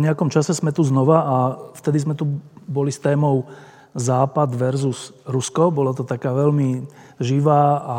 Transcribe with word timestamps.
Po 0.00 0.08
nejakom 0.08 0.32
čase 0.32 0.56
sme 0.56 0.72
tu 0.72 0.80
znova 0.80 1.18
a 1.20 1.36
vtedy 1.76 2.00
sme 2.00 2.16
tu 2.16 2.40
boli 2.64 2.88
s 2.88 2.96
témou 2.96 3.44
Západ 3.92 4.48
versus 4.56 5.12
Rusko. 5.28 5.68
Bolo 5.68 5.92
to 5.92 6.08
taká 6.08 6.32
veľmi 6.32 6.88
živá 7.20 7.84
a 7.84 7.96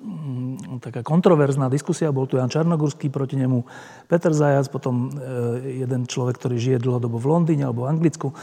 mm, 0.00 0.80
taká 0.80 1.04
kontroverzná 1.04 1.68
diskusia. 1.68 2.08
Bol 2.08 2.24
tu 2.24 2.40
Jan 2.40 2.48
Čarnogurský, 2.48 3.12
proti 3.12 3.36
nemu 3.36 3.68
Peter 4.08 4.32
Zajac, 4.32 4.72
potom 4.72 5.12
e, 5.12 5.84
jeden 5.84 6.08
človek, 6.08 6.40
ktorý 6.40 6.56
žije 6.56 6.88
dlhodobo 6.88 7.20
v 7.20 7.28
Londýne 7.28 7.68
alebo 7.68 7.84
v 7.84 8.00
Anglicku. 8.00 8.32
E, 8.32 8.34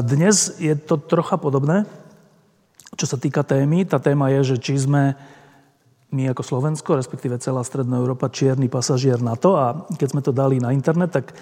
dnes 0.00 0.56
je 0.56 0.72
to 0.72 0.96
trocha 0.96 1.36
podobné, 1.36 1.84
čo 2.96 3.04
sa 3.04 3.20
týka 3.20 3.44
témy. 3.44 3.84
Tá 3.84 4.00
téma 4.00 4.32
je, 4.40 4.56
že 4.56 4.72
či 4.72 4.80
sme 4.80 5.20
my 6.16 6.32
ako 6.32 6.40
Slovensko, 6.40 6.96
respektíve 6.96 7.36
celá 7.44 7.60
Stredná 7.60 8.00
Európa, 8.00 8.32
čierny 8.32 8.72
pasažier 8.72 9.20
na 9.20 9.36
to. 9.36 9.58
A 9.58 9.84
keď 10.00 10.08
sme 10.16 10.22
to 10.24 10.32
dali 10.32 10.56
na 10.62 10.72
internet, 10.72 11.12
tak 11.12 11.36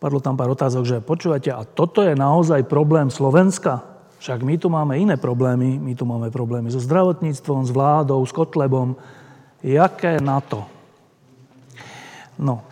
Padlo 0.00 0.16
tam 0.24 0.32
pár 0.32 0.48
otázok, 0.48 0.84
že 0.88 1.04
počúvate, 1.04 1.52
a 1.52 1.60
toto 1.60 2.00
je 2.00 2.16
naozaj 2.16 2.64
problém 2.64 3.12
Slovenska? 3.12 3.84
Však 4.16 4.40
my 4.40 4.56
tu 4.56 4.72
máme 4.72 4.96
iné 4.96 5.20
problémy, 5.20 5.76
my 5.76 5.92
tu 5.92 6.08
máme 6.08 6.32
problémy 6.32 6.72
so 6.72 6.80
zdravotníctvom, 6.80 7.68
s 7.68 7.70
vládou, 7.72 8.24
s 8.24 8.32
Kotlebom. 8.32 8.96
Jaké 9.60 10.16
na 10.24 10.40
to? 10.40 10.64
No, 12.40 12.64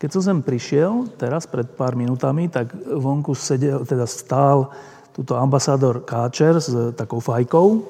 keď 0.00 0.08
som 0.08 0.22
sem 0.24 0.38
prišiel, 0.40 1.12
teraz 1.20 1.44
pred 1.44 1.68
pár 1.68 1.92
minútami, 1.92 2.48
tak 2.48 2.72
vonku 2.88 3.36
sedel, 3.36 3.84
teda 3.84 4.08
stál 4.08 4.72
túto 5.12 5.36
ambasádor 5.36 6.00
Káčer 6.08 6.56
s 6.64 6.96
takou 6.96 7.20
fajkou. 7.20 7.84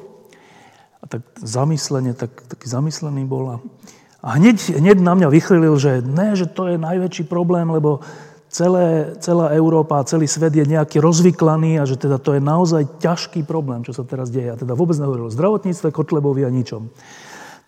A 0.99 1.05
tak 1.07 1.23
zamyslenie, 1.39 2.19
tak, 2.19 2.35
taký 2.51 2.67
zamyslený 2.67 3.23
bol. 3.23 3.55
A, 3.55 3.57
a 4.19 4.29
hneď, 4.35 4.83
hneď 4.83 4.99
na 4.99 5.15
mňa 5.15 5.31
vychrylil, 5.31 5.79
že 5.79 6.03
ne, 6.03 6.35
že 6.35 6.51
to 6.51 6.67
je 6.67 6.75
najväčší 6.75 7.31
problém, 7.31 7.71
lebo 7.71 8.03
celé, 8.51 9.15
celá 9.23 9.55
Európa 9.55 10.03
a 10.03 10.07
celý 10.07 10.27
svet 10.27 10.53
je 10.53 10.67
nejaký 10.67 10.99
rozvyklaný 10.99 11.79
a 11.79 11.87
že 11.87 11.97
teda 11.97 12.19
to 12.19 12.35
je 12.35 12.43
naozaj 12.43 12.83
ťažký 12.99 13.47
problém, 13.47 13.87
čo 13.87 13.95
sa 13.95 14.03
teraz 14.03 14.29
deje. 14.29 14.51
A 14.51 14.59
teda 14.59 14.75
vôbec 14.75 14.99
nehovoril 14.99 15.31
o 15.31 15.35
zdravotníctve, 15.35 15.95
Kotlebovi 15.95 16.43
a 16.45 16.51
ničom. 16.51 16.91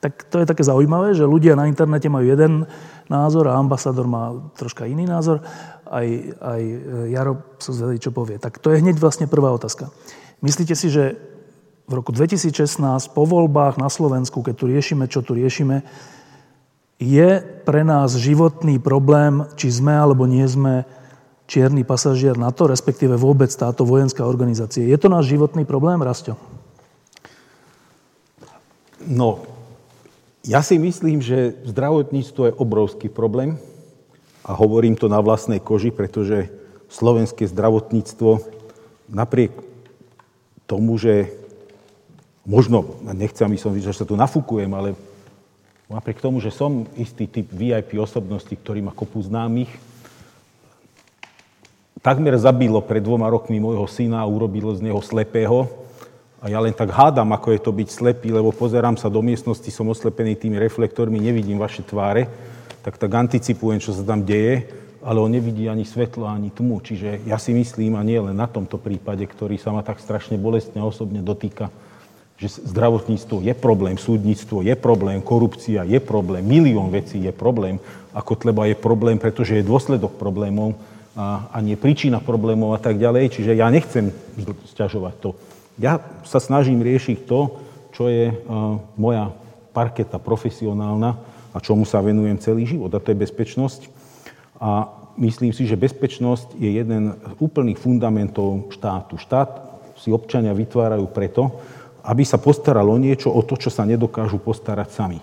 Tak 0.03 0.27
to 0.35 0.43
je 0.43 0.51
také 0.51 0.67
zaujímavé, 0.67 1.15
že 1.15 1.23
ľudia 1.23 1.55
na 1.55 1.71
internete 1.71 2.11
majú 2.11 2.27
jeden 2.27 2.67
názor 3.07 3.47
a 3.47 3.55
ambasador 3.55 4.11
má 4.11 4.35
troška 4.59 4.91
iný 4.91 5.07
názor. 5.07 5.47
Aj, 5.87 6.07
aj 6.43 6.63
Jaro 7.07 7.55
sa 7.63 7.71
zvedí, 7.71 8.03
čo 8.03 8.11
povie. 8.11 8.43
Tak 8.43 8.59
to 8.59 8.75
je 8.75 8.83
hneď 8.83 8.99
vlastne 8.99 9.31
prvá 9.31 9.55
otázka. 9.55 9.95
Myslíte 10.43 10.75
si, 10.75 10.91
že 10.91 11.15
v 11.87 11.93
roku 11.95 12.11
2016 12.11 12.83
po 13.15 13.23
voľbách 13.23 13.79
na 13.79 13.87
Slovensku, 13.87 14.43
keď 14.43 14.55
tu 14.59 14.65
riešime, 14.67 15.07
čo 15.07 15.23
tu 15.23 15.39
riešime, 15.39 15.87
je 17.03 17.43
pre 17.67 17.83
nás 17.83 18.15
životný 18.15 18.79
problém, 18.79 19.51
či 19.59 19.75
sme 19.75 19.99
alebo 19.99 20.31
nie 20.31 20.47
sme 20.47 20.87
čierny 21.51 21.83
pasažier 21.83 22.39
na 22.39 22.55
to, 22.55 22.71
respektíve 22.71 23.19
vôbec 23.19 23.51
táto 23.51 23.83
vojenská 23.83 24.23
organizácia. 24.23 24.87
Je 24.87 24.97
to 24.97 25.11
náš 25.11 25.35
životný 25.35 25.67
problém, 25.67 25.99
Rasto? 25.99 26.39
No, 29.03 29.43
ja 30.47 30.63
si 30.63 30.79
myslím, 30.79 31.19
že 31.19 31.59
zdravotníctvo 31.67 32.43
je 32.49 32.59
obrovský 32.59 33.11
problém 33.11 33.59
a 34.47 34.55
hovorím 34.55 34.95
to 34.95 35.11
na 35.11 35.19
vlastnej 35.19 35.59
koži, 35.59 35.91
pretože 35.91 36.51
slovenské 36.87 37.51
zdravotníctvo 37.51 38.43
napriek 39.11 39.53
tomu, 40.71 40.95
že 40.97 41.35
možno, 42.47 42.97
nechcem, 43.13 43.45
aby 43.47 43.59
som 43.59 43.75
že 43.75 43.93
sa 43.93 44.07
tu 44.07 44.15
nafúkujem, 44.15 44.71
ale 44.73 44.95
Napriek 45.91 46.23
tomu, 46.23 46.39
že 46.39 46.55
som 46.55 46.87
istý 46.95 47.27
typ 47.27 47.51
VIP 47.51 47.99
osobnosti, 47.99 48.53
ktorý 48.53 48.83
má 48.83 48.93
kopu 48.95 49.21
známych, 49.23 49.71
takmer 52.03 52.35
zabilo 52.35 52.83
pred 52.83 53.01
dvoma 53.01 53.31
rokmi 53.31 53.63
môjho 53.63 53.87
syna 53.87 54.27
a 54.27 54.31
urobilo 54.31 54.75
z 54.75 54.83
neho 54.91 54.99
slepého. 54.99 55.71
A 56.43 56.51
ja 56.51 56.59
len 56.59 56.75
tak 56.75 56.91
hádam, 56.91 57.31
ako 57.31 57.55
je 57.55 57.61
to 57.63 57.71
byť 57.71 57.89
slepý, 57.89 58.35
lebo 58.35 58.51
pozerám 58.51 58.99
sa 58.99 59.07
do 59.07 59.23
miestnosti, 59.23 59.71
som 59.71 59.87
oslepený 59.87 60.35
tými 60.35 60.59
reflektormi, 60.59 61.23
nevidím 61.23 61.63
vaše 61.63 61.87
tváre, 61.87 62.27
tak 62.83 62.99
tak 62.99 63.15
anticipujem, 63.15 63.79
čo 63.79 63.95
sa 63.95 64.03
tam 64.03 64.27
deje, 64.27 64.67
ale 65.07 65.23
on 65.23 65.31
nevidí 65.31 65.71
ani 65.71 65.87
svetlo, 65.87 66.27
ani 66.27 66.51
tmu. 66.51 66.83
Čiže 66.83 67.23
ja 67.31 67.39
si 67.39 67.55
myslím, 67.55 67.95
a 67.95 68.03
nie 68.03 68.19
len 68.19 68.35
na 68.35 68.51
tomto 68.51 68.75
prípade, 68.75 69.23
ktorý 69.23 69.55
sa 69.55 69.71
ma 69.71 69.87
tak 69.87 70.03
strašne 70.03 70.35
bolestne 70.35 70.83
osobne 70.83 71.23
dotýka, 71.23 71.71
že 72.43 72.59
zdravotníctvo 72.67 73.47
je 73.47 73.55
problém, 73.55 73.95
súdnictvo 73.95 74.67
je 74.67 74.75
problém, 74.75 75.23
korupcia 75.23 75.87
je 75.87 76.03
problém, 76.03 76.43
milión 76.43 76.91
vecí 76.91 77.23
je 77.23 77.31
problém, 77.31 77.79
ako 78.11 78.35
tleba 78.35 78.67
je 78.67 78.75
problém, 78.75 79.15
pretože 79.15 79.55
je 79.55 79.63
dôsledok 79.63 80.19
problémov 80.19 80.75
a, 81.15 81.47
a 81.55 81.63
nie 81.63 81.79
príčina 81.79 82.19
problémov 82.19 82.75
a 82.75 82.83
tak 82.83 82.99
ďalej. 82.99 83.39
Čiže 83.39 83.55
ja 83.55 83.71
nechcem 83.71 84.11
sťažovať 84.75 85.15
to. 85.23 85.31
Ja 85.79 86.03
sa 86.27 86.43
snažím 86.43 86.83
riešiť 86.83 87.31
to, 87.31 87.63
čo 87.95 88.11
je 88.11 88.35
uh, 88.35 88.35
moja 88.99 89.31
parketa 89.71 90.19
profesionálna 90.19 91.15
a 91.55 91.59
čomu 91.63 91.87
sa 91.87 92.03
venujem 92.03 92.43
celý 92.43 92.67
život, 92.67 92.91
a 92.91 92.99
to 92.99 93.15
je 93.15 93.23
bezpečnosť. 93.23 93.81
A 94.59 94.91
myslím 95.15 95.55
si, 95.55 95.69
že 95.69 95.79
bezpečnosť 95.79 96.59
je 96.59 96.71
jeden 96.75 97.15
z 97.15 97.35
úplných 97.39 97.79
fundamentov 97.79 98.73
štátu. 98.75 99.15
Štát 99.21 99.63
si 100.01 100.11
občania 100.11 100.51
vytvárajú 100.57 101.07
preto, 101.13 101.55
aby 102.03 102.27
sa 102.27 102.39
postaral 102.39 102.87
o 102.91 102.99
niečo, 102.99 103.31
o 103.31 103.43
to, 103.47 103.55
čo 103.55 103.71
sa 103.71 103.87
nedokážu 103.87 104.43
postarať 104.43 104.89
sami. 104.91 105.19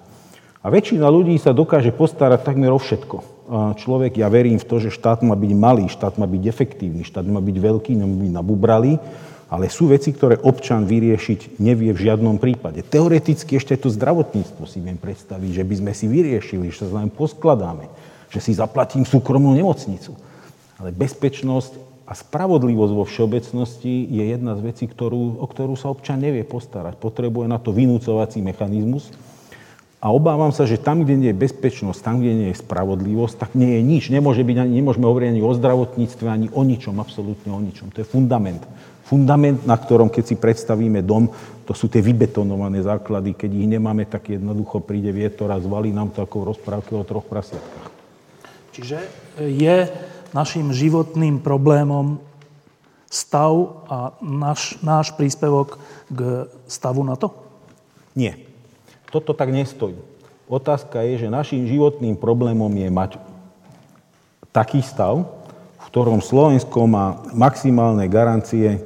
A 0.60 0.68
väčšina 0.68 1.08
ľudí 1.08 1.40
sa 1.40 1.56
dokáže 1.56 1.96
postarať 1.96 2.44
takmer 2.44 2.68
o 2.72 2.80
všetko. 2.80 3.40
Človek, 3.80 4.20
ja 4.20 4.28
verím 4.28 4.60
v 4.60 4.68
to, 4.68 4.76
že 4.84 4.92
štát 4.92 5.24
má 5.24 5.34
byť 5.34 5.52
malý, 5.56 5.88
štát 5.88 6.20
má 6.20 6.28
byť 6.28 6.44
efektívny, 6.46 7.08
štát 7.08 7.24
má 7.24 7.40
byť 7.40 7.58
veľký, 7.58 7.96
nemá 7.96 8.16
byť 8.20 8.32
nabubralý, 8.36 9.00
ale 9.50 9.66
sú 9.72 9.90
veci, 9.90 10.14
ktoré 10.14 10.38
občan 10.38 10.86
vyriešiť 10.86 11.58
nevie 11.58 11.90
v 11.96 12.12
žiadnom 12.12 12.38
prípade. 12.38 12.86
Teoreticky 12.86 13.58
ešte 13.58 13.74
to 13.80 13.90
zdravotníctvo 13.90 14.68
si 14.70 14.78
viem 14.84 15.00
predstaviť, 15.00 15.50
že 15.58 15.64
by 15.66 15.76
sme 15.80 15.92
si 15.96 16.06
vyriešili, 16.06 16.70
že 16.70 16.86
sa 16.86 17.02
len 17.02 17.10
poskladáme, 17.10 17.90
že 18.30 18.44
si 18.44 18.54
zaplatím 18.54 19.08
súkromnú 19.08 19.56
nemocnicu. 19.58 20.14
Ale 20.78 20.94
bezpečnosť 20.94 21.89
a 22.10 22.18
spravodlivosť 22.18 22.94
vo 22.98 23.06
všeobecnosti 23.06 24.10
je 24.10 24.24
jedna 24.34 24.58
z 24.58 24.66
vecí, 24.66 24.90
ktorú, 24.90 25.38
o 25.38 25.46
ktorú 25.46 25.78
sa 25.78 25.94
občan 25.94 26.18
nevie 26.18 26.42
postarať. 26.42 26.98
Potrebuje 26.98 27.46
na 27.46 27.62
to 27.62 27.70
vynúcovací 27.70 28.42
mechanizmus. 28.42 29.14
A 30.02 30.10
obávam 30.10 30.50
sa, 30.50 30.66
že 30.66 30.82
tam, 30.82 31.06
kde 31.06 31.16
nie 31.22 31.30
je 31.30 31.38
bezpečnosť, 31.38 32.00
tam, 32.02 32.24
kde 32.24 32.34
nie 32.34 32.50
je 32.50 32.62
spravodlivosť, 32.66 33.36
tak 33.38 33.52
nie 33.54 33.78
je 33.78 33.82
nič. 33.86 34.04
Nemôže 34.10 34.42
byť, 34.42 34.58
ani, 34.58 34.82
nemôžeme 34.82 35.06
hovoriť 35.06 35.28
ani 35.38 35.42
o 35.46 35.52
zdravotníctve, 35.54 36.26
ani 36.26 36.48
o 36.50 36.62
ničom, 36.66 36.98
absolútne 36.98 37.52
o 37.54 37.62
ničom. 37.62 37.94
To 37.94 38.02
je 38.02 38.08
fundament. 38.08 38.64
Fundament, 39.06 39.62
na 39.70 39.78
ktorom, 39.78 40.10
keď 40.10 40.34
si 40.34 40.36
predstavíme 40.40 41.06
dom, 41.06 41.30
to 41.68 41.78
sú 41.78 41.92
tie 41.92 42.02
vybetonované 42.02 42.82
základy. 42.82 43.38
Keď 43.38 43.52
ich 43.54 43.70
nemáme, 43.70 44.10
tak 44.10 44.34
jednoducho 44.34 44.82
príde 44.82 45.14
vietor 45.14 45.54
a 45.54 45.62
zvalí 45.62 45.94
nám 45.94 46.10
to 46.10 46.26
ako 46.26 46.58
v 46.58 46.74
o 46.98 47.06
troch 47.06 47.28
prasiatkách. 47.30 47.90
Čiže 48.74 48.98
je 49.46 49.76
našim 50.34 50.74
životným 50.74 51.42
problémom 51.42 52.22
stav 53.10 53.84
a 53.90 54.14
náš, 54.22 54.78
náš 54.86 55.10
príspevok 55.18 55.82
k 56.10 56.46
stavu 56.70 57.02
na 57.02 57.18
to? 57.18 57.34
Nie. 58.14 58.38
Toto 59.10 59.34
tak 59.34 59.50
nestojí. 59.50 59.98
Otázka 60.50 61.02
je, 61.06 61.26
že 61.26 61.34
našim 61.34 61.66
životným 61.66 62.18
problémom 62.18 62.70
je 62.70 62.90
mať 62.90 63.12
taký 64.50 64.82
stav, 64.82 65.26
v 65.78 65.86
ktorom 65.90 66.22
Slovensko 66.22 66.86
má 66.86 67.22
maximálne 67.34 68.06
garancie 68.10 68.82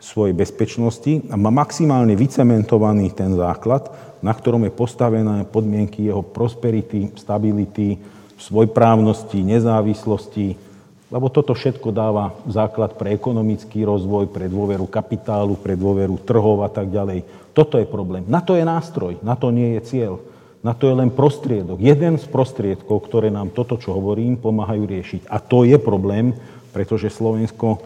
svojej 0.00 0.34
bezpečnosti 0.34 1.26
a 1.30 1.34
má 1.36 1.50
maximálne 1.50 2.14
vycementovaný 2.14 3.10
ten 3.14 3.34
základ, 3.34 3.90
na 4.22 4.32
ktorom 4.32 4.66
je 4.66 4.72
postavené 4.72 5.46
podmienky 5.46 6.08
jeho 6.08 6.24
prosperity, 6.24 7.12
stability, 7.14 8.00
svojprávnosti, 8.40 9.44
nezávislosti, 9.44 10.69
lebo 11.10 11.26
toto 11.26 11.52
všetko 11.52 11.90
dáva 11.90 12.38
základ 12.46 12.94
pre 12.94 13.12
ekonomický 13.12 13.82
rozvoj, 13.82 14.30
pre 14.30 14.46
dôveru 14.46 14.86
kapitálu, 14.86 15.58
pre 15.58 15.74
dôveru 15.74 16.22
trhov 16.22 16.62
a 16.62 16.70
tak 16.70 16.88
ďalej. 16.88 17.26
Toto 17.50 17.76
je 17.76 17.86
problém. 17.86 18.22
Na 18.30 18.38
to 18.38 18.54
je 18.54 18.62
nástroj, 18.62 19.18
na 19.20 19.34
to 19.34 19.50
nie 19.50 19.74
je 19.78 19.80
cieľ. 19.84 20.14
Na 20.60 20.76
to 20.76 20.92
je 20.92 20.94
len 20.94 21.08
prostriedok. 21.08 21.80
Jeden 21.80 22.20
z 22.20 22.26
prostriedkov, 22.28 23.08
ktoré 23.08 23.32
nám 23.32 23.48
toto, 23.50 23.80
čo 23.80 23.96
hovorím, 23.96 24.36
pomáhajú 24.36 24.84
riešiť. 24.84 25.22
A 25.32 25.40
to 25.40 25.64
je 25.64 25.80
problém, 25.80 26.36
pretože 26.70 27.08
Slovensko 27.10 27.80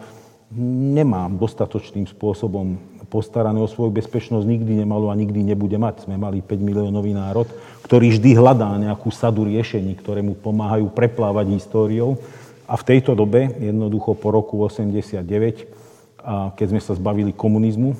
nemá 0.93 1.31
dostatočným 1.31 2.05
spôsobom 2.05 2.75
postarané 3.07 3.63
o 3.63 3.69
svoju 3.69 3.95
bezpečnosť, 3.95 4.43
nikdy 4.43 4.83
nemalo 4.83 5.07
a 5.07 5.15
nikdy 5.15 5.39
nebude 5.39 5.79
mať. 5.79 6.03
Sme 6.03 6.19
mali 6.19 6.43
5 6.43 6.51
miliónový 6.59 7.15
národ, 7.15 7.47
ktorý 7.87 8.11
vždy 8.11 8.35
hľadá 8.35 8.75
nejakú 8.75 9.07
sadu 9.13 9.47
riešení, 9.47 9.95
ktoré 9.95 10.19
mu 10.19 10.35
pomáhajú 10.35 10.91
preplávať 10.91 11.55
históriou. 11.55 12.19
A 12.65 12.73
v 12.77 12.83
tejto 12.83 13.13
dobe, 13.13 13.45
jednoducho 13.61 14.17
po 14.17 14.33
roku 14.33 14.57
89, 14.61 15.21
a 16.25 16.49
keď 16.57 16.67
sme 16.73 16.81
sa 16.81 16.97
zbavili 16.97 17.29
komunizmu, 17.29 17.93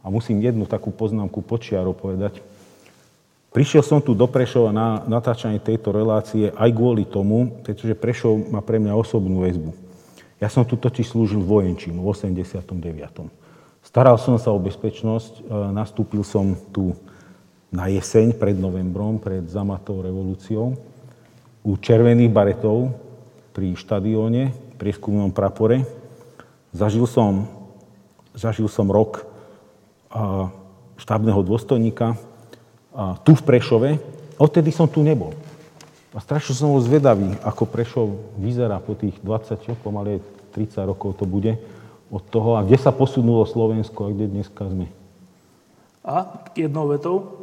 a 0.00 0.08
musím 0.08 0.40
jednu 0.40 0.64
takú 0.64 0.88
poznámku 0.88 1.44
počiarov 1.44 2.00
povedať, 2.00 2.40
Prišiel 3.50 3.82
som 3.82 3.98
tu 3.98 4.14
do 4.14 4.30
Prešova 4.30 4.70
na 4.70 5.02
natáčanie 5.10 5.58
tejto 5.58 5.90
relácie 5.90 6.54
aj 6.54 6.70
kvôli 6.70 7.02
tomu, 7.02 7.50
pretože 7.66 7.98
Prešov 7.98 8.46
má 8.46 8.62
pre 8.62 8.78
mňa 8.78 8.94
osobnú 8.94 9.42
väzbu. 9.42 9.74
Ja 10.38 10.46
som 10.46 10.62
tu 10.62 10.78
totiž 10.78 11.10
slúžil 11.10 11.42
vojenčinu 11.42 11.98
v 11.98 12.14
89. 12.14 13.26
Staral 13.82 14.16
som 14.22 14.38
sa 14.38 14.54
o 14.54 14.62
bezpečnosť, 14.62 15.42
e, 15.42 15.74
nastúpil 15.74 16.22
som 16.22 16.54
tu 16.70 16.94
na 17.74 17.90
jeseň 17.90 18.38
pred 18.38 18.54
novembrom, 18.54 19.18
pred 19.18 19.42
zamatou 19.50 19.98
revolúciou, 19.98 20.78
u 21.66 21.72
červených 21.74 22.30
baretov 22.30 22.94
pri 23.50 23.74
štadióne, 23.74 24.54
prieskumnom 24.78 25.34
prapore. 25.34 25.84
Zažil 26.70 27.04
som, 27.10 27.50
zažil 28.34 28.70
som 28.70 28.86
rok 28.86 29.26
štábneho 30.98 31.40
dôstojníka 31.42 32.18
tu 33.22 33.32
v 33.34 33.42
Prešove. 33.42 33.90
Odtedy 34.38 34.74
som 34.74 34.86
tu 34.86 35.02
nebol. 35.02 35.34
A 36.10 36.18
strašne 36.18 36.58
som 36.58 36.74
bol 36.74 36.82
zvedavý, 36.82 37.38
ako 37.46 37.70
Prešov 37.70 38.06
vyzerá 38.34 38.82
po 38.82 38.98
tých 38.98 39.14
20, 39.22 39.62
pomaly 39.78 40.18
30 40.50 40.90
rokov 40.90 41.14
to 41.14 41.24
bude 41.26 41.54
od 42.10 42.22
toho 42.26 42.58
a 42.58 42.66
kde 42.66 42.74
sa 42.74 42.90
posunulo 42.90 43.46
Slovensko 43.46 44.10
a 44.10 44.12
kde 44.12 44.26
dneska 44.26 44.66
sme. 44.66 44.90
A 46.02 46.42
jednou 46.58 46.90
vetou? 46.90 47.39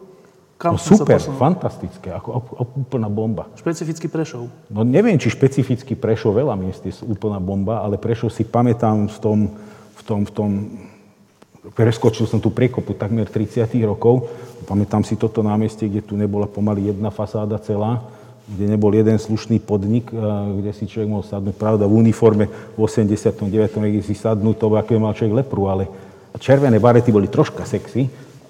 Kam 0.58 0.74
no 0.74 0.82
super, 0.82 1.22
fantastické, 1.22 2.10
ako 2.10 2.58
úplná 2.82 3.06
bomba. 3.06 3.46
Špecifický 3.54 4.10
Prešov? 4.10 4.50
No 4.74 4.82
neviem, 4.82 5.22
či 5.22 5.30
špecificky 5.30 5.94
Prešov, 5.94 6.34
veľa 6.34 6.58
miest 6.58 6.82
je 6.82 6.98
úplná 7.06 7.38
bomba, 7.38 7.86
ale 7.86 8.02
Prešov 8.02 8.34
si 8.34 8.42
pamätám 8.42 9.06
v 9.06 9.18
tom, 9.22 9.40
v 9.94 10.02
tom, 10.02 10.20
v 10.26 10.32
tom 10.34 10.50
preskočil 11.78 12.26
som 12.26 12.42
tu 12.42 12.50
priekopu 12.50 12.98
takmer 12.98 13.30
30 13.30 13.70
rokov. 13.86 14.34
Pamätám 14.66 15.06
si 15.06 15.14
toto 15.14 15.46
námestie, 15.46 15.86
kde 15.86 16.02
tu 16.02 16.18
nebola 16.18 16.50
pomaly 16.50 16.90
jedna 16.90 17.14
fasáda 17.14 17.62
celá 17.62 18.02
kde 18.48 18.64
nebol 18.64 18.96
jeden 18.96 19.20
slušný 19.20 19.60
podnik, 19.60 20.08
kde 20.56 20.72
si 20.72 20.88
človek 20.88 21.12
mohol 21.12 21.28
sadnúť, 21.28 21.56
pravda, 21.60 21.84
v 21.84 22.00
uniforme 22.00 22.48
v 22.48 22.80
89. 22.80 23.44
niekde 23.76 24.08
si 24.08 24.16
sadnúť, 24.16 24.56
to 24.56 24.72
ako 24.72 25.04
mal 25.04 25.12
človek 25.12 25.44
lepru, 25.44 25.68
ale 25.68 25.92
červené 26.40 26.80
barety 26.80 27.12
boli 27.12 27.28
troška 27.28 27.68
sexy, 27.68 28.08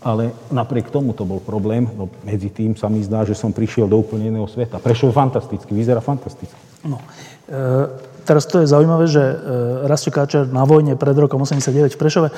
ale 0.08 0.32
napriek 0.48 0.88
tomu 0.88 1.12
to 1.12 1.28
bol 1.28 1.44
problém. 1.44 1.84
No, 2.00 2.08
medzi 2.24 2.48
tým 2.48 2.80
sa 2.80 2.88
mi 2.88 3.04
zdá, 3.04 3.28
že 3.28 3.36
som 3.36 3.52
prišiel 3.52 3.92
do 3.92 4.00
úplne 4.00 4.32
iného 4.32 4.48
sveta. 4.48 4.80
Prešov 4.80 5.12
je 5.12 5.20
fantastický, 5.20 5.76
vyzerá 5.76 6.00
fantasticky. 6.00 6.56
No, 6.88 7.04
e, 7.52 7.92
teraz 8.24 8.48
to 8.48 8.64
je 8.64 8.72
zaujímavé, 8.72 9.12
že 9.12 9.20
e, 9.20 9.36
Rastio 9.84 10.16
Káčer 10.16 10.48
na 10.48 10.64
vojne 10.64 10.96
pred 10.96 11.12
rokom 11.20 11.44
89 11.44 11.92
v 11.92 12.00
Prešove, 12.00 12.30
e, 12.32 12.36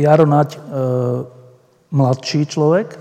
Jaro 0.00 0.24
Naď, 0.24 0.56
e, 0.56 0.58
mladší 1.92 2.48
človek, 2.48 2.88
e, 2.88 2.98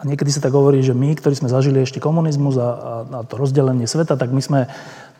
a 0.00 0.02
niekedy 0.02 0.32
sa 0.32 0.40
tak 0.40 0.56
hovorí, 0.56 0.80
že 0.80 0.96
my, 0.96 1.14
ktorí 1.14 1.36
sme 1.36 1.52
zažili 1.52 1.84
ešte 1.84 2.00
komunizmus 2.00 2.56
a, 2.56 2.68
a, 2.72 2.92
a 3.04 3.18
to 3.22 3.36
rozdelenie 3.36 3.84
sveta, 3.84 4.16
tak 4.16 4.32
my 4.32 4.40
sme 4.40 4.60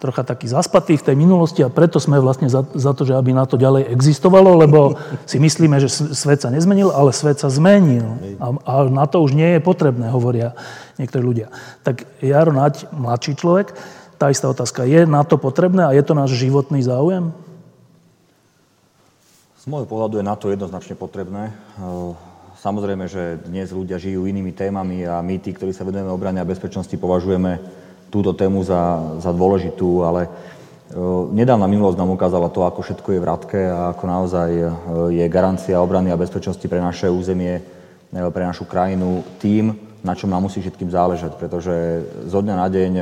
trocha 0.01 0.25
takí 0.25 0.49
zaspatí 0.49 0.97
v 0.97 1.07
tej 1.13 1.17
minulosti 1.17 1.61
a 1.61 1.69
preto 1.69 2.01
sme 2.01 2.17
vlastne 2.17 2.49
za, 2.49 2.65
za 2.73 2.97
to, 2.97 3.05
že 3.05 3.13
aby 3.13 3.37
na 3.37 3.45
to 3.45 3.61
ďalej 3.61 3.85
existovalo, 3.93 4.57
lebo 4.57 4.97
si 5.29 5.37
myslíme, 5.37 5.77
že 5.77 5.93
svet 5.93 6.41
sa 6.41 6.49
nezmenil, 6.49 6.89
ale 6.89 7.13
svet 7.13 7.37
sa 7.37 7.53
zmenil. 7.53 8.17
A, 8.41 8.47
a 8.65 8.73
na 8.89 9.05
to 9.05 9.21
už 9.21 9.37
nie 9.37 9.55
je 9.55 9.61
potrebné, 9.61 10.09
hovoria 10.09 10.57
niektorí 10.97 11.21
ľudia. 11.21 11.53
Tak 11.85 12.09
Jaro 12.25 12.57
Naď, 12.57 12.89
mladší 12.97 13.37
človek, 13.37 13.77
tá 14.17 14.33
istá 14.33 14.49
otázka. 14.49 14.89
Je 14.89 15.05
na 15.05 15.21
to 15.21 15.37
potrebné 15.37 15.85
a 15.85 15.93
je 15.93 16.05
to 16.05 16.17
náš 16.17 16.33
životný 16.37 16.81
záujem? 16.81 17.33
Z 19.61 19.69
môjho 19.69 19.85
pohľadu 19.85 20.17
je 20.17 20.25
na 20.25 20.37
to 20.41 20.49
jednoznačne 20.49 20.97
potrebné. 20.97 21.53
Samozrejme, 22.61 23.05
že 23.09 23.41
dnes 23.45 23.73
ľudia 23.73 24.01
žijú 24.01 24.25
inými 24.25 24.53
témami 24.57 25.05
a 25.05 25.21
my, 25.21 25.41
tí, 25.41 25.53
ktorí 25.53 25.73
sa 25.73 25.85
vedujeme 25.85 26.13
obrane 26.13 26.41
a 26.41 26.49
bezpečnosti, 26.49 26.93
považujeme 26.97 27.61
túto 28.11 28.35
tému 28.35 28.67
za, 28.67 29.15
za 29.23 29.31
dôležitú, 29.31 30.03
ale 30.03 30.27
e, 30.27 30.31
nedávna 31.31 31.71
minulosť 31.71 31.97
nám 31.97 32.13
ukázala 32.13 32.51
to, 32.51 32.67
ako 32.67 32.83
všetko 32.83 33.09
je 33.15 33.23
vratké 33.23 33.63
a 33.71 33.95
ako 33.95 34.05
naozaj 34.05 34.51
e, 34.51 34.67
je 35.15 35.25
garancia 35.31 35.79
obrany 35.79 36.11
a 36.11 36.21
bezpečnosti 36.21 36.67
pre 36.67 36.83
naše 36.83 37.07
územie, 37.07 37.63
e, 38.11 38.21
pre 38.35 38.43
našu 38.43 38.67
krajinu 38.67 39.23
tým, 39.39 39.73
na 40.03 40.19
čom 40.19 40.29
nám 40.29 40.51
musí 40.51 40.59
všetkým 40.59 40.91
záležať, 40.91 41.39
pretože 41.39 42.03
zo 42.27 42.41
dňa 42.41 42.55
na 42.57 42.69
deň 42.73 42.93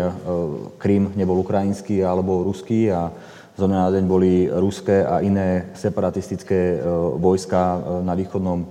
Krym 0.82 1.14
nebol 1.14 1.38
ukrajinský 1.46 2.02
alebo 2.02 2.43
ruský 2.43 2.90
a 2.90 3.14
zo 3.54 3.70
dňa 3.70 3.78
na 3.87 3.90
deň 3.94 4.04
boli 4.11 4.50
ruské 4.50 5.06
a 5.06 5.22
iné 5.22 5.70
separatistické 5.78 6.82
vojska 7.22 7.78
na 8.02 8.19
východnom 8.19 8.66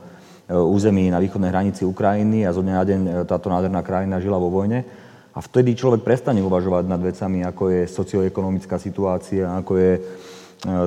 území 0.52 1.08
na 1.08 1.24
východnej 1.24 1.52
hranici 1.52 1.88
Ukrajiny 1.88 2.48
a 2.48 2.52
zo 2.52 2.64
dňa 2.64 2.76
na 2.76 2.84
deň 2.84 3.00
táto 3.28 3.48
nádherná 3.48 3.80
krajina 3.80 4.20
žila 4.20 4.40
vo 4.40 4.52
vojne. 4.52 4.84
A 5.38 5.40
vtedy 5.40 5.78
človek 5.78 6.02
prestane 6.02 6.42
uvažovať 6.42 6.90
nad 6.90 6.98
vecami, 6.98 7.46
ako 7.46 7.70
je 7.70 7.82
socioekonomická 7.86 8.82
situácia, 8.82 9.54
ako 9.54 9.74
je 9.78 9.94
e, 9.94 10.02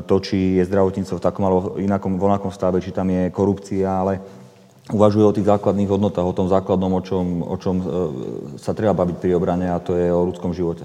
to, 0.02 0.16
či 0.18 0.58
je 0.58 0.66
zdravotníctvo 0.66 1.22
v 1.22 1.22
takom 1.22 1.44
alebo 1.46 1.78
inakom, 1.78 2.18
vonakom 2.18 2.50
stave, 2.50 2.82
či 2.82 2.90
tam 2.90 3.06
je 3.14 3.30
korupcia, 3.30 3.86
ale 3.86 4.18
uvažuje 4.90 5.22
o 5.22 5.36
tých 5.38 5.46
základných 5.46 5.86
hodnotách, 5.86 6.26
o 6.26 6.34
tom 6.34 6.50
základnom, 6.50 6.98
o 6.98 7.02
čom, 7.06 7.46
o 7.46 7.56
čom 7.62 7.76
sa 8.58 8.74
treba 8.74 8.90
baviť 8.90 9.22
pri 9.22 9.38
obrane 9.38 9.70
a 9.70 9.78
to 9.78 9.94
je 9.94 10.10
o 10.10 10.26
ľudskom 10.26 10.50
živote. 10.50 10.82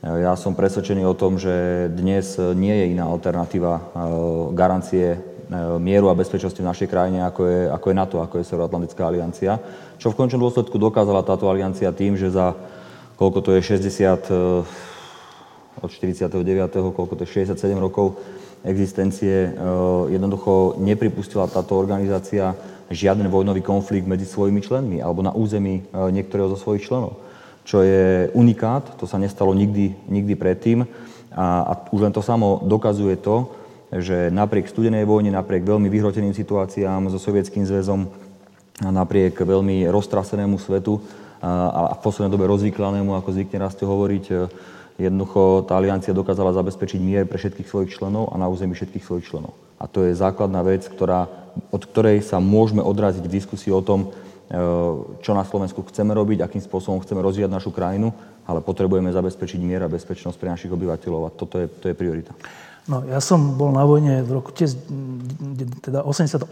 Ja 0.00 0.32
som 0.40 0.56
presvedčený 0.56 1.04
o 1.04 1.12
tom, 1.12 1.36
že 1.36 1.88
dnes 1.92 2.40
nie 2.56 2.72
je 2.72 2.96
iná 2.96 3.12
alternatíva 3.12 3.92
garancie 4.56 5.20
E, 5.46 5.78
mieru 5.78 6.10
a 6.10 6.18
bezpečnosti 6.18 6.58
v 6.58 6.66
našej 6.66 6.90
krajine, 6.90 7.22
ako 7.22 7.46
je, 7.46 7.60
ako 7.70 7.86
je 7.86 7.94
NATO, 7.94 8.16
ako 8.18 8.34
je 8.42 8.48
Severoatlantická 8.50 9.06
aliancia. 9.06 9.62
Čo 9.94 10.10
v 10.10 10.18
končnom 10.18 10.42
dôsledku 10.42 10.74
dokázala 10.74 11.22
táto 11.22 11.46
aliancia 11.46 11.94
tým, 11.94 12.18
že 12.18 12.34
za 12.34 12.50
koľko 13.16 13.38
to 13.40 13.50
je 13.56 13.60
60, 13.64 14.28
e, 14.28 14.64
od 15.82 15.90
49. 15.90 16.92
koľko 16.92 17.12
to 17.16 17.22
je 17.24 17.48
67 17.48 17.76
rokov 17.80 18.16
existencie, 18.64 19.50
e, 19.50 19.50
jednoducho 20.12 20.76
nepripustila 20.80 21.48
táto 21.48 21.76
organizácia 21.76 22.56
žiaden 22.86 23.26
vojnový 23.26 23.66
konflikt 23.66 24.06
medzi 24.06 24.28
svojimi 24.28 24.62
členmi 24.62 25.02
alebo 25.02 25.18
na 25.18 25.34
území 25.34 25.82
niektorého 25.90 26.54
zo 26.54 26.58
svojich 26.60 26.86
členov. 26.86 27.18
Čo 27.66 27.82
je 27.82 28.30
unikát, 28.30 28.94
to 28.94 29.10
sa 29.10 29.18
nestalo 29.18 29.50
nikdy, 29.50 29.90
nikdy 30.06 30.38
predtým 30.38 30.86
a, 31.34 31.66
a 31.66 31.72
už 31.90 32.06
len 32.06 32.14
to 32.14 32.22
samo 32.22 32.62
dokazuje 32.62 33.18
to, 33.18 33.50
že 33.90 34.30
napriek 34.30 34.70
studenej 34.70 35.02
vojne, 35.02 35.34
napriek 35.34 35.66
veľmi 35.66 35.90
vyhroteným 35.90 36.30
situáciám 36.30 37.10
so 37.10 37.18
Sovietským 37.18 37.66
zväzom, 37.66 38.06
napriek 38.82 39.34
veľmi 39.34 39.86
roztrasenému 39.90 40.58
svetu 40.62 41.02
a 41.42 41.94
v 41.96 42.00
poslednej 42.00 42.32
dobe 42.32 42.48
rozvyklanému, 42.48 43.12
ako 43.12 43.36
zvykne 43.36 43.58
raz 43.60 43.76
hovoriť, 43.76 44.24
e, 44.32 44.34
jednoducho 44.96 45.68
tá 45.68 45.76
aliancia 45.76 46.16
dokázala 46.16 46.56
zabezpečiť 46.56 47.00
mier 47.00 47.24
pre 47.28 47.36
všetkých 47.36 47.68
svojich 47.68 47.92
členov 47.92 48.32
a 48.32 48.40
na 48.40 48.48
území 48.48 48.72
všetkých 48.72 49.04
svojich 49.04 49.28
členov. 49.28 49.52
A 49.76 49.84
to 49.84 50.08
je 50.08 50.16
základná 50.16 50.64
vec, 50.64 50.88
ktorá, 50.88 51.28
od 51.68 51.82
ktorej 51.84 52.24
sa 52.24 52.40
môžeme 52.40 52.80
odraziť 52.80 53.24
v 53.28 53.34
diskusii 53.36 53.72
o 53.72 53.84
tom, 53.84 54.08
e, 54.08 54.56
čo 55.20 55.36
na 55.36 55.44
Slovensku 55.44 55.84
chceme 55.84 56.16
robiť, 56.16 56.40
akým 56.40 56.64
spôsobom 56.64 57.04
chceme 57.04 57.20
rozvíjať 57.20 57.52
našu 57.52 57.68
krajinu, 57.68 58.16
ale 58.48 58.64
potrebujeme 58.64 59.12
zabezpečiť 59.12 59.60
mier 59.60 59.84
a 59.84 59.92
bezpečnosť 59.92 60.38
pre 60.40 60.48
našich 60.48 60.72
obyvateľov 60.72 61.22
a 61.28 61.34
toto 61.34 61.60
je, 61.60 61.68
to 61.68 61.92
je 61.92 61.98
priorita. 61.98 62.32
No, 62.86 63.02
ja 63.02 63.18
som 63.18 63.58
bol 63.58 63.74
na 63.74 63.82
vojne 63.82 64.22
v 64.22 64.30
roku 64.30 64.54
teda 64.54 66.06
88, 66.06 66.46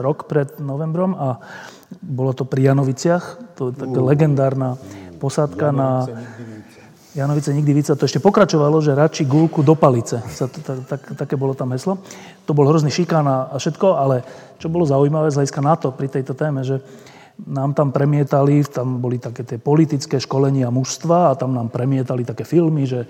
rok 0.00 0.24
pred 0.24 0.56
novembrom 0.56 1.12
a 1.12 1.36
bolo 2.00 2.32
to 2.32 2.48
pri 2.48 2.72
Janoviciach, 2.72 3.54
to 3.60 3.70
je 3.70 3.84
taká 3.84 4.00
legendárna 4.00 4.80
posádka 5.20 5.76
na... 5.76 6.08
Janovice 7.16 7.48
nikdy 7.48 7.72
více. 7.72 7.96
To 7.96 8.04
ešte 8.04 8.20
pokračovalo, 8.20 8.76
že 8.84 8.92
radši 8.92 9.24
gulku 9.24 9.64
do 9.64 9.72
palice. 9.72 10.20
Tak, 10.20 10.52
tak, 10.84 11.00
také 11.16 11.32
bolo 11.32 11.56
tam 11.56 11.72
heslo. 11.72 11.96
To 12.44 12.52
bol 12.52 12.68
hrozný 12.68 12.92
šikán 12.92 13.24
a 13.24 13.56
všetko, 13.56 13.96
ale 13.96 14.20
čo 14.60 14.68
bolo 14.68 14.84
zaujímavé 14.84 15.32
z 15.32 15.40
hľadiska 15.40 15.60
NATO 15.64 15.88
pri 15.96 16.12
tejto 16.12 16.36
téme, 16.36 16.60
že 16.60 16.84
nám 17.40 17.72
tam 17.72 17.88
premietali, 17.88 18.60
tam 18.68 19.00
boli 19.00 19.16
také 19.16 19.48
tie 19.48 19.56
politické 19.56 20.20
školenia 20.20 20.68
mužstva 20.68 21.32
a 21.32 21.36
tam 21.40 21.56
nám 21.56 21.72
premietali 21.72 22.20
také 22.24 22.44
filmy, 22.44 22.84
že 22.84 23.08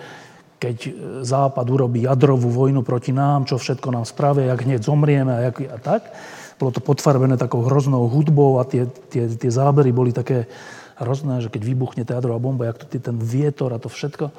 keď 0.57 0.77
Západ 1.21 1.67
urobí 1.69 2.09
jadrovú 2.09 2.49
vojnu 2.49 2.81
proti 2.81 3.13
nám, 3.13 3.45
čo 3.45 3.61
všetko 3.61 3.93
nám 3.93 4.09
spravia, 4.09 4.53
jak 4.53 4.65
hneď 4.65 4.81
zomrieme 4.81 5.33
a, 5.37 5.41
jak, 5.53 5.57
a 5.69 5.79
tak. 5.79 6.03
bolo 6.57 6.73
to 6.73 6.81
potfarbené 6.81 7.37
takou 7.37 7.61
hroznou 7.69 8.09
hudbou 8.09 8.57
a 8.57 8.65
tie, 8.65 8.89
tie, 9.13 9.29
tie 9.29 9.51
zábery 9.53 9.93
boli 9.93 10.17
také 10.17 10.49
hrozné, 10.97 11.45
že 11.45 11.53
keď 11.53 11.63
vybuchne 11.63 12.03
teatrová 12.09 12.41
bomba, 12.41 12.73
jak 12.73 12.81
to 12.81 12.89
ten 12.97 13.21
vietor 13.21 13.77
a 13.77 13.83
to 13.83 13.93
všetko. 13.93 14.33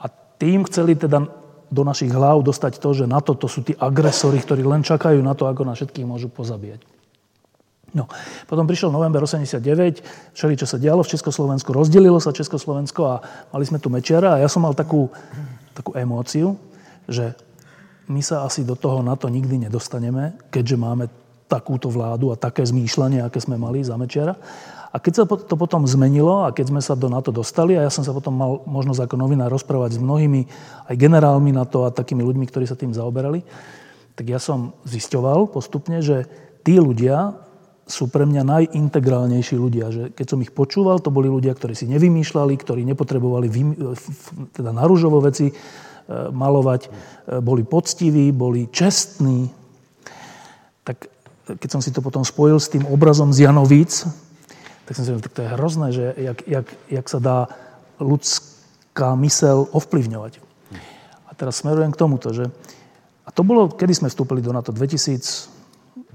A 0.00 0.04
tým 0.40 0.64
chceli 0.64 0.96
teda 0.96 1.28
do 1.68 1.82
našich 1.84 2.08
hlav 2.08 2.40
dostať 2.40 2.80
to, 2.80 2.90
že 2.96 3.04
na 3.04 3.20
to, 3.20 3.36
to 3.36 3.50
sú 3.50 3.60
tí 3.60 3.76
agresori, 3.76 4.40
ktorí 4.40 4.64
len 4.64 4.80
čakajú 4.80 5.20
na 5.20 5.36
to, 5.36 5.50
ako 5.50 5.68
na 5.68 5.76
všetkých 5.76 6.08
môžu 6.08 6.32
pozabíjať. 6.32 6.95
No. 7.94 8.10
Potom 8.50 8.66
prišiel 8.66 8.90
november 8.90 9.22
89, 9.22 10.34
všeli, 10.34 10.54
čo 10.58 10.66
sa 10.66 10.76
dialo 10.76 11.06
v 11.06 11.12
Československu, 11.14 11.70
rozdelilo 11.70 12.18
sa 12.18 12.34
Československo 12.34 13.00
a 13.06 13.14
mali 13.54 13.64
sme 13.64 13.78
tu 13.78 13.88
Mečiara 13.92 14.36
a 14.36 14.42
ja 14.42 14.50
som 14.50 14.66
mal 14.66 14.74
takú, 14.74 15.06
takú 15.72 15.94
emóciu, 15.94 16.58
že 17.06 17.32
my 18.10 18.22
sa 18.22 18.42
asi 18.42 18.66
do 18.66 18.74
toho 18.74 19.02
na 19.02 19.14
to 19.14 19.30
nikdy 19.30 19.58
nedostaneme, 19.58 20.34
keďže 20.50 20.76
máme 20.78 21.04
takúto 21.46 21.86
vládu 21.90 22.34
a 22.34 22.40
také 22.40 22.66
zmýšľanie, 22.66 23.22
aké 23.22 23.38
sme 23.38 23.54
mali 23.54 23.82
za 23.86 23.94
Mečiara. 23.94 24.34
A 24.90 24.98
keď 24.98 25.12
sa 25.12 25.24
to 25.28 25.54
potom 25.54 25.84
zmenilo 25.84 26.48
a 26.48 26.54
keď 26.56 26.72
sme 26.72 26.80
sa 26.80 26.96
do 26.96 27.06
NATO 27.06 27.28
dostali 27.28 27.76
a 27.76 27.84
ja 27.84 27.92
som 27.92 28.02
sa 28.02 28.16
potom 28.16 28.32
mal 28.32 28.52
možnosť 28.64 29.04
ako 29.04 29.16
novinár 29.20 29.52
rozprávať 29.52 29.98
s 29.98 30.02
mnohými 30.02 30.48
aj 30.88 30.94
generálmi 30.96 31.52
NATO 31.52 31.84
a 31.84 31.92
takými 31.92 32.24
ľuďmi, 32.24 32.48
ktorí 32.48 32.64
sa 32.64 32.78
tým 32.78 32.96
zaoberali, 32.96 33.44
tak 34.16 34.26
ja 34.32 34.40
som 34.40 34.72
zisťoval 34.88 35.52
postupne, 35.52 36.00
že 36.00 36.24
tí 36.64 36.80
ľudia 36.80 37.36
sú 37.86 38.10
pre 38.10 38.26
mňa 38.26 38.42
najintegrálnejší 38.42 39.54
ľudia. 39.54 39.94
Že 39.94 40.02
keď 40.10 40.26
som 40.26 40.42
ich 40.42 40.50
počúval, 40.50 40.98
to 40.98 41.14
boli 41.14 41.30
ľudia, 41.30 41.54
ktorí 41.54 41.78
si 41.78 41.86
nevymýšľali, 41.86 42.58
ktorí 42.58 42.82
nepotrebovali 42.82 43.46
vym, 43.46 43.78
teda 44.50 44.74
na 44.74 44.82
rúžovo 44.90 45.22
veci 45.22 45.50
e, 45.50 45.54
malovať, 46.10 46.82
e, 46.82 46.88
boli 47.38 47.62
poctiví, 47.62 48.34
boli 48.34 48.66
čestní. 48.74 49.46
Tak 50.82 51.06
keď 51.46 51.68
som 51.70 51.78
si 51.78 51.94
to 51.94 52.02
potom 52.02 52.26
spojil 52.26 52.58
s 52.58 52.66
tým 52.66 52.82
obrazom 52.90 53.30
z 53.30 53.46
Janovíc, 53.46 54.02
tak 54.86 54.98
som 54.98 55.06
si 55.06 55.14
povedal, 55.14 55.26
tak 55.30 55.36
to 55.38 55.44
je 55.46 55.54
hrozné, 55.54 55.88
že 55.94 56.04
jak, 56.18 56.38
jak, 56.46 56.66
jak 56.90 57.06
sa 57.06 57.18
dá 57.22 57.38
ľudská 58.02 59.14
mysel 59.22 59.70
ovplyvňovať. 59.70 60.42
A 61.26 61.30
teraz 61.38 61.62
smerujem 61.62 61.94
k 61.94 62.00
tomuto, 62.02 62.34
že 62.34 62.50
a 63.26 63.30
to 63.34 63.42
bolo, 63.42 63.66
kedy 63.66 63.94
sme 63.94 64.08
vstúpili 64.10 64.38
do 64.38 64.54
NATO? 64.54 64.70
2000, 64.70 65.55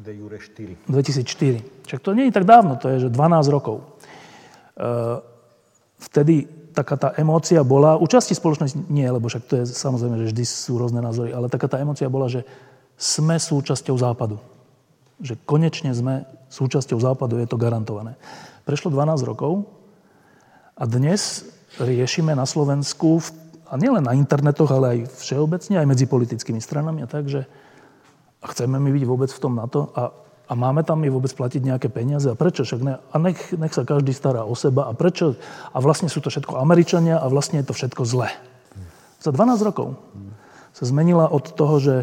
De 0.02 0.18
jure 0.18 0.42
4. 0.42 0.90
2004. 0.90 1.86
Čak 1.86 2.00
to 2.02 2.18
nie 2.18 2.26
je 2.30 2.34
tak 2.34 2.50
dávno, 2.50 2.74
to 2.82 2.90
je 2.90 3.06
že 3.06 3.10
12 3.14 3.54
rokov. 3.54 3.86
E, 4.74 4.82
vtedy 6.10 6.50
taká 6.74 6.98
tá 6.98 7.10
emócia 7.22 7.62
bola, 7.62 8.02
u 8.02 8.08
časti 8.10 8.34
spoločnosti 8.34 8.90
nie, 8.90 9.06
lebo 9.06 9.30
však 9.30 9.44
to 9.46 9.54
je 9.62 9.64
samozrejme, 9.70 10.18
že 10.26 10.34
vždy 10.34 10.44
sú 10.48 10.82
rôzne 10.82 11.06
názory, 11.06 11.30
ale 11.30 11.54
taká 11.54 11.70
tá 11.70 11.78
emócia 11.78 12.10
bola, 12.10 12.26
že 12.32 12.42
sme 12.98 13.38
súčasťou 13.38 13.94
západu. 14.02 14.42
Že 15.22 15.38
konečne 15.46 15.94
sme 15.94 16.26
súčasťou 16.50 16.98
západu, 16.98 17.38
je 17.38 17.46
to 17.46 17.62
garantované. 17.62 18.18
Prešlo 18.66 18.90
12 18.90 19.22
rokov 19.22 19.70
a 20.74 20.90
dnes 20.90 21.46
riešime 21.78 22.34
na 22.34 22.50
Slovensku, 22.50 23.22
a 23.72 23.80
nielen 23.80 24.04
na 24.04 24.12
internetoch, 24.12 24.68
ale 24.68 24.86
aj 24.92 25.00
všeobecne, 25.24 25.80
aj 25.80 25.88
medzi 25.88 26.04
politickými 26.04 26.60
stranami 26.60 27.08
a 27.08 27.08
tak, 27.08 27.32
že 27.32 27.48
a 28.42 28.46
chceme 28.50 28.82
my 28.82 28.90
byť 28.90 29.06
vôbec 29.06 29.30
v 29.30 29.42
tom 29.42 29.54
NATO? 29.54 29.94
A, 29.94 30.10
a 30.50 30.54
máme 30.58 30.82
tam 30.82 31.00
mi 31.00 31.14
vôbec 31.14 31.30
platiť 31.30 31.62
nejaké 31.62 31.88
peniaze? 31.94 32.26
A 32.28 32.36
prečo? 32.36 32.66
Však 32.66 32.82
ne, 32.82 32.98
a 32.98 33.16
nech, 33.22 33.38
nech 33.54 33.72
sa 33.72 33.86
každý 33.86 34.12
stará 34.12 34.44
o 34.44 34.58
seba. 34.58 34.90
A 34.90 34.98
prečo? 34.98 35.38
A 35.72 35.78
vlastne 35.78 36.10
sú 36.10 36.20
to 36.20 36.34
všetko 36.34 36.58
Američania 36.58 37.22
a 37.22 37.30
vlastne 37.30 37.62
je 37.62 37.70
to 37.70 37.78
všetko 37.78 38.02
zlé. 38.04 38.34
Za 39.22 39.30
12 39.30 39.62
rokov 39.62 40.02
sa 40.74 40.84
zmenila 40.90 41.30
od 41.30 41.54
toho, 41.54 41.78
že 41.78 41.96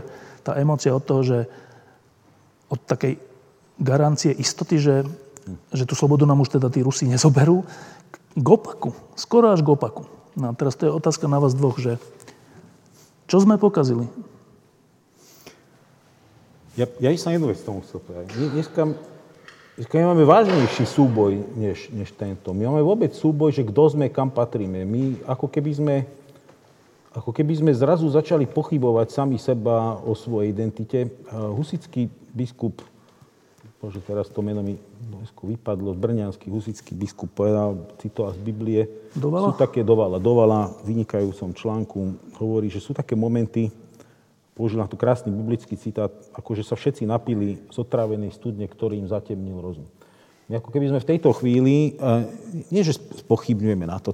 tá 0.46 0.54
emócia 0.54 0.94
od 0.94 1.02
toho, 1.02 1.26
že 1.26 1.38
od 2.70 2.78
takej 2.86 3.18
garancie 3.82 4.30
istoty, 4.30 4.78
že, 4.78 5.02
že 5.74 5.84
tú 5.84 5.98
slobodu 5.98 6.22
nám 6.22 6.46
už 6.46 6.60
teda 6.60 6.70
tí 6.70 6.86
Rusi 6.86 7.10
nezoberú, 7.10 7.66
k 8.38 8.46
opaku. 8.46 8.94
Skoro 9.18 9.50
až 9.50 9.66
k 9.66 9.74
opaku. 9.74 10.06
No 10.38 10.50
a 10.50 10.52
teraz 10.54 10.78
to 10.78 10.86
je 10.86 10.94
otázka 10.94 11.26
na 11.26 11.42
vás 11.42 11.58
dvoch, 11.58 11.82
že 11.82 11.98
čo 13.26 13.42
sme 13.42 13.58
pokazili? 13.58 14.06
Ja, 16.78 16.86
ja 17.02 17.10
som 17.18 17.34
jednu 17.34 17.50
vec 17.50 17.58
tomu 17.66 17.82
chcel 17.82 17.98
povedať. 17.98 18.30
Dneska, 18.38 18.94
dneska 19.74 19.94
my 19.98 20.14
máme 20.14 20.22
vážnejší 20.22 20.86
súboj 20.86 21.42
než, 21.58 21.90
než 21.90 22.14
tento. 22.14 22.54
My 22.54 22.70
máme 22.70 22.86
vôbec 22.86 23.10
súboj, 23.10 23.50
že 23.50 23.66
kto 23.66 23.98
sme, 23.98 24.06
kam 24.06 24.30
patríme. 24.30 24.86
My 24.86 25.18
ako 25.26 25.50
keby 25.50 25.74
sme, 25.74 25.96
ako 27.10 27.34
keby 27.34 27.58
sme 27.58 27.74
zrazu 27.74 28.06
začali 28.06 28.46
pochybovať 28.46 29.10
sami 29.10 29.42
seba 29.42 29.98
o 30.06 30.14
svojej 30.14 30.54
identite. 30.54 31.10
Husický 31.34 32.06
biskup, 32.30 32.78
bože, 33.82 33.98
teraz 34.06 34.30
to 34.30 34.38
meno 34.38 34.62
mi 34.62 34.78
vypadlo, 35.42 35.98
Brňanský 35.98 36.46
husický 36.46 36.94
biskup 36.94 37.34
povedal, 37.34 37.90
citoval 37.98 38.38
z 38.38 38.40
Biblie, 38.42 38.82
Dovala? 39.18 39.50
sú 39.50 39.58
také 39.58 39.82
dovala, 39.82 40.22
dovala, 40.22 40.70
vynikajúcom 40.86 41.54
článku, 41.58 41.98
hovorí, 42.38 42.70
že 42.70 42.78
sú 42.78 42.94
také 42.94 43.18
momenty, 43.18 43.70
použil 44.58 44.82
na 44.82 44.90
to 44.90 44.98
krásny 44.98 45.30
biblický 45.30 45.78
citát, 45.78 46.10
ako 46.34 46.58
že 46.58 46.66
sa 46.66 46.74
všetci 46.74 47.06
napili 47.06 47.62
z 47.70 47.76
otrávenej 47.78 48.34
studne, 48.34 48.66
ktorý 48.66 48.98
im 48.98 49.06
zatemnil 49.06 49.62
rozum. 49.62 49.86
My 50.50 50.58
ako 50.58 50.74
keby 50.74 50.90
sme 50.90 50.98
v 50.98 51.10
tejto 51.14 51.30
chvíli, 51.38 51.94
eh, 51.94 52.26
nie 52.74 52.82
že 52.82 52.98
spochybňujeme 52.98 53.86
na 53.86 54.02
to, 54.02 54.10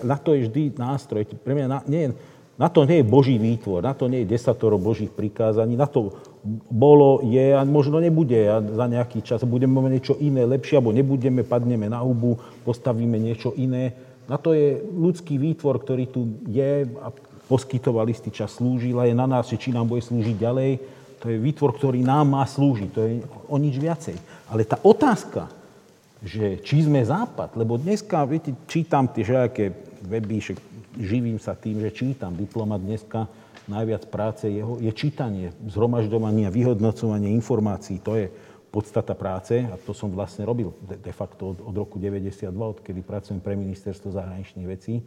na 0.00 0.16
to 0.16 0.32
je 0.32 0.48
vždy 0.48 0.62
nástroj, 0.80 1.28
pre 1.44 1.52
mňa 1.52 1.66
na, 1.68 1.78
nie, 1.84 2.16
na 2.56 2.72
to 2.72 2.88
nie 2.88 3.04
je 3.04 3.10
Boží 3.10 3.36
výtvor, 3.36 3.84
na 3.84 3.92
to 3.92 4.08
nie 4.08 4.24
je 4.24 4.32
desatoro 4.32 4.80
Božích 4.80 5.12
prikázaní, 5.12 5.76
na 5.76 5.90
to 5.90 6.16
bolo, 6.70 7.20
je 7.26 7.52
a 7.52 7.60
možno 7.66 7.98
nebude 7.98 8.38
a 8.48 8.62
za 8.62 8.86
nejaký 8.86 9.20
čas 9.20 9.42
budeme 9.44 9.76
mať 9.78 9.92
niečo 9.92 10.14
iné, 10.22 10.46
lepšie, 10.46 10.78
alebo 10.78 10.94
nebudeme, 10.94 11.42
padneme 11.44 11.90
na 11.90 12.00
hubu, 12.00 12.38
postavíme 12.62 13.18
niečo 13.18 13.50
iné. 13.58 13.92
Na 14.30 14.38
to 14.38 14.54
je 14.54 14.78
ľudský 14.78 15.36
výtvor, 15.36 15.82
ktorý 15.82 16.06
tu 16.06 16.38
je 16.46 16.86
a 17.02 17.10
poskytoval 17.52 18.08
istý 18.08 18.32
čas, 18.32 18.56
slúžil 18.56 18.96
a 18.96 19.04
je 19.04 19.12
na 19.12 19.28
nás, 19.28 19.52
či 19.52 19.76
nám 19.76 19.84
bude 19.84 20.00
slúžiť 20.00 20.40
ďalej. 20.40 20.70
To 21.20 21.28
je 21.28 21.36
výtvor, 21.36 21.76
ktorý 21.76 22.00
nám 22.00 22.32
má 22.32 22.48
slúžiť. 22.48 22.88
To 22.96 23.00
je 23.04 23.12
o 23.52 23.56
nič 23.60 23.76
viacej. 23.76 24.16
Ale 24.48 24.64
tá 24.64 24.80
otázka, 24.80 25.52
že 26.24 26.64
či 26.64 26.88
sme 26.88 27.04
západ, 27.04 27.52
lebo 27.60 27.76
dneska, 27.76 28.24
viete, 28.24 28.56
čítam 28.64 29.04
tie 29.12 29.20
všelijaké 29.20 29.68
weby, 30.00 30.40
že 30.40 30.56
živím 30.96 31.36
sa 31.36 31.52
tým, 31.52 31.84
že 31.84 31.92
čítam. 31.92 32.32
Diplomat 32.32 32.80
dneska 32.80 33.28
najviac 33.68 34.08
práce 34.08 34.48
jeho 34.48 34.80
je 34.80 34.88
čítanie, 34.96 35.52
zhromažďovanie, 35.68 36.48
vyhodnocovanie 36.48 37.36
informácií. 37.36 38.00
To 38.00 38.16
je 38.16 38.32
podstata 38.72 39.12
práce 39.12 39.60
a 39.60 39.76
to 39.76 39.92
som 39.92 40.08
vlastne 40.08 40.48
robil 40.48 40.72
de 40.80 41.12
facto 41.12 41.52
od, 41.52 41.58
od 41.60 41.74
roku 41.76 42.00
92, 42.00 42.48
odkedy 42.48 43.04
pracujem 43.04 43.44
pre 43.44 43.52
ministerstvo 43.52 44.08
zahraničných 44.08 44.64
vecí. 44.64 45.04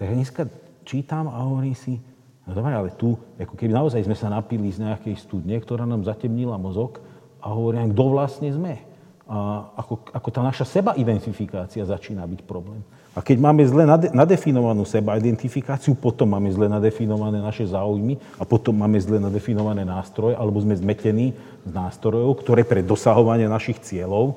Tak 0.00 0.08
dneska 0.08 0.48
čítam 0.84 1.26
a 1.32 1.42
hovorím 1.42 1.74
si, 1.74 1.96
no 2.44 2.52
dobre, 2.52 2.76
ale 2.76 2.92
tu, 2.94 3.16
ako 3.40 3.56
keby 3.56 3.72
naozaj 3.72 4.04
sme 4.04 4.14
sa 4.14 4.28
napili 4.28 4.68
z 4.68 4.84
nejakej 4.84 5.16
studne, 5.16 5.56
ktorá 5.56 5.88
nám 5.88 6.04
zatemnila 6.04 6.60
mozog 6.60 7.00
a 7.40 7.50
hovorím, 7.50 7.90
kto 7.96 8.04
vlastne 8.12 8.52
sme. 8.52 8.78
A 9.24 9.72
ako, 9.80 10.12
ako 10.12 10.28
tá 10.28 10.44
naša 10.44 10.68
seba 10.68 10.92
identifikácia 11.00 11.80
začína 11.80 12.28
byť 12.28 12.44
problém. 12.44 12.84
A 13.16 13.24
keď 13.24 13.40
máme 13.40 13.64
zle 13.64 13.88
nadefinovanú 14.12 14.84
seba 14.84 15.16
identifikáciu, 15.16 15.96
potom 15.96 16.28
máme 16.34 16.50
zle 16.50 16.66
nadefinované 16.66 17.38
naše 17.40 17.64
záujmy 17.64 18.18
a 18.36 18.44
potom 18.44 18.74
máme 18.74 18.98
zle 18.98 19.22
nadefinované 19.22 19.86
nástroje, 19.86 20.34
alebo 20.36 20.58
sme 20.60 20.76
zmetení 20.76 21.32
z 21.62 21.70
nástrojov, 21.72 22.42
ktoré 22.42 22.66
pre 22.66 22.82
dosahovanie 22.82 23.46
našich 23.46 23.80
cieľov. 23.80 24.36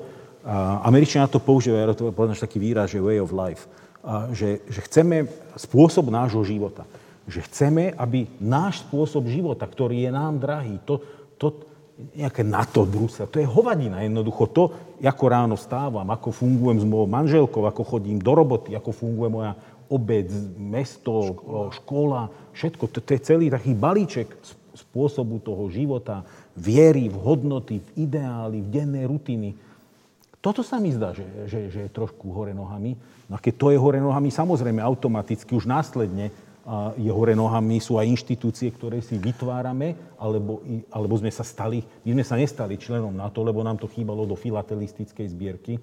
Američania 0.86 1.28
to 1.28 1.42
používajú, 1.42 1.92
to 1.92 2.08
je 2.08 2.38
taký 2.40 2.56
výraz, 2.62 2.94
že 2.94 3.02
way 3.02 3.18
of 3.18 3.34
life 3.34 3.66
že, 4.32 4.62
že 4.70 4.80
chceme 4.86 5.26
spôsob 5.58 6.08
nášho 6.08 6.42
života. 6.46 6.86
Že 7.28 7.40
chceme, 7.50 7.84
aby 7.92 8.24
náš 8.40 8.86
spôsob 8.88 9.28
života, 9.28 9.68
ktorý 9.68 10.06
je 10.06 10.10
nám 10.14 10.40
drahý, 10.40 10.80
to, 10.88 11.02
to 11.36 11.68
nejaké 12.14 12.46
NATO 12.46 12.86
Brusel, 12.86 13.26
to 13.26 13.42
je 13.42 13.48
hovadina 13.48 14.06
jednoducho. 14.06 14.46
To, 14.54 14.64
ako 15.02 15.24
ráno 15.26 15.56
stávam, 15.58 16.06
ako 16.08 16.30
fungujem 16.30 16.78
s 16.78 16.86
mojou 16.86 17.10
manželkou, 17.10 17.66
ako 17.66 17.82
chodím 17.84 18.22
do 18.22 18.32
roboty, 18.32 18.78
ako 18.78 18.90
funguje 18.94 19.28
moja 19.28 19.52
obec, 19.88 20.28
mesto, 20.56 21.34
škola, 21.34 21.64
škola 21.74 22.20
všetko. 22.54 22.84
To, 22.86 22.98
to 23.02 23.10
je 23.12 23.20
celý 23.24 23.46
taký 23.50 23.74
balíček 23.74 24.28
spôsobu 24.78 25.42
toho 25.42 25.66
života, 25.74 26.22
viery 26.54 27.10
v 27.10 27.16
hodnoty, 27.18 27.82
v 27.82 28.06
ideály, 28.06 28.62
v 28.62 28.68
denné 28.70 29.02
rutiny. 29.10 29.58
Toto 30.38 30.62
sa 30.62 30.78
mi 30.78 30.94
zdá, 30.94 31.10
že, 31.10 31.26
že, 31.50 31.60
že 31.68 31.80
je 31.86 31.90
trošku 31.90 32.30
hore 32.30 32.54
nohami. 32.54 32.94
No 33.26 33.34
a 33.34 33.42
keď 33.42 33.54
to 33.58 33.66
je 33.74 33.78
hore 33.78 33.98
nohami, 33.98 34.30
samozrejme 34.30 34.78
automaticky 34.78 35.58
už 35.58 35.66
následne 35.66 36.30
je 37.00 37.08
hore 37.08 37.32
nohami 37.32 37.80
sú 37.80 37.96
aj 37.96 38.12
inštitúcie, 38.12 38.68
ktoré 38.68 39.00
si 39.00 39.16
vytvárame, 39.16 39.96
alebo, 40.20 40.60
alebo 40.92 41.16
sme 41.16 41.32
sa 41.32 41.40
stali, 41.40 41.80
my 42.04 42.20
sme 42.20 42.24
sa 42.28 42.36
nestali 42.36 42.76
členom 42.76 43.16
NATO, 43.16 43.40
lebo 43.40 43.64
nám 43.64 43.80
to 43.80 43.88
chýbalo 43.88 44.28
do 44.28 44.36
filatelistickej 44.36 45.26
zbierky. 45.32 45.80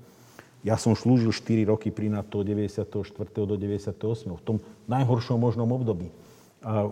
Ja 0.61 0.77
som 0.77 0.93
slúžil 0.93 1.33
4 1.33 1.73
roky 1.73 1.89
pri 1.89 2.13
NATO 2.13 2.41
od 2.41 2.45
94. 2.45 2.85
do 3.33 3.55
98. 3.57 3.97
v 4.29 4.43
tom 4.45 4.57
najhoršom 4.85 5.41
možnom 5.41 5.69
období, 5.73 6.13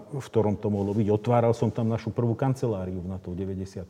v 0.10 0.26
ktorom 0.26 0.58
to 0.58 0.74
mohlo 0.74 0.98
byť. 0.98 1.08
Otváral 1.14 1.54
som 1.54 1.70
tam 1.70 1.86
našu 1.86 2.10
prvú 2.10 2.34
kanceláriu 2.34 2.98
v 2.98 3.14
NATO 3.14 3.30
v 3.30 3.46
94 3.46 3.86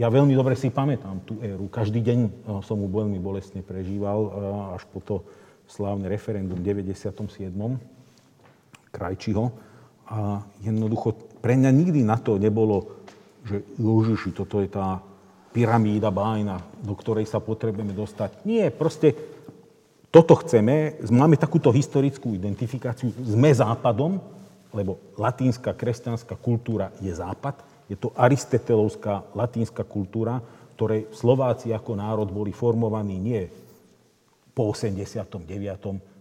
Ja 0.00 0.08
veľmi 0.08 0.32
dobre 0.32 0.56
si 0.56 0.72
pamätám 0.72 1.20
tú 1.28 1.36
éru. 1.44 1.68
Každý 1.68 2.00
deň 2.00 2.18
som 2.64 2.80
mu 2.80 2.88
veľmi 2.88 3.20
bolestne 3.20 3.60
prežíval, 3.60 4.32
až 4.72 4.88
po 4.88 5.04
to 5.04 5.20
slávne 5.68 6.08
referendum 6.08 6.56
v 6.56 6.72
97. 6.88 7.52
Krajčiho. 8.88 9.52
A 10.08 10.40
jednoducho 10.64 11.12
pre 11.44 11.52
mňa 11.60 11.68
nikdy 11.68 12.00
na 12.00 12.16
to 12.16 12.40
nebolo, 12.40 12.96
že 13.44 13.60
Ježiši, 13.76 14.32
toto 14.32 14.64
je 14.64 14.72
tá 14.72 15.04
pyramída 15.52 16.08
bájna, 16.08 16.64
do 16.80 16.96
ktorej 16.96 17.28
sa 17.28 17.36
potrebujeme 17.36 17.92
dostať. 17.92 18.48
Nie, 18.48 18.72
proste 18.72 19.12
toto 20.08 20.32
chceme, 20.40 20.96
máme 21.12 21.36
takúto 21.36 21.68
historickú 21.68 22.32
identifikáciu, 22.32 23.12
sme 23.20 23.52
západom, 23.52 24.16
lebo 24.72 24.96
latínska 25.20 25.76
kresťanská 25.76 26.40
kultúra 26.40 26.88
je 27.04 27.12
západ, 27.12 27.60
je 27.88 27.96
to 27.96 28.12
aristetelovská 28.12 29.32
latínska 29.32 29.82
kultúra, 29.82 30.44
ktorej 30.76 31.10
Slováci 31.10 31.72
ako 31.72 31.96
národ 31.98 32.28
boli 32.30 32.54
formovaní 32.54 33.16
nie 33.18 33.48
po 34.52 34.70
89., 34.70 35.48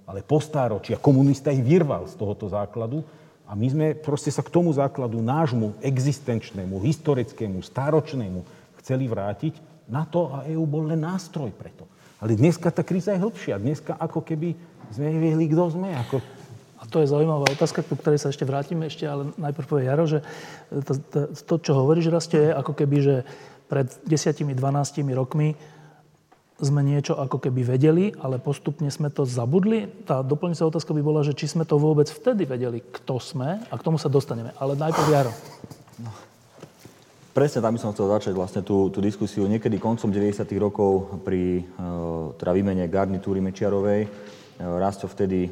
ale 0.08 0.20
po 0.24 0.40
stáročí. 0.40 0.96
A 0.96 1.04
komunista 1.04 1.52
ich 1.52 1.62
vyrval 1.62 2.08
z 2.08 2.16
tohoto 2.16 2.48
základu. 2.48 3.04
A 3.48 3.56
my 3.56 3.68
sme 3.68 3.86
proste 3.96 4.32
sa 4.32 4.44
k 4.44 4.52
tomu 4.52 4.72
základu 4.72 5.20
nášmu 5.20 5.80
existenčnému, 5.84 6.80
historickému, 6.84 7.60
stáročnému 7.64 8.40
chceli 8.84 9.08
vrátiť. 9.08 9.60
Na 9.88 10.04
to 10.04 10.32
a 10.32 10.48
EU 10.52 10.68
bol 10.68 10.88
len 10.88 11.00
nástroj 11.00 11.52
preto. 11.56 11.88
Ale 12.20 12.36
dneska 12.36 12.72
tá 12.72 12.84
kríza 12.84 13.16
je 13.16 13.24
hĺbšia. 13.24 13.56
Dneska 13.60 13.96
ako 14.00 14.24
keby 14.24 14.52
sme 14.92 15.12
nevedeli, 15.16 15.48
kto 15.52 15.64
sme. 15.76 15.96
Ako 15.96 16.20
a 16.78 16.84
to 16.86 17.02
je 17.02 17.10
zaujímavá 17.10 17.50
otázka, 17.50 17.82
ku 17.82 17.98
ktorej 17.98 18.22
sa 18.22 18.30
ešte 18.30 18.46
vrátime 18.46 18.86
ešte, 18.86 19.10
ale 19.10 19.34
najprv 19.42 19.66
povie 19.66 19.90
Jaro, 19.90 20.06
že 20.06 20.22
to, 20.70 20.94
to, 21.10 21.20
to 21.34 21.56
čo 21.58 21.74
hovoríš, 21.74 22.14
Raste, 22.14 22.38
je 22.38 22.52
ako 22.54 22.74
keby, 22.78 22.98
že 23.02 23.16
pred 23.66 23.90
10-12 24.06 24.54
rokmi 25.18 25.58
sme 26.58 26.82
niečo 26.82 27.14
ako 27.14 27.38
keby 27.38 27.78
vedeli, 27.78 28.10
ale 28.18 28.42
postupne 28.42 28.90
sme 28.90 29.14
to 29.14 29.26
zabudli. 29.30 29.86
Tá 30.10 30.26
doplňujúca 30.26 30.74
otázka 30.74 30.94
by 30.94 31.02
bola, 31.06 31.22
že 31.22 31.38
či 31.38 31.46
sme 31.46 31.70
to 31.70 31.78
vôbec 31.78 32.10
vtedy 32.10 32.50
vedeli, 32.50 32.82
kto 32.82 33.22
sme 33.22 33.62
a 33.62 33.74
k 33.78 33.86
tomu 33.86 34.02
sa 34.02 34.10
dostaneme. 34.10 34.54
Ale 34.58 34.74
najprv 34.74 35.08
Jaro. 35.14 35.34
No. 36.02 36.10
Presne 37.38 37.62
tam 37.62 37.78
by 37.78 37.82
som 37.82 37.94
chcel 37.94 38.10
začať 38.10 38.34
vlastne 38.34 38.66
tú, 38.66 38.90
tú 38.90 38.98
diskusiu. 38.98 39.46
Niekedy 39.46 39.78
koncom 39.78 40.10
90. 40.10 40.42
rokov 40.58 41.22
pri 41.22 41.62
uh, 41.62 42.34
teda 42.34 42.50
výmene 42.50 42.90
garnitúry 42.90 43.38
Mečiarovej 43.38 44.10
Rasto 44.58 45.06
vtedy 45.06 45.46
eh, 45.46 45.52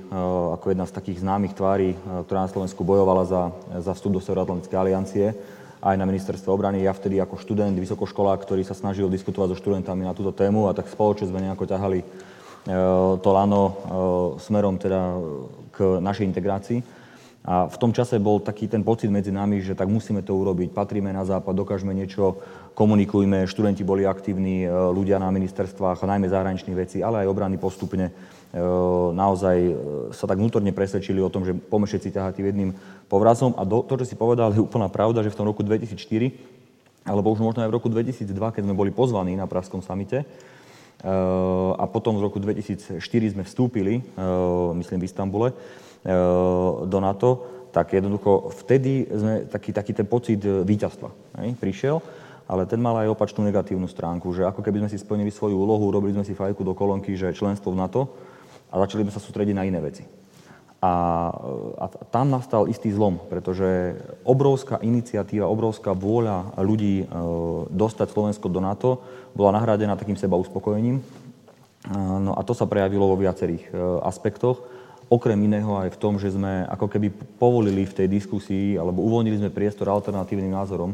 ako 0.58 0.74
jedna 0.74 0.90
z 0.90 0.96
takých 0.98 1.22
známych 1.22 1.54
tvári, 1.54 1.94
eh, 1.94 1.98
ktorá 2.26 2.50
na 2.50 2.50
Slovensku 2.50 2.82
bojovala 2.82 3.24
za, 3.30 3.42
za 3.78 3.94
vstup 3.94 4.18
do 4.18 4.22
Severoatlantickej 4.22 4.78
aliancie, 4.82 5.26
aj 5.86 5.94
na 5.94 6.10
ministerstve 6.10 6.50
obrany. 6.50 6.82
Ja 6.82 6.98
vtedy 6.98 7.22
ako 7.22 7.38
študent, 7.38 7.78
vysokoškolák, 7.78 8.42
ktorý 8.42 8.66
sa 8.66 8.74
snažil 8.74 9.06
diskutovať 9.06 9.54
so 9.54 9.62
študentami 9.62 10.02
na 10.02 10.18
túto 10.18 10.34
tému 10.34 10.66
a 10.66 10.74
tak 10.74 10.90
spoločne 10.90 11.30
sme 11.30 11.46
nejako 11.46 11.70
ťahali 11.70 12.02
to 13.22 13.30
lano 13.30 13.78
smerom 14.42 14.82
teda 14.82 15.14
k 15.70 16.02
našej 16.02 16.26
integrácii. 16.26 16.82
A 17.46 17.70
v 17.70 17.78
tom 17.78 17.94
čase 17.94 18.18
bol 18.18 18.42
taký 18.42 18.66
ten 18.66 18.82
pocit 18.82 19.14
medzi 19.14 19.30
nami, 19.30 19.62
že 19.62 19.78
tak 19.78 19.86
musíme 19.86 20.26
to 20.26 20.34
urobiť, 20.34 20.74
patríme 20.74 21.14
na 21.14 21.22
západ, 21.22 21.54
dokážeme 21.54 21.94
niečo, 21.94 22.42
komunikujme, 22.74 23.46
študenti 23.46 23.86
boli 23.86 24.10
aktívni, 24.10 24.66
ľudia 24.66 25.22
na 25.22 25.30
ministerstvách, 25.30 26.02
najmä 26.02 26.26
zahraničných 26.26 26.74
vecí, 26.74 27.06
ale 27.06 27.22
aj 27.22 27.30
obrany 27.30 27.62
postupne 27.62 28.10
naozaj 29.12 29.58
e, 29.60 29.74
sa 30.16 30.26
tak 30.26 30.40
vnútorne 30.40 30.72
presvedčili 30.72 31.20
o 31.20 31.28
tom, 31.28 31.44
že 31.44 31.52
poďme 31.52 31.88
všetci 31.92 32.10
ťahať 32.16 32.34
jedným 32.40 32.72
povrazom. 33.12 33.52
A 33.60 33.68
do, 33.68 33.84
to, 33.84 34.00
čo 34.00 34.08
si 34.08 34.16
povedal, 34.16 34.56
je 34.56 34.64
úplná 34.64 34.88
pravda, 34.88 35.20
že 35.20 35.32
v 35.32 35.40
tom 35.44 35.48
roku 35.48 35.60
2004, 35.60 36.00
alebo 37.04 37.36
už 37.36 37.44
možno 37.44 37.68
aj 37.68 37.70
v 37.70 37.76
roku 37.76 37.92
2002, 37.92 38.32
keď 38.32 38.62
sme 38.64 38.76
boli 38.78 38.96
pozvaní 38.96 39.36
na 39.36 39.44
Pražskom 39.44 39.84
samite, 39.84 40.24
e, 40.24 40.26
a 41.76 41.84
potom 41.92 42.16
v 42.16 42.26
roku 42.32 42.40
2004 42.40 43.04
sme 43.36 43.44
vstúpili, 43.44 44.00
e, 44.00 44.24
myslím 44.80 45.04
v 45.04 45.08
Istambule, 45.08 45.50
do 46.86 47.02
NATO, 47.02 47.30
tak 47.74 47.98
jednoducho 47.98 48.54
vtedy 48.62 49.10
sme 49.10 49.50
taký, 49.50 49.74
taký 49.74 49.90
ten 49.98 50.06
pocit 50.06 50.38
víťazstva 50.38 51.10
hej, 51.42 51.58
prišiel 51.58 51.98
ale 52.46 52.70
ten 52.70 52.78
mal 52.78 52.94
aj 53.02 53.10
opačnú 53.10 53.42
negatívnu 53.42 53.90
stránku, 53.90 54.30
že 54.30 54.46
ako 54.46 54.62
keby 54.62 54.86
sme 54.86 54.90
si 54.94 55.02
splnili 55.02 55.34
svoju 55.34 55.58
úlohu, 55.58 55.90
robili 55.90 56.14
sme 56.14 56.22
si 56.22 56.38
fajku 56.38 56.62
do 56.62 56.78
kolónky, 56.78 57.18
že 57.18 57.34
členstvo 57.34 57.74
v 57.74 57.82
NATO, 57.82 58.02
a 58.76 58.84
začali 58.84 59.08
sme 59.08 59.16
sa 59.16 59.24
sústrediť 59.24 59.56
na 59.56 59.64
iné 59.64 59.80
veci. 59.80 60.04
A, 60.84 60.94
a 61.80 61.86
tam 62.12 62.30
nastal 62.30 62.68
istý 62.68 62.92
zlom, 62.92 63.18
pretože 63.32 63.96
obrovská 64.28 64.84
iniciatíva, 64.84 65.48
obrovská 65.48 65.96
vôľa 65.96 66.60
ľudí 66.60 67.02
e, 67.02 67.06
dostať 67.72 68.12
Slovensko 68.12 68.52
do 68.52 68.60
NATO 68.60 69.00
bola 69.32 69.56
nahradená 69.56 69.96
takým 69.96 70.20
seba 70.20 70.36
uspokojením. 70.36 71.00
E, 71.00 71.04
no 71.96 72.36
a 72.36 72.44
to 72.44 72.52
sa 72.52 72.68
prejavilo 72.68 73.08
vo 73.08 73.18
viacerých 73.18 73.72
e, 73.72 73.74
aspektoch. 74.04 74.62
Okrem 75.08 75.40
iného 75.40 75.80
aj 75.80 75.96
v 75.96 76.02
tom, 76.02 76.20
že 76.20 76.36
sme 76.36 76.68
ako 76.68 76.92
keby 76.92 77.08
povolili 77.40 77.88
v 77.88 77.96
tej 77.96 78.08
diskusii 78.12 78.76
alebo 78.76 79.02
uvoľnili 79.08 79.42
sme 79.42 79.56
priestor 79.56 79.90
alternatívnym 79.90 80.54
názorom, 80.54 80.94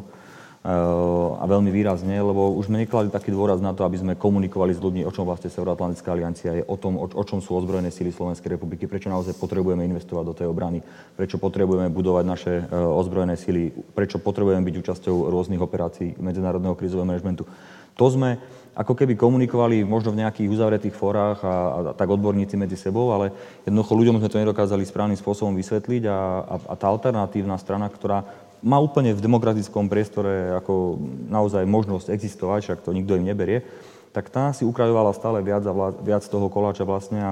a 0.61 1.41
veľmi 1.49 1.73
výrazne, 1.73 2.21
lebo 2.21 2.53
už 2.53 2.69
sme 2.69 2.85
nekladli 2.85 3.09
taký 3.09 3.33
dôraz 3.33 3.57
na 3.65 3.73
to, 3.73 3.81
aby 3.81 3.97
sme 3.97 4.13
komunikovali 4.13 4.77
s 4.77 4.83
ľuďmi, 4.83 5.01
o 5.09 5.13
čom 5.13 5.25
vlastne 5.25 5.49
Severoatlantická 5.49 6.13
aliancia 6.13 6.53
je, 6.53 6.61
o 6.61 6.77
tom, 6.77 7.01
o, 7.01 7.09
o 7.09 7.23
čom 7.25 7.41
sú 7.41 7.57
ozbrojené 7.57 7.89
síly 7.89 8.13
Slovenskej 8.13 8.61
republiky, 8.61 8.85
prečo 8.85 9.09
naozaj 9.09 9.41
potrebujeme 9.41 9.81
investovať 9.89 10.21
do 10.21 10.37
tej 10.37 10.47
obrany, 10.53 10.85
prečo 11.17 11.41
potrebujeme 11.41 11.89
budovať 11.89 12.23
naše 12.29 12.53
e, 12.61 12.63
ozbrojené 12.77 13.41
síly, 13.41 13.73
prečo 13.73 14.21
potrebujeme 14.21 14.61
byť 14.61 14.75
účasťou 14.85 15.33
rôznych 15.33 15.57
operácií 15.57 16.13
medzinárodného 16.21 16.77
krízového 16.77 17.09
manažmentu. 17.09 17.49
To 17.97 18.05
sme 18.13 18.37
ako 18.77 18.93
keby 18.93 19.17
komunikovali 19.17 19.81
možno 19.81 20.13
v 20.13 20.21
nejakých 20.23 20.47
uzavretých 20.47 20.93
fórach 20.95 21.41
a, 21.41 21.49
a, 21.49 21.79
a 21.89 21.93
tak 21.97 22.05
odborníci 22.05 22.53
medzi 22.53 22.77
sebou, 22.77 23.09
ale 23.11 23.33
jednoducho 23.65 23.97
ľuďom 23.97 24.21
sme 24.21 24.29
to 24.29 24.41
nedokázali 24.45 24.85
správnym 24.85 25.17
spôsobom 25.17 25.57
vysvetliť 25.57 26.05
a, 26.05 26.17
a, 26.45 26.55
a 26.69 26.73
tá 26.77 26.85
alternatívna 26.85 27.57
strana, 27.57 27.89
ktorá 27.89 28.23
má 28.61 28.77
úplne 28.77 29.13
v 29.13 29.23
demokratickom 29.23 29.89
priestore 29.89 30.53
ako 30.57 31.01
naozaj 31.29 31.65
možnosť 31.65 32.13
existovať, 32.13 32.59
však 32.61 32.79
to 32.85 32.93
nikto 32.93 33.17
im 33.17 33.25
neberie, 33.25 33.65
tak 34.13 34.29
tá 34.29 34.53
si 34.53 34.67
ukrajovala 34.67 35.17
stále 35.17 35.41
viac 35.41 35.65
a 35.65 35.73
viac 36.03 36.23
toho 36.25 36.47
koláča 36.51 36.85
vlastne 36.85 37.19
a 37.19 37.31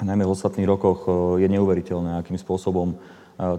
najmä 0.00 0.24
v 0.24 0.34
ostatných 0.34 0.68
rokoch 0.68 1.08
e, 1.08 1.44
je 1.44 1.48
neuveriteľné, 1.50 2.20
akým 2.20 2.36
spôsobom 2.36 2.94
e, 2.94 2.96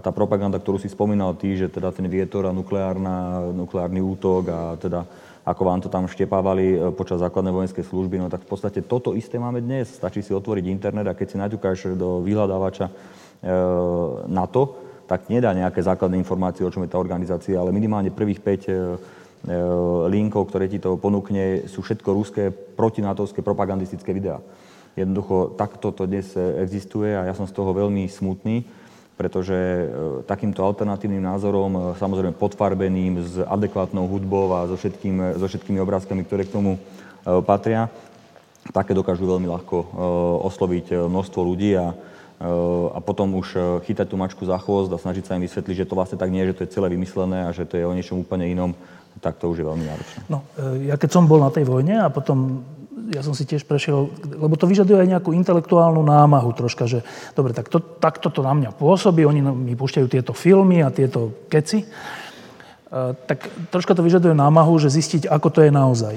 tá 0.00 0.10
propaganda, 0.10 0.58
ktorú 0.58 0.78
si 0.78 0.90
spomínal 0.90 1.34
ty, 1.34 1.54
že 1.54 1.70
teda 1.70 1.90
ten 1.92 2.06
vietor 2.06 2.46
a 2.46 2.54
nukleárna, 2.54 3.46
nukleárny 3.52 4.00
útok 4.02 4.42
a 4.48 4.60
teda 4.78 5.06
ako 5.48 5.62
vám 5.64 5.80
to 5.80 5.88
tam 5.88 6.04
štepávali 6.04 6.66
e, 6.72 6.76
počas 6.92 7.24
základnej 7.24 7.56
vojenskej 7.56 7.84
služby, 7.84 8.20
no 8.20 8.28
tak 8.28 8.44
v 8.44 8.50
podstate 8.52 8.84
toto 8.84 9.16
isté 9.16 9.40
máme 9.40 9.64
dnes. 9.64 9.88
Stačí 9.88 10.20
si 10.20 10.36
otvoriť 10.36 10.64
internet 10.68 11.08
a 11.08 11.16
keď 11.16 11.26
si 11.26 11.36
naťukáš 11.40 11.78
do 11.96 12.20
vyhľadávača 12.20 12.86
e, 12.88 12.92
NATO, 14.28 14.87
tak 15.08 15.32
nedá 15.32 15.56
nejaké 15.56 15.80
základné 15.80 16.20
informácie, 16.20 16.62
o 16.62 16.70
čom 16.70 16.84
je 16.84 16.92
tá 16.92 17.00
organizácia, 17.00 17.56
ale 17.56 17.72
minimálne 17.72 18.12
prvých 18.12 18.44
5 18.44 18.52
e, 18.52 18.60
e, 18.68 18.76
linkov, 20.12 20.52
ktoré 20.52 20.68
ti 20.68 20.76
to 20.76 21.00
ponúkne, 21.00 21.64
sú 21.64 21.80
všetko 21.80 22.08
ruské 22.12 22.52
protinatovské 22.52 23.40
propagandistické 23.40 24.12
videá. 24.12 24.44
Jednoducho 24.92 25.56
takto 25.56 25.96
to 25.96 26.04
dnes 26.04 26.36
existuje 26.36 27.16
a 27.16 27.24
ja 27.24 27.32
som 27.32 27.48
z 27.48 27.56
toho 27.56 27.72
veľmi 27.72 28.04
smutný, 28.04 28.68
pretože 29.16 29.56
e, 29.56 29.84
takýmto 30.28 30.60
alternatívnym 30.60 31.24
názorom, 31.24 31.96
samozrejme 31.96 32.36
podfarbeným, 32.36 33.24
s 33.24 33.40
adekvátnou 33.40 34.04
hudbou 34.04 34.52
a 34.52 34.68
so, 34.68 34.76
všetkým, 34.76 35.40
so 35.40 35.48
všetkými 35.48 35.80
obrázkami, 35.80 36.28
ktoré 36.28 36.44
k 36.44 36.52
tomu 36.52 36.76
patria, 37.48 37.88
také 38.72 38.92
dokážu 38.92 39.24
veľmi 39.24 39.48
ľahko 39.48 39.76
osloviť 40.44 41.08
množstvo 41.08 41.40
ľudí 41.40 41.72
a 41.76 41.92
a 42.38 42.98
potom 43.02 43.34
už 43.34 43.48
eh, 43.58 43.62
chytať 43.82 44.06
tú 44.06 44.16
mačku 44.16 44.46
za 44.46 44.58
chvost 44.62 44.94
a 44.94 44.98
snažiť 44.98 45.26
sa 45.26 45.34
im 45.34 45.42
vysvetliť, 45.42 45.74
že 45.82 45.88
to 45.90 45.98
vlastne 45.98 46.18
tak 46.18 46.30
nie 46.30 46.46
je, 46.46 46.54
že 46.54 46.56
to 46.56 46.64
je 46.64 46.74
celé 46.78 46.86
vymyslené 46.94 47.46
a 47.46 47.50
že 47.50 47.66
to 47.66 47.74
je 47.74 47.84
o 47.86 47.94
niečom 47.94 48.22
úplne 48.22 48.46
inom, 48.46 48.78
tak 49.18 49.42
to 49.42 49.50
už 49.50 49.58
je 49.58 49.66
veľmi 49.66 49.84
náročné. 49.86 50.18
No, 50.30 50.46
eh, 50.54 50.94
ja 50.94 50.94
keď 50.94 51.10
som 51.10 51.26
bol 51.26 51.42
na 51.42 51.50
tej 51.50 51.66
vojne 51.66 51.98
a 51.98 52.06
potom 52.14 52.62
ja 53.08 53.24
som 53.24 53.32
si 53.32 53.48
tiež 53.48 53.64
prešiel, 53.64 54.12
lebo 54.36 54.54
to 54.54 54.68
vyžaduje 54.68 55.00
aj 55.00 55.08
nejakú 55.18 55.32
intelektuálnu 55.32 56.04
námahu 56.04 56.52
troška, 56.52 56.84
že 56.84 57.00
dobre, 57.32 57.56
tak 57.56 57.72
to, 57.72 57.80
takto 57.80 58.28
to 58.28 58.44
na 58.44 58.52
mňa 58.52 58.70
pôsobí, 58.76 59.24
oni 59.24 59.40
mi 59.40 59.72
púšťajú 59.72 60.06
tieto 60.12 60.36
filmy 60.36 60.84
a 60.84 60.92
tieto 60.92 61.32
keci, 61.48 61.88
tak 63.24 63.48
troška 63.72 63.96
to 63.96 64.04
vyžaduje 64.04 64.36
námahu, 64.36 64.76
že 64.76 64.92
zistiť, 64.92 65.28
ako 65.28 65.48
to 65.48 65.60
je 65.64 65.70
naozaj. 65.72 66.14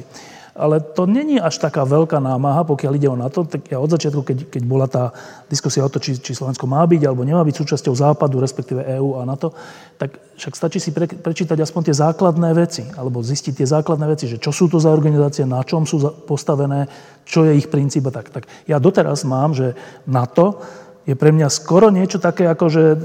Ale 0.52 0.84
to 0.84 1.08
není 1.08 1.40
až 1.40 1.64
taká 1.64 1.88
veľká 1.88 2.20
námaha, 2.20 2.68
pokiaľ 2.68 2.94
ide 3.00 3.08
o 3.08 3.16
NATO. 3.16 3.48
Tak 3.48 3.72
ja 3.72 3.80
od 3.80 3.88
začiatku, 3.88 4.20
keď, 4.20 4.38
keď 4.52 4.64
bola 4.68 4.84
tá 4.84 5.16
diskusia 5.48 5.88
o 5.88 5.92
to, 5.92 6.04
či, 6.04 6.20
či 6.20 6.36
Slovensko 6.36 6.68
má 6.68 6.84
byť 6.84 7.02
alebo 7.08 7.24
nemá 7.24 7.40
byť 7.48 7.56
súčasťou 7.56 7.96
Západu, 7.96 8.44
respektíve 8.44 8.84
EÚ 8.84 9.24
a 9.24 9.24
NATO, 9.24 9.56
tak 9.96 10.20
však 10.36 10.54
stačí 10.60 10.84
si 10.84 10.92
pre, 10.92 11.08
prečítať 11.08 11.56
aspoň 11.56 11.82
tie 11.88 11.96
základné 11.96 12.52
veci, 12.52 12.84
alebo 13.00 13.24
zistiť 13.24 13.64
tie 13.64 13.68
základné 13.70 14.06
veci, 14.12 14.28
že 14.28 14.44
čo 14.44 14.52
sú 14.52 14.68
to 14.68 14.76
za 14.76 14.92
organizácie, 14.92 15.48
na 15.48 15.64
čom 15.64 15.88
sú 15.88 16.04
postavené, 16.28 16.92
čo 17.24 17.48
je 17.48 17.56
ich 17.56 17.72
princíp 17.72 18.10
a 18.10 18.12
tak. 18.12 18.28
Tak 18.34 18.44
ja 18.68 18.76
doteraz 18.76 19.24
mám, 19.24 19.56
že 19.56 19.72
NATO 20.04 20.60
je 21.08 21.18
pre 21.18 21.34
mňa 21.34 21.50
skoro 21.50 21.90
niečo 21.90 22.22
také 22.22 22.46
ako, 22.46 22.66
že 22.70 22.84
e, 22.84 22.96
e, 22.96 22.98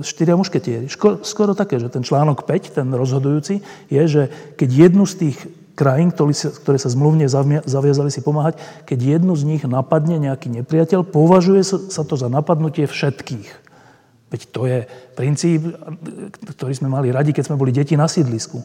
štyria 0.00 0.32
mušketieri. 0.32 0.88
Skoro, 0.88 1.20
skoro 1.20 1.52
také, 1.52 1.76
že 1.76 1.92
ten 1.92 2.00
článok 2.00 2.48
5, 2.48 2.72
ten 2.72 2.88
rozhodujúci, 2.88 3.60
je, 3.92 4.02
že 4.08 4.22
keď 4.56 4.88
jednu 4.88 5.04
z 5.04 5.14
tých 5.28 5.36
krajín, 5.72 6.12
ktoré 6.12 6.78
sa 6.78 6.90
zmluvne 6.92 7.26
zaviazali 7.64 8.12
si 8.12 8.20
pomáhať, 8.20 8.60
keď 8.84 9.18
jednu 9.18 9.32
z 9.36 9.44
nich 9.48 9.62
napadne 9.64 10.20
nejaký 10.20 10.52
nepriateľ, 10.52 11.08
považuje 11.08 11.64
sa 11.64 12.02
to 12.04 12.14
za 12.16 12.28
napadnutie 12.28 12.84
všetkých. 12.84 13.48
Veď 14.32 14.40
to 14.48 14.64
je 14.64 14.78
princíp, 15.12 15.76
ktorý 16.56 16.72
sme 16.72 16.88
mali 16.88 17.12
radi, 17.12 17.36
keď 17.36 17.52
sme 17.52 17.60
boli 17.60 17.72
deti 17.72 17.96
na 17.96 18.08
sídlisku. 18.08 18.64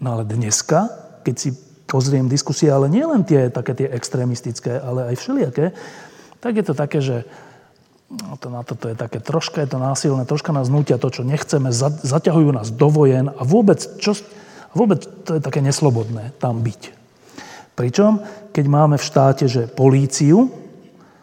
No 0.00 0.16
ale 0.16 0.24
dneska, 0.24 0.88
keď 1.24 1.34
si 1.36 1.52
pozriem 1.84 2.24
diskusie, 2.24 2.72
ale 2.72 2.88
nie 2.88 3.04
len 3.04 3.20
tie 3.20 3.52
také 3.52 3.76
tie 3.76 3.88
extrémistické, 3.92 4.80
ale 4.80 5.12
aj 5.12 5.20
všelijaké, 5.20 5.76
tak 6.40 6.56
je 6.56 6.64
to 6.64 6.72
také, 6.72 7.04
že 7.04 7.28
no 8.08 8.40
to 8.40 8.48
na 8.48 8.64
toto 8.64 8.88
je 8.88 8.96
také, 8.96 9.20
troška 9.20 9.60
je 9.60 9.76
to 9.76 9.78
násilné, 9.78 10.24
troška 10.24 10.56
nás 10.56 10.72
nutia 10.72 10.96
to, 10.96 11.12
čo 11.12 11.20
nechceme, 11.20 11.68
zaťahujú 12.00 12.48
nás 12.54 12.72
do 12.72 12.88
vojen 12.88 13.28
a 13.28 13.42
vôbec, 13.44 13.82
čo, 14.00 14.16
vôbec 14.74 15.02
to 15.26 15.38
je 15.38 15.42
také 15.42 15.60
neslobodné 15.62 16.34
tam 16.38 16.62
byť. 16.62 17.00
Pričom, 17.78 18.20
keď 18.52 18.64
máme 18.66 18.96
v 19.00 19.06
štáte, 19.06 19.48
že 19.48 19.70
políciu, 19.70 20.52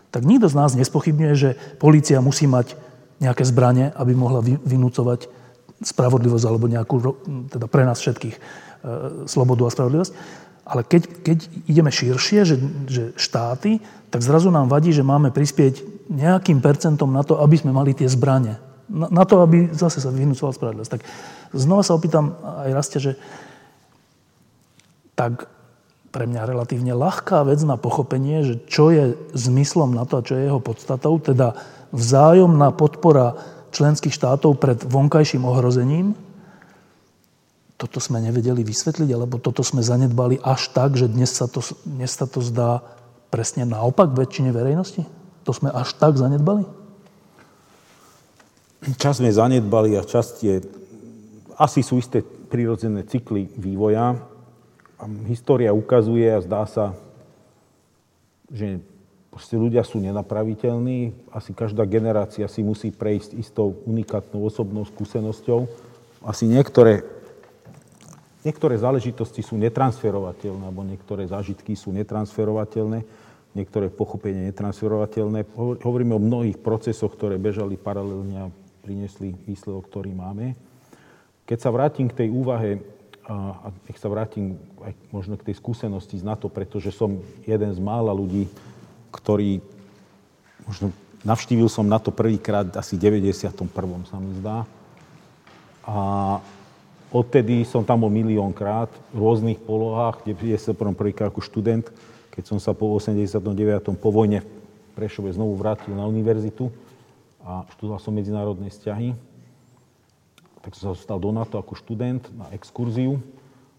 tak 0.10 0.26
nikto 0.26 0.50
z 0.50 0.58
nás 0.58 0.74
nespochybňuje, 0.74 1.34
že 1.38 1.50
polícia 1.78 2.18
musí 2.24 2.50
mať 2.50 2.74
nejaké 3.22 3.44
zbranie, 3.46 3.94
aby 3.94 4.18
mohla 4.18 4.42
vynúcovať 4.42 5.30
spravodlivosť 5.78 6.46
alebo 6.50 6.66
nejakú, 6.66 6.96
teda 7.54 7.70
pre 7.70 7.86
nás 7.86 8.02
všetkých, 8.02 8.36
e, 8.36 8.42
slobodu 9.30 9.70
a 9.70 9.74
spravodlivosť. 9.74 10.14
Ale 10.68 10.82
keď, 10.84 11.04
keď 11.24 11.38
ideme 11.70 11.94
širšie, 11.94 12.40
že, 12.44 12.56
že 12.90 13.04
štáty, 13.16 13.80
tak 14.10 14.26
zrazu 14.26 14.52
nám 14.52 14.68
vadí, 14.68 14.92
že 14.92 15.06
máme 15.06 15.32
prispieť 15.32 16.10
nejakým 16.12 16.60
percentom 16.60 17.14
na 17.14 17.24
to, 17.24 17.40
aby 17.40 17.56
sme 17.56 17.72
mali 17.72 17.94
tie 17.94 18.10
zbranie. 18.10 18.60
Na, 18.88 19.08
na 19.12 19.24
to, 19.24 19.44
aby 19.44 19.72
zase 19.72 20.02
sa 20.02 20.12
vyhnúcovala 20.12 20.56
spravodlivosť. 20.56 20.92
Tak 20.92 21.02
znova 21.56 21.84
sa 21.84 21.96
opýtam 21.96 22.36
aj 22.44 22.70
Rastia, 22.76 23.00
že 23.00 23.14
tak 25.18 25.50
pre 26.12 26.26
mňa 26.26 26.50
relatívne 26.50 26.94
ľahká 26.98 27.46
vec 27.46 27.62
na 27.68 27.76
pochopenie, 27.76 28.42
že 28.42 28.56
čo 28.66 28.90
je 28.90 29.14
zmyslom 29.36 29.94
na 29.94 30.08
to 30.08 30.20
a 30.20 30.26
čo 30.26 30.40
je 30.40 30.48
jeho 30.48 30.62
podstatou, 30.64 31.20
teda 31.20 31.58
vzájomná 31.94 32.74
podpora 32.74 33.38
členských 33.76 34.16
štátov 34.16 34.58
pred 34.58 34.80
vonkajším 34.82 35.44
ohrozením, 35.44 36.18
toto 37.78 38.02
sme 38.02 38.18
nevedeli 38.18 38.66
vysvetliť, 38.66 39.10
alebo 39.14 39.38
toto 39.38 39.62
sme 39.62 39.86
zanedbali 39.86 40.42
až 40.42 40.74
tak, 40.74 40.98
že 40.98 41.06
dnes 41.06 41.30
sa 41.30 41.46
to, 41.46 41.62
dnes 41.86 42.10
sa 42.10 42.26
to 42.26 42.42
zdá 42.42 42.82
presne 43.30 43.70
naopak 43.70 44.18
väčšine 44.18 44.50
verejnosti? 44.50 45.06
To 45.46 45.54
sme 45.54 45.70
až 45.70 45.94
tak 45.94 46.18
zanedbali? 46.18 46.66
Čas 48.98 49.22
sme 49.22 49.30
zanedbali 49.30 49.94
a 49.94 50.02
čas 50.02 50.42
je... 50.42 50.66
Asi 51.58 51.82
sú 51.82 51.98
isté 51.98 52.22
prirodzené 52.22 53.02
cykly 53.02 53.50
vývoja. 53.58 54.22
História 55.26 55.74
ukazuje 55.74 56.30
a 56.30 56.38
zdá 56.46 56.70
sa, 56.70 56.94
že 58.54 58.78
proste 59.34 59.58
ľudia 59.58 59.82
sú 59.82 59.98
nenapraviteľní. 59.98 61.18
Asi 61.34 61.58
každá 61.58 61.90
generácia 61.90 62.46
si 62.46 62.62
musí 62.62 62.94
prejsť 62.94 63.34
istou 63.42 63.74
unikátnou 63.90 64.46
osobnou 64.46 64.86
skúsenosťou. 64.86 65.66
Asi 66.24 66.46
niektoré 66.46 67.18
Niektoré 68.46 68.80
záležitosti 68.80 69.44
sú 69.44 69.60
netransferovateľné, 69.60 70.72
alebo 70.72 70.80
niektoré 70.80 71.28
zážitky 71.28 71.76
sú 71.76 71.92
netransferovateľné, 71.92 73.04
niektoré 73.52 73.92
pochopenie 73.92 74.48
netransferovateľné. 74.54 75.44
Hovoríme 75.84 76.16
o 76.16 76.22
mnohých 76.22 76.56
procesoch, 76.56 77.12
ktoré 77.12 77.36
bežali 77.36 77.76
paralelne 77.76 78.48
a 78.48 78.54
priniesli 78.88 79.36
výsledok, 79.44 79.92
ktorý 79.92 80.16
máme. 80.16 80.56
Keď 81.48 81.58
sa 81.58 81.72
vrátim 81.72 82.12
k 82.12 82.26
tej 82.26 82.30
úvahe, 82.30 82.84
a 83.28 83.72
nech 83.88 84.00
sa 84.00 84.08
vrátim 84.08 84.56
aj 84.84 84.96
možno 85.12 85.36
k 85.36 85.52
tej 85.52 85.60
skúsenosti 85.60 86.16
z 86.16 86.24
NATO, 86.24 86.48
pretože 86.48 86.96
som 86.96 87.20
jeden 87.44 87.72
z 87.76 87.80
mála 87.84 88.16
ľudí, 88.16 88.48
ktorý 89.12 89.60
možno 90.64 90.96
navštívil 91.28 91.68
som 91.68 91.88
NATO 91.88 92.12
prvýkrát 92.12 92.72
asi 92.76 92.96
v 92.96 93.20
91. 93.28 93.68
sa 94.08 94.16
mi 94.16 94.32
zdá. 94.40 94.64
A 95.88 95.96
Odtedy 97.08 97.64
som 97.64 97.88
tam 97.88 98.04
bol 98.04 98.12
miliónkrát 98.12 98.92
v 99.16 99.18
rôznych 99.24 99.64
polohách, 99.64 100.28
kde 100.28 100.60
som 100.60 100.76
prvýkrát 100.76 101.32
ako 101.32 101.40
študent, 101.40 101.88
keď 102.36 102.44
som 102.44 102.60
sa 102.60 102.76
po 102.76 102.92
89. 102.92 103.40
po 103.96 104.12
vojne 104.12 104.44
v 104.44 104.92
Prešove 104.92 105.32
znovu 105.32 105.56
vrátil 105.56 105.96
na 105.96 106.04
univerzitu 106.04 106.68
a 107.40 107.64
študoval 107.72 108.04
som 108.04 108.12
medzinárodné 108.12 108.68
vzťahy. 108.68 109.16
Tak 110.68 110.76
som 110.76 110.92
sa 110.92 111.00
dostal 111.00 111.16
do 111.16 111.32
NATO 111.32 111.56
ako 111.56 111.80
študent 111.80 112.28
na 112.36 112.52
exkurziu. 112.52 113.24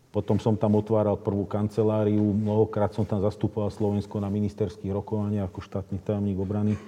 Potom 0.08 0.40
som 0.40 0.56
tam 0.56 0.72
otváral 0.80 1.20
prvú 1.20 1.44
kanceláriu, 1.44 2.32
mnohokrát 2.32 2.96
som 2.96 3.04
tam 3.04 3.20
zastupoval 3.20 3.68
Slovensko 3.68 4.16
na 4.24 4.32
ministerských 4.32 4.96
rokovaniach 4.96 5.52
ako 5.52 5.60
štátny 5.68 6.00
tajomník 6.00 6.40
obrany. 6.40 6.80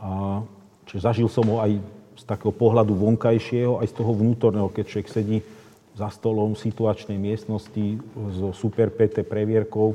A, 0.00 0.40
čiže 0.88 1.12
zažil 1.12 1.28
som 1.28 1.44
ho 1.44 1.60
aj 1.60 1.76
z 2.16 2.24
takého 2.24 2.56
pohľadu 2.56 2.96
vonkajšieho, 2.96 3.84
aj 3.84 3.92
z 3.92 3.94
toho 4.00 4.16
vnútorného, 4.16 4.72
keď 4.72 4.96
človek 4.96 5.12
sedí 5.12 5.44
za 5.92 6.08
stolom 6.08 6.56
situačnej 6.56 7.20
miestnosti 7.20 8.00
so 8.32 8.56
Super 8.56 8.88
PT 8.88 9.28
previerkou 9.28 9.92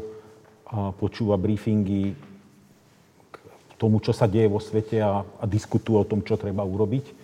a 0.69 0.93
počúva 0.93 1.41
briefingy 1.41 2.13
k 3.33 3.35
tomu, 3.81 3.97
čo 3.97 4.13
sa 4.13 4.29
deje 4.29 4.45
vo 4.45 4.61
svete 4.61 5.01
a, 5.01 5.25
a 5.25 5.43
diskutuje 5.49 5.97
o 5.97 6.05
tom, 6.05 6.21
čo 6.21 6.37
treba 6.37 6.61
urobiť. 6.61 7.22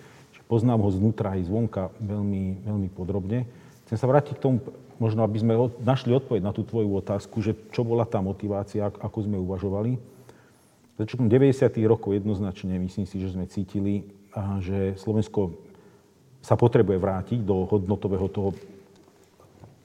Poznám 0.49 0.81
ho 0.81 0.89
znútra 0.89 1.38
aj 1.38 1.45
zvonka 1.45 1.93
veľmi, 2.01 2.65
veľmi 2.65 2.89
podrobne. 2.89 3.45
Chcem 3.85 4.01
sa 4.01 4.09
vrátiť 4.09 4.41
k 4.41 4.43
tomu, 4.49 4.57
možno 4.97 5.21
aby 5.21 5.38
sme 5.38 5.53
našli 5.85 6.09
odpoveď 6.09 6.41
na 6.41 6.49
tú 6.49 6.65
tvoju 6.65 6.89
otázku, 6.97 7.38
že 7.45 7.53
čo 7.69 7.85
bola 7.85 8.01
tá 8.01 8.17
motivácia, 8.17 8.89
ako 8.89 9.29
sme 9.29 9.38
uvažovali. 9.38 10.01
Začiatkom 10.97 11.29
90. 11.29 11.53
rokov 11.85 12.17
jednoznačne 12.17 12.81
myslím 12.81 13.05
si, 13.05 13.21
že 13.21 13.29
sme 13.29 13.45
cítili, 13.45 14.09
že 14.65 14.97
Slovensko 14.97 15.53
sa 16.41 16.57
potrebuje 16.57 16.97
vrátiť 16.97 17.39
do 17.45 17.69
hodnotového 17.69 18.25
toho 18.33 18.57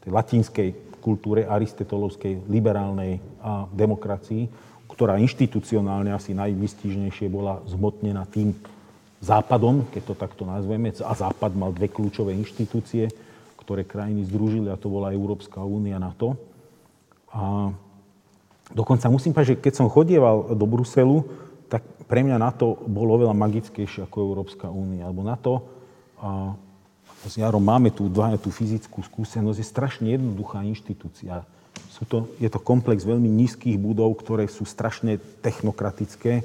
tej 0.00 0.10
latinskej 0.16 0.68
kultúre, 1.04 1.44
aristotelovskej, 1.44 2.48
liberálnej 2.48 3.20
a 3.44 3.68
demokracii, 3.68 4.48
ktorá 4.88 5.20
inštitucionálne 5.20 6.08
asi 6.08 6.32
najvystížnejšie 6.32 7.28
bola 7.28 7.60
zmotnená 7.68 8.24
tým 8.32 8.56
západom, 9.20 9.86
keď 9.90 10.02
to 10.10 10.14
takto 10.14 10.42
nazveme. 10.46 10.90
A 10.90 11.12
západ 11.14 11.52
mal 11.54 11.70
dve 11.70 11.90
kľúčové 11.90 12.34
inštitúcie, 12.34 13.10
ktoré 13.60 13.86
krajiny 13.86 14.26
združili, 14.28 14.68
a 14.68 14.80
to 14.80 14.92
bola 14.92 15.14
Európska 15.14 15.62
únia 15.64 15.96
na 15.96 16.12
to. 16.12 16.36
A 17.32 17.72
dokonca 18.70 19.08
musím 19.08 19.32
povedať, 19.32 19.56
že 19.56 19.60
keď 19.62 19.72
som 19.74 19.92
chodieval 19.92 20.52
do 20.54 20.66
Bruselu, 20.68 21.24
tak 21.72 21.82
pre 22.04 22.20
mňa 22.20 22.36
na 22.36 22.52
to 22.52 22.76
bolo 22.84 23.16
oveľa 23.16 23.32
magickejšie 23.32 24.04
ako 24.04 24.16
Európska 24.20 24.68
únia. 24.68 25.08
Alebo 25.08 25.24
na 25.24 25.36
to 25.40 25.64
s 27.24 27.40
Jarom 27.40 27.64
máme 27.64 27.88
tu 27.88 28.12
dvaja 28.12 28.36
tú 28.36 28.52
fyzickú 28.52 29.00
skúsenosť, 29.00 29.58
je 29.60 29.66
strašne 29.66 30.08
jednoduchá 30.12 30.60
inštitúcia. 30.68 31.48
Sú 31.88 32.04
to, 32.04 32.28
je 32.36 32.46
to 32.52 32.60
komplex 32.60 33.02
veľmi 33.02 33.26
nízkych 33.26 33.80
budov, 33.80 34.20
ktoré 34.20 34.44
sú 34.46 34.68
strašne 34.68 35.16
technokratické. 35.40 36.44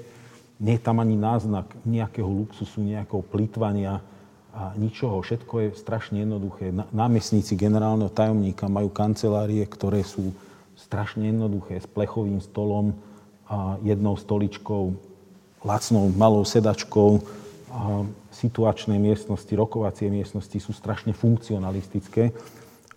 Nie 0.60 0.76
je 0.76 0.84
tam 0.84 1.00
ani 1.00 1.16
náznak 1.16 1.72
nejakého 1.88 2.28
luxusu, 2.28 2.84
nejakého 2.84 3.24
plýtvania 3.24 4.04
a 4.52 4.76
ničoho. 4.76 5.24
Všetko 5.24 5.54
je 5.64 5.68
strašne 5.80 6.20
jednoduché. 6.20 6.76
Námestníci 6.92 7.56
generálneho 7.56 8.12
tajomníka 8.12 8.68
majú 8.68 8.92
kancelárie, 8.92 9.64
ktoré 9.64 10.04
sú 10.04 10.36
strašne 10.76 11.32
jednoduché, 11.32 11.80
s 11.80 11.88
plechovým 11.88 12.44
stolom 12.44 12.92
a 13.48 13.80
jednou 13.82 14.20
stoličkou, 14.20 14.96
lacnou 15.64 16.12
malou 16.16 16.44
sedačkou, 16.44 17.24
situačné 18.32 18.96
miestnosti, 18.98 19.52
rokovacie 19.52 20.08
miestnosti 20.08 20.58
sú 20.60 20.72
strašne 20.72 21.14
funkcionalistické 21.14 22.32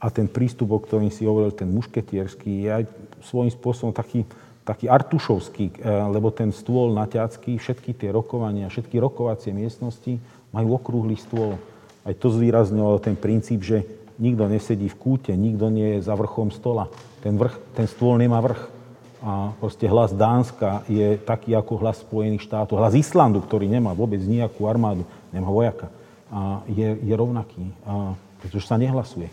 a 0.03 0.07
ten 0.11 0.27
prístup, 0.27 0.75
o 0.75 0.81
ktorým 0.81 1.11
si 1.11 1.27
hovoril, 1.27 1.55
ten 1.55 1.71
mušketierský, 1.71 2.67
je 2.67 2.71
aj 2.71 2.85
svojím 3.23 3.53
spôsobom 3.55 3.93
taký, 3.95 4.27
taký 4.63 4.87
artušovský, 4.87 5.83
e, 5.83 5.91
lebo 6.11 6.31
ten 6.31 6.55
stôl 6.55 6.95
naťacký, 6.95 7.59
všetky 7.59 7.99
tie 7.99 8.11
rokovania, 8.15 8.71
všetky 8.71 8.99
rokovacie 8.99 9.51
miestnosti 9.51 10.19
majú 10.55 10.79
okrúhly 10.79 11.19
stôl. 11.19 11.59
Aj 12.03 12.15
to 12.15 12.31
zvýrazňoval 12.31 13.03
ten 13.03 13.15
princíp, 13.19 13.63
že 13.63 13.83
nikto 14.19 14.47
nesedí 14.47 14.87
v 14.87 14.99
kúte, 14.99 15.33
nikto 15.35 15.67
nie 15.71 15.99
je 15.99 16.07
za 16.07 16.15
vrchom 16.15 16.55
stola. 16.55 16.87
Ten, 17.23 17.35
vrch, 17.39 17.59
ten 17.75 17.87
stôl 17.91 18.19
nemá 18.19 18.39
vrch 18.43 18.83
a 19.23 19.55
proste 19.63 19.87
hlas 19.87 20.11
Dánska 20.11 20.83
je 20.91 21.15
taký 21.15 21.55
ako 21.55 21.79
hlas 21.79 22.03
Spojených 22.03 22.43
štátov. 22.43 22.83
Hlas 22.83 22.99
Islandu, 22.99 23.39
ktorý 23.39 23.71
nemá 23.71 23.95
vôbec 23.95 24.19
nejakú 24.19 24.67
armádu, 24.67 25.07
nemá 25.31 25.47
vojaka, 25.47 25.87
a 26.27 26.67
je, 26.67 26.99
je 27.07 27.15
rovnaký, 27.15 27.71
a, 27.87 28.19
pretože 28.43 28.67
sa 28.67 28.75
nehlasuje. 28.75 29.31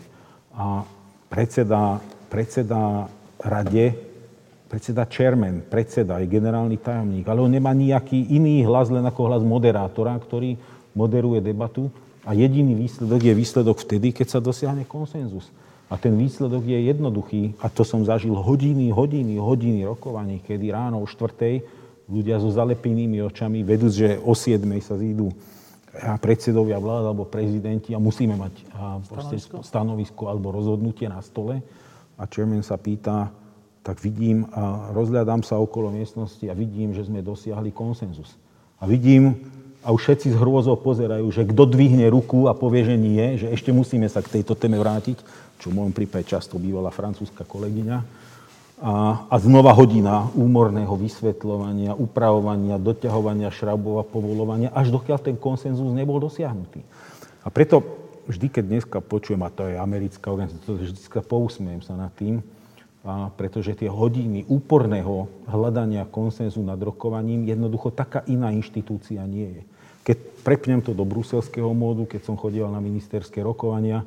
A 0.54 0.86
predseda, 1.26 1.98
predseda 2.30 3.10
rade 3.42 4.09
predseda 4.70 5.02
chairman, 5.10 5.66
predseda, 5.66 6.22
je 6.22 6.30
generálny 6.30 6.78
tajomník, 6.78 7.26
ale 7.26 7.42
on 7.42 7.50
nemá 7.50 7.74
nejaký 7.74 8.30
iný 8.30 8.62
hlas, 8.62 8.86
len 8.86 9.02
ako 9.02 9.26
hlas 9.26 9.42
moderátora, 9.42 10.14
ktorý 10.22 10.54
moderuje 10.94 11.42
debatu 11.42 11.90
a 12.22 12.30
jediný 12.38 12.78
výsledok 12.78 13.18
je 13.18 13.34
výsledok 13.34 13.76
vtedy, 13.82 14.14
keď 14.14 14.38
sa 14.38 14.38
dosiahne 14.38 14.86
konsenzus. 14.86 15.50
A 15.90 15.98
ten 15.98 16.14
výsledok 16.14 16.62
je 16.70 16.86
jednoduchý 16.86 17.58
a 17.58 17.66
to 17.66 17.82
som 17.82 18.06
zažil 18.06 18.38
hodiny, 18.38 18.94
hodiny, 18.94 19.42
hodiny 19.42 19.82
rokovaní, 19.82 20.38
kedy 20.38 20.70
ráno 20.70 21.02
o 21.02 21.06
štvrtej 21.10 21.66
ľudia 22.06 22.38
so 22.38 22.54
zalepenými 22.54 23.18
očami 23.26 23.66
vedú, 23.66 23.90
že 23.90 24.22
o 24.22 24.38
7 24.38 24.62
sa 24.78 24.94
zídu 24.94 25.34
predsedovia 26.22 26.78
vlád 26.78 27.10
alebo 27.10 27.26
prezidenti 27.26 27.90
a 27.90 27.98
musíme 27.98 28.38
mať 28.38 28.54
a 28.70 29.02
stanovisko? 29.02 29.54
stanovisko 29.66 30.22
alebo 30.30 30.54
rozhodnutie 30.54 31.10
na 31.10 31.18
stole. 31.18 31.58
A 32.14 32.22
chairman 32.30 32.62
sa 32.62 32.78
pýta, 32.78 33.34
tak 33.80 34.00
vidím 34.04 34.44
a 34.52 34.92
rozhľadám 34.92 35.40
sa 35.40 35.56
okolo 35.56 35.88
miestnosti 35.88 36.44
a 36.46 36.54
vidím, 36.54 36.92
že 36.92 37.08
sme 37.08 37.24
dosiahli 37.24 37.72
konsenzus. 37.72 38.36
A 38.80 38.84
vidím, 38.84 39.40
a 39.80 39.96
už 39.96 40.00
všetci 40.04 40.36
z 40.36 40.36
hrôzou 40.36 40.76
pozerajú, 40.76 41.32
že 41.32 41.48
kto 41.48 41.64
dvihne 41.64 42.04
ruku 42.12 42.44
a 42.48 42.52
povie, 42.52 42.84
že 42.84 42.96
nie, 43.00 43.40
že 43.40 43.48
ešte 43.48 43.72
musíme 43.72 44.04
sa 44.12 44.20
k 44.20 44.40
tejto 44.40 44.52
téme 44.52 44.76
vrátiť, 44.76 45.16
čo 45.56 45.72
v 45.72 45.76
môjom 45.80 45.92
prípade 45.96 46.28
často 46.28 46.60
bývala 46.60 46.92
francúzska 46.92 47.48
kolegyňa. 47.48 48.28
A, 48.80 48.92
a 49.28 49.36
znova 49.36 49.76
hodina 49.76 50.28
úmorného 50.32 50.92
vysvetľovania, 50.96 51.96
upravovania, 51.96 52.80
doťahovania 52.80 53.52
šrabov 53.52 54.00
a 54.00 54.08
povolovania, 54.08 54.72
až 54.72 54.92
dokiaľ 54.92 55.20
ten 55.20 55.36
konsenzus 55.36 55.92
nebol 55.92 56.16
dosiahnutý. 56.16 56.80
A 57.44 57.48
preto 57.52 57.84
vždy, 58.28 58.52
keď 58.52 58.64
dneska 58.64 58.98
počujem, 59.04 59.40
a 59.44 59.52
to 59.52 59.68
je 59.68 59.76
americká 59.76 60.32
organizácia, 60.32 60.76
vždy 60.76 60.96
pousmiem 61.24 61.80
sa 61.84 61.96
nad 61.96 62.12
tým, 62.16 62.40
a 63.00 63.32
pretože 63.32 63.72
tie 63.72 63.88
hodiny 63.88 64.44
úporného 64.44 65.24
hľadania 65.48 66.04
konsenzu 66.04 66.60
nad 66.60 66.76
rokovaním 66.76 67.48
jednoducho 67.48 67.88
taká 67.96 68.20
iná 68.28 68.52
inštitúcia 68.52 69.24
nie 69.24 69.48
je. 69.56 69.62
Keď 70.04 70.16
prepnem 70.44 70.80
to 70.84 70.92
do 70.92 71.04
bruselského 71.08 71.72
módu, 71.72 72.04
keď 72.04 72.28
som 72.28 72.36
chodil 72.36 72.64
na 72.68 72.80
ministerské 72.80 73.40
rokovania, 73.40 74.04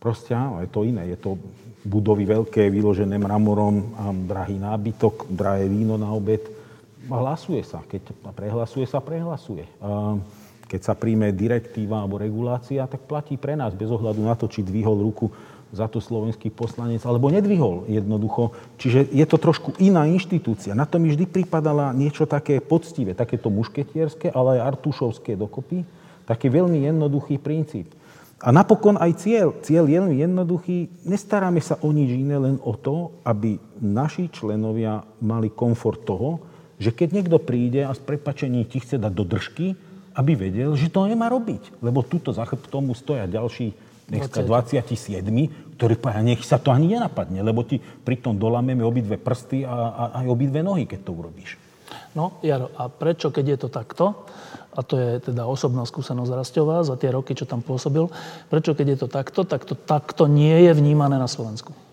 proste 0.00 0.32
áno, 0.32 0.64
je 0.64 0.68
to 0.68 0.84
iné. 0.84 1.12
Je 1.12 1.18
to 1.20 1.36
budovy 1.84 2.24
veľké, 2.24 2.72
vyložené 2.72 3.20
mramorom, 3.20 3.96
a 3.96 4.04
drahý 4.12 4.60
nábytok, 4.60 5.28
drahé 5.28 5.68
víno 5.68 6.00
na 6.00 6.08
obed. 6.12 6.40
A 7.12 7.20
hlasuje 7.20 7.62
sa. 7.64 7.84
Keď 7.84 8.32
prehlasuje 8.32 8.88
sa, 8.88 9.04
prehlasuje. 9.04 9.64
A 9.78 10.16
keď 10.66 10.80
sa 10.82 10.94
príjme 10.98 11.30
direktíva 11.30 12.02
alebo 12.02 12.18
regulácia, 12.18 12.88
tak 12.90 13.06
platí 13.06 13.38
pre 13.38 13.54
nás, 13.54 13.70
bez 13.76 13.86
ohľadu 13.86 14.20
na 14.24 14.34
to, 14.34 14.50
či 14.50 14.66
dvihol 14.66 14.98
ruku 14.98 15.30
za 15.74 15.90
to 15.90 15.98
slovenský 15.98 16.50
poslanec, 16.54 17.02
alebo 17.02 17.30
nedvihol 17.30 17.90
jednoducho. 17.90 18.54
Čiže 18.78 19.10
je 19.10 19.26
to 19.26 19.36
trošku 19.36 19.74
iná 19.82 20.06
inštitúcia. 20.06 20.78
Na 20.78 20.86
to 20.86 21.02
mi 21.02 21.10
vždy 21.10 21.26
pripadala 21.26 21.90
niečo 21.90 22.24
také 22.24 22.62
poctivé, 22.62 23.18
takéto 23.18 23.50
mušketierské, 23.50 24.30
ale 24.30 24.58
aj 24.58 24.78
artušovské 24.78 25.34
dokopy. 25.34 25.82
Taký 26.26 26.50
veľmi 26.50 26.86
jednoduchý 26.86 27.38
princíp. 27.38 27.94
A 28.42 28.52
napokon 28.52 29.00
aj 29.00 29.24
cieľ. 29.24 29.56
Cieľ 29.64 29.88
je 29.88 30.22
jednoduchý. 30.22 30.78
Nestaráme 31.08 31.62
sa 31.64 31.80
o 31.80 31.88
nič 31.88 32.12
iné, 32.12 32.36
len 32.36 32.60
o 32.60 32.76
to, 32.76 33.16
aby 33.24 33.56
naši 33.80 34.28
členovia 34.28 35.00
mali 35.24 35.48
komfort 35.48 36.04
toho, 36.04 36.42
že 36.76 36.92
keď 36.92 37.08
niekto 37.16 37.38
príde 37.40 37.80
a 37.88 37.96
z 37.96 38.00
prepačení 38.04 38.68
ti 38.68 38.84
chce 38.84 39.00
dať 39.00 39.12
do 39.16 39.24
držky, 39.24 39.72
aby 40.16 40.32
vedel, 40.36 40.76
že 40.76 40.92
to 40.92 41.08
nemá 41.08 41.32
robiť. 41.32 41.80
Lebo 41.80 42.04
tuto 42.04 42.32
za 42.32 42.44
chrbtom 42.44 42.92
mu 42.92 42.94
stoja 42.96 43.24
ďalší 43.24 43.72
dneska 44.06 44.42
27, 44.42 45.26
ktorí 45.76 45.94
povedia, 45.98 46.22
nech 46.22 46.42
sa 46.46 46.62
to 46.62 46.70
ani 46.70 46.94
nenapadne, 46.94 47.42
lebo 47.42 47.66
ti 47.66 47.82
pritom 47.82 48.38
dolameme 48.38 48.86
obidve 48.86 49.18
prsty 49.18 49.66
a, 49.66 49.74
a 49.74 50.02
aj 50.22 50.26
obidve 50.30 50.62
nohy, 50.62 50.86
keď 50.86 51.00
to 51.04 51.12
urobíš. 51.12 51.58
No, 52.16 52.40
Jaro, 52.40 52.72
a 52.74 52.88
prečo, 52.88 53.28
keď 53.28 53.44
je 53.54 53.58
to 53.60 53.68
takto, 53.68 54.04
a 54.76 54.80
to 54.84 54.94
je 54.96 55.10
teda 55.32 55.44
osobná 55.44 55.84
skúsenosť 55.84 56.32
Rastová 56.32 56.80
za 56.84 56.96
tie 56.96 57.12
roky, 57.12 57.36
čo 57.36 57.48
tam 57.48 57.60
pôsobil, 57.60 58.08
prečo, 58.48 58.72
keď 58.72 58.86
je 58.96 58.98
to 59.04 59.08
takto, 59.08 59.40
tak 59.44 59.68
to 59.68 59.76
takto 59.76 60.24
nie 60.28 60.64
je 60.68 60.72
vnímané 60.72 61.20
na 61.20 61.28
Slovensku? 61.28 61.85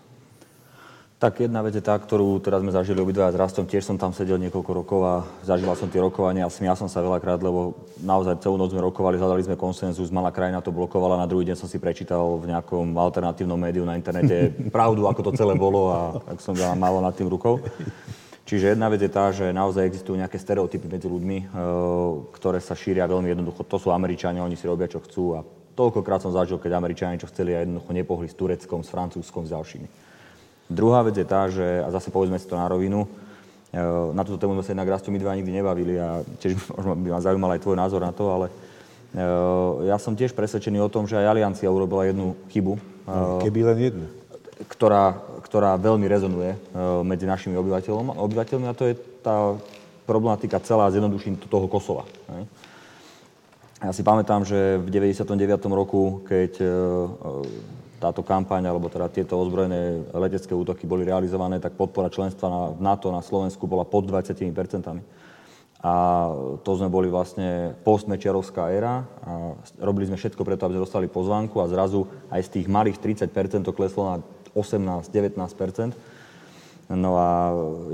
Tak 1.24 1.40
jedna 1.40 1.64
vec 1.64 1.72
je 1.72 1.80
tá, 1.80 1.96
ktorú 1.96 2.36
teraz 2.36 2.60
sme 2.60 2.68
zažili 2.68 3.00
obidva 3.00 3.32
s 3.32 3.40
Rastom. 3.40 3.64
Tiež 3.64 3.80
som 3.80 3.96
tam 3.96 4.12
sedel 4.12 4.36
niekoľko 4.44 4.72
rokov 4.76 5.00
a 5.08 5.24
zažila 5.40 5.72
som 5.72 5.88
tie 5.88 5.96
rokovania 5.96 6.44
a 6.44 6.52
smial 6.52 6.76
som 6.76 6.84
sa 6.84 7.00
veľakrát, 7.00 7.40
lebo 7.40 7.72
naozaj 8.04 8.44
celú 8.44 8.60
noc 8.60 8.76
sme 8.76 8.84
rokovali, 8.84 9.16
hľadali 9.16 9.40
sme 9.40 9.56
konsenzus, 9.56 10.12
malá 10.12 10.28
krajina 10.28 10.60
to 10.60 10.68
blokovala, 10.68 11.16
na 11.16 11.24
druhý 11.24 11.48
deň 11.48 11.56
som 11.56 11.64
si 11.64 11.80
prečítal 11.80 12.20
v 12.44 12.52
nejakom 12.52 12.92
alternatívnom 12.92 13.56
médiu 13.56 13.88
na 13.88 13.96
internete 13.96 14.52
pravdu, 14.76 15.08
ako 15.08 15.32
to 15.32 15.40
celé 15.40 15.56
bolo 15.56 15.88
a 15.96 16.20
tak 16.28 16.44
som 16.44 16.52
veľa 16.52 16.76
málo 16.76 17.00
nad 17.00 17.16
tým 17.16 17.32
rukou. 17.32 17.56
Čiže 18.44 18.76
jedna 18.76 18.92
vec 18.92 19.00
je 19.00 19.08
tá, 19.08 19.32
že 19.32 19.48
naozaj 19.48 19.80
existujú 19.80 20.20
nejaké 20.20 20.36
stereotypy 20.36 20.92
medzi 20.92 21.08
ľuďmi, 21.08 21.38
e, 21.40 21.44
ktoré 22.36 22.60
sa 22.60 22.76
šíria 22.76 23.08
veľmi 23.08 23.32
jednoducho. 23.32 23.64
To 23.64 23.80
sú 23.80 23.96
Američania, 23.96 24.44
oni 24.44 24.60
si 24.60 24.68
robia, 24.68 24.92
čo 24.92 25.00
chcú 25.00 25.40
a 25.40 25.40
toľkokrát 25.72 26.20
som 26.20 26.36
zažil, 26.36 26.60
keď 26.60 26.76
Američania 26.76 27.16
čo 27.16 27.32
chceli 27.32 27.56
a 27.56 27.64
jednoducho 27.64 27.96
nepohli 27.96 28.28
s 28.28 28.36
Tureckom, 28.36 28.84
s 28.84 28.92
Francúzskom, 28.92 29.48
s 29.48 29.56
ďalšími. 29.56 30.03
Druhá 30.70 31.04
vec 31.04 31.16
je 31.20 31.26
tá, 31.28 31.44
že, 31.52 31.84
a 31.84 31.88
zase 31.92 32.08
povedzme 32.08 32.40
si 32.40 32.48
to 32.48 32.56
na 32.56 32.64
rovinu, 32.64 33.04
e, 33.68 33.80
na 34.16 34.24
túto 34.24 34.40
tému 34.40 34.56
sme 34.56 34.64
sa 34.64 34.72
jednak 34.72 34.88
Rastu 34.96 35.12
my 35.12 35.20
dva 35.20 35.36
nikdy 35.36 35.52
nebavili 35.52 36.00
a 36.00 36.24
tiež 36.40 36.56
možno 36.76 36.96
by 36.96 37.08
ma 37.12 37.20
zaujímal 37.20 37.52
aj 37.52 37.60
tvoj 37.60 37.76
názor 37.76 38.00
na 38.00 38.12
to, 38.16 38.24
ale 38.32 38.46
e, 38.48 38.52
ja 39.92 40.00
som 40.00 40.16
tiež 40.16 40.32
presvedčený 40.32 40.80
o 40.80 40.88
tom, 40.88 41.04
že 41.04 41.20
aj 41.20 41.36
Aliancia 41.36 41.68
urobila 41.68 42.08
jednu 42.08 42.32
chybu. 42.48 42.80
E, 42.80 42.80
Keby 43.44 43.60
len 43.74 43.78
jednu. 43.92 44.06
Ktorá, 44.70 45.18
ktorá 45.44 45.76
veľmi 45.76 46.06
rezonuje 46.06 46.54
medzi 47.02 47.26
našimi 47.26 47.58
obyvateľmi, 47.58 48.16
obyvateľmi 48.16 48.70
a 48.70 48.72
to 48.72 48.86
je 48.86 48.94
tá 49.20 49.58
problematika 50.06 50.62
celá 50.62 50.88
zjednoduším 50.94 51.42
toho 51.50 51.66
Kosova. 51.66 52.06
Ja 53.82 53.90
si 53.90 54.06
pamätám, 54.06 54.46
že 54.46 54.78
v 54.78 54.88
99. 54.94 55.26
roku, 55.74 56.22
keď 56.22 56.62
táto 58.04 58.20
kampaň, 58.20 58.68
alebo 58.68 58.92
teda 58.92 59.08
tieto 59.08 59.40
ozbrojené 59.40 60.12
letecké 60.12 60.52
útoky 60.52 60.84
boli 60.84 61.08
realizované, 61.08 61.56
tak 61.56 61.72
podpora 61.72 62.12
členstva 62.12 62.52
na, 62.52 62.62
NATO 62.92 63.08
na 63.08 63.24
Slovensku 63.24 63.64
bola 63.64 63.88
pod 63.88 64.04
20% 64.04 64.44
A 65.80 65.92
to 66.60 66.70
sme 66.76 66.92
boli 66.92 67.08
vlastne 67.08 67.72
postmečiarovská 67.80 68.68
éra 68.76 69.08
a 69.24 69.56
robili 69.80 70.04
sme 70.04 70.20
všetko 70.20 70.44
preto, 70.44 70.68
aby 70.68 70.76
sme 70.76 70.84
dostali 70.84 71.06
pozvánku 71.08 71.56
a 71.64 71.70
zrazu 71.72 72.04
aj 72.28 72.44
z 72.44 72.52
tých 72.60 72.66
malých 72.68 73.00
30% 73.00 73.64
to 73.64 73.72
kleslo 73.72 74.02
na 74.04 74.16
18-19% 74.52 76.14
No 76.92 77.16
a 77.16 77.28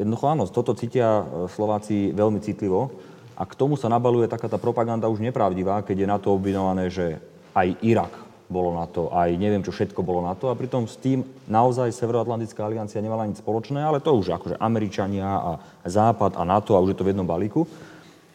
jednoducho 0.03 0.27
áno, 0.27 0.51
toto 0.51 0.75
cítia 0.75 1.23
Slováci 1.55 2.11
veľmi 2.11 2.43
citlivo 2.43 2.91
a 3.39 3.47
k 3.47 3.55
tomu 3.55 3.79
sa 3.79 3.87
nabaluje 3.87 4.27
taká 4.27 4.51
tá 4.51 4.59
propaganda 4.59 5.07
už 5.07 5.23
nepravdivá, 5.23 5.87
keď 5.87 5.97
je 6.03 6.09
na 6.11 6.19
to 6.19 6.35
obvinované, 6.35 6.91
že 6.91 7.23
aj 7.55 7.79
Irak 7.87 8.30
bolo 8.51 8.75
na 8.75 8.85
to, 8.91 9.09
aj 9.15 9.31
neviem, 9.39 9.63
čo 9.63 9.71
všetko 9.71 10.03
bolo 10.03 10.27
na 10.27 10.35
to. 10.35 10.51
A 10.51 10.59
pritom 10.59 10.91
s 10.91 10.99
tým 10.99 11.23
naozaj 11.47 11.95
Severoatlantická 11.95 12.67
aliancia 12.67 12.99
nemala 12.99 13.25
nič 13.25 13.39
spoločné, 13.39 13.79
ale 13.79 14.03
to 14.03 14.11
už 14.11 14.35
akože 14.35 14.59
Američania 14.59 15.25
a 15.31 15.53
Západ 15.87 16.35
a 16.35 16.43
NATO 16.43 16.75
a 16.75 16.83
už 16.83 16.93
je 16.93 16.99
to 16.99 17.07
v 17.07 17.15
jednom 17.15 17.25
balíku. 17.25 17.63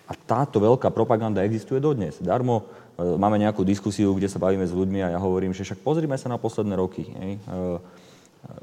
A 0.07 0.15
táto 0.15 0.63
veľká 0.63 0.89
propaganda 0.95 1.43
existuje 1.43 1.83
dodnes. 1.83 2.15
Darmo 2.23 2.63
e, 2.95 3.03
máme 3.03 3.35
nejakú 3.41 3.67
diskusiu, 3.67 4.15
kde 4.15 4.31
sa 4.31 4.39
bavíme 4.39 4.63
s 4.63 4.71
ľuďmi 4.71 5.03
a 5.03 5.11
ja 5.13 5.19
hovorím, 5.19 5.51
že 5.51 5.67
však 5.67 5.83
pozrime 5.83 6.15
sa 6.15 6.31
na 6.31 6.39
posledné 6.39 6.79
roky. 6.79 7.03
Hej. 7.11 7.31
E, 7.35 7.39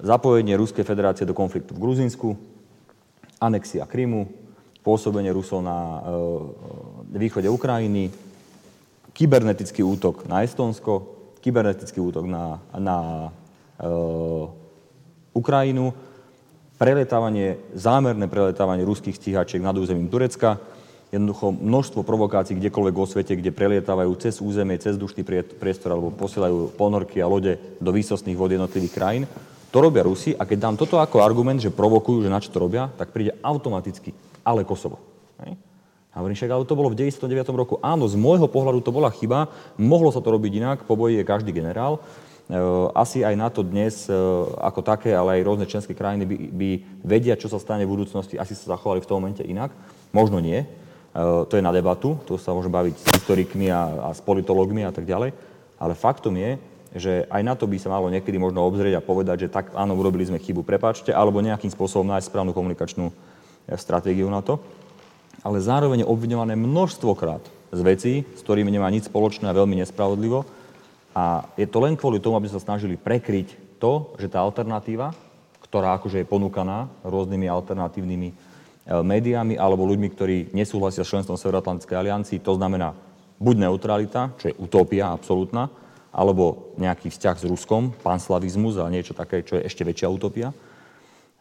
zapojenie 0.01 0.57
Ruskej 0.57 0.87
federácie 0.87 1.29
do 1.29 1.37
konfliktu 1.37 1.77
v 1.77 1.83
Gruzínsku, 1.83 2.39
anexia 3.43 3.85
Krymu, 3.85 4.31
pôsobenie 4.87 5.35
Rusov 5.35 5.61
na 5.61 5.77
e, 5.77 6.01
východe 7.19 7.51
Ukrajiny, 7.51 8.09
kybernetický 9.13 9.85
útok 9.85 10.25
na 10.27 10.47
Estonsko, 10.47 11.22
kybernetický 11.43 11.99
útok 11.99 12.25
na, 12.31 12.63
na 12.79 12.97
e, 13.77 13.91
Ukrajinu, 15.35 15.91
preletávanie, 16.79 17.59
zámerné 17.75 18.31
preletávanie 18.31 18.87
ruských 18.87 19.19
stíhačiek 19.19 19.59
nad 19.59 19.75
územím 19.75 20.07
Turecka, 20.07 20.63
jednoducho 21.13 21.53
množstvo 21.53 22.01
provokácií 22.07 22.57
kdekoľvek 22.57 22.95
vo 22.97 23.05
svete, 23.05 23.37
kde 23.37 23.53
prelietávajú 23.53 24.13
cez 24.17 24.41
územie, 24.41 24.81
cez 24.81 24.97
dušný 24.97 25.27
priestor 25.61 25.93
alebo 25.93 26.09
posielajú 26.15 26.73
ponorky 26.79 27.21
a 27.21 27.29
lode 27.29 27.61
do 27.83 27.91
výsostných 27.93 28.39
vod 28.39 28.57
jednotlivých 28.57 28.97
krajín. 28.97 29.25
To 29.73 29.79
robia 29.81 30.05
Rusi 30.05 30.33
a 30.33 30.49
keď 30.49 30.59
dám 30.59 30.77
toto 30.81 31.01
ako 31.01 31.21
argument, 31.21 31.61
že 31.61 31.73
provokujú, 31.73 32.25
že 32.25 32.33
na 32.33 32.41
čo 32.41 32.53
to 32.53 32.65
robia, 32.65 32.89
tak 32.97 33.13
príde 33.13 33.37
automaticky 33.45 34.17
ale 34.45 34.65
Kosovo. 34.65 35.12
A 36.13 36.21
hovorím, 36.21 36.37
však 36.37 36.53
ale 36.53 36.69
to 36.69 36.77
bolo 36.77 36.93
v 36.93 37.09
99. 37.09 37.49
roku. 37.57 37.81
Áno, 37.81 38.05
z 38.05 38.21
môjho 38.21 38.45
pohľadu 38.45 38.85
to 38.85 38.93
bola 38.93 39.09
chyba, 39.09 39.49
mohlo 39.81 40.13
sa 40.13 40.21
to 40.21 40.29
robiť 40.29 40.53
inak, 40.61 40.79
po 40.85 40.93
boji 40.93 41.17
je 41.17 41.25
každý 41.25 41.57
generál. 41.57 42.05
E, 42.53 42.61
asi 42.93 43.25
aj 43.25 43.33
na 43.33 43.49
to 43.49 43.65
dnes 43.65 44.13
e, 44.13 44.15
ako 44.61 44.85
také, 44.85 45.17
ale 45.17 45.41
aj 45.41 45.47
rôzne 45.49 45.65
členské 45.65 45.97
krajiny 45.97 46.29
by, 46.29 46.37
by 46.53 46.71
vedia, 47.01 47.33
čo 47.41 47.49
sa 47.49 47.57
stane 47.57 47.89
v 47.89 47.97
budúcnosti, 47.97 48.37
asi 48.37 48.53
sa 48.53 48.77
zachovali 48.77 49.01
v 49.01 49.09
tom 49.09 49.25
momente 49.25 49.41
inak. 49.41 49.73
Možno 50.13 50.37
nie. 50.37 50.61
E, 50.61 50.67
to 51.49 51.57
je 51.57 51.65
na 51.65 51.73
debatu, 51.73 52.21
to 52.29 52.37
sa 52.37 52.53
môžeme 52.53 52.77
baviť 52.77 52.95
s 53.01 53.05
historikmi 53.17 53.73
a, 53.73 54.13
a 54.13 54.17
s 54.17 54.21
politológmi 54.21 54.85
a 54.85 54.93
tak 54.93 55.09
ďalej. 55.09 55.33
Ale 55.81 55.97
faktom 55.97 56.37
je, 56.37 56.61
že 56.93 57.25
aj 57.33 57.41
na 57.41 57.57
to 57.57 57.65
by 57.65 57.81
sa 57.81 57.89
malo 57.89 58.13
niekedy 58.13 58.37
možno 58.37 58.69
obzrieť 58.69 59.01
a 59.01 59.07
povedať, 59.07 59.49
že 59.49 59.53
tak 59.55 59.73
áno, 59.73 59.97
urobili 59.97 60.29
sme 60.29 60.37
chybu, 60.37 60.61
prepáčte, 60.61 61.09
alebo 61.09 61.41
nejakým 61.41 61.73
spôsobom 61.73 62.05
nájsť 62.13 62.29
správnu 62.29 62.53
komunikačnú 62.53 63.09
stratégiu 63.81 64.29
na 64.29 64.45
to. 64.45 64.61
Ale 65.43 65.59
zároveň 65.59 66.07
obviňované 66.07 66.55
množstvokrát 66.55 67.43
z 67.73 67.81
vecí, 67.83 68.15
s 68.23 68.41
ktorými 68.47 68.71
nemá 68.71 68.87
nič 68.93 69.11
spoločné 69.11 69.51
a 69.51 69.57
veľmi 69.57 69.81
nespravodlivo. 69.83 70.47
A 71.17 71.49
je 71.59 71.67
to 71.67 71.83
len 71.83 71.99
kvôli 71.99 72.23
tomu, 72.23 72.39
aby 72.39 72.47
sa 72.47 72.63
snažili 72.63 72.95
prekryť 72.95 73.81
to, 73.83 74.15
že 74.21 74.31
tá 74.31 74.39
alternatíva, 74.45 75.11
ktorá 75.67 75.99
akože 75.99 76.23
je 76.23 76.31
ponúkaná 76.31 76.87
rôznymi 77.03 77.49
alternatívnymi 77.49 78.29
e, 78.29 78.35
médiami 79.03 79.59
alebo 79.59 79.89
ľuďmi, 79.89 80.09
ktorí 80.13 80.37
nesúhlasia 80.53 81.03
s 81.03 81.11
členstvom 81.11 81.41
Severoatlantickej 81.41 81.97
aliancii, 81.97 82.45
to 82.45 82.55
znamená 82.55 82.93
buď 83.43 83.67
neutralita, 83.67 84.37
čo 84.39 84.53
je 84.53 84.59
utopia 84.61 85.11
absolútna, 85.11 85.73
alebo 86.13 86.77
nejaký 86.77 87.09
vzťah 87.09 87.37
s 87.41 87.49
Ruskom, 87.49 87.97
panslavizmus 88.05 88.77
a 88.79 88.93
niečo 88.93 89.17
také, 89.17 89.43
čo 89.43 89.59
je 89.59 89.67
ešte 89.67 89.83
väčšia 89.83 90.13
utopia, 90.13 90.53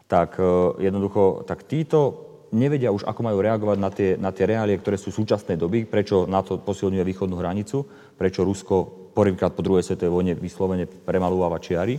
tak 0.08 0.40
e, 0.40 0.80
jednoducho, 0.80 1.44
tak 1.44 1.68
títo 1.68 2.31
nevedia 2.52 2.92
už, 2.92 3.08
ako 3.08 3.20
majú 3.24 3.38
reagovať 3.40 3.78
na 3.80 3.90
tie, 3.90 4.10
na 4.20 4.30
tie 4.30 4.44
reálie, 4.44 4.76
ktoré 4.76 5.00
sú 5.00 5.08
súčasnej 5.08 5.56
doby, 5.56 5.88
prečo 5.88 6.28
NATO 6.28 6.60
posilňuje 6.60 7.02
východnú 7.02 7.40
hranicu, 7.40 7.82
prečo 8.14 8.44
Rusko 8.44 9.10
prvýkrát 9.16 9.56
po 9.56 9.64
druhej 9.64 9.82
svetovej 9.82 10.12
vojne 10.12 10.32
vyslovene 10.36 10.84
premalúva 10.84 11.56
čiary 11.58 11.96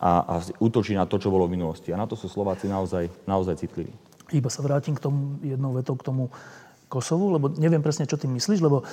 a, 0.00 0.24
a 0.24 0.34
útočí 0.60 0.96
na 0.96 1.04
to, 1.08 1.16
čo 1.20 1.32
bolo 1.32 1.48
v 1.48 1.56
minulosti. 1.56 1.92
A 1.92 2.00
na 2.00 2.08
to 2.08 2.16
sú 2.16 2.28
Slováci 2.28 2.68
naozaj, 2.68 3.08
naozaj 3.24 3.60
citliví. 3.60 3.92
Iba 4.30 4.48
sa 4.48 4.62
vrátim 4.62 4.94
k 4.94 5.02
tomu 5.02 5.40
jednou 5.42 5.74
vetou 5.74 5.98
k 5.98 6.06
tomu 6.06 6.30
Kosovu, 6.90 7.30
lebo 7.30 7.46
neviem 7.54 7.78
presne, 7.78 8.02
čo 8.02 8.18
ty 8.18 8.26
myslíš, 8.26 8.58
lebo 8.66 8.82
e, 8.82 8.84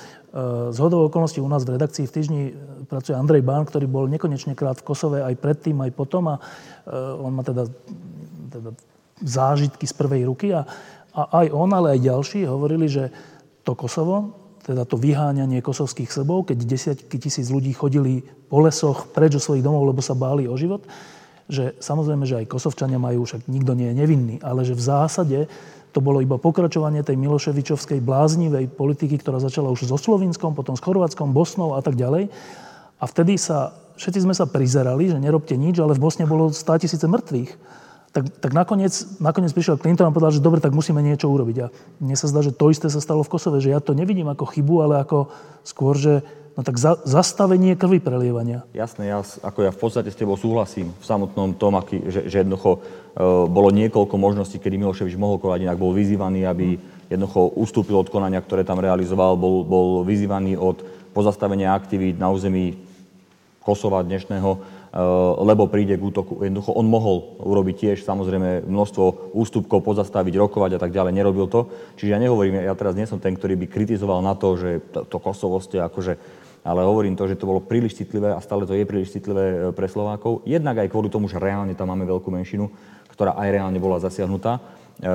z 0.70 0.78
hodou 0.78 1.10
okolností 1.10 1.42
u 1.42 1.50
nás 1.50 1.66
v 1.66 1.74
redakcii 1.74 2.06
v 2.06 2.14
týždni 2.14 2.42
e, 2.46 2.52
pracuje 2.86 3.18
Andrej 3.18 3.42
Bán, 3.42 3.66
ktorý 3.66 3.90
bol 3.90 4.06
nekonečne 4.06 4.54
krát 4.54 4.78
v 4.78 4.86
Kosove 4.86 5.18
aj 5.18 5.34
predtým, 5.42 5.82
aj 5.82 5.90
potom 5.98 6.30
a 6.30 6.38
e, 6.38 6.42
on 6.94 7.34
má 7.34 7.42
teda, 7.42 7.66
teda 8.54 8.70
zážitky 9.22 9.84
z 9.86 9.94
prvej 9.94 10.22
ruky 10.28 10.54
a, 10.54 10.66
a 11.14 11.44
aj 11.44 11.46
on, 11.50 11.70
ale 11.74 11.98
aj 11.98 12.06
ďalší 12.06 12.46
hovorili, 12.46 12.86
že 12.86 13.10
to 13.62 13.74
Kosovo, 13.74 14.38
teda 14.68 14.84
to 14.84 15.00
vyháňanie 15.00 15.64
kosovských 15.64 16.12
Srbov, 16.12 16.52
keď 16.52 16.56
desiatky 16.68 17.16
tisíc 17.16 17.48
ľudí 17.48 17.72
chodili 17.72 18.20
po 18.52 18.60
lesoch 18.60 19.08
preč 19.16 19.36
zo 19.36 19.42
svojich 19.42 19.64
domov, 19.64 19.88
lebo 19.88 20.04
sa 20.04 20.12
báli 20.12 20.44
o 20.44 20.56
život, 20.60 20.84
že 21.48 21.72
samozrejme, 21.80 22.28
že 22.28 22.44
aj 22.44 22.52
Kosovčania 22.52 23.00
majú, 23.00 23.24
však 23.24 23.48
nikto 23.48 23.72
nie 23.72 23.88
je 23.88 23.96
nevinný, 23.96 24.36
ale 24.44 24.68
že 24.68 24.76
v 24.76 24.84
zásade 24.84 25.38
to 25.96 26.04
bolo 26.04 26.20
iba 26.20 26.36
pokračovanie 26.36 27.00
tej 27.00 27.16
Miloševičovskej 27.16 28.04
bláznivej 28.04 28.68
politiky, 28.68 29.16
ktorá 29.16 29.40
začala 29.40 29.72
už 29.72 29.88
so 29.88 29.96
Slovinskom, 29.96 30.52
potom 30.52 30.76
s 30.76 30.84
Chorvátskom, 30.84 31.32
Bosnou 31.32 31.72
a 31.72 31.80
tak 31.80 31.96
ďalej. 31.96 32.28
A 33.00 33.04
vtedy 33.08 33.40
sa, 33.40 33.72
všetci 33.96 34.28
sme 34.28 34.36
sa 34.36 34.44
prizerali, 34.44 35.08
že 35.08 35.16
nerobte 35.16 35.56
nič, 35.56 35.80
ale 35.80 35.96
v 35.96 36.04
Bosne 36.04 36.28
bolo 36.28 36.52
100 36.52 36.84
tisíce 36.84 37.08
mŕtvych. 37.08 37.50
Tak, 38.08 38.24
tak 38.40 38.52
nakoniec, 38.56 39.20
nakoniec 39.20 39.52
prišiel 39.52 39.76
Clinton 39.76 40.08
a 40.08 40.14
povedal, 40.14 40.32
že 40.32 40.40
dobre, 40.40 40.64
tak 40.64 40.72
musíme 40.72 41.04
niečo 41.04 41.28
urobiť. 41.28 41.56
A 41.60 41.66
mne 42.00 42.16
sa 42.16 42.24
zdá, 42.24 42.40
že 42.40 42.56
to 42.56 42.72
isté 42.72 42.88
sa 42.88 43.04
stalo 43.04 43.20
v 43.20 43.30
Kosove, 43.30 43.60
že 43.60 43.68
ja 43.68 43.84
to 43.84 43.92
nevidím 43.92 44.32
ako 44.32 44.48
chybu, 44.48 44.74
ale 44.80 44.94
ako 45.04 45.28
skôr, 45.60 45.94
že 45.94 46.24
No 46.58 46.66
tak 46.66 46.74
za, 46.74 46.98
zastavenie 47.06 47.78
krvi 47.78 48.02
prelievania. 48.02 48.66
Jasné, 48.74 49.14
ja, 49.14 49.22
ako 49.22 49.62
ja 49.62 49.70
v 49.70 49.78
podstate 49.78 50.10
s 50.10 50.18
tebou 50.18 50.34
súhlasím 50.34 50.90
v 50.90 51.04
samotnom 51.06 51.54
tom, 51.54 51.78
aký, 51.78 52.02
že, 52.10 52.26
že 52.26 52.42
jednoducho 52.42 52.70
e, 52.74 52.78
bolo 53.46 53.70
niekoľko 53.70 54.18
možností, 54.18 54.58
kedy 54.58 54.74
Miloševič 54.74 55.14
mohol 55.14 55.38
konať 55.38 55.70
inak, 55.70 55.78
bol 55.78 55.94
vyzývaný, 55.94 56.50
aby 56.50 56.74
jednoducho 57.06 57.54
ustúpil 57.54 57.94
od 57.94 58.10
konania, 58.10 58.42
ktoré 58.42 58.66
tam 58.66 58.82
realizoval, 58.82 59.38
bol, 59.38 59.62
bol 59.62 60.02
vyzývaný 60.02 60.58
od 60.58 60.82
pozastavenia 61.14 61.78
aktivít 61.78 62.18
na 62.18 62.26
území 62.34 62.74
Kosova 63.62 64.02
dnešného, 64.02 64.58
lebo 65.44 65.68
príde 65.68 66.00
k 66.00 66.06
útoku. 66.06 66.40
Jednoducho 66.40 66.72
on 66.72 66.88
mohol 66.88 67.36
urobiť 67.44 67.76
tiež 67.76 67.98
samozrejme 68.08 68.64
množstvo 68.64 69.36
ústupkov, 69.36 69.84
pozastaviť, 69.84 70.34
rokovať 70.40 70.76
a 70.76 70.80
tak 70.80 70.96
ďalej. 70.96 71.12
Nerobil 71.12 71.44
to. 71.44 71.68
Čiže 72.00 72.12
ja 72.16 72.18
nehovorím, 72.18 72.64
ja 72.64 72.72
teraz 72.72 72.96
nie 72.96 73.04
som 73.04 73.20
ten, 73.20 73.36
ktorý 73.36 73.60
by 73.60 73.66
kritizoval 73.68 74.24
na 74.24 74.32
to, 74.32 74.56
že 74.56 74.80
to, 74.88 75.04
to 75.04 75.16
Kosovo 75.20 75.60
ste 75.60 75.80
akože 75.84 76.46
ale 76.68 76.84
hovorím 76.84 77.16
to, 77.16 77.24
že 77.24 77.40
to 77.40 77.48
bolo 77.48 77.64
príliš 77.64 77.96
citlivé 77.96 78.34
a 78.34 78.44
stále 78.44 78.68
to 78.68 78.76
je 78.76 78.84
príliš 78.84 79.14
citlivé 79.14 79.44
e, 79.46 79.56
pre 79.72 79.88
Slovákov. 79.88 80.44
Jednak 80.44 80.82
aj 80.84 80.90
kvôli 80.92 81.08
tomu, 81.08 81.24
že 81.30 81.40
reálne 81.40 81.72
tam 81.72 81.88
máme 81.88 82.04
veľkú 82.04 82.28
menšinu, 82.28 82.68
ktorá 83.14 83.38
aj 83.40 83.48
reálne 83.48 83.78
bola 83.80 84.02
zasiahnutá 84.02 84.58
e, 84.58 85.10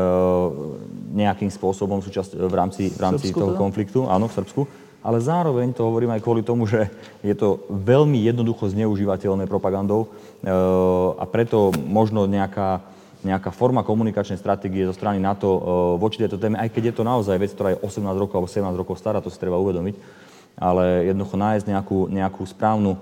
nejakým 1.14 1.54
spôsobom 1.54 2.02
súčasť, 2.02 2.40
v 2.40 2.56
rámci, 2.56 2.84
v 2.90 3.02
rámci 3.02 3.30
Srbsku 3.30 3.38
toho 3.38 3.54
teda? 3.54 3.62
konfliktu, 3.62 4.00
áno, 4.10 4.26
v 4.32 4.34
Srbsku. 4.34 4.62
Ale 5.04 5.20
zároveň 5.20 5.76
to 5.76 5.84
hovorím 5.84 6.16
aj 6.16 6.24
kvôli 6.24 6.42
tomu, 6.48 6.64
že 6.64 6.88
je 7.20 7.36
to 7.36 7.68
veľmi 7.68 8.24
jednoducho 8.24 8.72
zneužívateľné 8.72 9.52
propagandou 9.52 10.08
e, 10.08 10.48
a 11.20 11.24
preto 11.28 11.76
možno 11.76 12.24
nejaká, 12.24 12.80
nejaká 13.28 13.52
forma 13.52 13.84
komunikačnej 13.84 14.40
stratégie 14.40 14.88
zo 14.88 14.96
strany 14.96 15.20
NATO 15.20 15.50
e, 15.52 15.60
voči 16.00 16.24
tejto 16.24 16.40
téme, 16.40 16.56
aj 16.56 16.72
keď 16.72 16.84
je 16.90 16.96
to 16.96 17.04
naozaj 17.04 17.36
vec, 17.36 17.52
ktorá 17.52 17.76
je 17.76 17.84
18 17.84 18.00
rokov 18.16 18.36
alebo 18.40 18.48
17 18.48 18.80
rokov 18.80 18.96
stará, 18.96 19.20
to 19.20 19.28
si 19.28 19.36
treba 19.36 19.60
uvedomiť, 19.60 19.96
ale 20.56 21.12
jednoducho 21.12 21.36
nájsť 21.36 21.66
nejakú, 21.68 22.00
nejakú 22.08 22.44
správnu 22.48 22.96
e, 22.96 22.98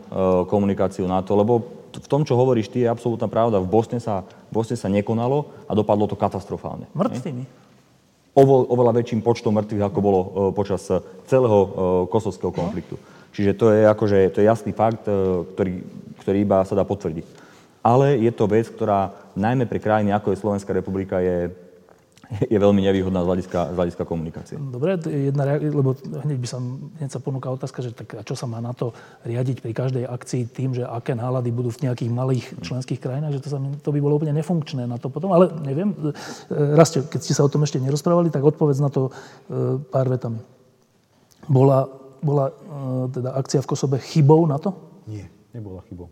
komunikáciu 0.50 1.06
na 1.06 1.22
to, 1.22 1.38
lebo 1.38 1.82
v 1.92 2.08
tom, 2.08 2.24
čo 2.24 2.40
hovoríš 2.40 2.72
ty, 2.72 2.88
je 2.88 2.90
absolútna 2.90 3.28
pravda. 3.28 3.60
V 3.60 3.68
Bosne 3.68 4.00
sa, 4.00 4.24
v 4.24 4.52
Bosne 4.56 4.80
sa 4.80 4.88
nekonalo 4.88 5.52
a 5.68 5.76
dopadlo 5.76 6.08
to 6.08 6.16
katastrofálne. 6.16 6.88
Mŕtvými? 6.96 7.71
Oveľ, 8.32 8.72
oveľa 8.72 8.96
väčším 9.04 9.20
počtom 9.20 9.52
mŕtvych, 9.60 9.84
ako 9.84 10.00
bolo 10.00 10.20
e, 10.20 10.28
počas 10.56 10.88
celého 11.28 11.60
e, 11.60 11.68
kosovského 12.08 12.56
konfliktu. 12.56 12.96
Čiže 13.36 13.52
to 13.60 13.66
je, 13.76 13.84
akože, 13.84 14.18
to 14.32 14.40
je 14.40 14.48
jasný 14.48 14.72
fakt, 14.72 15.04
e, 15.04 15.12
ktorý, 15.52 15.84
ktorý 16.24 16.38
iba 16.40 16.64
sa 16.64 16.80
dá 16.80 16.88
potvrdiť. 16.88 17.28
Ale 17.84 18.16
je 18.16 18.32
to 18.32 18.48
vec, 18.48 18.72
ktorá 18.72 19.12
najmä 19.36 19.68
pre 19.68 19.84
krajiny, 19.84 20.16
ako 20.16 20.32
je 20.32 20.42
Slovenská 20.48 20.72
republika, 20.72 21.20
je 21.20 21.52
je 22.32 22.56
veľmi 22.56 22.80
nevýhodná 22.80 23.20
z 23.24 23.28
hľadiska, 23.28 23.60
z 23.72 23.76
hľadiska 23.76 24.04
komunikácie. 24.08 24.56
Dobre, 24.56 24.96
jedna 25.04 25.60
lebo 25.60 26.00
hneď 26.00 26.38
by 26.40 26.48
sa, 26.48 26.58
hneď 27.04 27.10
sa 27.12 27.20
ponúka 27.20 27.52
otázka, 27.52 27.84
že 27.84 27.92
tak 27.92 28.16
a 28.16 28.24
čo 28.24 28.40
sa 28.40 28.48
má 28.48 28.64
na 28.64 28.72
to 28.72 28.96
riadiť 29.28 29.60
pri 29.60 29.76
každej 29.76 30.04
akcii 30.08 30.48
tým, 30.48 30.72
že 30.72 30.88
aké 30.88 31.12
nálady 31.12 31.52
budú 31.52 31.76
v 31.76 31.92
nejakých 31.92 32.12
malých 32.12 32.46
členských 32.64 33.04
krajinách, 33.04 33.36
že 33.36 33.44
to, 33.44 33.50
sa, 33.52 33.58
to 33.60 33.90
by 33.92 34.00
bolo 34.00 34.16
úplne 34.16 34.32
nefunkčné 34.40 34.88
na 34.88 34.96
to 34.96 35.12
potom. 35.12 35.36
Ale 35.36 35.52
neviem, 35.60 35.92
e, 35.92 36.16
raz, 36.76 36.96
keď 36.96 37.20
ste 37.20 37.36
sa 37.36 37.44
o 37.44 37.52
tom 37.52 37.68
ešte 37.68 37.84
nerozprávali, 37.84 38.32
tak 38.32 38.48
odpovedz 38.48 38.80
na 38.80 38.88
to 38.88 39.12
e, 39.12 39.84
pár 39.92 40.08
vetami. 40.08 40.40
Bola, 41.52 41.84
bola 42.24 42.48
e, 42.48 42.54
teda 43.12 43.36
akcia 43.36 43.60
v 43.60 43.70
Kosobe 43.76 44.00
chybou 44.00 44.48
na 44.48 44.56
to? 44.56 44.72
Nie, 45.04 45.28
nebola 45.52 45.84
chybou. 45.92 46.08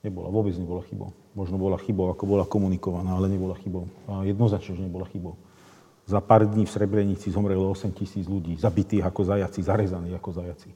Nebola, 0.00 0.32
vôbec 0.32 0.56
nebola 0.56 0.80
chybou. 0.88 1.12
Možno 1.32 1.56
bola 1.56 1.80
chybou, 1.80 2.12
ako 2.12 2.24
bola 2.28 2.44
komunikovaná, 2.44 3.16
ale 3.16 3.32
nebola 3.32 3.56
chybou. 3.56 3.88
A 4.04 4.20
jednoznačne, 4.28 4.76
že 4.76 4.84
nebola 4.84 5.08
chybou. 5.08 5.40
Za 6.04 6.20
pár 6.20 6.44
dní 6.44 6.68
v 6.68 6.74
Srebrenici 6.74 7.32
zomrelo 7.32 7.72
8 7.72 7.88
tisíc 7.94 8.28
ľudí, 8.28 8.58
zabitých 8.60 9.06
ako 9.06 9.22
zajaci, 9.24 9.60
zarezaní 9.64 10.12
ako 10.12 10.30
zajaci. 10.34 10.70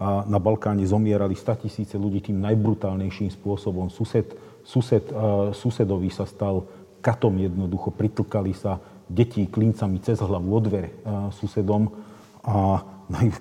A 0.00 0.24
na 0.24 0.40
Balkáne 0.40 0.80
zomierali 0.88 1.36
100 1.36 1.68
tisíce 1.68 2.00
ľudí 2.00 2.24
tým 2.24 2.40
najbrutálnejším 2.40 3.28
spôsobom. 3.28 3.92
Sused, 3.92 4.32
sused, 4.64 5.04
uh, 5.12 5.52
susedovi 5.52 6.08
sa 6.08 6.24
stal 6.24 6.64
katom 7.04 7.36
jednoducho, 7.36 7.92
pritlkali 7.92 8.56
sa 8.56 8.80
deti 9.04 9.44
klincami 9.44 10.00
cez 10.00 10.16
hlavu 10.24 10.48
od 10.48 10.64
dvere 10.64 10.90
uh, 11.04 11.28
susedom 11.28 11.92
a 12.40 12.80
naj, 13.12 13.36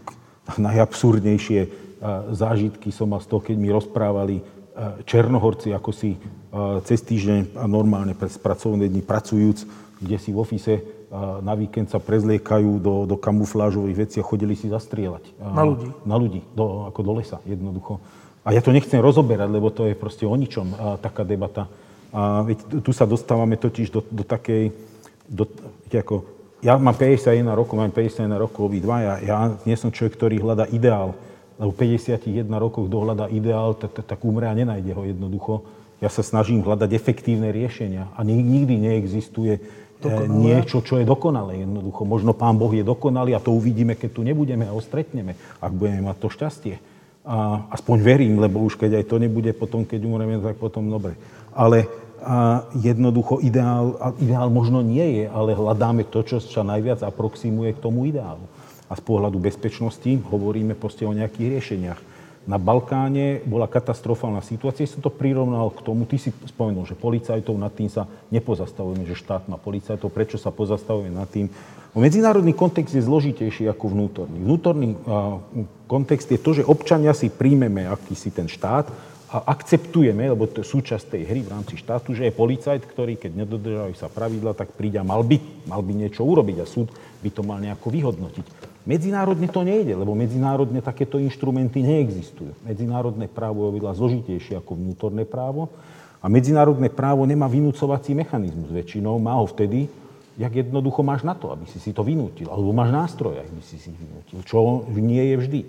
najabsurdnejšie 0.59 1.59
uh, 1.63 2.35
zážitky 2.35 2.91
som 2.91 3.15
mal 3.15 3.23
z 3.23 3.31
toho, 3.31 3.39
keď 3.39 3.55
mi 3.55 3.71
rozprávali 3.71 4.43
Černohorci, 5.03 5.75
ako 5.75 5.91
si 5.91 6.15
cez 6.87 7.03
týždeň 7.03 7.59
a 7.59 7.67
normálne 7.67 8.15
pre 8.15 8.31
pracovné 8.31 8.87
dni 8.87 9.03
pracujúc, 9.03 9.67
kde 9.99 10.15
si 10.15 10.31
v 10.31 10.39
ofise 10.39 10.75
na 11.41 11.57
víkend 11.57 11.89
sa 11.89 11.97
prezliekajú 11.97 12.79
do, 12.79 13.09
do 13.09 13.17
kamuflážových 13.17 14.07
vecí 14.07 14.17
a 14.21 14.25
chodili 14.25 14.53
si 14.53 14.69
zastrieľať. 14.69 15.35
Na 15.41 15.65
ľudí? 15.65 15.87
Na 16.05 16.15
ľudí, 16.15 16.41
do, 16.53 16.85
ako 16.87 16.99
do 17.01 17.11
lesa 17.17 17.41
jednoducho. 17.43 17.97
A 18.45 18.55
ja 18.55 18.61
to 18.63 18.71
nechcem 18.71 19.01
rozoberať, 19.01 19.49
lebo 19.51 19.73
to 19.73 19.89
je 19.89 19.97
proste 19.97 20.23
o 20.23 20.33
ničom 20.37 20.99
taká 21.03 21.27
debata. 21.27 21.67
A 22.09 22.41
veď, 22.45 22.81
tu 22.81 22.91
sa 22.95 23.05
dostávame 23.05 23.57
totiž 23.57 23.91
do, 23.91 24.01
do 24.05 24.23
takej... 24.23 24.73
Do, 25.29 25.45
ako, 25.91 26.25
ja 26.63 26.77
mám 26.79 26.95
51 26.97 27.45
rokov, 27.53 27.75
mám 27.77 27.93
51 27.93 28.33
rokov 28.35 28.61
obidva, 28.65 28.95
ja, 29.01 29.13
ja 29.21 29.37
nie 29.63 29.77
som 29.77 29.93
človek, 29.93 30.17
ktorý 30.17 30.35
hľadá 30.41 30.65
ideál 30.73 31.13
lebo 31.59 31.75
51 31.75 32.47
rokoch 32.55 32.87
dohľada 32.87 33.27
ideál, 33.27 33.75
tak, 33.75 33.99
tak, 34.07 34.19
umre 34.23 34.47
a 34.47 34.55
nenájde 34.55 34.95
ho 34.95 35.03
jednoducho. 35.03 35.67
Ja 35.99 36.07
sa 36.07 36.23
snažím 36.23 36.63
hľadať 36.63 36.95
efektívne 36.95 37.51
riešenia 37.51 38.07
a 38.15 38.23
nikdy 38.23 38.79
neexistuje 38.79 39.59
e, 39.59 39.61
dokonalé. 39.99 40.31
niečo, 40.31 40.79
čo 40.79 40.95
je 40.95 41.03
dokonalé 41.03 41.67
jednoducho. 41.67 42.07
Možno 42.07 42.31
Pán 42.31 42.55
Boh 42.55 42.71
je 42.71 42.87
dokonalý 42.87 43.35
a 43.35 43.43
to 43.43 43.51
uvidíme, 43.51 43.99
keď 43.99 44.09
tu 44.15 44.23
nebudeme 44.23 44.63
a 44.63 44.71
ho 44.71 44.79
stretneme, 44.79 45.35
ak 45.59 45.71
budeme 45.75 46.07
mať 46.07 46.17
to 46.23 46.27
šťastie. 46.31 46.75
A 47.27 47.67
aspoň 47.75 47.97
verím, 47.99 48.39
lebo 48.39 48.63
už 48.63 48.79
keď 48.79 49.03
aj 49.03 49.05
to 49.11 49.19
nebude 49.19 49.51
potom, 49.51 49.83
keď 49.83 49.99
umreme, 50.07 50.39
tak 50.39 50.55
potom 50.55 50.87
dobre. 50.87 51.19
Ale 51.51 51.91
a 52.19 52.67
jednoducho 52.75 53.39
ideál, 53.39 53.95
ideál 54.19 54.51
možno 54.51 54.83
nie 54.83 55.23
je, 55.23 55.25
ale 55.31 55.55
hľadáme 55.55 56.03
to, 56.03 56.19
čo 56.19 56.43
sa 56.43 56.67
najviac 56.67 56.99
aproximuje 56.99 57.71
k 57.71 57.79
tomu 57.79 58.11
ideálu 58.11 58.43
a 58.89 58.97
z 58.97 59.01
pohľadu 59.05 59.37
bezpečnosti 59.37 60.09
hovoríme 60.09 60.73
proste 60.73 61.05
o 61.05 61.13
nejakých 61.13 61.47
riešeniach. 61.53 62.01
na 62.49 62.57
Balkáne 62.57 63.45
bola 63.45 63.69
katastrofálna 63.69 64.41
situácia. 64.41 64.89
Som 64.89 65.05
to 65.05 65.13
prirovnal 65.13 65.69
k 65.69 65.85
tomu, 65.85 66.09
ty 66.09 66.17
si 66.17 66.33
spomenul, 66.49 66.89
že 66.89 66.97
policajtov 66.97 67.53
nad 67.53 67.69
tým 67.69 67.93
sa 67.93 68.09
nepozastavujeme, 68.33 69.05
že 69.05 69.13
štát 69.13 69.45
má 69.45 69.61
policajtov, 69.61 70.09
prečo 70.09 70.41
sa 70.41 70.49
pozastavujeme 70.49 71.13
nad 71.13 71.29
tým. 71.29 71.45
Medzinárodný 71.93 72.57
kontext 72.57 72.97
je 72.97 73.05
zložitejší 73.05 73.69
ako 73.69 73.93
vnútorný. 73.93 74.41
Vnútorný 74.41 74.97
kontext 75.85 76.29
je 76.33 76.41
to, 76.41 76.57
že 76.57 76.65
občania 76.65 77.13
si 77.13 77.29
príjmeme 77.29 77.85
akýsi 77.85 78.33
ten 78.33 78.49
štát 78.49 78.89
a 79.29 79.45
akceptujeme, 79.53 80.25
lebo 80.33 80.49
to 80.49 80.65
je 80.65 80.73
súčasť 80.73 81.17
tej 81.17 81.23
hry 81.29 81.45
v 81.45 81.53
rámci 81.53 81.77
štátu, 81.77 82.17
že 82.17 82.25
je 82.25 82.33
policajt, 82.33 82.81
ktorý, 82.81 83.13
keď 83.13 83.45
nedodržajú 83.45 83.93
sa 83.93 84.09
pravidla, 84.09 84.57
tak 84.57 84.73
príde 84.73 84.97
a 84.97 85.05
mal 85.05 85.21
by, 85.21 85.37
mal 85.69 85.85
by 85.85 85.93
niečo 85.93 86.25
urobiť 86.25 86.57
a 86.61 86.65
súd 86.65 86.89
by 87.21 87.29
to 87.29 87.45
mal 87.45 87.61
nejako 87.61 87.93
vyhodnotiť. 87.93 88.68
Medzinárodne 88.89 89.45
to 89.45 89.61
nejde, 89.61 89.93
lebo 89.93 90.17
medzinárodne 90.17 90.81
takéto 90.81 91.21
inštrumenty 91.21 91.85
neexistujú. 91.85 92.57
Medzinárodné 92.65 93.29
právo 93.29 93.69
je 93.69 93.77
oveľa 93.77 93.93
zložitejšie 93.93 94.57
ako 94.57 94.73
vnútorné 94.73 95.29
právo 95.29 95.69
a 96.17 96.25
medzinárodné 96.25 96.89
právo 96.89 97.21
nemá 97.29 97.45
vynúcovací 97.45 98.17
mechanizmus 98.17 98.73
väčšinou. 98.73 99.21
Má 99.21 99.37
ho 99.37 99.45
vtedy, 99.45 99.85
jak 100.41 100.49
jednoducho 100.65 101.05
máš 101.05 101.21
na 101.21 101.37
to, 101.37 101.53
aby 101.53 101.69
si 101.69 101.77
si 101.77 101.93
to 101.93 102.01
vynútil. 102.01 102.49
Alebo 102.49 102.73
máš 102.73 102.89
nástroj, 102.89 103.37
aby 103.37 103.61
si 103.61 103.77
si 103.77 103.93
vynútil, 103.93 104.41
čo 104.41 104.81
nie 104.97 105.21
je 105.21 105.35
vždy. 105.37 105.61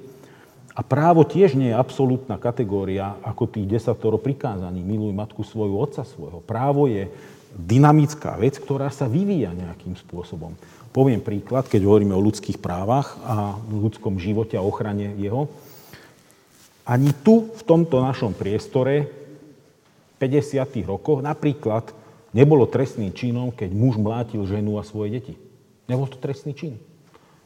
A 0.72 0.80
právo 0.80 1.20
tiež 1.28 1.60
nie 1.60 1.74
je 1.74 1.76
absolútna 1.76 2.40
kategória 2.40 3.20
ako 3.20 3.52
tých 3.52 3.68
desatoro 3.68 4.16
prikázaní. 4.16 4.80
Miluj 4.80 5.12
matku 5.12 5.44
svoju, 5.44 5.76
otca 5.76 6.08
svojho. 6.08 6.40
Právo 6.40 6.88
je 6.88 7.12
dynamická 7.52 8.38
vec, 8.38 8.56
ktorá 8.56 8.88
sa 8.88 9.10
vyvíja 9.10 9.50
nejakým 9.52 9.98
spôsobom. 9.98 10.54
Poviem 10.90 11.22
príklad, 11.22 11.70
keď 11.70 11.86
hovoríme 11.86 12.10
o 12.18 12.24
ľudských 12.24 12.58
právach 12.58 13.14
a 13.22 13.54
ľudskom 13.70 14.18
živote 14.18 14.58
a 14.58 14.66
ochrane 14.66 15.14
jeho. 15.22 15.46
Ani 16.82 17.14
tu, 17.22 17.54
v 17.54 17.62
tomto 17.62 18.02
našom 18.02 18.34
priestore, 18.34 19.06
v 19.06 20.14
50. 20.18 20.82
rokoch, 20.82 21.22
napríklad, 21.22 21.94
nebolo 22.34 22.66
trestným 22.66 23.14
činom, 23.14 23.54
keď 23.54 23.70
muž 23.70 24.02
mlátil 24.02 24.42
ženu 24.50 24.82
a 24.82 24.82
svoje 24.82 25.22
deti. 25.22 25.34
Nebol 25.86 26.10
to 26.10 26.18
trestný 26.18 26.58
čin. 26.58 26.74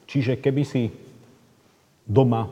Čiže 0.09 0.41
keby 0.41 0.63
si 0.65 0.89
doma 2.09 2.49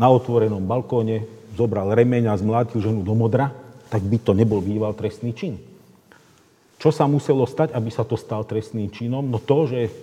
na 0.00 0.08
otvorenom 0.08 0.64
balkóne 0.64 1.28
zobral 1.52 1.92
remeň 1.92 2.32
a 2.32 2.40
zmlátil 2.40 2.80
ženu 2.80 3.04
do 3.04 3.12
modra, 3.12 3.52
tak 3.92 4.00
by 4.00 4.16
to 4.16 4.32
nebol 4.32 4.64
býval 4.64 4.96
trestný 4.96 5.36
čin. 5.36 5.60
Čo 6.82 6.90
sa 6.90 7.06
muselo 7.06 7.46
stať, 7.46 7.70
aby 7.78 7.94
sa 7.94 8.02
to 8.02 8.18
stal 8.18 8.42
trestným 8.42 8.90
činom? 8.90 9.22
No 9.22 9.38
to, 9.38 9.70
že 9.70 9.94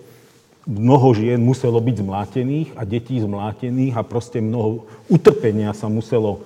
mnoho 0.64 1.12
žien 1.12 1.36
muselo 1.36 1.84
byť 1.84 1.96
zmlátených 2.00 2.70
a 2.80 2.88
detí 2.88 3.20
zmlátených 3.20 4.00
a 4.00 4.08
proste 4.08 4.40
mnoho 4.40 4.88
utrpenia 5.12 5.76
sa 5.76 5.92
muselo 5.92 6.40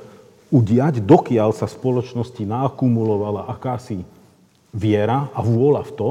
udiať, 0.49 1.05
dokiaľ 1.05 1.53
sa 1.53 1.69
spoločnosti 1.69 2.49
naakumulovala 2.49 3.45
akási 3.45 4.01
viera 4.73 5.29
a 5.37 5.39
vôľa 5.45 5.85
v 5.85 5.91
to, 5.93 6.09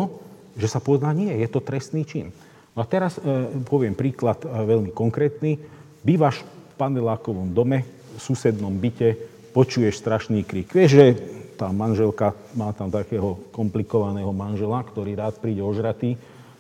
že 0.54 0.70
sa 0.70 0.78
pozná, 0.78 1.10
nie, 1.10 1.34
je 1.42 1.48
to 1.50 1.58
trestný 1.58 2.06
čin. 2.06 2.30
No 2.78 2.82
a 2.82 2.86
teraz 2.86 3.18
e, 3.18 3.50
poviem 3.66 3.98
príklad 3.98 4.38
e, 4.42 4.46
veľmi 4.46 4.94
konkrétny. 4.94 5.58
Bývaš 6.06 6.46
v 6.46 6.74
panelákovom 6.78 7.50
dome, 7.50 7.82
v 8.14 8.18
susednom 8.22 8.70
byte, 8.70 9.18
počuješ 9.50 9.98
strašný 9.98 10.46
krik. 10.46 10.70
Vieš, 10.70 10.90
že 10.94 11.06
tá 11.55 11.68
manželka 11.70 12.34
má 12.57 12.72
tam 12.72 12.88
takého 12.90 13.38
komplikovaného 13.53 14.32
manžela, 14.32 14.82
ktorý 14.82 15.16
rád 15.16 15.38
príde 15.38 15.61
ožratý 15.61 16.16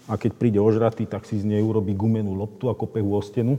a 0.06 0.18
keď 0.18 0.30
príde 0.34 0.58
ožratý, 0.60 1.06
tak 1.06 1.24
si 1.24 1.38
z 1.40 1.46
nej 1.46 1.62
urobí 1.62 1.94
gumenú 1.94 2.34
loptu 2.34 2.68
a 2.68 2.76
kope 2.76 3.00
o 3.00 3.22
stenu 3.22 3.56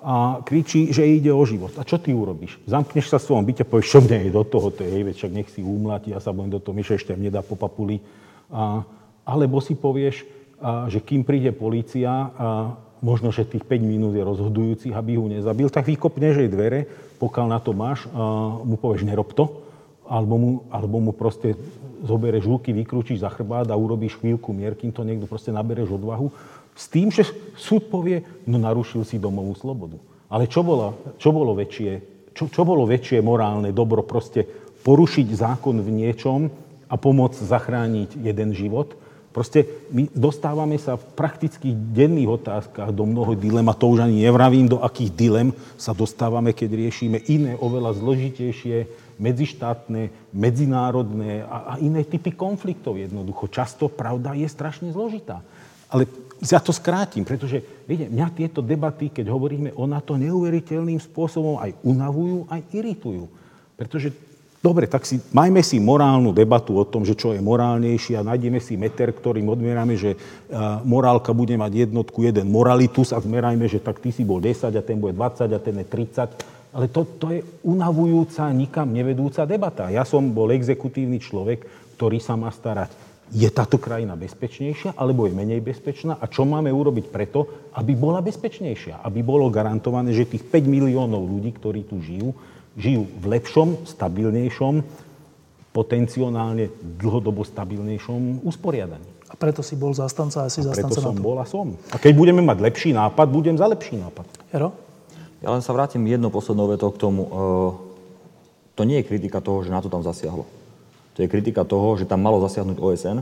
a 0.00 0.40
kričí, 0.40 0.88
že 0.96 1.04
ide 1.04 1.28
o 1.28 1.44
život. 1.44 1.76
A 1.76 1.84
čo 1.84 2.00
ty 2.00 2.16
urobíš? 2.16 2.56
Zamkneš 2.64 3.12
sa 3.12 3.20
v 3.20 3.26
svojom 3.28 3.44
byte, 3.44 3.68
povieš, 3.68 3.88
čo 3.92 4.00
mne 4.00 4.18
je 4.24 4.30
do 4.32 4.44
toho, 4.48 4.72
to 4.72 4.80
je 4.80 4.88
jej 4.88 5.04
však 5.04 5.32
nech 5.32 5.48
si 5.52 5.60
umlatí, 5.60 6.16
ja 6.16 6.24
sa 6.24 6.32
budem 6.32 6.56
do 6.56 6.60
toho 6.60 6.72
myšľať, 6.72 6.96
ešte 6.96 7.12
nedá 7.20 7.44
po 7.44 7.52
papuli. 7.52 8.00
A, 8.48 8.80
alebo 9.28 9.60
si 9.60 9.76
povieš, 9.76 10.24
a, 10.56 10.88
že 10.88 11.04
kým 11.04 11.20
príde 11.20 11.52
policia, 11.52 12.08
a, 12.08 12.28
možno, 13.04 13.28
že 13.28 13.44
tých 13.44 13.64
5 13.64 13.76
minút 13.84 14.16
je 14.16 14.24
rozhodujúcich, 14.24 14.96
aby 14.96 15.20
ho 15.20 15.28
nezabil, 15.28 15.68
tak 15.68 15.84
vykopneš 15.84 16.48
jej 16.48 16.48
dvere, 16.48 16.88
pokiaľ 17.20 17.46
na 17.52 17.60
to 17.60 17.76
máš, 17.76 18.08
a 18.16 18.56
mu 18.64 18.80
povieš, 18.80 19.04
nerob 19.04 19.36
to 19.36 19.69
alebo 20.10 20.34
mu, 20.34 20.50
alebo 20.74 20.98
mu 20.98 21.12
proste 21.14 21.54
zoberieš 22.02 22.50
ruky, 22.50 22.74
vykrúčiš 22.74 23.22
za 23.22 23.30
chrbát 23.30 23.70
a 23.70 23.78
urobíš 23.78 24.18
chvíľku 24.18 24.50
mier, 24.50 24.74
kým 24.74 24.90
to 24.90 25.06
niekto 25.06 25.30
proste 25.30 25.54
nabereš 25.54 25.94
odvahu, 25.94 26.34
s 26.74 26.90
tým, 26.90 27.14
že 27.14 27.28
súd 27.54 27.86
povie, 27.86 28.26
no 28.48 28.58
narušil 28.58 29.06
si 29.06 29.22
domovú 29.22 29.54
slobodu. 29.54 30.00
Ale 30.26 30.50
čo 30.50 30.66
bolo, 30.66 31.14
čo 31.22 31.30
bolo 31.30 31.54
väčšie, 31.54 31.92
čo, 32.34 32.50
čo 32.50 32.62
bolo 32.66 32.86
väčšie 32.90 33.22
morálne 33.22 33.70
dobro 33.70 34.02
proste 34.02 34.46
porušiť 34.80 35.26
zákon 35.30 35.78
v 35.78 35.90
niečom 35.90 36.50
a 36.90 36.94
pomôcť 36.98 37.38
zachrániť 37.46 38.10
jeden 38.18 38.50
život? 38.56 38.96
Proste 39.30 39.62
my 39.94 40.10
dostávame 40.10 40.74
sa 40.74 40.98
v 40.98 41.06
praktických 41.14 41.94
denných 41.94 42.42
otázkach 42.42 42.90
do 42.90 43.06
mnoho 43.06 43.38
dilem 43.38 43.62
a 43.70 43.78
to 43.78 43.86
už 43.86 44.02
ani 44.02 44.26
nevravím, 44.26 44.66
do 44.66 44.82
akých 44.82 45.14
dilem 45.14 45.48
sa 45.78 45.94
dostávame, 45.94 46.50
keď 46.50 46.74
riešime 46.74 47.22
iné, 47.30 47.54
oveľa 47.54 47.94
zložitejšie 47.94 48.90
medzištátne, 49.20 50.32
medzinárodné 50.32 51.44
a, 51.44 51.76
a 51.76 51.78
iné 51.78 52.02
typy 52.08 52.32
konfliktov 52.32 52.96
jednoducho. 52.96 53.52
Často 53.52 53.92
pravda 53.92 54.32
je 54.32 54.48
strašne 54.48 54.88
zložitá. 54.90 55.44
Ale 55.92 56.08
ja 56.40 56.56
to 56.56 56.72
skrátim, 56.72 57.28
pretože 57.28 57.60
viete, 57.84 58.08
mňa 58.08 58.32
tieto 58.32 58.64
debaty, 58.64 59.12
keď 59.12 59.28
hovoríme 59.28 59.76
o 59.76 59.84
NATO, 59.84 60.16
neuveriteľným 60.16 60.96
spôsobom 60.96 61.60
aj 61.60 61.76
unavujú, 61.84 62.48
aj 62.48 62.60
iritujú. 62.72 63.28
Pretože 63.76 64.16
Dobre, 64.60 64.84
tak 64.84 65.08
si, 65.08 65.16
majme 65.32 65.64
si 65.64 65.80
morálnu 65.80 66.36
debatu 66.36 66.76
o 66.76 66.84
tom, 66.84 67.00
že 67.00 67.16
čo 67.16 67.32
je 67.32 67.40
morálnejšie 67.40 68.20
a 68.20 68.26
nájdeme 68.28 68.60
si 68.60 68.76
meter, 68.76 69.08
ktorým 69.08 69.48
odmerame, 69.48 69.96
že 69.96 70.20
morálka 70.84 71.32
bude 71.32 71.56
mať 71.56 71.88
jednotku, 71.88 72.20
jeden 72.20 72.52
moralitus 72.52 73.16
a 73.16 73.24
zmerajme, 73.24 73.64
že 73.64 73.80
tak 73.80 74.04
ty 74.04 74.12
si 74.12 74.20
bol 74.20 74.36
10 74.36 74.68
a 74.68 74.82
ten 74.84 75.00
bude 75.00 75.16
20 75.16 75.48
a 75.48 75.60
ten 75.64 75.80
je 75.80 75.86
30 75.88 76.59
ale 76.70 76.86
to, 76.86 77.02
to 77.18 77.26
je 77.34 77.40
unavujúca, 77.66 78.46
nikam 78.54 78.94
nevedúca 78.94 79.42
debata. 79.42 79.90
Ja 79.90 80.06
som 80.06 80.30
bol 80.30 80.54
exekutívny 80.54 81.18
človek, 81.18 81.66
ktorý 81.98 82.22
sa 82.22 82.38
má 82.38 82.48
starať. 82.54 82.94
Je 83.30 83.46
táto 83.46 83.78
krajina 83.78 84.18
bezpečnejšia, 84.18 84.98
alebo 84.98 85.26
je 85.26 85.34
menej 85.34 85.62
bezpečná? 85.62 86.18
A 86.18 86.26
čo 86.26 86.42
máme 86.42 86.70
urobiť 86.74 87.14
preto, 87.14 87.70
aby 87.78 87.94
bola 87.94 88.18
bezpečnejšia? 88.18 89.06
Aby 89.06 89.22
bolo 89.22 89.46
garantované, 89.54 90.10
že 90.10 90.26
tých 90.26 90.42
5 90.42 90.66
miliónov 90.66 91.22
ľudí, 91.30 91.54
ktorí 91.54 91.86
tu 91.86 92.02
žijú, 92.02 92.34
žijú 92.74 93.06
v 93.06 93.24
lepšom, 93.38 93.86
stabilnejšom, 93.86 94.74
potenciálne 95.70 96.74
dlhodobo 96.98 97.46
stabilnejšom 97.46 98.42
usporiadaní. 98.42 99.06
A 99.30 99.38
preto 99.38 99.62
si 99.62 99.78
bol 99.78 99.94
zastanca 99.94 100.42
a 100.42 100.50
si 100.50 100.58
a 100.66 100.74
zastanca 100.74 100.90
preto 100.90 100.98
som 100.98 101.14
na 101.14 101.22
to. 101.22 101.22
bol 101.22 101.38
a 101.38 101.46
som. 101.46 101.78
A 101.94 101.96
keď 102.02 102.12
budeme 102.18 102.42
mať 102.42 102.58
lepší 102.58 102.90
nápad, 102.90 103.26
budem 103.30 103.54
za 103.54 103.70
lepší 103.70 103.94
nápad. 104.02 104.26
Jaro? 104.50 104.89
Ja 105.40 105.48
len 105.56 105.64
sa 105.64 105.72
vrátim 105.72 106.04
jednou 106.04 106.28
poslednou 106.28 106.68
vetou 106.68 106.92
k 106.92 107.00
tomu. 107.00 107.22
E, 107.24 107.30
to 108.76 108.84
nie 108.84 109.00
je 109.00 109.08
kritika 109.08 109.40
toho, 109.40 109.64
že 109.64 109.72
na 109.72 109.80
to 109.80 109.88
tam 109.88 110.04
zasiahlo. 110.04 110.44
To 111.16 111.18
je 111.24 111.28
kritika 111.28 111.64
toho, 111.64 111.96
že 111.96 112.04
tam 112.04 112.20
malo 112.20 112.40
zasiahnuť 112.44 112.76
OSN, 112.76 113.18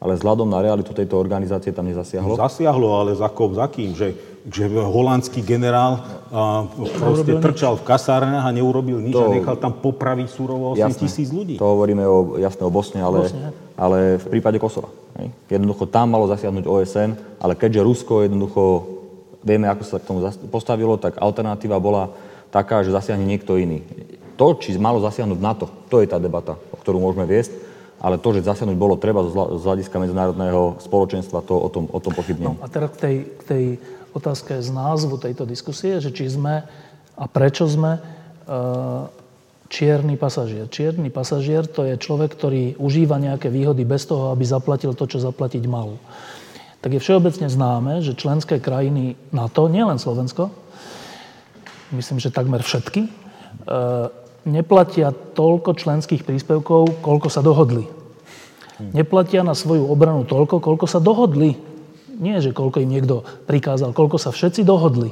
ale 0.00 0.12
vzhľadom 0.16 0.48
na 0.48 0.64
realitu 0.64 0.96
tejto 0.96 1.20
organizácie 1.20 1.72
tam 1.76 1.84
nezasiahlo. 1.84 2.40
Zasiahlo, 2.40 2.96
ale 2.96 3.12
za, 3.12 3.28
ko, 3.28 3.52
za 3.52 3.68
kým? 3.68 3.92
Že, 3.92 4.16
že 4.48 4.64
holandský 4.68 5.44
generál 5.44 6.00
a, 6.32 6.64
proste 6.72 7.36
trčal 7.36 7.76
v 7.76 7.84
kasárnach 7.84 8.48
a 8.48 8.50
neurobil 8.50 9.04
nič 9.04 9.12
to, 9.12 9.28
a 9.28 9.36
nechal 9.36 9.56
tam 9.60 9.76
popraviť 9.76 10.28
surovo 10.32 10.72
8 10.72 10.88
jasné, 10.88 11.00
tisíc 11.04 11.28
ľudí. 11.28 11.60
To 11.60 11.68
hovoríme 11.68 12.04
o, 12.08 12.40
jasne 12.40 12.64
o 12.64 12.72
Bosne, 12.72 13.04
ale, 13.04 13.28
Bosne. 13.28 13.52
ale 13.76 13.98
v 14.16 14.26
prípade 14.32 14.56
Kosova. 14.56 14.88
Hej. 15.20 15.34
Jednoducho 15.52 15.84
tam 15.84 16.16
malo 16.16 16.24
zasiahnuť 16.32 16.64
OSN, 16.64 17.10
ale 17.42 17.52
keďže 17.58 17.84
Rusko 17.84 18.24
jednoducho 18.24 18.62
vieme, 19.42 19.66
ako 19.70 19.82
sa 19.86 19.98
k 20.02 20.08
tomu 20.08 20.20
postavilo, 20.50 20.98
tak 20.98 21.18
alternatíva 21.18 21.78
bola 21.78 22.10
taká, 22.48 22.82
že 22.82 22.94
zasiahne 22.94 23.24
niekto 23.24 23.60
iný. 23.60 23.84
To, 24.38 24.54
či 24.54 24.74
malo 24.78 25.02
zasiahnuť 25.02 25.38
NATO, 25.42 25.66
to 25.90 25.98
je 25.98 26.08
tá 26.08 26.22
debata, 26.22 26.54
o 26.70 26.76
ktorú 26.78 27.02
môžeme 27.02 27.26
viesť, 27.26 27.50
ale 27.98 28.22
to, 28.22 28.30
že 28.30 28.46
zasiahnuť 28.46 28.78
bolo 28.78 28.94
treba 28.94 29.26
z 29.26 29.62
hľadiska 29.62 29.98
medzinárodného 29.98 30.78
spoločenstva, 30.78 31.42
to 31.42 31.58
o 31.58 31.68
tom, 31.68 31.90
o 31.90 31.98
tom 31.98 32.14
pochybnem. 32.14 32.54
No 32.54 32.62
a 32.62 32.70
teraz 32.70 32.94
k 32.94 32.98
tej, 32.98 33.16
k 33.26 33.42
tej 33.42 33.64
otázke 34.14 34.62
z 34.62 34.70
názvu 34.70 35.18
tejto 35.18 35.42
diskusie, 35.42 35.98
že 35.98 36.14
či 36.14 36.30
sme 36.30 36.62
a 37.18 37.24
prečo 37.26 37.66
sme 37.66 37.98
uh, 37.98 39.10
čierny 39.66 40.14
pasažier. 40.14 40.70
Čierny 40.70 41.10
pasažier 41.10 41.66
to 41.66 41.82
je 41.82 41.98
človek, 41.98 42.38
ktorý 42.38 42.78
užíva 42.78 43.18
nejaké 43.18 43.50
výhody 43.50 43.82
bez 43.82 44.06
toho, 44.06 44.30
aby 44.30 44.46
zaplatil 44.46 44.94
to, 44.94 45.04
čo 45.10 45.18
zaplatiť 45.18 45.66
mal 45.66 45.98
tak 46.78 46.94
je 46.94 47.02
všeobecne 47.02 47.50
známe, 47.50 47.92
že 48.06 48.14
členské 48.14 48.62
krajiny 48.62 49.18
NATO, 49.34 49.66
nielen 49.66 49.98
Slovensko, 49.98 50.54
myslím, 51.90 52.22
že 52.22 52.30
takmer 52.30 52.62
všetky, 52.62 53.02
e, 53.06 53.10
neplatia 54.46 55.10
toľko 55.12 55.74
členských 55.74 56.22
príspevkov, 56.22 57.02
koľko 57.02 57.28
sa 57.28 57.42
dohodli. 57.42 57.98
Neplatia 58.78 59.42
na 59.42 59.58
svoju 59.58 59.90
obranu 59.90 60.22
toľko, 60.22 60.62
koľko 60.62 60.86
sa 60.86 61.02
dohodli. 61.02 61.58
Nie, 62.18 62.38
že 62.38 62.54
koľko 62.54 62.78
im 62.78 62.90
niekto 62.94 63.26
prikázal, 63.46 63.90
koľko 63.90 64.22
sa 64.22 64.30
všetci 64.30 64.62
dohodli. 64.62 65.10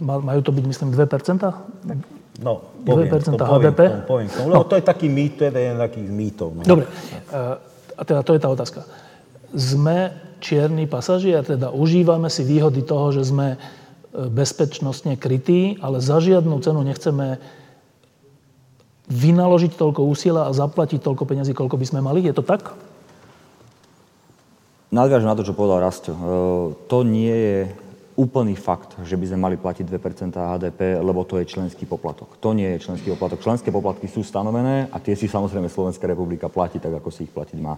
majú 0.00 0.40
to 0.40 0.50
byť, 0.50 0.64
myslím, 0.64 0.88
2%? 0.96 1.04
No, 2.40 2.52
poviem, 2.82 3.06
2% 3.12 3.36
to, 3.36 3.44
HDP? 3.44 3.80
Poviem, 3.80 4.00
to, 4.00 4.08
poviem, 4.08 4.28
to, 4.32 4.40
lebo 4.48 4.64
to 4.66 4.74
je 4.80 4.84
taký 4.84 5.06
mýt, 5.06 5.32
to 5.38 5.42
je 5.46 5.50
jeden 5.52 5.78
takých 5.78 6.08
mýtov. 6.10 6.48
No. 6.56 6.62
Dobre, 6.64 6.84
a 7.94 8.00
teda 8.02 8.20
to 8.26 8.32
je 8.34 8.40
tá 8.40 8.48
otázka. 8.50 8.80
Sme 9.54 10.12
čierni 10.44 10.84
pasažier, 10.84 11.40
teda 11.40 11.72
užívame 11.72 12.28
si 12.28 12.44
výhody 12.44 12.84
toho, 12.84 13.16
že 13.16 13.24
sme 13.24 13.56
e, 13.56 13.58
bezpečnostne 14.28 15.16
krytí, 15.16 15.80
ale 15.80 16.04
za 16.04 16.20
žiadnu 16.20 16.60
cenu 16.60 16.84
nechceme 16.84 17.40
vynaložiť 19.08 19.72
toľko 19.76 20.04
úsilia 20.04 20.48
a 20.48 20.52
zaplatiť 20.52 21.00
toľko 21.00 21.24
peniazy, 21.24 21.56
koľko 21.56 21.80
by 21.80 21.86
sme 21.88 22.00
mali. 22.04 22.20
Je 22.20 22.36
to 22.36 22.44
tak? 22.44 22.76
Nadviažem 24.92 25.28
na 25.28 25.36
to, 25.36 25.48
čo 25.48 25.56
povedal 25.56 25.80
Rasto. 25.80 26.12
E, 26.12 26.18
to 26.86 26.98
nie 27.02 27.32
je 27.32 27.58
úplný 28.14 28.54
fakt, 28.54 28.94
že 29.02 29.18
by 29.18 29.26
sme 29.26 29.38
mali 29.42 29.56
platiť 29.58 29.84
2% 29.90 30.38
HDP, 30.38 31.02
lebo 31.02 31.26
to 31.26 31.40
je 31.42 31.50
členský 31.50 31.82
poplatok. 31.82 32.38
To 32.38 32.54
nie 32.54 32.78
je 32.78 32.84
členský 32.84 33.10
poplatok. 33.10 33.42
Členské 33.42 33.74
poplatky 33.74 34.06
sú 34.06 34.22
stanovené 34.22 34.86
a 34.92 35.02
tie 35.02 35.18
si 35.18 35.26
samozrejme 35.26 35.66
Slovenská 35.66 36.06
republika 36.06 36.46
platí 36.46 36.78
tak, 36.78 36.94
ako 36.94 37.10
si 37.10 37.26
ich 37.26 37.34
platiť 37.34 37.58
má. 37.58 37.74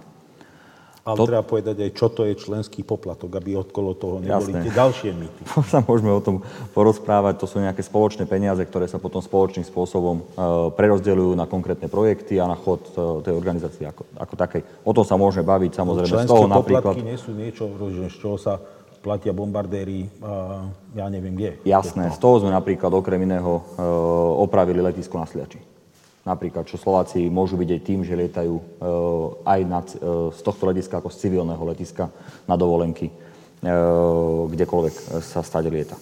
Ale 1.06 1.22
to... 1.22 1.30
treba 1.30 1.46
povedať 1.46 1.86
aj, 1.86 1.90
čo 1.94 2.10
to 2.10 2.26
je 2.26 2.34
členský 2.34 2.82
poplatok, 2.82 3.30
aby 3.38 3.54
okolo 3.54 3.94
toho 3.94 4.18
neboli 4.18 4.50
Jasné. 4.50 4.66
tie 4.66 4.72
ďalšie 4.74 5.10
mýty. 5.14 5.40
sa 5.72 5.78
môžeme 5.86 6.10
o 6.10 6.18
tom 6.18 6.42
porozprávať. 6.74 7.38
To 7.38 7.46
sú 7.46 7.62
nejaké 7.62 7.86
spoločné 7.86 8.26
peniaze, 8.26 8.58
ktoré 8.66 8.90
sa 8.90 8.98
potom 8.98 9.22
spoločným 9.22 9.62
spôsobom 9.62 10.18
e, 10.18 10.22
prerozdeľujú 10.74 11.38
na 11.38 11.46
konkrétne 11.46 11.86
projekty 11.86 12.42
a 12.42 12.50
na 12.50 12.58
chod 12.58 12.82
e, 12.90 13.22
tej 13.22 13.38
organizácie 13.38 13.86
ako, 13.86 14.02
ako 14.18 14.34
takej. 14.34 14.62
O 14.82 14.90
tom 14.90 15.06
sa 15.06 15.14
môžeme 15.14 15.46
baviť 15.46 15.78
samozrejme. 15.78 16.10
Členské 16.10 16.26
z 16.26 16.34
toho 16.34 16.50
poplatky 16.50 16.74
napríklad... 16.74 16.94
nie 17.06 17.18
sú 17.22 17.30
niečo, 17.38 17.70
z 18.10 18.18
čoho 18.18 18.34
sa 18.34 18.58
platia 19.06 19.30
bombardéri, 19.30 20.10
a 20.18 20.66
ja 20.98 21.06
neviem 21.06 21.38
kde. 21.38 21.62
Jasné, 21.62 22.10
z 22.10 22.18
toho 22.18 22.42
sme 22.42 22.50
napríklad 22.50 22.90
okrem 22.90 23.22
iného 23.22 23.62
e, 23.62 23.82
opravili 24.42 24.82
letisko 24.82 25.22
na 25.22 25.30
Sliači. 25.30 25.75
Napríklad, 26.26 26.66
čo 26.66 26.74
Slováci 26.74 27.30
môžu 27.30 27.54
vidieť 27.54 27.80
tým, 27.86 28.02
že 28.02 28.18
lietajú 28.18 28.54
e, 28.58 28.64
aj 29.46 29.60
nad, 29.62 29.86
e, 29.94 29.96
z 30.34 30.40
tohto 30.42 30.66
letiska 30.66 30.98
ako 30.98 31.14
z 31.14 31.22
civilného 31.22 31.62
letiska 31.62 32.10
na 32.50 32.58
dovolenky, 32.58 33.08
e, 33.08 33.14
kdekoľvek 34.50 35.22
sa 35.22 35.46
stade 35.46 35.70
lieta. 35.70 35.94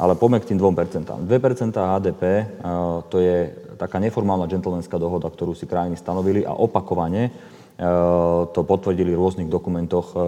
Ale 0.00 0.18
poďme 0.18 0.42
k 0.42 0.50
tým 0.50 0.58
2%. 0.58 1.22
2% 1.22 1.30
HDP 1.78 2.22
e, 2.26 2.44
to 3.06 3.16
je 3.22 3.36
taká 3.78 4.02
neformálna 4.02 4.50
džentlmenská 4.50 4.98
dohoda, 4.98 5.30
ktorú 5.30 5.54
si 5.54 5.70
krajiny 5.70 5.94
stanovili 5.94 6.42
a 6.42 6.50
opakovane 6.50 7.30
e, 7.30 7.32
to 8.50 8.60
potvrdili 8.66 9.14
v 9.14 9.20
rôznych 9.22 9.48
dokumentoch 9.48 10.12
e, 10.12 10.18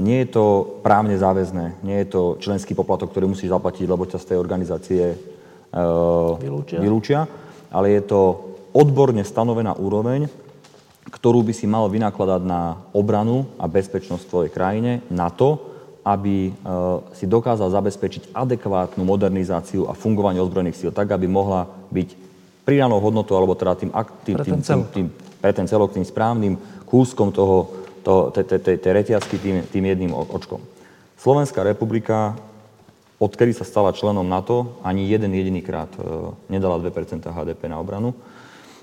nie 0.00 0.20
je 0.24 0.28
to 0.28 0.44
právne 0.84 1.16
záväzné, 1.16 1.80
nie 1.80 2.04
je 2.04 2.06
to 2.12 2.22
členský 2.36 2.76
poplatok, 2.76 3.16
ktorý 3.16 3.32
musíš 3.32 3.48
zaplatiť, 3.48 3.88
lebo 3.88 4.04
ťa 4.04 4.20
z 4.20 4.28
tej 4.28 4.36
organizácie 4.36 5.02
uh, 5.72 6.36
vylúčia. 6.36 6.78
vylúčia, 6.84 7.20
ale 7.70 7.96
je 7.96 8.02
to 8.04 8.20
odborne 8.74 9.22
stanovená 9.22 9.74
úroveň, 9.78 10.26
ktorú 11.10 11.42
by 11.42 11.52
si 11.56 11.66
mal 11.66 11.90
vynakladať 11.90 12.42
na 12.46 12.78
obranu 12.94 13.50
a 13.58 13.66
bezpečnosť 13.66 14.22
v 14.26 14.30
tvojej 14.30 14.50
krajine, 14.52 14.92
na 15.10 15.30
to, 15.32 15.58
aby 16.06 16.50
uh, 16.50 17.02
si 17.12 17.26
dokázal 17.26 17.70
zabezpečiť 17.70 18.32
adekvátnu 18.32 19.02
modernizáciu 19.02 19.90
a 19.90 19.96
fungovanie 19.96 20.40
ozbrojených 20.40 20.78
síl, 20.78 20.90
tak, 20.94 21.10
aby 21.12 21.26
mohla 21.26 21.66
byť 21.92 22.08
pridanou 22.64 23.02
hodnotou, 23.02 23.34
alebo 23.34 23.58
teda 23.58 23.74
tým, 23.74 23.90
tým, 24.22 24.34
pre, 24.36 24.44
ten 24.46 24.60
tým, 24.62 24.80
tým, 24.92 25.06
pre 25.42 25.52
ten 25.52 25.66
celok, 25.66 25.92
tým 25.92 26.06
správnym 26.06 26.54
kúskom 26.86 27.34
toho 27.34 27.80
tej 28.32 28.80
reťazky 28.80 29.36
tým, 29.36 29.56
tým 29.68 29.84
jedným 29.84 30.12
očkom. 30.16 30.60
Slovenská 31.20 31.60
republika, 31.60 32.32
odkedy 33.20 33.52
sa 33.52 33.68
stala 33.68 33.92
členom 33.92 34.24
NATO, 34.24 34.80
ani 34.80 35.04
jeden 35.04 35.36
jediný 35.36 35.60
krát 35.60 35.92
e, 35.94 36.02
nedala 36.48 36.80
2% 36.80 37.20
HDP 37.20 37.68
na 37.68 37.76
obranu. 37.76 38.16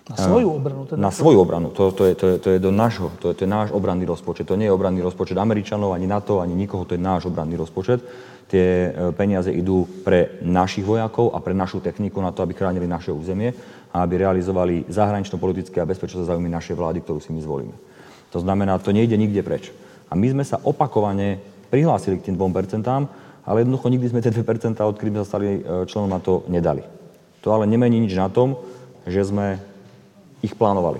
Na 0.07 0.15
svoju 0.15 0.49
obranu? 0.55 0.87
Teda 0.87 1.01
na 1.01 1.11
svoju 1.11 1.41
obranu. 1.43 1.67
To, 1.75 1.91
to, 1.91 2.07
je, 2.07 2.13
to, 2.15 2.25
je, 2.27 2.35
to 2.39 2.47
je 2.55 2.59
do 2.63 2.71
nášho, 2.71 3.11
to 3.19 3.33
je, 3.33 3.33
to 3.33 3.43
je 3.43 3.49
náš 3.49 3.75
obranný 3.75 4.07
rozpočet. 4.07 4.47
To 4.47 4.55
nie 4.55 4.71
je 4.71 4.77
obranný 4.77 5.03
rozpočet 5.03 5.35
Američanov, 5.35 5.91
ani 5.91 6.07
NATO, 6.07 6.39
ani 6.39 6.55
nikoho, 6.55 6.87
to 6.87 6.95
je 6.95 7.01
náš 7.01 7.27
obranný 7.27 7.59
rozpočet. 7.59 7.99
Tie 8.47 8.93
e, 8.93 9.11
peniaze 9.11 9.51
idú 9.51 9.83
pre 10.07 10.39
našich 10.45 10.85
vojakov 10.85 11.35
a 11.35 11.43
pre 11.43 11.51
našu 11.51 11.83
techniku 11.83 12.23
na 12.23 12.31
to, 12.31 12.45
aby 12.45 12.55
chránili 12.55 12.87
naše 12.87 13.11
územie 13.11 13.51
a 13.91 14.05
aby 14.05 14.23
realizovali 14.23 14.87
zahranično-politické 14.87 15.83
a 15.83 15.89
bezpečnostné 15.89 16.29
záujmy 16.29 16.47
našej 16.47 16.77
vlády, 16.77 17.03
ktorú 17.03 17.19
si 17.19 17.35
my 17.35 17.41
zvolíme. 17.43 17.75
To 18.31 18.39
znamená, 18.39 18.79
to 18.79 18.95
nejde 18.95 19.17
nikde 19.17 19.43
preč. 19.43 19.73
A 20.07 20.15
my 20.15 20.29
sme 20.31 20.43
sa 20.47 20.61
opakovane 20.63 21.43
prihlásili 21.67 22.21
k 22.21 22.31
tým 22.31 22.39
2%, 22.39 22.79
ale 23.47 23.63
jednoducho 23.63 23.87
nikdy 23.87 24.11
sme 24.11 24.19
tie 24.19 24.35
2%, 24.35 24.75
odkedy 24.75 25.09
sme 25.15 25.21
sa 25.23 25.29
stali 25.31 25.47
e, 25.63 25.87
členom 25.87 26.11
na 26.11 26.19
to, 26.19 26.43
nedali. 26.51 26.83
To 27.47 27.55
ale 27.55 27.63
nemení 27.63 28.03
nič 28.03 28.11
na 28.19 28.27
tom, 28.27 28.59
že 29.07 29.23
sme 29.23 29.55
ich 30.43 30.51
plánovali. 30.51 30.99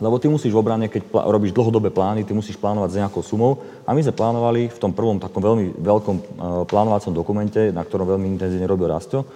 Lebo 0.00 0.16
ty 0.16 0.32
musíš 0.32 0.56
v 0.56 0.64
obrane, 0.64 0.88
keď 0.88 1.02
plá, 1.12 1.22
robíš 1.28 1.52
dlhodobé 1.52 1.92
plány, 1.92 2.24
ty 2.24 2.32
musíš 2.32 2.56
plánovať 2.56 2.96
s 2.96 2.98
nejakou 3.04 3.20
sumou. 3.20 3.60
A 3.84 3.92
my 3.92 4.00
sme 4.00 4.16
plánovali 4.16 4.72
v 4.72 4.78
tom 4.80 4.96
prvom 4.96 5.20
takom 5.20 5.44
veľmi 5.44 5.76
veľkom 5.76 6.16
e, 6.16 6.22
plánovacom 6.64 7.12
dokumente, 7.12 7.68
na 7.68 7.84
ktorom 7.84 8.08
veľmi 8.16 8.32
intenzívne 8.32 8.64
robil 8.64 8.88
Rasto, 8.88 9.20
e, 9.20 9.26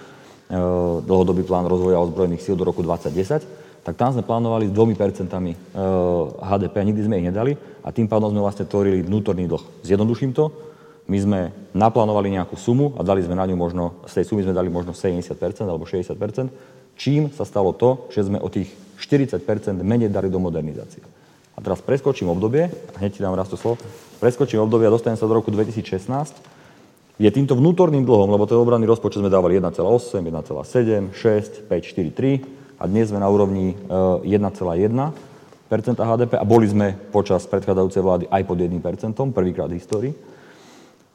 dlhodobý 1.05 1.45
plán 1.45 1.69
rozvoja 1.69 2.01
ozbrojených 2.01 2.41
síl 2.41 2.57
do 2.57 2.64
roku 2.64 2.81
2010, 2.81 3.85
tak 3.85 3.95
tam 3.95 4.17
sme 4.17 4.25
plánovali 4.25 4.67
s 4.67 4.75
2% 4.75 5.31
HDP 6.43 6.75
a 6.75 6.89
nikdy 6.91 7.07
sme 7.07 7.23
ich 7.23 7.29
nedali 7.31 7.55
a 7.87 7.95
tým 7.95 8.11
pádom 8.11 8.35
sme 8.35 8.43
vlastne 8.43 8.67
tvorili 8.67 8.99
vnútorný 8.99 9.47
dlh. 9.47 9.62
Zjednoduším 9.87 10.35
to, 10.35 10.51
my 11.07 11.18
sme 11.22 11.40
naplánovali 11.70 12.34
nejakú 12.34 12.59
sumu 12.59 12.94
a 12.98 13.07
dali 13.07 13.22
sme 13.22 13.38
na 13.38 13.46
ňu 13.46 13.54
možno, 13.54 14.02
z 14.11 14.20
tej 14.20 14.24
sumy 14.26 14.42
sme 14.42 14.54
dali 14.54 14.66
možno 14.66 14.90
70% 14.90 15.38
alebo 15.66 15.86
60%, 15.86 16.18
čím 16.98 17.30
sa 17.30 17.46
stalo 17.46 17.70
to, 17.70 18.11
že 18.11 18.26
sme 18.26 18.42
o 18.42 18.50
tých 18.50 18.70
40% 18.98 19.38
menej 19.86 20.11
dali 20.11 20.26
do 20.26 20.42
modernizácie. 20.42 21.04
A 21.57 21.62
teraz 21.62 21.80
preskočím 21.80 22.28
obdobie, 22.28 22.68
hneď 23.00 23.11
ti 23.16 23.20
dám 23.22 23.38
raz 23.38 23.48
to 23.48 23.57
slovo, 23.57 23.80
preskočím 24.18 24.61
obdobie 24.61 24.90
a 24.90 24.92
dostanem 24.92 25.16
sa 25.16 25.30
do 25.30 25.36
roku 25.38 25.48
2016, 25.54 26.57
je 27.16 27.30
týmto 27.32 27.57
vnútorným 27.57 28.04
dlhom, 28.04 28.28
lebo 28.28 28.44
ten 28.44 28.61
obranný 28.61 28.84
rozpočet 28.84 29.24
sme 29.24 29.32
dávali 29.32 29.57
1,8, 29.57 30.20
1,7, 30.20 31.16
6, 31.16 31.64
5, 31.64 32.12
4, 32.12 32.12
3, 32.12 32.76
a 32.76 32.84
dnes 32.84 33.09
sme 33.09 33.24
na 33.24 33.28
úrovni 33.32 33.72
1,1 33.72 34.28
eh, 34.28 35.96
HDP 35.96 36.32
a 36.36 36.44
boli 36.44 36.68
sme 36.68 36.92
počas 37.09 37.48
predchádzajúcej 37.48 38.02
vlády 38.04 38.24
aj 38.28 38.42
pod 38.44 38.57
1% 38.61 39.32
prvýkrát 39.32 39.72
v 39.72 39.80
histórii. 39.80 40.12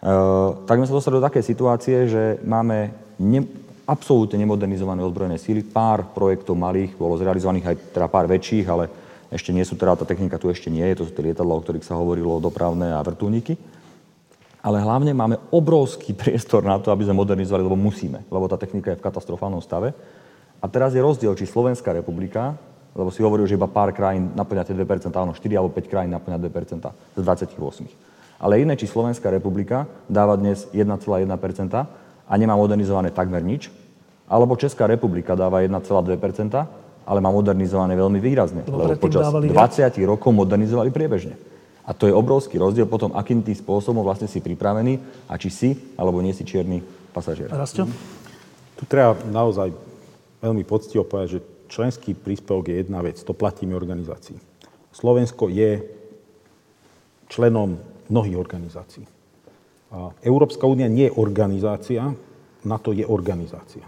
Uh, 0.02 0.66
tak 0.66 0.82
sme 0.82 0.90
sa 0.90 0.98
dostali 0.98 1.22
do 1.22 1.28
takej 1.30 1.46
situácie, 1.46 2.10
že 2.10 2.42
máme 2.42 2.90
ne, 3.22 3.46
absolútne 3.86 4.42
nemodernizované 4.42 5.06
ozbrojené 5.06 5.38
síly. 5.38 5.62
Pár 5.62 6.10
projektov 6.10 6.58
malých 6.58 6.98
bolo 6.98 7.22
zrealizovaných 7.22 7.70
aj 7.70 7.76
teda 7.94 8.08
pár 8.10 8.26
väčších, 8.26 8.66
ale 8.66 8.90
ešte 9.30 9.54
nie 9.54 9.62
sú 9.62 9.78
teda, 9.78 9.94
tá 9.94 10.06
technika 10.10 10.42
tu 10.42 10.50
ešte 10.50 10.74
nie 10.74 10.82
je, 10.90 10.98
to 10.98 11.06
sú 11.06 11.12
tie 11.14 11.30
lietadla, 11.30 11.54
o 11.54 11.62
ktorých 11.62 11.86
sa 11.86 12.02
hovorilo, 12.02 12.42
dopravné 12.42 12.90
a 12.90 13.00
vrtulníky. 13.06 13.56
Ale 14.66 14.82
hlavne 14.82 15.14
máme 15.14 15.38
obrovský 15.54 16.18
priestor 16.22 16.66
na 16.66 16.82
to, 16.82 16.90
aby 16.90 17.06
sme 17.06 17.22
modernizovali, 17.22 17.62
lebo 17.62 17.78
musíme, 17.78 18.26
lebo 18.34 18.50
tá 18.50 18.58
technika 18.58 18.90
je 18.94 19.00
v 19.00 19.06
katastrofálnom 19.06 19.62
stave. 19.62 19.94
A 20.62 20.66
teraz 20.66 20.98
je 20.98 21.02
rozdiel, 21.02 21.38
či 21.38 21.46
Slovenská 21.46 21.94
republika, 21.94 22.58
lebo 22.98 23.14
si 23.14 23.22
hovoril, 23.22 23.46
že 23.46 23.54
iba 23.54 23.70
pár 23.70 23.94
krajín 23.94 24.34
naplňa 24.34 24.66
tie 24.66 24.76
2%, 24.78 25.14
áno, 25.14 25.38
4 25.38 25.46
alebo 25.58 25.74
5 25.74 25.94
krajín 25.94 26.12
naplňa 26.14 26.38
2% 26.42 26.90
z 26.90 27.22
28. 27.22 28.11
Ale 28.42 28.66
iné, 28.66 28.74
či 28.74 28.90
Slovenská 28.90 29.30
republika 29.30 29.86
dáva 30.10 30.34
dnes 30.34 30.66
1,1% 30.74 31.30
a 32.26 32.34
nemá 32.34 32.58
modernizované 32.58 33.14
takmer 33.14 33.46
nič, 33.46 33.70
alebo 34.26 34.58
Česká 34.58 34.90
republika 34.90 35.38
dáva 35.38 35.62
1,2%, 35.62 35.78
ale 37.06 37.20
má 37.22 37.30
modernizované 37.30 37.94
veľmi 37.94 38.18
výrazne, 38.18 38.66
lebo, 38.66 38.98
lebo 38.98 38.98
počas 38.98 39.30
20 39.30 39.54
rokov 40.10 40.34
modernizovali 40.34 40.90
priebežne. 40.90 41.38
A 41.86 41.94
to 41.94 42.10
je 42.10 42.14
obrovský 42.14 42.58
rozdiel 42.58 42.90
potom, 42.90 43.14
akým 43.14 43.46
tým 43.46 43.58
spôsobom 43.58 44.02
vlastne 44.06 44.30
si 44.30 44.42
pripravený 44.42 45.26
a 45.30 45.38
či 45.38 45.50
si 45.50 45.70
alebo 45.98 46.22
nie 46.22 46.34
si 46.34 46.46
čierny 46.46 46.82
pasažier. 47.14 47.50
Rastio? 47.50 47.90
Tu 48.78 48.84
treba 48.90 49.18
naozaj 49.30 49.70
veľmi 50.42 50.66
poctivo 50.66 51.06
povedať, 51.06 51.38
že 51.38 51.46
členský 51.70 52.18
príspevok 52.18 52.70
je 52.70 52.82
jedna 52.82 53.02
vec, 53.06 53.22
to 53.22 53.38
platíme 53.38 53.78
organizácií. 53.78 54.38
Slovensko 54.94 55.50
je 55.52 55.84
členom 57.30 57.91
mnohých 58.12 58.38
organizácií. 58.38 59.08
Európska 60.24 60.68
únia 60.68 60.92
nie 60.92 61.08
je 61.08 61.16
organizácia, 61.16 62.12
na 62.64 62.78
to 62.78 62.92
je 62.92 63.08
organizácia. 63.08 63.84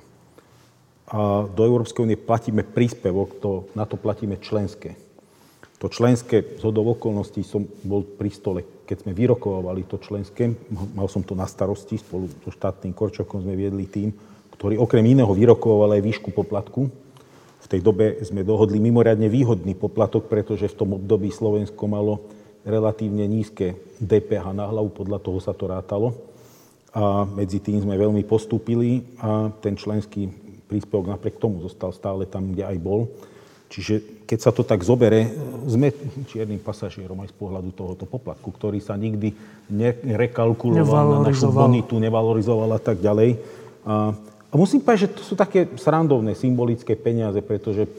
A 1.14 1.46
do 1.46 1.62
Európskej 1.68 2.04
únie 2.08 2.18
platíme 2.18 2.64
príspevok, 2.66 3.38
to, 3.38 3.52
na 3.76 3.86
to 3.86 4.00
platíme 4.00 4.40
členské. 4.40 4.96
To 5.84 5.92
členské, 5.92 6.60
z 6.60 6.64
okolností 6.64 7.44
som 7.44 7.68
bol 7.84 8.08
pri 8.08 8.32
stole, 8.32 8.64
keď 8.88 9.04
sme 9.04 9.12
vyrokovali 9.12 9.84
to 9.84 10.00
členské, 10.00 10.56
mal 10.96 11.12
som 11.12 11.28
to 11.28 11.36
na 11.36 11.44
starosti, 11.44 12.00
spolu 12.00 12.32
so 12.44 12.56
štátnym 12.56 12.96
Korčokom 12.96 13.44
sme 13.44 13.60
viedli 13.60 13.84
tým, 13.88 14.16
ktorý 14.56 14.80
okrem 14.80 15.04
iného 15.04 15.28
vyrokoval 15.28 16.00
aj 16.00 16.08
výšku 16.08 16.32
poplatku. 16.32 16.88
V 17.64 17.68
tej 17.68 17.84
dobe 17.84 18.20
sme 18.24 18.48
dohodli 18.48 18.80
mimoriadne 18.80 19.28
výhodný 19.28 19.76
poplatok, 19.76 20.32
pretože 20.32 20.72
v 20.72 20.78
tom 20.80 20.96
období 20.96 21.32
Slovensko 21.32 21.84
malo 21.88 22.24
relatívne 22.64 23.28
nízke 23.28 23.76
DPH 24.00 24.56
na 24.56 24.68
hlavu, 24.72 24.92
podľa 24.92 25.20
toho 25.20 25.40
sa 25.44 25.52
to 25.52 25.68
rátalo. 25.68 26.16
A 26.94 27.26
medzi 27.26 27.60
tým 27.60 27.82
sme 27.82 27.98
veľmi 27.98 28.22
postúpili 28.24 29.04
a 29.20 29.50
ten 29.62 29.74
členský 29.74 30.30
príspevok 30.70 31.10
napriek 31.14 31.42
tomu 31.42 31.62
zostal 31.62 31.94
stále 31.94 32.30
tam, 32.30 32.54
kde 32.54 32.64
aj 32.66 32.78
bol. 32.80 33.10
Čiže 33.74 34.26
keď 34.30 34.40
sa 34.40 34.54
to 34.54 34.62
tak 34.62 34.86
zobere, 34.86 35.34
sme 35.66 35.90
čiernym 36.30 36.62
pasažierom 36.62 37.18
aj 37.26 37.34
z 37.34 37.36
pohľadu 37.42 37.74
tohoto 37.74 38.06
poplatku, 38.06 38.54
ktorý 38.54 38.78
sa 38.78 38.94
nikdy 38.94 39.34
nerekalkuloval 40.06 41.18
na 41.18 41.34
našu 41.34 41.50
bonitu, 41.50 41.98
nevalorizoval 41.98 42.78
a 42.78 42.82
tak 42.82 43.02
ďalej. 43.02 43.42
A, 43.82 44.14
a 44.50 44.54
musím 44.54 44.86
povedať, 44.86 45.10
že 45.10 45.14
to 45.18 45.24
sú 45.26 45.34
také 45.34 45.66
srandovné, 45.74 46.38
symbolické 46.38 46.94
peniaze, 46.94 47.42
pretože 47.42 47.90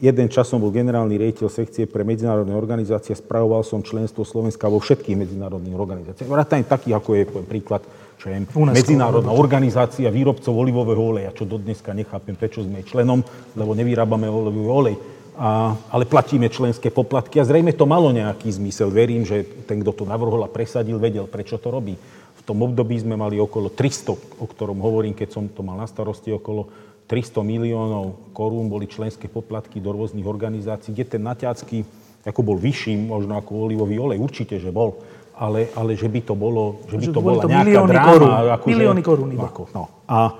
jeden 0.00 0.26
čas 0.32 0.48
som 0.48 0.58
bol 0.58 0.72
generálny 0.72 1.20
riaditeľ 1.20 1.48
sekcie 1.52 1.84
pre 1.84 2.02
medzinárodné 2.02 2.56
organizácie, 2.56 3.12
spravoval 3.12 3.60
som 3.60 3.84
členstvo 3.84 4.24
Slovenska 4.24 4.66
vo 4.66 4.80
všetkých 4.80 5.14
medzinárodných 5.14 5.76
organizáciách. 5.76 6.28
Vrátane 6.28 6.64
takých, 6.64 6.96
ako 6.96 7.10
je 7.14 7.24
príklad 7.44 7.84
čo 8.20 8.28
je 8.28 8.36
Medzinárodná 8.52 9.32
organizácia 9.32 10.12
výrobcov 10.12 10.52
olivového 10.52 11.16
oleja, 11.16 11.32
čo 11.32 11.48
dodneska 11.48 11.96
nechápem, 11.96 12.36
prečo 12.36 12.60
sme 12.60 12.84
členom, 12.84 13.24
lebo 13.56 13.72
nevyrábame 13.72 14.28
olivový 14.28 14.68
olej. 14.68 14.96
A, 15.40 15.72
ale 15.88 16.04
platíme 16.04 16.52
členské 16.52 16.92
poplatky 16.92 17.40
a 17.40 17.48
zrejme 17.48 17.72
to 17.72 17.88
malo 17.88 18.12
nejaký 18.12 18.52
zmysel. 18.52 18.92
Verím, 18.92 19.24
že 19.24 19.64
ten, 19.64 19.80
kto 19.80 19.96
to 19.96 20.04
navrhol 20.04 20.44
a 20.44 20.52
presadil, 20.52 21.00
vedel, 21.00 21.24
prečo 21.24 21.56
to 21.56 21.72
robí. 21.72 21.96
V 22.36 22.42
tom 22.44 22.60
období 22.60 23.00
sme 23.00 23.16
mali 23.16 23.40
okolo 23.40 23.72
300, 23.72 24.12
o 24.36 24.44
ktorom 24.44 24.84
hovorím, 24.84 25.16
keď 25.16 25.28
som 25.32 25.48
to 25.48 25.64
mal 25.64 25.80
na 25.80 25.88
starosti, 25.88 26.28
okolo 26.28 26.68
300 27.10 27.42
miliónov 27.42 28.30
korún 28.30 28.70
boli 28.70 28.86
členské 28.86 29.26
poplatky 29.26 29.82
do 29.82 29.90
rôznych 29.90 30.22
organizácií, 30.22 30.94
kde 30.94 31.18
ten 31.18 31.22
naťacký, 31.26 31.82
ako 32.22 32.40
bol 32.46 32.54
vyšší, 32.54 32.94
možno 33.10 33.34
ako 33.34 33.66
olivový 33.66 33.98
olej, 33.98 34.22
určite, 34.22 34.62
že 34.62 34.70
bol 34.70 34.94
ale, 35.34 35.74
ale 35.74 35.98
že 35.98 36.06
by 36.06 36.20
to 36.22 36.38
bolo, 36.38 36.86
že 36.86 37.00
by 37.00 37.06
to 37.10 37.18
bola 37.18 37.42
to 37.42 37.50
nejaká 37.50 37.82
dráma. 37.82 38.12
Korún, 38.14 38.30
ako, 38.30 38.64
milióny 38.70 39.02
korún 39.02 39.30
iba. 39.34 39.50
Ako, 39.50 39.74
no. 39.74 39.84
A 40.06 40.30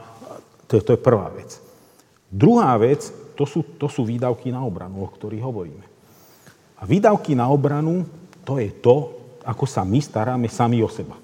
to 0.70 0.78
je, 0.78 0.82
to 0.86 0.94
je 0.94 1.00
prvá 1.00 1.26
vec. 1.34 1.58
Druhá 2.30 2.78
vec, 2.78 3.10
to 3.34 3.42
sú, 3.48 3.66
to 3.74 3.90
sú 3.90 4.06
výdavky 4.06 4.54
na 4.54 4.62
obranu, 4.62 5.02
o 5.02 5.10
ktorých 5.10 5.42
hovoríme. 5.42 5.84
A 6.78 6.86
výdavky 6.86 7.34
na 7.34 7.50
obranu, 7.50 8.06
to 8.46 8.62
je 8.62 8.70
to, 8.78 9.10
ako 9.42 9.64
sa 9.66 9.82
my 9.82 9.98
staráme 9.98 10.46
sami 10.46 10.84
o 10.84 10.88
seba. 10.92 11.18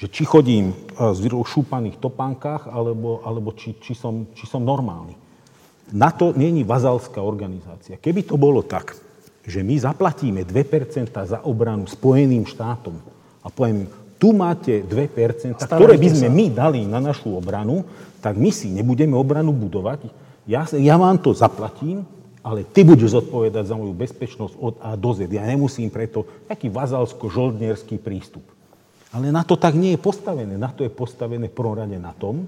Že 0.00 0.06
či 0.08 0.22
chodím 0.24 0.72
v 0.96 1.44
šúpaných 1.44 2.00
topánkach, 2.00 2.64
alebo, 2.72 3.20
alebo 3.20 3.52
či, 3.52 3.76
či, 3.76 3.92
som, 3.92 4.24
či 4.32 4.48
som 4.48 4.64
normálny. 4.64 5.12
Na 5.92 6.08
to 6.08 6.32
není 6.32 6.64
vazalská 6.64 7.20
organizácia. 7.20 8.00
Keby 8.00 8.24
to 8.24 8.40
bolo 8.40 8.64
tak, 8.64 8.96
že 9.44 9.60
my 9.60 9.76
zaplatíme 9.76 10.48
2% 10.48 11.12
za 11.12 11.44
obranu 11.44 11.84
Spojeným 11.84 12.48
štátom 12.48 12.96
a 13.44 13.48
poviem, 13.52 13.88
tu 14.20 14.36
máte 14.36 14.84
2%, 14.84 15.56
ktoré 15.56 15.96
by 15.96 16.08
sme 16.12 16.28
my 16.28 16.46
dali 16.52 16.84
na 16.84 17.00
našu 17.00 17.36
obranu, 17.40 17.84
tak 18.20 18.36
my 18.36 18.52
si 18.52 18.68
nebudeme 18.68 19.16
obranu 19.16 19.52
budovať. 19.56 20.12
Ja, 20.44 20.68
ja 20.76 21.00
vám 21.00 21.16
to 21.20 21.32
zaplatím, 21.32 22.04
ale 22.44 22.68
ty 22.68 22.84
budeš 22.84 23.16
zodpovedať 23.16 23.72
za 23.72 23.76
moju 23.76 23.96
bezpečnosť 23.96 24.54
od 24.60 24.74
A 24.80 24.96
do 24.96 25.10
Z. 25.16 25.28
Ja 25.28 25.44
nemusím 25.44 25.88
preto 25.88 26.28
taký 26.48 26.68
vazalsko-žoldnierský 26.68 27.96
prístup. 27.96 28.44
Ale 29.10 29.34
na 29.34 29.42
to 29.42 29.58
tak 29.58 29.74
nie 29.74 29.98
je 29.98 30.00
postavené. 30.00 30.54
Na 30.54 30.70
to 30.70 30.86
je 30.86 30.92
postavené 30.92 31.50
v 31.50 31.56
prvom 31.56 31.74
rade 31.74 31.98
na 31.98 32.14
tom, 32.14 32.46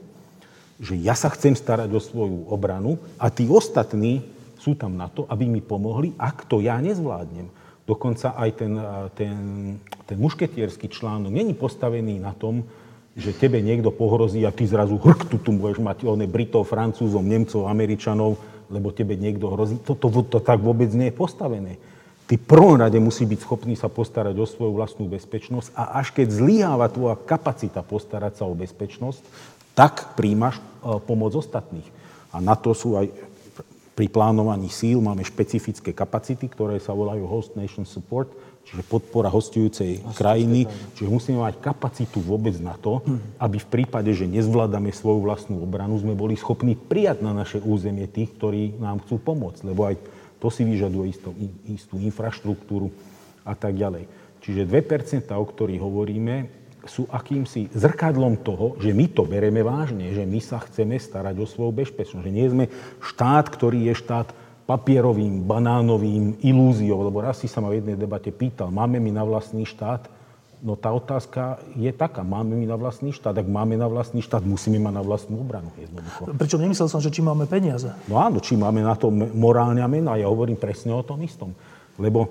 že 0.78 0.94
ja 0.98 1.14
sa 1.18 1.30
chcem 1.30 1.54
starať 1.58 1.90
o 1.90 2.00
svoju 2.02 2.46
obranu 2.50 2.98
a 3.18 3.30
tí 3.30 3.50
ostatní 3.50 4.22
sú 4.62 4.78
tam 4.78 4.94
na 4.94 5.10
to, 5.10 5.26
aby 5.26 5.50
mi 5.50 5.58
pomohli, 5.58 6.14
ak 6.14 6.46
to 6.46 6.62
ja 6.62 6.78
nezvládnem. 6.78 7.50
Dokonca 7.82 8.38
aj 8.38 8.50
ten, 8.54 8.72
ten, 9.18 9.36
ten 10.06 10.18
mušketierský 10.22 10.86
článok 10.86 11.34
není 11.34 11.50
postavený 11.50 12.22
na 12.22 12.30
tom, 12.30 12.62
že 13.18 13.34
tebe 13.34 13.58
niekto 13.58 13.90
pohrozí 13.90 14.46
a 14.46 14.54
ty 14.54 14.64
zrazu 14.64 14.96
hrk, 14.96 15.28
tu, 15.28 15.36
tu 15.36 15.50
budeš 15.52 15.82
mať 15.82 16.06
one 16.06 16.30
Britov, 16.30 16.70
Francúzov, 16.70 17.26
Nemcov, 17.26 17.66
Američanov, 17.66 18.38
lebo 18.70 18.94
tebe 18.94 19.18
niekto 19.18 19.50
hrozí. 19.50 19.82
To, 19.84 19.98
to, 19.98 20.08
to, 20.08 20.20
to 20.24 20.38
tak 20.40 20.62
vôbec 20.62 20.88
nie 20.94 21.10
je 21.10 21.18
postavené. 21.18 21.76
Ty 22.32 22.40
prvom 22.40 22.80
rade 22.80 22.96
musí 22.96 23.28
byť 23.28 23.44
schopný 23.44 23.76
sa 23.76 23.92
postarať 23.92 24.32
o 24.40 24.48
svoju 24.48 24.72
vlastnú 24.72 25.04
bezpečnosť 25.04 25.76
a 25.76 26.00
až 26.00 26.16
keď 26.16 26.32
zlyháva 26.32 26.88
tvoja 26.88 27.12
kapacita 27.12 27.84
postarať 27.84 28.40
sa 28.40 28.48
o 28.48 28.56
bezpečnosť, 28.56 29.20
tak 29.76 30.16
príjmaš 30.16 30.56
e, 30.56 30.96
pomoc 31.04 31.36
ostatných. 31.36 31.84
A 32.32 32.40
na 32.40 32.56
to 32.56 32.72
sú 32.72 32.96
aj 32.96 33.12
pri 33.92 34.08
plánovaní 34.08 34.72
síl 34.72 35.04
máme 35.04 35.20
špecifické 35.20 35.92
kapacity, 35.92 36.48
ktoré 36.48 36.80
sa 36.80 36.96
volajú 36.96 37.28
Host 37.28 37.52
Nation 37.52 37.84
Support, 37.84 38.32
čiže 38.64 38.80
podpora 38.88 39.28
hostujúcej 39.28 40.00
krajiny. 40.16 40.64
Čiže 40.96 41.12
musíme 41.12 41.44
mať 41.44 41.60
kapacitu 41.60 42.16
vôbec 42.24 42.56
na 42.56 42.80
to, 42.80 43.04
aby 43.36 43.60
v 43.60 43.68
prípade, 43.68 44.08
že 44.16 44.24
nezvládame 44.24 44.88
svoju 44.88 45.20
vlastnú 45.20 45.60
obranu, 45.60 46.00
sme 46.00 46.16
boli 46.16 46.40
schopní 46.40 46.80
prijať 46.80 47.20
na 47.20 47.36
naše 47.36 47.60
územie 47.60 48.08
tých, 48.08 48.32
ktorí 48.40 48.80
nám 48.80 49.04
chcú 49.04 49.20
pomôcť. 49.20 49.68
Lebo 49.68 49.84
aj 49.84 50.00
to 50.42 50.50
si 50.50 50.66
vyžaduje 50.66 51.14
istú, 51.14 51.30
istú 51.70 51.94
infraštruktúru 52.02 52.90
a 53.46 53.54
tak 53.54 53.78
ďalej. 53.78 54.10
Čiže 54.42 54.66
2%, 54.66 55.30
o 55.38 55.46
ktorých 55.46 55.78
hovoríme, 55.78 56.50
sú 56.82 57.06
akýmsi 57.06 57.70
zrkadlom 57.70 58.42
toho, 58.42 58.74
že 58.82 58.90
my 58.90 59.06
to 59.14 59.22
bereme 59.22 59.62
vážne, 59.62 60.10
že 60.10 60.26
my 60.26 60.42
sa 60.42 60.58
chceme 60.58 60.98
starať 60.98 61.38
o 61.38 61.46
svoju 61.46 61.70
bezpečnosť, 61.70 62.26
že 62.26 62.34
nie 62.34 62.50
sme 62.50 62.64
štát, 62.98 63.46
ktorý 63.46 63.86
je 63.86 63.94
štát 64.02 64.34
papierovým, 64.66 65.46
banánovým 65.46 66.42
ilúziou, 66.42 67.06
lebo 67.06 67.22
raz 67.22 67.38
si 67.38 67.46
sa 67.46 67.62
ma 67.62 67.70
v 67.70 67.78
jednej 67.78 67.94
debate 67.94 68.34
pýtal, 68.34 68.74
máme 68.74 68.98
my 68.98 69.14
na 69.14 69.22
vlastný 69.22 69.62
štát? 69.62 70.10
No 70.62 70.78
tá 70.78 70.94
otázka 70.94 71.58
je 71.74 71.90
taká, 71.90 72.22
máme 72.22 72.54
my 72.54 72.70
na 72.70 72.78
vlastný 72.78 73.10
štát? 73.10 73.34
Ak 73.34 73.50
máme 73.50 73.74
na 73.74 73.90
vlastný 73.90 74.22
štát, 74.22 74.46
musíme 74.46 74.78
mať 74.78 74.94
na 74.94 75.02
vlastnú 75.02 75.42
obranu. 75.42 75.74
Jednoducho. 75.74 76.30
Prečo 76.38 76.54
nemyslel 76.54 76.86
som, 76.86 77.02
že 77.02 77.10
či 77.10 77.18
máme 77.18 77.50
peniaze? 77.50 77.90
No 78.06 78.22
áno, 78.22 78.38
či 78.38 78.54
máme 78.54 78.78
na 78.78 78.94
to 78.94 79.10
morálne 79.10 79.82
a 79.82 79.90
meno. 79.90 80.14
A 80.14 80.22
ja 80.22 80.30
hovorím 80.30 80.54
presne 80.54 80.94
o 80.94 81.02
tom 81.02 81.18
istom. 81.26 81.50
Lebo 81.98 82.30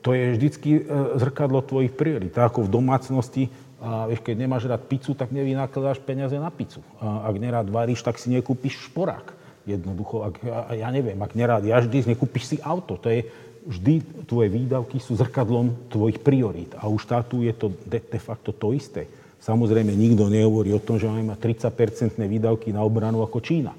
to 0.00 0.16
je 0.16 0.40
vždycky 0.40 0.70
e, 0.80 0.82
zrkadlo 1.20 1.60
tvojich 1.60 1.92
priorit. 1.92 2.32
Tak 2.32 2.56
ako 2.56 2.64
v 2.64 2.72
domácnosti 2.80 3.44
a 3.76 4.08
vieš, 4.08 4.24
keď 4.24 4.34
nemáš 4.40 4.64
rád 4.64 4.88
pizzu, 4.88 5.12
tak 5.12 5.28
nevynakladáš 5.28 6.00
peniaze 6.00 6.32
na 6.40 6.48
pizzu. 6.48 6.80
A 6.96 7.28
ak 7.28 7.34
nerád 7.36 7.68
varíš, 7.68 8.00
tak 8.00 8.16
si 8.16 8.32
nekúpiš 8.32 8.88
šporák. 8.88 9.36
Jednoducho, 9.68 10.24
ak, 10.24 10.34
ja 10.72 10.88
neviem, 10.88 11.18
ak 11.20 11.36
nerád 11.36 11.66
jaždíš, 11.66 12.08
nekúpiš 12.08 12.54
si 12.54 12.56
auto. 12.64 12.96
To 12.96 13.12
je 13.12 13.28
vždy, 13.66 14.24
tvoje 14.24 14.48
výdavky 14.48 15.02
sú 15.02 15.18
zrkadlom 15.18 15.90
tvojich 15.90 16.22
priorít. 16.22 16.72
A 16.78 16.86
u 16.86 16.96
štátu 16.96 17.42
je 17.42 17.52
to 17.52 17.74
de, 17.84 17.98
de 17.98 18.20
facto 18.22 18.54
to 18.54 18.70
isté. 18.70 19.10
Samozrejme, 19.42 19.92
nikto 19.92 20.30
nehovorí 20.30 20.70
o 20.72 20.82
tom, 20.82 20.96
že 20.96 21.10
máme 21.10 21.34
mať 21.34 21.38
30-percentné 21.42 22.24
výdavky 22.26 22.70
na 22.70 22.82
obranu 22.86 23.22
ako 23.26 23.38
Čína. 23.42 23.74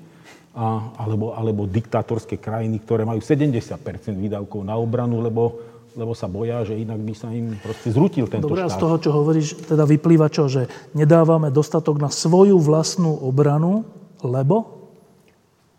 A, 0.57 0.93
alebo, 0.99 1.37
alebo 1.37 1.69
diktátorské 1.69 2.39
krajiny, 2.41 2.81
ktoré 2.83 3.05
majú 3.05 3.21
70% 3.21 3.77
výdavkov 4.15 4.61
na 4.63 4.75
obranu, 4.75 5.21
lebo 5.23 5.67
lebo 5.97 6.13
sa 6.13 6.29
boja, 6.29 6.61
že 6.61 6.77
inak 6.77 7.01
by 7.01 7.13
sa 7.17 7.33
im 7.33 7.57
proste 7.57 7.89
zrutil 7.89 8.29
tento 8.29 8.45
Dobre, 8.45 8.69
štát. 8.69 8.77
z 8.77 8.81
toho, 8.85 8.95
čo 9.01 9.09
hovoríš, 9.17 9.47
teda 9.65 9.81
vyplýva 9.81 10.29
čo? 10.29 10.45
Že 10.45 10.69
nedávame 10.93 11.49
dostatok 11.49 11.97
na 11.97 12.13
svoju 12.13 12.61
vlastnú 12.61 13.17
obranu, 13.17 13.81
lebo? 14.21 14.77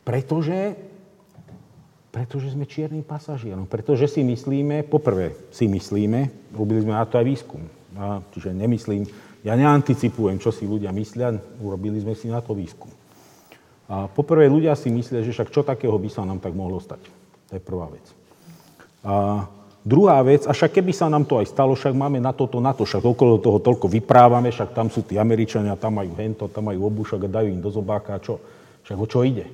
Pretože, 0.03 0.75
pretože 2.09 2.53
sme 2.53 2.65
čiernym 2.65 3.05
pasažierom. 3.05 3.69
Pretože 3.69 4.09
si 4.09 4.25
myslíme, 4.25 4.87
poprvé 4.89 5.37
si 5.53 5.69
myslíme, 5.69 6.53
robili 6.57 6.83
sme 6.83 6.97
na 6.97 7.05
to 7.05 7.21
aj 7.21 7.27
výskum. 7.27 7.63
A, 7.99 8.25
čiže 8.33 8.55
nemyslím, 8.55 9.05
ja 9.45 9.55
neanticipujem, 9.55 10.41
čo 10.41 10.51
si 10.51 10.65
ľudia 10.65 10.91
myslia, 10.95 11.37
urobili 11.61 12.01
sme 12.01 12.17
si 12.17 12.33
na 12.33 12.41
to 12.41 12.57
výskum. 12.57 12.91
A 13.89 14.09
poprvé 14.09 14.49
ľudia 14.49 14.77
si 14.77 14.93
myslia, 14.93 15.25
že 15.25 15.33
však 15.33 15.53
čo 15.53 15.65
takého 15.65 15.97
by 15.97 16.09
sa 16.13 16.25
nám 16.25 16.41
tak 16.41 16.53
mohlo 16.53 16.77
stať. 16.81 17.01
To 17.49 17.53
je 17.57 17.63
prvá 17.63 17.89
vec. 17.89 18.05
A 19.05 19.47
Druhá 19.89 20.21
vec, 20.21 20.45
a 20.45 20.53
však 20.53 20.77
keby 20.77 20.93
sa 20.93 21.09
nám 21.09 21.25
to 21.25 21.41
aj 21.41 21.49
stalo, 21.49 21.73
však 21.73 21.97
máme 21.97 22.21
na 22.21 22.37
toto, 22.37 22.61
na 22.61 22.77
to, 22.77 22.85
však 22.85 23.01
okolo 23.01 23.41
toho 23.41 23.57
toľko 23.57 23.89
vyprávame, 23.89 24.53
však 24.53 24.77
tam 24.77 24.93
sú 24.93 25.01
tí 25.01 25.17
Američania, 25.17 25.81
tam 25.81 25.97
majú 25.97 26.13
hento, 26.13 26.45
tam 26.53 26.69
majú 26.69 26.93
obušok 26.93 27.25
a 27.25 27.41
dajú 27.41 27.49
im 27.57 27.65
do 27.65 27.73
zobáka, 27.73 28.21
čo, 28.21 28.37
však 28.85 28.99
o 29.01 29.07
čo 29.09 29.25
ide. 29.25 29.49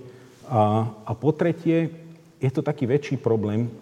A, 0.50 0.90
a 1.06 1.12
po 1.14 1.30
tretie, 1.30 1.86
je 2.44 2.50
to 2.52 2.60
taký 2.60 2.84
väčší 2.84 3.16
problém, 3.16 3.72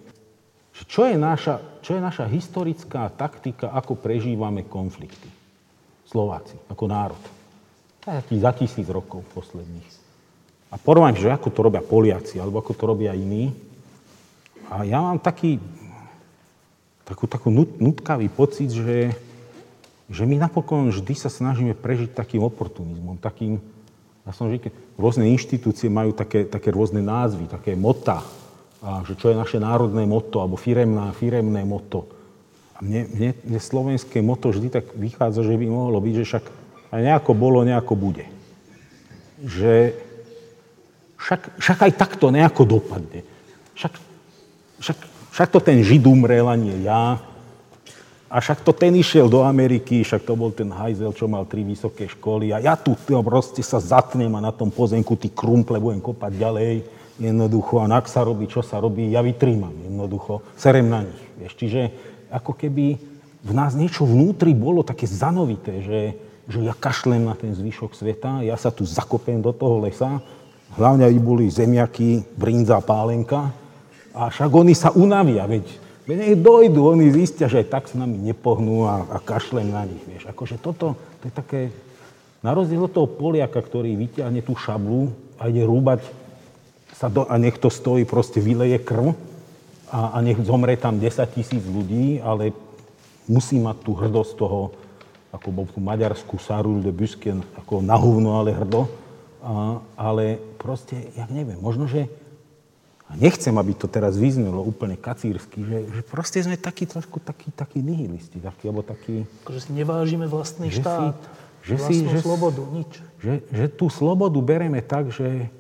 čo 0.87 1.05
je, 1.05 1.19
naša, 1.19 1.83
čo 1.83 1.99
je 1.99 2.01
naša 2.01 2.31
historická 2.31 3.11
taktika, 3.13 3.75
ako 3.75 3.99
prežívame 3.99 4.63
konflikty. 4.65 5.29
Slováci, 6.07 6.55
ako 6.71 6.85
národ. 6.87 7.23
Taký 8.03 8.39
za 8.39 8.55
tisíc 8.55 8.87
rokov 8.87 9.27
posledných. 9.35 9.89
A 10.73 10.81
porovnám, 10.81 11.21
že 11.21 11.29
ako 11.29 11.49
to 11.53 11.61
robia 11.61 11.85
Poliaci, 11.85 12.41
alebo 12.41 12.63
ako 12.63 12.73
to 12.73 12.85
robia 12.89 13.13
iní. 13.13 13.53
A 14.73 14.87
ja 14.89 15.05
mám 15.05 15.21
taký 15.21 15.61
takú, 17.05 17.29
takú 17.29 17.49
nutkavý 17.53 18.33
pocit, 18.33 18.73
že, 18.73 19.13
že 20.09 20.25
my 20.25 20.41
napokon 20.41 20.89
vždy 20.89 21.13
sa 21.13 21.29
snažíme 21.29 21.77
prežiť 21.77 22.17
takým 22.17 22.41
oportunizmom, 22.41 23.21
takým, 23.21 23.61
ja 24.25 24.33
som 24.33 24.49
že 24.49 24.73
rôzne 24.97 25.29
inštitúcie 25.29 25.93
majú 25.93 26.17
také, 26.17 26.49
také 26.49 26.73
rôzne 26.73 27.05
názvy, 27.05 27.51
také 27.51 27.77
mota, 27.77 28.25
a 28.83 29.07
že 29.07 29.15
čo 29.15 29.31
je 29.31 29.39
naše 29.39 29.63
národné 29.63 30.03
moto, 30.11 30.43
alebo 30.43 30.59
firemná, 30.59 31.15
firemné 31.15 31.63
moto. 31.63 32.11
A 32.75 32.83
mne, 32.83 33.07
mne, 33.15 33.31
mne 33.47 33.61
slovenské 33.63 34.19
moto 34.19 34.51
vždy 34.51 34.69
tak 34.75 34.91
vychádza, 34.99 35.47
že 35.47 35.55
by 35.55 35.67
mohlo 35.71 36.03
byť, 36.03 36.15
že 36.19 36.27
však 36.27 36.45
A 36.93 37.01
nejako 37.01 37.33
bolo, 37.33 37.65
nejako 37.65 37.97
bude. 37.97 38.29
Že 39.41 39.97
však, 41.17 41.41
však 41.57 41.79
aj 41.89 41.93
takto 41.97 42.29
nejako 42.29 42.63
dopadne. 42.69 43.25
Však, 43.79 43.95
však, 44.83 44.99
však 45.33 45.49
to 45.49 45.61
ten 45.63 45.81
Žid 45.81 46.05
umrel 46.05 46.51
a 46.51 46.59
nie 46.59 46.85
ja. 46.85 47.17
A 48.29 48.37
však 48.41 48.61
to 48.61 48.77
ten 48.77 48.93
išiel 48.93 49.29
do 49.29 49.41
Ameriky, 49.47 50.05
však 50.05 50.27
to 50.27 50.37
bol 50.37 50.53
ten 50.53 50.69
hajzel, 50.69 51.17
čo 51.17 51.31
mal 51.31 51.49
tri 51.49 51.65
vysoké 51.65 52.09
školy. 52.11 52.53
A 52.53 52.61
ja 52.61 52.75
tu 52.77 52.93
proste 52.99 53.65
sa 53.65 53.81
zatnem 53.81 54.33
a 54.37 54.45
na 54.45 54.53
tom 54.53 54.69
pozemku 54.69 55.17
tí 55.17 55.33
krumple 55.33 55.81
budem 55.81 56.01
kopať 56.03 56.33
ďalej. 56.37 57.02
Jednoducho. 57.21 57.85
A 57.85 57.91
ak 57.93 58.09
sa 58.09 58.25
robí, 58.25 58.49
čo 58.49 58.65
sa 58.65 58.81
robí, 58.81 59.13
ja 59.13 59.21
vytrímam 59.21 59.73
jednoducho. 59.85 60.41
Serem 60.57 60.89
na 60.89 61.05
nich. 61.05 61.23
Vieš. 61.37 61.53
Čiže 61.59 61.81
ako 62.33 62.57
keby 62.57 62.97
v 63.43 63.53
nás 63.53 63.77
niečo 63.77 64.07
vnútri 64.09 64.55
bolo 64.57 64.81
také 64.87 65.05
zanovité, 65.05 65.83
že, 65.83 66.01
že 66.49 66.59
ja 66.65 66.73
kašlem 66.73 67.27
na 67.27 67.35
ten 67.37 67.53
zvyšok 67.53 67.93
sveta, 67.93 68.41
ja 68.47 68.57
sa 68.57 68.73
tu 68.73 68.87
zakopem 68.87 69.43
do 69.43 69.51
toho 69.53 69.83
lesa, 69.83 70.23
hlavne 70.79 71.05
aj 71.05 71.15
boli 71.21 71.51
zemiaky, 71.53 72.25
brinza, 72.39 72.81
pálenka, 72.81 73.53
a 74.13 74.29
však 74.29 74.53
oni 74.53 74.77
sa 74.77 74.93
unavia, 74.93 75.49
veď 75.49 75.83
Veď 76.03 76.19
nech 76.19 76.37
dojdu, 76.43 76.83
oni 76.83 77.15
zistia, 77.15 77.47
že 77.47 77.63
aj 77.63 77.69
tak 77.71 77.85
s 77.87 77.95
nami 77.95 78.19
nepohnú 78.19 78.91
a, 78.91 79.07
a 79.07 79.17
kašlem 79.23 79.71
na 79.71 79.87
nich. 79.87 80.03
Vieš. 80.03 80.27
Akože 80.35 80.59
toto, 80.59 80.99
to 81.23 81.25
je 81.31 81.33
také, 81.33 81.61
na 82.43 82.51
rozdiel 82.51 82.83
od 82.83 82.91
toho 82.91 83.07
Poliaka, 83.07 83.63
ktorý 83.63 83.95
vyťahne 83.95 84.43
tú 84.43 84.59
šablu 84.59 85.15
a 85.39 85.47
ide 85.47 85.63
rúbať 85.63 86.03
sa 86.93 87.09
do, 87.09 87.25
a 87.27 87.35
nech 87.41 87.57
to 87.59 87.73
stojí, 87.73 88.05
proste 88.05 88.39
vyleje 88.39 88.79
krv 88.79 89.17
a, 89.93 90.17
a 90.17 90.19
nech 90.25 90.41
zomre 90.45 90.77
tam 90.77 90.97
10 90.97 91.19
tisíc 91.35 91.65
ľudí, 91.65 92.21
ale 92.21 92.53
musí 93.29 93.61
mať 93.61 93.77
tú 93.85 93.93
hrdosť 93.97 94.33
toho, 94.37 94.73
ako 95.33 95.49
bol 95.49 95.67
tú 95.69 95.81
maďarskú 95.81 96.37
Sarul 96.37 96.85
de 96.85 96.93
Busken, 96.93 97.41
ako 97.57 97.81
na 97.81 97.97
hovno, 97.97 98.37
ale 98.37 98.53
hrdo. 98.53 98.89
A, 99.43 99.81
ale 99.99 100.39
proste, 100.61 101.11
ja 101.17 101.27
neviem, 101.27 101.59
možno, 101.59 101.89
že 101.89 102.07
a 103.13 103.17
nechcem, 103.21 103.53
aby 103.53 103.77
to 103.77 103.85
teraz 103.93 104.17
vyznelo 104.17 104.65
úplne 104.65 104.97
kacírsky, 104.97 105.61
že, 105.61 105.79
že 105.85 106.01
proste 106.01 106.41
sme 106.41 106.57
takí 106.57 106.89
trošku 106.89 107.21
takí, 107.21 107.53
takí 107.53 107.85
nihilisti, 107.85 108.41
takí, 108.41 108.73
alebo 108.73 108.81
takí... 108.81 109.29
Akože 109.45 109.69
si 109.69 109.71
nevážime 109.77 110.25
vlastný 110.25 110.73
že 110.73 110.81
štát, 110.81 111.21
si, 111.21 111.61
že 111.61 111.75
vlastnú 111.77 111.93
si, 111.93 112.09
že, 112.09 112.19
slobodu, 112.25 112.63
nič. 112.73 112.93
Že, 113.21 113.35
že 113.53 113.67
tú 113.69 113.93
slobodu 113.93 114.41
bereme 114.41 114.81
tak, 114.81 115.13
že 115.13 115.53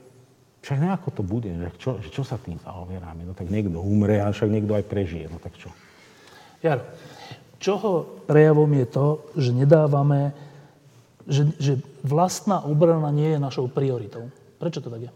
však 0.63 0.79
nejako 0.79 1.09
to 1.11 1.23
bude, 1.27 1.51
že 1.51 1.69
čo, 1.83 1.91
že 1.99 2.09
čo 2.15 2.23
sa 2.23 2.39
tým 2.39 2.57
zaoberáme, 2.63 3.27
no 3.27 3.35
tak 3.35 3.51
niekto 3.51 3.83
umre 3.83 4.23
a 4.23 4.31
však 4.31 4.49
niekto 4.49 4.79
aj 4.79 4.85
prežije, 4.87 5.27
no 5.27 5.43
tak 5.43 5.59
čo? 5.59 5.69
Jar, 6.63 6.87
čoho 7.59 8.23
prejavom 8.31 8.71
je 8.71 8.87
to, 8.87 9.07
že 9.35 9.51
nedávame, 9.51 10.31
že, 11.27 11.51
že 11.59 11.83
vlastná 12.07 12.63
obrana 12.63 13.11
nie 13.11 13.35
je 13.35 13.43
našou 13.43 13.67
prioritou? 13.67 14.31
Prečo 14.63 14.79
to 14.79 14.89
tak 14.91 15.11
je? 15.11 15.13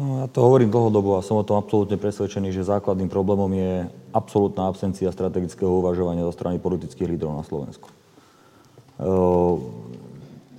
No, 0.00 0.24
ja 0.24 0.26
to 0.32 0.40
hovorím 0.40 0.72
dlhodobo 0.72 1.18
a 1.18 1.26
som 1.26 1.36
o 1.36 1.44
tom 1.44 1.60
absolútne 1.60 2.00
presvedčený, 2.00 2.56
že 2.56 2.64
základným 2.64 3.12
problémom 3.12 3.52
je 3.52 3.84
absolútna 4.16 4.70
absencia 4.70 5.12
strategického 5.12 5.68
uvažovania 5.68 6.24
zo 6.24 6.32
strany 6.32 6.56
politických 6.56 7.10
lídrov 7.10 7.36
na 7.36 7.44
Slovensku. 7.44 7.90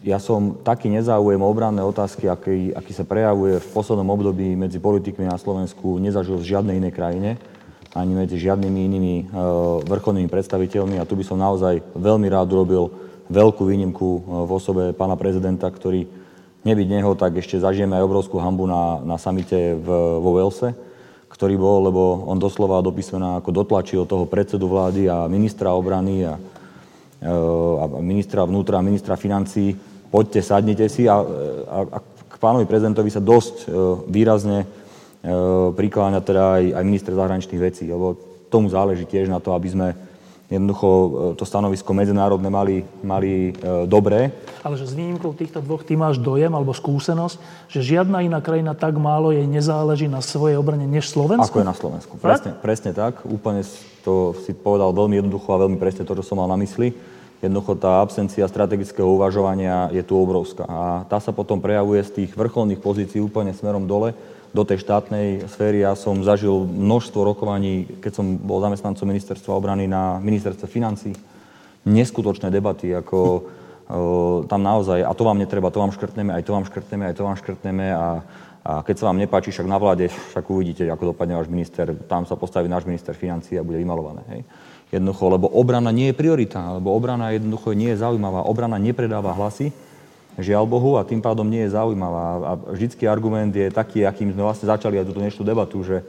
Ja 0.02 0.18
som 0.18 0.58
taký 0.66 0.89
nezáujem 0.89 1.38
o 1.38 1.45
obranné 1.45 1.86
otázky, 1.86 2.26
aký, 2.26 2.74
aký 2.74 2.89
sa 2.89 3.06
prejavuje 3.06 3.62
v 3.62 3.70
poslednom 3.70 4.10
období 4.10 4.58
medzi 4.58 4.82
politikmi 4.82 5.30
na 5.30 5.38
Slovensku, 5.38 6.02
nezažil 6.02 6.41
v 6.41 6.49
žiadnej 6.58 6.82
inej 6.82 6.93
krajine, 6.97 7.38
ani 7.93 8.18
medzi 8.18 8.41
žiadnymi 8.41 8.80
inými 8.82 9.16
ehm, 9.22 9.28
vrcholnými 9.86 10.26
predstaviteľmi. 10.26 10.97
A 10.97 11.06
tu 11.06 11.14
by 11.14 11.22
som 11.22 11.38
naozaj 11.38 11.86
veľmi 11.93 12.26
rád 12.34 12.49
urobil 12.49 12.89
veľkú 13.30 13.62
výnimku 13.62 14.10
ehm, 14.18 14.22
v 14.49 14.52
osobe 14.58 14.84
pána 14.97 15.14
prezidenta, 15.14 15.70
ktorý 15.70 16.10
nebyť 16.66 16.88
neho, 16.89 17.14
tak 17.14 17.38
ešte 17.38 17.62
zažijeme 17.62 17.93
aj 17.93 18.06
obrovskú 18.10 18.41
hambu 18.41 18.66
na, 18.66 19.06
na 19.06 19.22
samite 19.22 19.78
v, 19.78 19.88
vo 20.18 20.32
Velse, 20.34 20.74
ktorý 21.30 21.62
bol, 21.62 21.78
lebo 21.86 22.26
on 22.26 22.41
doslova 22.41 22.82
do 22.82 22.89
písmena 22.89 23.38
ako 23.38 23.54
dotlačil 23.54 24.10
toho 24.10 24.26
predsedu 24.26 24.66
vlády 24.66 25.06
a 25.06 25.30
ministra 25.30 25.78
obrany 25.78 26.26
a, 26.26 26.41
e, 27.22 27.30
a 27.82 27.86
ministra 28.02 28.45
vnútra 28.45 28.78
a 28.78 28.86
ministra 28.86 29.18
financí, 29.18 29.74
poďte, 30.12 30.43
sadnite 30.43 30.86
si 30.91 31.07
a, 31.07 31.16
a, 31.16 31.78
a 31.88 31.97
k 32.03 32.36
pánovi 32.38 32.68
prezidentovi 32.68 33.07
sa 33.07 33.24
dosť 33.24 33.55
e, 33.64 33.66
výrazne 34.12 34.59
e, 34.64 34.68
prikláňa 35.72 36.20
teda 36.20 36.43
aj, 36.59 36.64
aj 36.76 36.84
minister 36.84 37.16
zahraničných 37.16 37.64
vecí, 37.64 37.88
lebo 37.88 38.20
tomu 38.51 38.68
záleží 38.68 39.07
tiež 39.07 39.32
na 39.32 39.39
to, 39.39 39.55
aby 39.55 39.72
sme 39.72 39.88
jednoducho 40.51 40.88
e, 40.88 41.07
to 41.39 41.47
stanovisko 41.47 41.95
medzinárodné 41.95 42.51
mali, 42.51 42.84
mali 42.99 43.55
dobré. 43.88 44.36
Ale 44.68 44.76
že 44.76 44.91
s 44.91 44.93
výnimkou 44.93 45.32
týchto 45.32 45.64
dvoch 45.64 45.88
ty 45.88 45.95
máš 45.95 46.20
dojem 46.20 46.51
alebo 46.51 46.76
skúsenosť, 46.76 47.72
že 47.72 47.80
žiadna 47.95 48.28
iná 48.28 48.43
krajina 48.43 48.76
tak 48.76 48.99
málo 48.99 49.32
jej 49.32 49.47
nezáleží 49.47 50.12
na 50.12 50.20
svojej 50.20 50.59
obrane 50.59 50.84
než 50.84 51.07
Slovensko? 51.07 51.47
Ako 51.47 51.64
je 51.64 51.72
na 51.72 51.78
Slovensku. 51.80 52.14
Presne, 52.20 52.51
presne 52.59 52.91
tak. 52.91 53.24
Úplne 53.24 53.64
to 54.03 54.36
si 54.43 54.51
povedal 54.51 54.91
veľmi 54.91 55.24
jednoducho 55.24 55.55
a 55.55 55.62
veľmi 55.66 55.80
presne 55.80 56.03
to, 56.03 56.14
čo 56.20 56.26
som 56.26 56.41
mal 56.41 56.51
na 56.51 56.59
mysli. 56.59 56.91
Jednoducho 57.42 57.74
tá 57.74 58.06
absencia 58.06 58.46
strategického 58.46 59.10
uvažovania 59.18 59.89
je 59.89 60.06
tu 60.06 60.14
obrovská. 60.14 60.62
A 60.70 60.82
tá 61.10 61.18
sa 61.18 61.34
potom 61.34 61.58
prejavuje 61.58 62.06
z 62.06 62.12
tých 62.22 62.32
vrcholných 62.38 62.78
pozícií 62.78 63.18
úplne 63.18 63.50
smerom 63.50 63.89
dole 63.89 64.14
do 64.54 64.62
tej 64.62 64.86
štátnej 64.86 65.50
sféry. 65.50 65.82
Ja 65.82 65.98
som 65.98 66.22
zažil 66.22 66.54
množstvo 66.54 67.18
rokovaní, 67.26 67.98
keď 67.98 68.22
som 68.22 68.38
bol 68.38 68.62
zamestnancom 68.62 69.10
ministerstva 69.10 69.58
obrany 69.58 69.89
na 69.89 70.22
ministerstve 70.22 70.70
financí. 70.70 71.18
Neskutočné 71.82 72.54
debaty, 72.54 72.94
ako 72.94 73.18
e, 73.34 73.42
tam 74.46 74.62
naozaj, 74.62 75.02
a 75.02 75.10
to 75.18 75.26
vám 75.26 75.42
netreba, 75.42 75.74
to 75.74 75.82
vám 75.82 75.98
škrtneme, 75.98 76.38
aj 76.38 76.46
to 76.46 76.54
vám 76.54 76.70
škrtneme, 76.70 77.04
aj 77.10 77.16
to 77.18 77.26
vám 77.26 77.38
škrtneme 77.42 77.86
a, 77.89 78.08
a 78.62 78.72
keď 78.86 78.96
sa 79.02 79.08
vám 79.10 79.18
nepáči, 79.18 79.50
však 79.50 79.66
na 79.66 79.82
vláde, 79.82 80.14
však 80.14 80.46
uvidíte, 80.46 80.86
ako 80.94 81.18
dopadne 81.18 81.42
váš 81.42 81.50
minister, 81.50 81.89
tam 82.06 82.30
sa 82.30 82.38
postaví 82.38 82.70
náš 82.70 82.86
minister 82.86 83.18
financí 83.18 83.58
a 83.58 83.66
bude 83.66 83.82
vymalované. 83.82 84.22
Hej. 84.30 84.42
Jednoducho, 84.92 85.32
lebo 85.32 85.48
obrana 85.48 85.88
nie 85.96 86.12
je 86.12 86.20
priorita, 86.20 86.76
lebo 86.76 86.92
obrana 86.92 87.32
jednoducho 87.32 87.72
nie 87.72 87.96
je 87.96 88.04
zaujímavá. 88.04 88.44
Obrana 88.44 88.76
nepredáva 88.76 89.32
hlasy, 89.32 89.72
žiaľ 90.36 90.68
Bohu, 90.68 91.00
a 91.00 91.08
tým 91.08 91.24
pádom 91.24 91.48
nie 91.48 91.64
je 91.64 91.72
zaujímavá. 91.72 92.24
A 92.44 92.52
vždycky 92.76 93.08
argument 93.08 93.56
je 93.56 93.72
taký, 93.72 94.04
akým 94.04 94.36
sme 94.36 94.44
vlastne 94.44 94.68
začali 94.68 95.00
aj 95.00 95.08
túto 95.08 95.24
dnešnú 95.24 95.48
debatu, 95.48 95.80
že, 95.80 96.04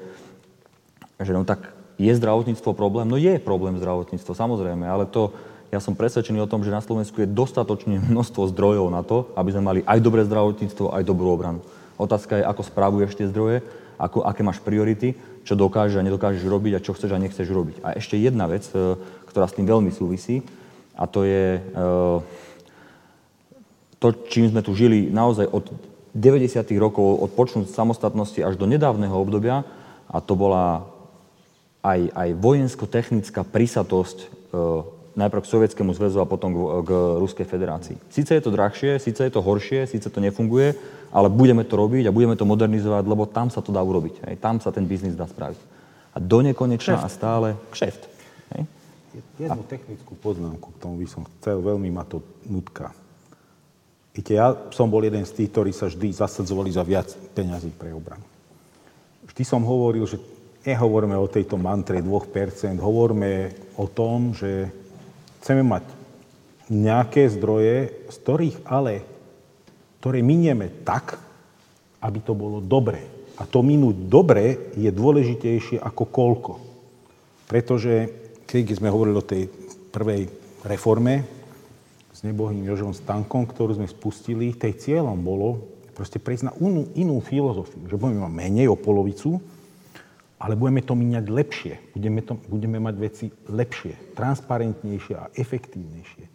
že 1.23 1.31
no 1.31 1.47
tak 1.47 1.71
je 1.95 2.11
zdravotníctvo 2.11 2.75
problém? 2.75 3.07
No 3.07 3.15
je 3.15 3.39
problém 3.39 3.79
zdravotníctvo, 3.79 4.35
samozrejme, 4.35 4.83
ale 4.83 5.07
to, 5.07 5.31
ja 5.71 5.79
som 5.79 5.95
presvedčený 5.95 6.43
o 6.43 6.51
tom, 6.51 6.67
že 6.67 6.75
na 6.75 6.83
Slovensku 6.83 7.23
je 7.23 7.31
dostatočne 7.31 8.03
množstvo 8.03 8.51
zdrojov 8.51 8.91
na 8.91 9.07
to, 9.07 9.31
aby 9.39 9.55
sme 9.55 9.63
mali 9.63 9.81
aj 9.87 10.03
dobré 10.03 10.27
zdravotníctvo, 10.27 10.91
aj 10.91 11.07
dobrú 11.07 11.31
obranu. 11.31 11.63
Otázka 12.03 12.43
je, 12.43 12.45
ako 12.45 12.63
správuješ 12.67 13.15
tie 13.15 13.31
zdroje, 13.31 13.63
ako, 13.95 14.27
aké 14.27 14.43
máš 14.43 14.59
priority, 14.59 15.15
čo 15.43 15.59
dokážeš 15.59 15.99
a 15.99 16.07
nedokážeš 16.07 16.43
robiť 16.47 16.73
a 16.79 16.85
čo 16.85 16.95
chceš 16.95 17.11
a 17.15 17.23
nechceš 17.23 17.49
robiť. 17.51 17.77
A 17.83 17.99
ešte 17.99 18.19
jedna 18.19 18.47
vec, 18.47 18.67
e, 18.73 18.99
ktorá 19.27 19.47
s 19.51 19.57
tým 19.59 19.67
veľmi 19.67 19.91
súvisí, 19.91 20.47
a 20.95 21.09
to 21.11 21.27
je 21.27 21.59
e, 21.59 21.83
to, 23.99 24.09
čím 24.31 24.51
sme 24.51 24.63
tu 24.63 24.75
žili 24.75 25.11
naozaj 25.11 25.47
od 25.51 25.71
90. 26.15 26.67
rokov, 26.77 27.23
od 27.23 27.31
počnúť 27.33 27.73
samostatnosti 27.73 28.39
až 28.43 28.61
do 28.61 28.69
nedávneho 28.69 29.15
obdobia, 29.15 29.65
a 30.13 30.19
to 30.21 30.37
bola 30.37 30.85
aj, 31.83 32.13
aj 32.13 32.29
vojensko-technická 32.39 33.43
prísatosť 33.43 34.19
e, 34.23 34.27
najprv 35.13 35.43
k 35.45 35.51
Sovietskému 35.53 35.93
zväzu 35.93 36.21
a 36.21 36.27
potom 36.29 36.53
k, 36.53 36.59
k 36.89 36.91
Ruskej 37.21 37.47
federácii. 37.47 37.97
Sice 38.09 38.33
je 38.35 38.43
to 38.43 38.51
drahšie, 38.53 38.97
síce 38.97 39.21
je 39.21 39.33
to 39.33 39.45
horšie, 39.45 39.85
síce 39.87 40.09
to 40.09 40.19
nefunguje, 40.21 40.75
ale 41.13 41.29
budeme 41.29 41.65
to 41.65 41.77
robiť 41.77 42.09
a 42.09 42.15
budeme 42.15 42.37
to 42.37 42.49
modernizovať, 42.49 43.05
lebo 43.05 43.29
tam 43.29 43.53
sa 43.53 43.61
to 43.61 43.71
dá 43.73 43.85
urobiť. 43.85 44.25
Hej. 44.29 44.35
Tam 44.41 44.57
sa 44.61 44.73
ten 44.73 44.89
biznis 44.89 45.13
dá 45.13 45.29
spraviť. 45.29 45.61
A 46.13 46.21
do 46.21 46.41
nekonečna 46.41 47.05
a 47.05 47.09
stále 47.09 47.57
kšeft. 47.73 48.03
Hej. 48.57 48.63
Jednu 49.37 49.63
technickú 49.69 50.17
poznámku 50.17 50.73
k 50.73 50.81
tomu 50.81 51.01
by 51.05 51.07
som 51.09 51.29
chcel, 51.37 51.61
veľmi 51.61 51.93
ma 51.93 52.09
to 52.09 52.25
nutka. 52.49 52.97
Viete, 54.13 54.37
ja 54.37 54.53
som 54.73 54.93
bol 54.93 55.01
jeden 55.05 55.25
z 55.25 55.33
tých, 55.33 55.53
ktorí 55.53 55.73
sa 55.73 55.89
vždy 55.89 56.13
zasadzovali 56.13 56.69
za 56.69 56.85
viac 56.85 57.13
peňazí 57.33 57.73
pre 57.73 57.97
obranu. 57.97 58.25
Vždy 59.25 59.43
som 59.45 59.65
hovoril, 59.65 60.05
že 60.05 60.21
nehovoríme 60.69 61.17
o 61.17 61.33
tejto 61.33 61.57
mantre 61.57 62.05
2%, 62.05 62.77
hovoríme 62.77 63.33
o 63.81 63.89
tom, 63.89 64.37
že 64.37 64.69
chceme 65.43 65.67
mať 65.67 65.85
nejaké 66.71 67.27
zdroje, 67.29 68.07
z 68.09 68.17
ktorých 68.23 68.57
ale, 68.65 69.03
ktoré 69.99 70.23
minieme 70.23 70.71
tak, 70.87 71.19
aby 72.01 72.19
to 72.23 72.33
bolo 72.33 72.63
dobre. 72.63 73.03
A 73.37 73.45
to 73.45 73.61
minúť 73.61 74.07
dobre 74.07 74.73
je 74.79 74.89
dôležitejšie 74.89 75.83
ako 75.83 76.05
koľko. 76.07 76.53
Pretože, 77.51 78.09
keď 78.47 78.79
sme 78.79 78.89
hovorili 78.89 79.17
o 79.19 79.27
tej 79.27 79.51
prvej 79.93 80.31
reforme, 80.65 81.43
nebohým 82.23 82.63
Jožom 82.63 82.95
Stankom, 82.95 83.45
ktorú 83.45 83.77
sme 83.77 83.91
spustili, 83.91 84.55
tej 84.55 84.79
cieľom 84.79 85.19
bolo 85.19 85.59
proste 85.93 86.23
prejsť 86.23 86.45
na 86.49 86.53
inú, 86.63 86.89
inú 86.95 87.19
filozofiu, 87.19 87.83
že 87.91 87.99
budeme 87.99 88.23
mať 88.25 88.33
menej 88.33 88.67
o 88.71 88.79
polovicu, 88.79 89.43
ale 90.43 90.59
budeme 90.59 90.83
to 90.83 90.99
míňať 90.99 91.25
lepšie. 91.31 91.75
Budeme, 91.95 92.19
to, 92.27 92.35
budeme 92.51 92.83
mať 92.83 92.95
veci 92.99 93.27
lepšie, 93.47 94.19
transparentnejšie 94.19 95.15
a 95.15 95.31
efektívnejšie. 95.39 96.27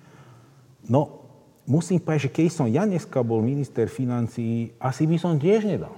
No, 0.87 1.27
musím 1.67 1.99
povedať, 1.99 2.31
že 2.31 2.33
keď 2.39 2.45
som 2.47 2.71
ja 2.71 2.87
dneska 2.87 3.19
bol 3.19 3.43
minister 3.43 3.91
financí, 3.91 4.71
asi 4.79 5.03
by 5.03 5.19
som 5.19 5.35
tiež 5.35 5.67
nedal. 5.67 5.91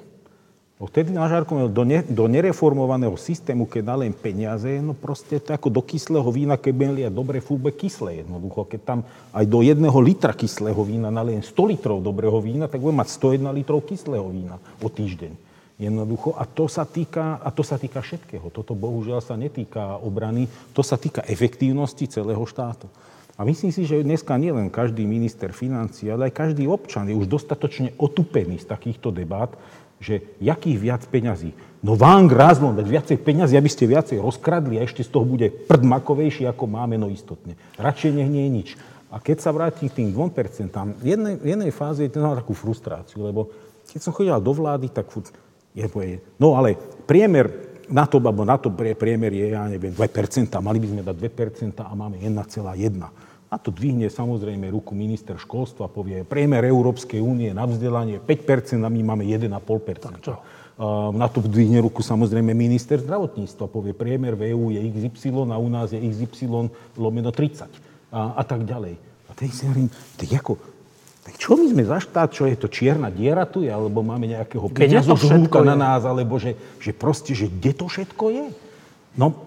No 0.80 0.88
vtedy 0.88 1.12
na 1.12 1.28
Žarkom 1.28 1.70
do, 1.76 1.84
ne, 1.84 2.01
do 2.07 2.26
nereformovaného 2.26 3.14
systému, 3.20 3.68
keď 3.68 3.93
nalém 3.93 4.16
peniaze, 4.16 4.80
no 4.80 4.95
proste 4.95 5.36
to 5.38 5.51
ako 5.51 5.68
do 5.68 5.84
kyslého 5.84 6.26
vína, 6.32 6.55
keď 6.55 6.72
budem 6.72 6.93
liať 7.03 7.14
dobre, 7.14 7.43
furt 7.43 7.68
kyslé 7.76 8.24
jednoducho. 8.24 8.64
Keď 8.64 8.82
tam 8.88 8.99
aj 9.36 9.43
do 9.43 9.60
jedného 9.60 9.99
litra 9.99 10.32
kyslého 10.32 10.80
vína 10.88 11.12
naliem 11.12 11.43
100 11.43 11.51
litrov 11.51 11.99
dobrého 11.99 12.39
vína, 12.39 12.72
tak 12.72 12.80
budem 12.80 12.95
mať 12.95 13.12
101 13.12 13.60
litrov 13.60 13.84
kyslého 13.84 14.24
vína 14.32 14.55
o 14.80 14.88
týždeň. 14.88 15.49
Jednoducho. 15.80 16.36
A 16.36 16.43
to 16.43 16.67
sa 16.67 16.84
týka, 16.84 17.39
a 17.39 17.49
to 17.55 17.63
sa 17.63 17.80
týka 17.80 18.03
všetkého. 18.03 18.51
Toto 18.51 18.75
bohužiaľ 18.75 19.23
sa 19.23 19.39
netýka 19.39 19.95
obrany, 20.03 20.51
to 20.75 20.84
sa 20.84 20.99
týka 20.99 21.23
efektívnosti 21.23 22.03
celého 22.11 22.43
štátu. 22.43 22.91
A 23.39 23.47
myslím 23.47 23.71
si, 23.71 23.88
že 23.88 24.03
dneska 24.03 24.36
nielen 24.36 24.67
každý 24.67 25.07
minister 25.07 25.55
financí, 25.55 26.11
ale 26.11 26.27
aj 26.27 26.36
každý 26.36 26.67
občan 26.67 27.07
je 27.07 27.15
už 27.15 27.32
dostatočne 27.32 27.95
otupený 27.95 28.59
z 28.59 28.67
takýchto 28.67 29.15
debát, 29.15 29.55
že 30.03 30.19
jakých 30.43 30.77
viac 30.80 31.03
peňazí. 31.07 31.55
No 31.80 31.95
vám 31.95 32.27
grázlo 32.27 32.75
dať 32.75 32.84
viacej 32.84 33.17
peňazí, 33.23 33.55
aby 33.55 33.71
ste 33.71 33.88
viacej 33.88 34.19
rozkradli 34.19 34.75
a 34.75 34.84
ešte 34.84 35.07
z 35.07 35.15
toho 35.15 35.23
bude 35.23 35.47
prd 35.47 35.84
makovejší, 35.88 36.43
ako 36.51 36.67
máme, 36.67 36.99
no 36.99 37.07
istotne. 37.07 37.55
Radšej 37.80 38.11
nech 38.19 38.27
nie 38.27 38.43
je 38.43 38.51
nič. 38.51 38.69
A 39.07 39.23
keď 39.23 39.39
sa 39.39 39.55
vrátim 39.55 39.88
k 39.88 40.03
tým 40.03 40.11
2%, 40.11 40.75
v 40.99 41.05
jednej, 41.07 41.39
jednej 41.39 41.71
fáze 41.71 42.03
je 42.03 42.11
to 42.11 42.19
takú 42.19 42.51
frustráciu, 42.51 43.23
lebo 43.23 43.47
keď 43.88 43.99
som 44.03 44.11
chodil 44.11 44.36
do 44.43 44.51
vlády, 44.51 44.91
tak 44.91 45.07
furt, 45.07 45.32
je, 45.76 46.17
no 46.41 46.57
ale 46.57 46.76
priemer 47.05 47.70
na 47.89 48.05
to, 48.05 48.22
alebo 48.22 48.45
na 48.45 48.57
to 48.61 48.70
priemer 48.74 49.34
je, 49.34 49.45
ja 49.57 49.65
neviem, 49.65 49.91
2%, 49.91 50.05
mali 50.61 50.78
by 50.78 50.88
sme 50.88 51.01
dať 51.01 51.17
2% 51.17 51.82
a 51.82 51.91
máme 51.97 52.22
1,1%. 52.22 53.30
A 53.49 53.57
to 53.57 53.74
dvihne 53.74 54.05
samozrejme 54.13 54.70
ruku 54.70 54.93
minister 54.93 55.34
školstva, 55.34 55.89
povie, 55.89 56.22
priemer 56.22 56.61
Európskej 56.70 57.17
únie 57.17 57.49
na 57.49 57.65
vzdelanie 57.65 58.22
5% 58.22 58.78
a 58.86 58.89
my 58.93 59.01
máme 59.01 59.26
1,5%. 59.26 59.57
Tak 59.97 60.15
čo? 60.22 60.38
Na 61.17 61.28
to 61.28 61.41
dvihne 61.41 61.82
ruku 61.82 62.05
samozrejme 62.05 62.53
minister 62.53 63.01
zdravotníctva, 63.01 63.65
povie, 63.67 63.97
priemer 63.97 64.38
v 64.38 64.53
EU 64.53 64.70
je 64.70 64.80
XY 64.80 65.49
a 65.49 65.57
u 65.57 65.67
nás 65.67 65.89
je 65.89 65.97
XY 65.97 66.70
lomeno 66.93 67.34
30 67.34 67.65
a, 68.13 68.38
a 68.38 68.43
tak 68.45 68.70
ďalej. 68.70 68.95
A 69.28 69.32
teď 69.34 69.49
si 69.49 69.65
hovorím, 69.65 69.89
tak 69.89 70.30
ako, 70.30 70.61
čo 71.39 71.55
my 71.55 71.71
sme 71.71 71.87
za 71.87 72.03
štát, 72.03 72.35
čo 72.35 72.43
je 72.51 72.59
to 72.59 72.67
čierna 72.67 73.07
diera 73.07 73.47
tu 73.47 73.63
je, 73.63 73.71
alebo 73.71 74.03
máme 74.03 74.27
nejakého 74.27 74.67
peňazu 74.75 75.15
na 75.63 75.75
nás, 75.79 76.03
alebo 76.03 76.35
že, 76.35 76.59
že 76.83 76.91
proste, 76.91 77.31
že 77.31 77.47
kde 77.47 77.71
to 77.71 77.87
všetko 77.87 78.25
je? 78.27 78.45
No, 79.15 79.39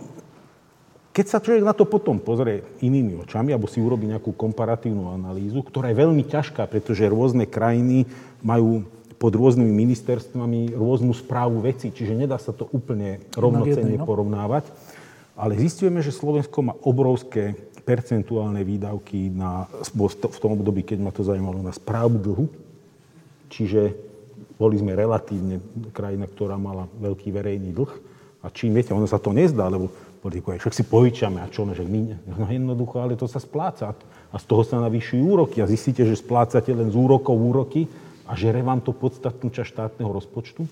keď 1.12 1.26
sa 1.28 1.38
človek 1.44 1.60
na 1.60 1.76
to 1.76 1.84
potom 1.84 2.16
pozrie 2.16 2.64
inými 2.80 3.20
očami, 3.28 3.52
alebo 3.52 3.68
si 3.68 3.84
urobí 3.84 4.08
nejakú 4.08 4.32
komparatívnu 4.32 5.12
analýzu, 5.12 5.60
ktorá 5.60 5.92
je 5.92 6.00
veľmi 6.00 6.24
ťažká, 6.24 6.64
pretože 6.64 7.04
rôzne 7.04 7.44
krajiny 7.44 8.08
majú 8.40 8.88
pod 9.20 9.36
rôznymi 9.36 9.68
ministerstvami 9.68 10.72
rôznu 10.72 11.12
správu 11.12 11.60
veci, 11.60 11.92
čiže 11.92 12.16
nedá 12.16 12.40
sa 12.40 12.56
to 12.56 12.66
úplne 12.72 13.20
rovnocenne 13.36 14.00
no. 14.00 14.08
porovnávať. 14.08 14.66
Ale 15.36 15.60
zistujeme, 15.60 16.00
že 16.00 16.16
Slovensko 16.16 16.58
má 16.64 16.74
obrovské 16.80 17.54
percentuálne 17.82 18.62
výdavky 18.62 19.28
na, 19.34 19.66
v 19.68 20.38
tom 20.38 20.54
období, 20.54 20.86
keď 20.86 20.98
ma 21.02 21.10
to 21.10 21.26
zaujímalo, 21.26 21.60
na 21.60 21.74
správu 21.74 22.16
dlhu. 22.18 22.46
Čiže 23.52 23.92
boli 24.56 24.78
sme 24.78 24.94
relatívne 24.94 25.58
krajina, 25.90 26.30
ktorá 26.30 26.54
mala 26.56 26.86
veľký 27.02 27.34
verejný 27.34 27.74
dlh. 27.74 27.92
A 28.42 28.50
čím, 28.50 28.74
viete, 28.74 28.94
ono 28.94 29.06
sa 29.06 29.18
to 29.18 29.34
nezdá, 29.34 29.66
lebo 29.66 29.90
politikuje, 30.22 30.62
však 30.62 30.74
si 30.74 30.86
požičame 30.86 31.42
a 31.42 31.50
čo, 31.50 31.66
no, 31.66 31.74
že 31.74 31.82
my, 31.82 32.30
no 32.38 32.46
jednoducho, 32.46 33.02
ale 33.02 33.18
to 33.18 33.26
sa 33.26 33.42
spláca 33.42 33.90
a 34.30 34.36
z 34.38 34.44
toho 34.46 34.62
sa 34.62 34.78
navyšujú 34.78 35.18
úroky 35.18 35.58
a 35.58 35.66
zistíte, 35.66 36.06
že 36.06 36.14
splácate 36.14 36.70
len 36.70 36.88
z 36.88 36.96
úrokov 36.96 37.34
úroky 37.34 37.90
a 38.30 38.38
žere 38.38 38.62
vám 38.62 38.78
to 38.78 38.94
podstatnú 38.94 39.50
časť 39.50 39.68
štátneho 39.74 40.14
rozpočtu. 40.14 40.62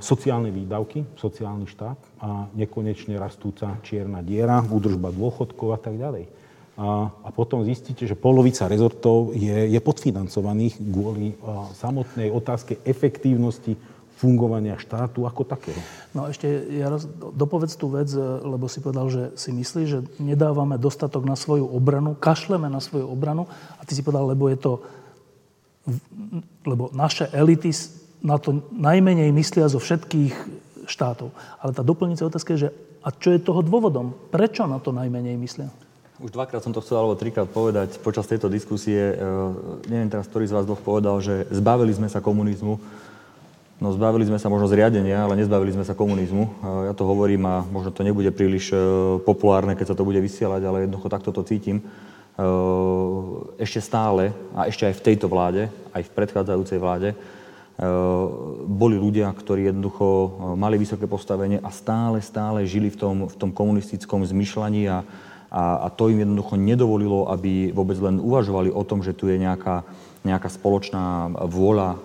Sociálne 0.00 0.48
výdavky, 0.48 1.04
sociálny 1.20 1.68
štát 1.68 2.00
a 2.24 2.48
nekonečne 2.56 3.20
rastúca 3.20 3.76
čierna 3.84 4.24
diera, 4.24 4.64
údržba 4.64 5.12
dôchodkov 5.12 5.76
a 5.76 5.78
tak 5.78 6.00
ďalej. 6.00 6.24
A, 6.78 7.12
a 7.12 7.28
potom 7.34 7.66
zistíte, 7.68 8.08
že 8.08 8.16
polovica 8.16 8.64
rezortov 8.64 9.36
je, 9.36 9.68
je 9.68 9.80
podfinancovaných 9.82 10.78
kvôli 10.78 11.36
uh, 11.36 11.68
samotnej 11.76 12.32
otázke 12.32 12.80
efektívnosti 12.86 13.76
fungovania 14.18 14.74
štátu 14.80 15.28
ako 15.28 15.42
takého. 15.46 15.78
No 16.10 16.26
ešte, 16.26 16.48
ja 16.74 16.90
dopovedz 17.34 17.78
tú 17.78 17.94
vec, 17.94 18.10
e, 18.10 18.18
lebo 18.42 18.66
si 18.66 18.82
povedal, 18.82 19.06
že 19.14 19.22
si 19.38 19.54
myslí, 19.54 19.82
že 19.86 20.02
nedávame 20.18 20.74
dostatok 20.74 21.22
na 21.22 21.38
svoju 21.38 21.70
obranu, 21.70 22.18
kašleme 22.18 22.66
na 22.66 22.82
svoju 22.82 23.06
obranu 23.06 23.46
a 23.78 23.86
ty 23.86 23.94
si 23.94 24.02
povedal, 24.02 24.34
lebo 24.34 24.50
je 24.50 24.58
to, 24.58 24.72
lebo 26.66 26.90
naše 26.90 27.30
elity 27.30 27.70
na 28.22 28.36
to 28.38 28.64
najmenej 28.74 29.30
myslia 29.34 29.70
zo 29.70 29.78
všetkých 29.78 30.34
štátov. 30.88 31.30
Ale 31.60 31.70
tá 31.76 31.82
doplňujúca 31.84 32.30
otázka 32.32 32.50
je, 32.56 32.62
že 32.66 32.70
a 33.04 33.14
čo 33.14 33.30
je 33.30 33.40
toho 33.40 33.62
dôvodom? 33.62 34.16
Prečo 34.32 34.66
na 34.66 34.82
to 34.82 34.90
najmenej 34.90 35.38
myslia? 35.38 35.70
Už 36.18 36.34
dvakrát 36.34 36.58
som 36.66 36.74
to 36.74 36.82
chcel, 36.82 36.98
alebo 36.98 37.14
trikrát 37.14 37.46
povedať 37.46 38.02
počas 38.02 38.26
tejto 38.26 38.50
diskusie. 38.50 39.14
E, 39.14 39.16
neviem 39.86 40.10
teraz, 40.10 40.26
ktorý 40.26 40.50
z 40.50 40.54
vás 40.58 40.66
dvoch 40.66 40.82
povedal, 40.82 41.22
že 41.22 41.46
zbavili 41.54 41.94
sme 41.94 42.10
sa 42.10 42.18
komunizmu. 42.18 42.74
No 43.78 43.94
zbavili 43.94 44.26
sme 44.26 44.42
sa 44.42 44.50
možno 44.50 44.66
zriadenia, 44.66 45.22
ale 45.22 45.38
nezbavili 45.38 45.70
sme 45.70 45.86
sa 45.86 45.94
komunizmu. 45.94 46.66
Ja 46.90 46.92
to 46.98 47.06
hovorím 47.06 47.46
a 47.46 47.62
možno 47.62 47.94
to 47.94 48.02
nebude 48.02 48.34
príliš 48.34 48.74
e, 48.74 48.78
populárne, 49.22 49.78
keď 49.78 49.94
sa 49.94 49.96
to 49.96 50.02
bude 50.02 50.18
vysielať, 50.18 50.66
ale 50.66 50.82
jednoducho 50.82 51.06
takto 51.06 51.30
to 51.30 51.46
cítim. 51.46 51.78
E, 51.78 51.84
ešte 53.62 53.78
stále, 53.78 54.34
a 54.58 54.66
ešte 54.66 54.90
aj 54.90 54.98
v 54.98 55.04
tejto 55.06 55.30
vláde, 55.30 55.70
aj 55.94 56.02
v 56.02 56.14
predchádzajúcej 56.18 56.78
vláde, 56.82 57.14
e, 57.14 57.37
boli 58.66 58.98
ľudia, 58.98 59.30
ktorí 59.30 59.70
jednoducho 59.70 60.34
mali 60.58 60.74
vysoké 60.82 61.06
postavenie 61.06 61.62
a 61.62 61.70
stále, 61.70 62.18
stále 62.18 62.66
žili 62.66 62.90
v 62.90 62.98
tom, 62.98 63.16
v 63.30 63.36
tom 63.38 63.54
komunistickom 63.54 64.26
zmyšľaní 64.26 64.90
a, 64.90 65.06
a, 65.46 65.86
a 65.86 65.88
to 65.94 66.10
im 66.10 66.26
jednoducho 66.26 66.58
nedovolilo, 66.58 67.30
aby 67.30 67.70
vôbec 67.70 67.94
len 68.02 68.18
uvažovali 68.18 68.74
o 68.74 68.82
tom, 68.82 69.06
že 69.06 69.14
tu 69.14 69.30
je 69.30 69.38
nejaká, 69.38 69.86
nejaká 70.26 70.50
spoločná 70.50 71.30
vôľa 71.46 72.02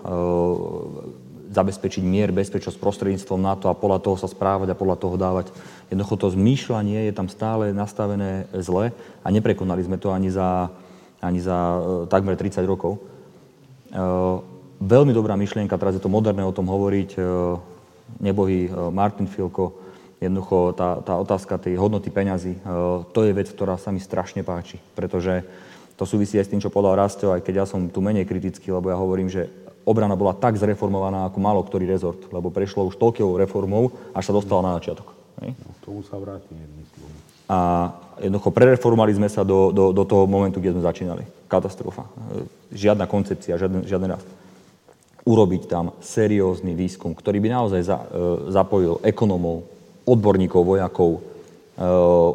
zabezpečiť 1.53 2.01
mier, 2.01 2.33
bezpečnosť 2.33 2.81
prostredníctvom 2.81 3.37
NATO 3.37 3.69
a 3.69 3.77
podľa 3.77 4.01
toho 4.01 4.17
sa 4.17 4.25
správať 4.25 4.73
a 4.73 4.79
podľa 4.79 4.97
toho 4.97 5.15
dávať. 5.15 5.53
Jednoducho 5.93 6.17
to 6.17 6.33
zmýšľanie 6.33 7.05
je 7.07 7.13
tam 7.13 7.29
stále 7.29 7.69
nastavené 7.69 8.49
zle 8.57 8.89
a 9.21 9.27
neprekonali 9.29 9.85
sme 9.85 10.01
to 10.01 10.09
ani 10.09 10.33
za, 10.33 10.73
ani 11.21 11.37
za 11.37 11.57
uh, 11.77 11.77
takmer 12.09 12.33
30 12.33 12.65
rokov. 12.65 12.97
Uh, 13.93 14.41
veľmi 14.83 15.15
dobrá 15.15 15.39
myšlienka, 15.39 15.79
teraz 15.79 15.95
je 15.95 16.03
to 16.03 16.11
moderné 16.11 16.43
o 16.43 16.51
tom 16.51 16.67
hovoriť, 16.67 17.09
uh, 17.17 17.55
nebohý 18.19 18.67
Martin 18.91 19.25
Filko, 19.25 19.79
jednoducho 20.19 20.75
tá, 20.75 21.03
tá 21.03 21.19
otázka 21.19 21.59
tej 21.59 21.75
hodnoty 21.75 22.07
peňazí, 22.07 22.55
to 23.11 23.19
je 23.27 23.35
vec, 23.35 23.51
ktorá 23.51 23.75
sa 23.75 23.91
mi 23.91 23.99
strašne 23.99 24.39
páči, 24.39 24.79
pretože 24.95 25.43
to 25.99 26.07
súvisí 26.07 26.39
aj 26.39 26.47
s 26.47 26.51
tým, 26.51 26.61
čo 26.63 26.71
povedal 26.71 26.97
Rasto, 26.97 27.35
aj 27.35 27.43
keď 27.43 27.63
ja 27.63 27.65
som 27.67 27.91
tu 27.91 27.99
menej 27.99 28.23
kritický, 28.23 28.71
lebo 28.71 28.89
ja 28.89 28.97
hovorím, 28.97 29.27
že 29.27 29.51
obrana 29.83 30.15
bola 30.15 30.31
tak 30.33 30.55
zreformovaná 30.55 31.27
ako 31.27 31.37
málo 31.43 31.61
ktorý 31.61 31.85
rezort, 31.85 32.31
lebo 32.31 32.49
prešlo 32.49 32.87
už 32.87 32.95
toľkou 32.97 33.35
reformou, 33.35 33.91
až 34.15 34.31
sa 34.31 34.33
dostala 34.33 34.63
na 34.63 34.71
začiatok. 34.79 35.11
Hej? 35.43 35.53
No, 35.59 35.69
tomu 35.83 36.01
sa 36.07 36.15
vrátim 36.15 36.55
A 37.51 37.91
jednoducho 38.23 38.49
prereformovali 38.55 39.13
sme 39.19 39.27
sa 39.27 39.43
do, 39.43 39.75
do, 39.75 39.91
do 39.91 40.03
toho 40.07 40.23
momentu, 40.23 40.63
kde 40.63 40.73
sme 40.73 40.87
začínali. 40.87 41.23
Katastrofa. 41.51 42.07
Žiadna 42.71 43.05
koncepcia, 43.05 43.59
žiaden, 43.59 43.83
žiaden 43.83 44.09
rast. 44.15 44.25
Urobiť 45.23 45.71
tam 45.71 45.95
seriózny 46.03 46.75
výskum, 46.75 47.15
ktorý 47.15 47.39
by 47.39 47.49
naozaj 47.49 47.81
za, 47.83 47.97
e, 47.97 48.05
zapojil 48.51 48.99
ekonomov, 49.07 49.63
odborníkov, 50.03 50.61
vojakov, 50.67 51.11
e, 51.15 51.21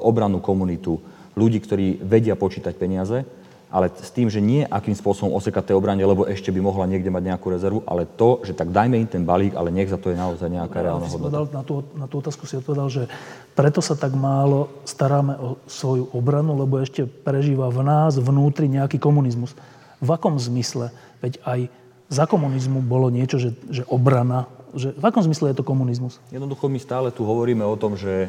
obrannú 0.00 0.40
komunitu, 0.40 0.96
ľudí, 1.36 1.60
ktorí 1.60 2.00
vedia 2.00 2.32
počítať 2.32 2.74
peniaze 2.74 3.28
ale 3.68 3.92
s 3.92 4.08
tým, 4.08 4.32
že 4.32 4.40
nie 4.40 4.64
akým 4.64 4.96
spôsobom 4.96 5.36
osekať 5.36 5.72
tej 5.72 5.76
obrane, 5.76 6.00
lebo 6.00 6.24
ešte 6.24 6.48
by 6.48 6.60
mohla 6.64 6.88
niekde 6.88 7.12
mať 7.12 7.22
nejakú 7.28 7.46
rezervu, 7.52 7.80
ale 7.84 8.08
to, 8.08 8.40
že 8.40 8.56
tak 8.56 8.72
dajme 8.72 8.96
im 8.96 9.08
ten 9.08 9.28
balík, 9.28 9.52
ale 9.52 9.68
nech 9.68 9.92
za 9.92 10.00
to 10.00 10.08
je 10.08 10.16
naozaj 10.16 10.48
nejaká 10.48 10.80
reálna 10.80 11.04
hodnota. 11.04 11.44
Na 11.52 11.62
tú, 11.64 11.84
na 11.92 12.06
tú 12.08 12.24
otázku 12.24 12.48
si 12.48 12.56
odpovedal, 12.56 12.88
že 12.88 13.02
preto 13.52 13.84
sa 13.84 13.92
tak 13.92 14.16
málo 14.16 14.72
staráme 14.88 15.36
o 15.36 15.60
svoju 15.68 16.08
obranu, 16.16 16.56
lebo 16.56 16.80
ešte 16.80 17.04
prežíva 17.04 17.68
v 17.68 17.84
nás 17.84 18.16
vnútri 18.16 18.72
nejaký 18.72 18.96
komunizmus. 18.96 19.52
V 20.00 20.08
akom 20.08 20.40
zmysle? 20.40 20.88
Veď 21.20 21.36
aj 21.44 21.60
za 22.08 22.24
komunizmu 22.24 22.80
bolo 22.80 23.12
niečo, 23.12 23.36
že, 23.36 23.52
že 23.68 23.84
obrana, 23.88 24.48
že 24.72 24.96
v 24.96 25.04
akom 25.04 25.24
zmysle 25.24 25.52
je 25.52 25.60
to 25.60 25.64
komunizmus? 25.64 26.20
Jednoducho 26.32 26.68
my 26.68 26.80
stále 26.80 27.08
tu 27.12 27.24
hovoríme 27.24 27.64
o 27.64 27.76
tom, 27.76 27.96
že 27.96 28.28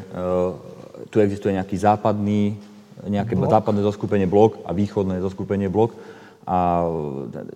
tu 1.08 1.20
existuje 1.20 1.56
nejaký 1.56 1.76
západný 1.80 2.60
nejaké 3.00 3.32
blok. 3.32 3.48
západné 3.48 3.80
zoskupenie 3.80 4.28
blok 4.28 4.60
a 4.68 4.76
východné 4.76 5.24
zoskupenie 5.24 5.72
blok. 5.72 5.96
A 6.44 6.82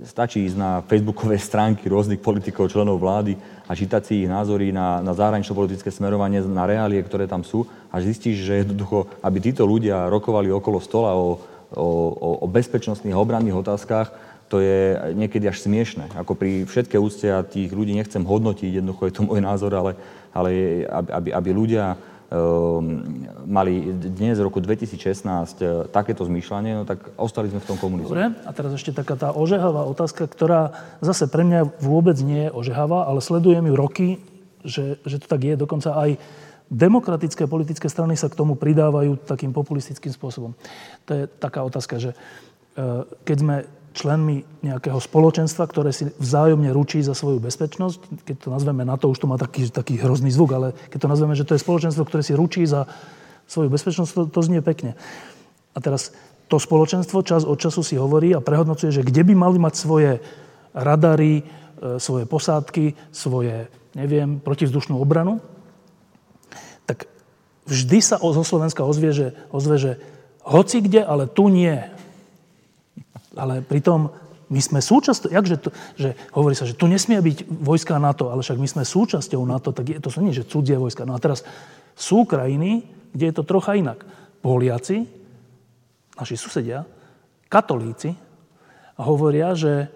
stačí 0.07 0.47
ísť 0.47 0.57
na 0.61 0.72
facebookové 0.85 1.37
stránky 1.41 1.89
rôznych 1.89 2.20
politikov, 2.20 2.70
členov 2.70 3.03
vlády 3.03 3.35
a 3.66 3.72
čítať 3.75 4.03
si 4.05 4.12
ich 4.22 4.31
názory 4.31 4.70
na, 4.70 5.03
na 5.03 5.16
zahranično-politické 5.16 5.91
smerovanie, 5.91 6.45
na 6.47 6.64
reálie, 6.68 7.01
ktoré 7.03 7.27
tam 7.27 7.43
sú 7.43 7.66
a 7.91 7.99
zistíš, 7.99 8.45
že 8.45 8.62
jednoducho, 8.62 9.11
aby 9.25 9.41
títo 9.41 9.66
ľudia 9.66 10.07
rokovali 10.09 10.53
okolo 10.53 10.79
stola 10.79 11.12
o 11.16 11.43
o, 11.75 12.39
o, 12.43 12.47
bezpečnostných 12.47 13.18
obranných 13.18 13.59
otázkach, 13.59 14.14
to 14.49 14.61
je 14.61 14.97
niekedy 15.16 15.49
až 15.49 15.64
smiešne. 15.64 16.12
Ako 16.14 16.36
pri 16.36 16.68
všetkej 16.68 17.01
úcte 17.01 17.26
a 17.32 17.47
tých 17.47 17.72
ľudí 17.72 17.97
nechcem 17.97 18.22
hodnotiť, 18.22 18.80
jednoducho 18.80 19.09
je 19.09 19.14
to 19.14 19.22
môj 19.26 19.40
názor, 19.40 19.72
ale, 19.74 19.92
ale 20.36 20.51
aby, 20.90 21.30
aby 21.32 21.51
ľudia 21.51 21.97
um, 22.34 23.03
mali 23.47 23.95
dnes 23.95 24.36
v 24.36 24.47
roku 24.47 24.61
2016 24.61 25.01
uh, 25.01 25.88
takéto 25.88 26.26
zmýšľanie, 26.26 26.70
no 26.76 26.84
tak 26.84 27.03
ostali 27.16 27.49
sme 27.49 27.62
v 27.62 27.68
tom 27.68 27.78
komunizmu. 27.80 28.12
Dobre, 28.12 28.30
a 28.34 28.51
teraz 28.53 28.72
ešte 28.76 28.92
taká 28.92 29.16
tá 29.16 29.32
ožehavá 29.32 29.86
otázka, 29.88 30.28
ktorá 30.28 30.74
zase 31.01 31.30
pre 31.30 31.47
mňa 31.47 31.80
vôbec 31.80 32.18
nie 32.20 32.49
je 32.49 32.55
ožehavá, 32.55 33.09
ale 33.09 33.24
sledujem 33.24 33.64
ju 33.64 33.74
roky, 33.74 34.09
že, 34.64 35.01
že 35.05 35.20
to 35.20 35.26
tak 35.28 35.45
je. 35.45 35.55
Dokonca 35.57 35.95
aj 35.95 36.16
demokratické 36.72 37.45
politické 37.45 37.86
strany 37.92 38.16
sa 38.16 38.32
k 38.32 38.38
tomu 38.38 38.57
pridávajú 38.57 39.20
takým 39.28 39.53
populistickým 39.53 40.11
spôsobom. 40.11 40.57
To 41.07 41.11
je 41.12 41.22
taká 41.28 41.61
otázka, 41.62 42.01
že 42.01 42.11
uh, 42.76 43.05
keď 43.22 43.36
sme 43.38 43.57
členmi 43.95 44.42
nejakého 44.66 44.99
spoločenstva, 44.99 45.70
ktoré 45.70 45.95
si 45.95 46.11
vzájomne 46.18 46.74
ručí 46.74 46.99
za 47.01 47.14
svoju 47.14 47.38
bezpečnosť. 47.38 48.26
Keď 48.26 48.36
to 48.42 48.49
nazveme 48.51 48.82
na 48.82 48.99
to, 48.99 49.07
už 49.07 49.22
to 49.22 49.30
má 49.30 49.38
taký, 49.38 49.70
taký 49.70 50.03
hrozný 50.03 50.34
zvuk, 50.34 50.51
ale 50.51 50.68
keď 50.90 51.07
to 51.07 51.12
nazveme, 51.14 51.38
že 51.38 51.47
to 51.47 51.55
je 51.55 51.62
spoločenstvo, 51.62 52.03
ktoré 52.03 52.26
si 52.26 52.34
ručí 52.34 52.66
za 52.66 52.90
svoju 53.47 53.70
bezpečnosť, 53.70 54.11
to, 54.11 54.22
to 54.26 54.40
znie 54.42 54.59
pekne. 54.66 54.99
A 55.72 55.78
teraz 55.78 56.11
to 56.51 56.59
spoločenstvo 56.59 57.22
čas 57.22 57.47
od 57.47 57.57
času 57.57 57.86
si 57.86 57.95
hovorí 57.95 58.34
a 58.34 58.42
prehodnocuje, 58.42 58.90
že 58.90 59.07
kde 59.07 59.22
by 59.22 59.34
mali 59.38 59.57
mať 59.62 59.74
svoje 59.78 60.11
radary, 60.74 61.47
e, 61.78 62.03
svoje 62.03 62.26
posádky, 62.26 62.99
svoje, 63.14 63.70
neviem, 63.95 64.42
protivzdušnú 64.42 64.99
obranu, 64.99 65.38
tak 66.84 67.07
vždy 67.70 67.99
sa 68.03 68.18
zo 68.18 68.45
Slovenska 68.45 68.82
ozvie, 68.84 69.14
že, 69.14 69.28
ozve, 69.55 69.76
že 69.78 69.92
hoci 70.45 70.84
kde, 70.84 71.01
ale 71.01 71.24
tu 71.24 71.49
nie. 71.49 71.93
Ale 73.35 73.62
pritom 73.62 74.11
my 74.53 74.61
sme 74.61 74.80
súčasťou, 74.85 75.32
jakže 75.32 75.57
to, 75.59 75.68
že 75.97 76.14
hovorí 76.37 76.55
sa, 76.55 76.68
že 76.68 76.76
tu 76.76 76.85
nesmie 76.87 77.18
byť 77.18 77.49
vojska 77.49 77.97
NATO, 77.97 78.28
ale 78.28 78.45
však 78.45 78.61
my 78.61 78.68
sme 78.68 78.82
súčasťou 78.85 79.41
NATO, 79.43 79.72
tak 79.72 79.89
je, 79.89 79.99
to 79.99 80.12
sú 80.12 80.20
nie, 80.20 80.37
že 80.37 80.47
cudzie 80.47 80.76
vojska. 80.76 81.09
No 81.09 81.16
a 81.16 81.22
teraz 81.22 81.43
sú 81.97 82.28
krajiny, 82.28 82.85
kde 83.14 83.24
je 83.30 83.35
to 83.35 83.47
trocha 83.47 83.74
inak. 83.78 84.05
Poliaci, 84.45 85.09
naši 86.14 86.37
susedia, 86.37 86.85
katolíci, 87.49 88.12
hovoria, 89.01 89.57
že 89.57 89.89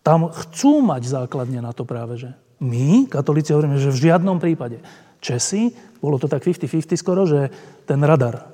tam 0.00 0.30
chcú 0.30 0.80
mať 0.80 1.02
základne 1.04 1.60
na 1.60 1.74
to 1.74 1.84
práve, 1.84 2.16
že 2.16 2.30
my, 2.60 3.08
katolíci, 3.08 3.52
hovoríme, 3.52 3.80
že 3.80 3.92
v 3.92 4.12
žiadnom 4.12 4.36
prípade. 4.36 4.80
Česi, 5.20 5.72
bolo 6.00 6.16
to 6.16 6.28
tak 6.28 6.44
50-50 6.44 6.96
skoro, 6.96 7.28
že 7.28 7.52
ten 7.84 8.00
radar 8.00 8.49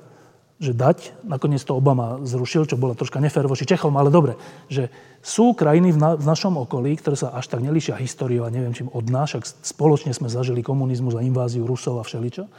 že 0.57 0.73
dať. 0.73 1.13
Nakoniec 1.21 1.61
to 1.61 1.77
Obama 1.77 2.17
zrušil, 2.25 2.65
čo 2.65 2.81
bola 2.81 2.97
troška 2.97 3.21
nefér 3.21 3.45
voči 3.45 3.69
Čechom, 3.69 3.93
ale 3.93 4.09
dobre, 4.09 4.41
že 4.73 4.89
sú 5.21 5.53
krajiny 5.53 5.93
v, 5.93 5.97
na, 6.01 6.09
v 6.17 6.25
našom 6.25 6.57
okolí, 6.57 6.97
ktoré 6.97 7.13
sa 7.13 7.33
až 7.37 7.45
tak 7.45 7.61
nelíšia 7.61 7.93
históriou 8.01 8.49
a 8.49 8.53
neviem 8.53 8.73
čím 8.73 8.89
od 8.89 9.05
nás, 9.13 9.33
však 9.33 9.45
spoločne 9.61 10.17
sme 10.17 10.33
zažili 10.33 10.65
komunizmus 10.65 11.13
a 11.13 11.21
inváziu 11.21 11.69
Rusov 11.69 12.01
a 12.01 12.03
všeličo, 12.05 12.49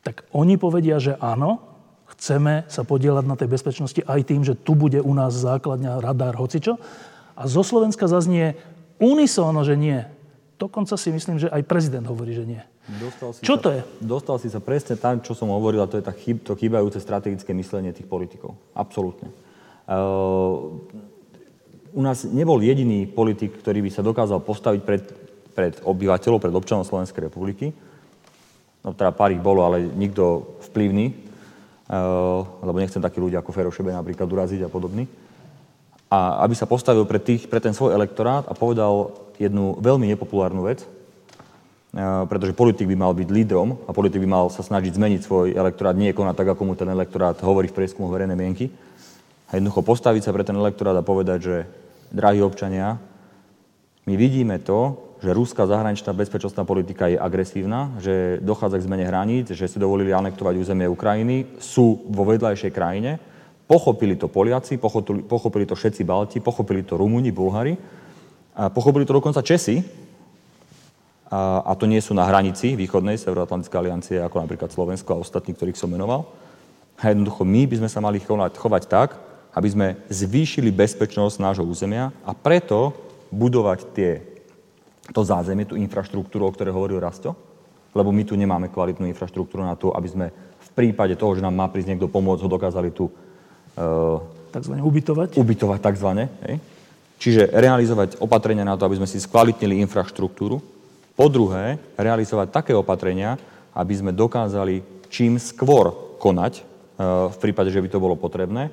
tak 0.00 0.24
oni 0.32 0.56
povedia, 0.56 0.96
že 0.96 1.20
áno, 1.20 1.60
chceme 2.16 2.64
sa 2.72 2.80
podielať 2.88 3.24
na 3.28 3.36
tej 3.36 3.52
bezpečnosti 3.52 4.00
aj 4.00 4.20
tým, 4.24 4.40
že 4.40 4.56
tu 4.56 4.72
bude 4.72 5.04
u 5.04 5.12
nás 5.12 5.36
základňa, 5.36 6.00
radár, 6.00 6.40
hocičo. 6.40 6.80
A 7.36 7.44
zo 7.44 7.60
Slovenska 7.60 8.08
zaznie 8.08 8.56
unisóno, 8.96 9.62
že 9.62 9.76
nie. 9.76 10.00
Dokonca 10.56 10.96
si 10.96 11.12
myslím, 11.12 11.38
že 11.38 11.52
aj 11.52 11.68
prezident 11.68 12.08
hovorí, 12.08 12.32
že 12.32 12.48
nie. 12.48 12.62
Dostal 12.88 13.36
si 13.36 13.44
čo 13.44 13.60
sa, 13.60 13.62
to 13.62 13.68
je? 13.76 13.80
Dostal 14.00 14.36
si 14.40 14.48
sa 14.48 14.64
presne 14.64 14.96
tam, 14.96 15.20
čo 15.20 15.36
som 15.36 15.52
hovoril, 15.52 15.84
a 15.84 15.90
to 15.90 16.00
je 16.00 16.08
tá 16.08 16.14
chyb, 16.16 16.40
to 16.40 16.56
chýbajúce 16.56 16.96
strategické 17.04 17.52
myslenie 17.52 17.92
tých 17.92 18.08
politikov. 18.08 18.56
Absolútne. 18.72 19.28
Uh, 19.84 20.80
u 21.92 22.00
nás 22.00 22.24
nebol 22.24 22.56
jediný 22.64 23.04
politik, 23.04 23.60
ktorý 23.60 23.84
by 23.84 23.90
sa 23.92 24.00
dokázal 24.00 24.40
postaviť 24.40 24.80
pred, 24.88 25.04
pred 25.52 25.74
obyvateľov, 25.84 26.40
pred 26.40 26.54
občanov 26.56 26.88
Slovenskej 26.88 27.28
republiky. 27.28 27.76
No 28.80 28.96
teda 28.96 29.12
pár 29.12 29.36
ich 29.36 29.44
bolo, 29.44 29.68
ale 29.68 29.84
nikto 29.84 30.56
vplyvný, 30.72 31.12
uh, 31.92 32.40
lebo 32.64 32.80
nechcem 32.80 33.04
takí 33.04 33.20
ľudia 33.20 33.44
ako 33.44 33.52
Fero 33.52 33.68
Šebe 33.68 33.92
napríklad 33.92 34.24
uraziť 34.24 34.64
a 34.64 34.72
podobný. 34.72 35.04
A 36.08 36.40
aby 36.40 36.56
sa 36.56 36.64
postavil 36.64 37.04
pred, 37.04 37.20
tých, 37.20 37.52
pred 37.52 37.60
ten 37.60 37.76
svoj 37.76 37.92
elektorát 37.92 38.48
a 38.48 38.56
povedal 38.56 39.12
jednu 39.36 39.76
veľmi 39.76 40.08
nepopulárnu 40.08 40.64
vec, 40.64 40.88
pretože 42.30 42.54
politik 42.54 42.86
by 42.86 42.94
mal 42.94 43.10
byť 43.10 43.28
lídrom 43.34 43.74
a 43.86 43.90
politik 43.90 44.22
by 44.22 44.28
mal 44.30 44.46
sa 44.54 44.62
snažiť 44.62 44.94
zmeniť 44.94 45.20
svoj 45.26 45.46
elektorát, 45.58 45.98
nie 45.98 46.14
konať 46.14 46.34
tak, 46.38 46.48
ako 46.54 46.62
mu 46.62 46.74
ten 46.78 46.86
elektorát 46.86 47.34
hovorí 47.42 47.66
v 47.66 47.82
prieskumu 47.82 48.06
verejnej 48.06 48.38
mienky. 48.38 48.70
A 49.50 49.58
jednoducho 49.58 49.82
postaviť 49.82 50.22
sa 50.22 50.30
pre 50.30 50.46
ten 50.46 50.54
elektorát 50.54 50.94
a 50.94 51.02
povedať, 51.02 51.38
že 51.42 51.56
drahí 52.14 52.38
občania, 52.38 53.02
my 54.06 54.14
vidíme 54.14 54.62
to, 54.62 55.10
že 55.18 55.34
rúská 55.34 55.66
zahraničná 55.66 56.14
bezpečnostná 56.14 56.62
politika 56.62 57.10
je 57.10 57.18
agresívna, 57.18 57.90
že 57.98 58.38
dochádza 58.38 58.78
k 58.78 58.86
zmene 58.86 59.04
hraníc, 59.10 59.50
že 59.50 59.66
si 59.66 59.82
dovolili 59.82 60.14
anektovať 60.14 60.54
územie 60.54 60.86
Ukrajiny, 60.86 61.58
sú 61.58 62.06
vo 62.06 62.22
vedľajšej 62.22 62.70
krajine. 62.70 63.18
Pochopili 63.66 64.14
to 64.14 64.30
Poliaci, 64.30 64.78
pochopili, 64.78 65.26
pochopili 65.26 65.66
to 65.66 65.74
všetci 65.74 66.06
Balti, 66.06 66.38
pochopili 66.38 66.86
to 66.86 66.94
Rumúni, 66.94 67.34
Bulhári, 67.34 67.74
a 68.54 68.70
pochopili 68.70 69.02
to 69.04 69.18
dokonca 69.18 69.42
Česi, 69.42 69.82
a, 71.28 71.60
a 71.60 71.72
to 71.76 71.84
nie 71.84 72.00
sú 72.00 72.16
na 72.16 72.24
hranici 72.24 72.72
východnej 72.72 73.20
Severoatlantickej 73.20 73.78
aliancie, 73.78 74.16
ako 74.16 74.48
napríklad 74.48 74.72
Slovensko 74.72 75.12
a 75.12 75.20
ostatní, 75.20 75.52
ktorých 75.52 75.76
som 75.76 75.92
menoval. 75.92 76.24
A 76.96 77.12
jednoducho 77.12 77.44
my 77.44 77.68
by 77.68 77.84
sme 77.84 77.90
sa 77.92 78.00
mali 78.00 78.18
chovať, 78.18 78.56
chovať 78.56 78.82
tak, 78.88 79.08
aby 79.52 79.68
sme 79.68 79.86
zvýšili 80.08 80.72
bezpečnosť 80.72 81.36
nášho 81.36 81.64
územia 81.68 82.10
a 82.24 82.32
preto 82.32 82.96
budovať 83.28 83.78
tie, 83.92 84.10
to 85.12 85.20
zázemie, 85.20 85.68
tú 85.68 85.76
infraštruktúru, 85.76 86.48
o 86.48 86.54
ktorej 86.54 86.72
hovoril 86.72 86.96
Rasto, 86.96 87.36
lebo 87.92 88.08
my 88.08 88.24
tu 88.24 88.32
nemáme 88.32 88.72
kvalitnú 88.72 89.04
infraštruktúru 89.08 89.64
na 89.64 89.76
to, 89.76 89.92
aby 89.92 90.08
sme 90.08 90.26
v 90.58 90.70
prípade 90.72 91.12
toho, 91.16 91.36
že 91.36 91.44
nám 91.44 91.56
má 91.56 91.68
prísť 91.68 91.92
niekto 91.92 92.08
pomôcť, 92.08 92.44
ho 92.44 92.50
dokázali 92.50 92.88
tu 92.92 93.08
uh, 93.08 94.20
takzvané 94.48 94.80
ubytovať. 94.80 95.36
Ubytovať 95.36 95.80
takzvané. 95.80 96.32
Hej? 96.48 96.56
Čiže 97.18 97.42
realizovať 97.52 98.16
opatrenia 98.22 98.64
na 98.64 98.78
to, 98.78 98.86
aby 98.86 98.96
sme 99.00 99.08
si 99.10 99.20
skvalitnili 99.20 99.82
infraštruktúru, 99.82 100.77
po 101.18 101.26
druhé, 101.26 101.82
realizovať 101.98 102.54
také 102.54 102.72
opatrenia, 102.78 103.34
aby 103.74 103.90
sme 103.90 104.14
dokázali 104.14 104.86
čím 105.10 105.34
skôr 105.42 105.90
konať, 106.22 106.62
e, 106.62 106.62
v 107.26 107.36
prípade, 107.42 107.74
že 107.74 107.82
by 107.82 107.90
to 107.90 107.98
bolo 107.98 108.14
potrebné. 108.14 108.70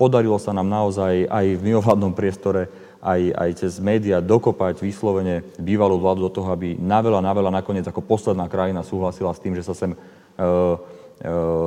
Podarilo 0.00 0.40
sa 0.40 0.56
nám 0.56 0.72
naozaj 0.72 1.28
aj 1.28 1.46
v 1.60 1.64
mimovládnom 1.68 2.16
priestore, 2.16 2.72
aj, 3.04 3.20
aj 3.36 3.50
cez 3.60 3.76
médiá 3.76 4.24
dokopať 4.24 4.80
vyslovene 4.80 5.44
bývalú 5.60 6.00
vládu 6.00 6.32
do 6.32 6.32
toho, 6.32 6.48
aby 6.48 6.80
naveľa, 6.80 7.20
naveľa 7.20 7.60
nakoniec 7.60 7.84
ako 7.84 8.00
posledná 8.00 8.48
krajina 8.48 8.80
súhlasila 8.80 9.36
s 9.36 9.42
tým, 9.44 9.52
že 9.52 9.68
sa 9.68 9.76
sem 9.76 9.92
e, 9.92 9.96
e, 10.00 10.48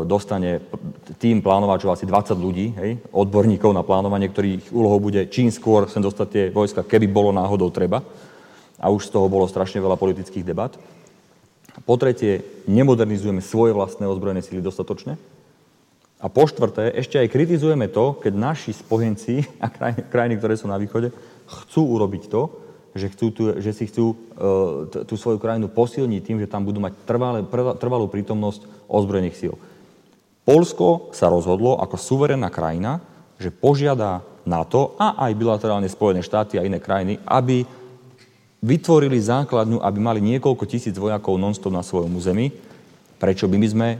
dostane 0.10 0.66
tým 1.22 1.38
plánovačov 1.38 1.94
asi 1.94 2.10
20 2.10 2.34
ľudí, 2.34 2.74
hej, 2.82 2.98
odborníkov 3.14 3.78
na 3.78 3.86
plánovanie, 3.86 4.34
ktorých 4.34 4.74
úlohou 4.74 4.98
bude 4.98 5.30
čím 5.30 5.54
skôr 5.54 5.86
sem 5.86 6.02
dostať 6.02 6.28
tie 6.34 6.44
vojska, 6.50 6.82
keby 6.82 7.06
bolo 7.06 7.30
náhodou 7.30 7.70
treba 7.70 8.02
a 8.80 8.88
už 8.90 9.12
z 9.12 9.14
toho 9.14 9.28
bolo 9.28 9.46
strašne 9.46 9.84
veľa 9.84 10.00
politických 10.00 10.48
debat. 10.48 10.72
Po 11.84 11.96
tretie, 12.00 12.44
nemodernizujeme 12.66 13.44
svoje 13.44 13.76
vlastné 13.76 14.08
ozbrojené 14.08 14.42
síly 14.42 14.64
dostatočne. 14.64 15.20
A 16.20 16.28
po 16.28 16.44
štvrté, 16.44 16.92
ešte 17.00 17.16
aj 17.16 17.32
kritizujeme 17.32 17.88
to, 17.88 18.20
keď 18.20 18.34
naši 18.36 18.76
spojenci 18.76 19.48
a 19.64 19.72
krajiny, 20.12 20.36
ktoré 20.36 20.60
sú 20.60 20.68
na 20.68 20.76
východe, 20.76 21.16
chcú 21.48 21.96
urobiť 21.96 22.24
to, 22.28 22.42
že, 22.92 23.08
chcú 23.16 23.28
tu, 23.32 23.44
že 23.62 23.72
si 23.72 23.88
chcú 23.88 24.06
uh, 24.12 25.06
tú 25.08 25.16
svoju 25.16 25.40
krajinu 25.40 25.72
posilniť 25.72 26.22
tým, 26.26 26.38
že 26.44 26.52
tam 26.52 26.68
budú 26.68 26.84
mať 26.84 26.94
trvalé, 27.08 27.40
trvalú 27.80 28.12
prítomnosť 28.12 28.68
ozbrojených 28.90 29.38
síl. 29.40 29.54
Polsko 30.44 31.14
sa 31.14 31.30
rozhodlo 31.30 31.78
ako 31.78 31.96
suverénna 31.96 32.50
krajina, 32.50 33.00
že 33.40 33.54
požiada 33.54 34.26
NATO 34.44 34.98
a 34.98 35.16
aj 35.30 35.38
bilaterálne 35.38 35.88
Spojené 35.88 36.26
štáty 36.26 36.58
a 36.58 36.66
iné 36.66 36.82
krajiny, 36.82 37.22
aby 37.24 37.64
vytvorili 38.60 39.20
základňu, 39.20 39.80
aby 39.80 40.00
mali 40.00 40.20
niekoľko 40.20 40.68
tisíc 40.68 40.96
vojakov 40.96 41.40
non-stop 41.40 41.72
na 41.72 41.84
svojom 41.84 42.12
území, 42.16 42.52
prečo 43.20 43.48
by 43.48 43.58
my 43.60 43.68
sme 43.68 43.88
e, 43.96 43.98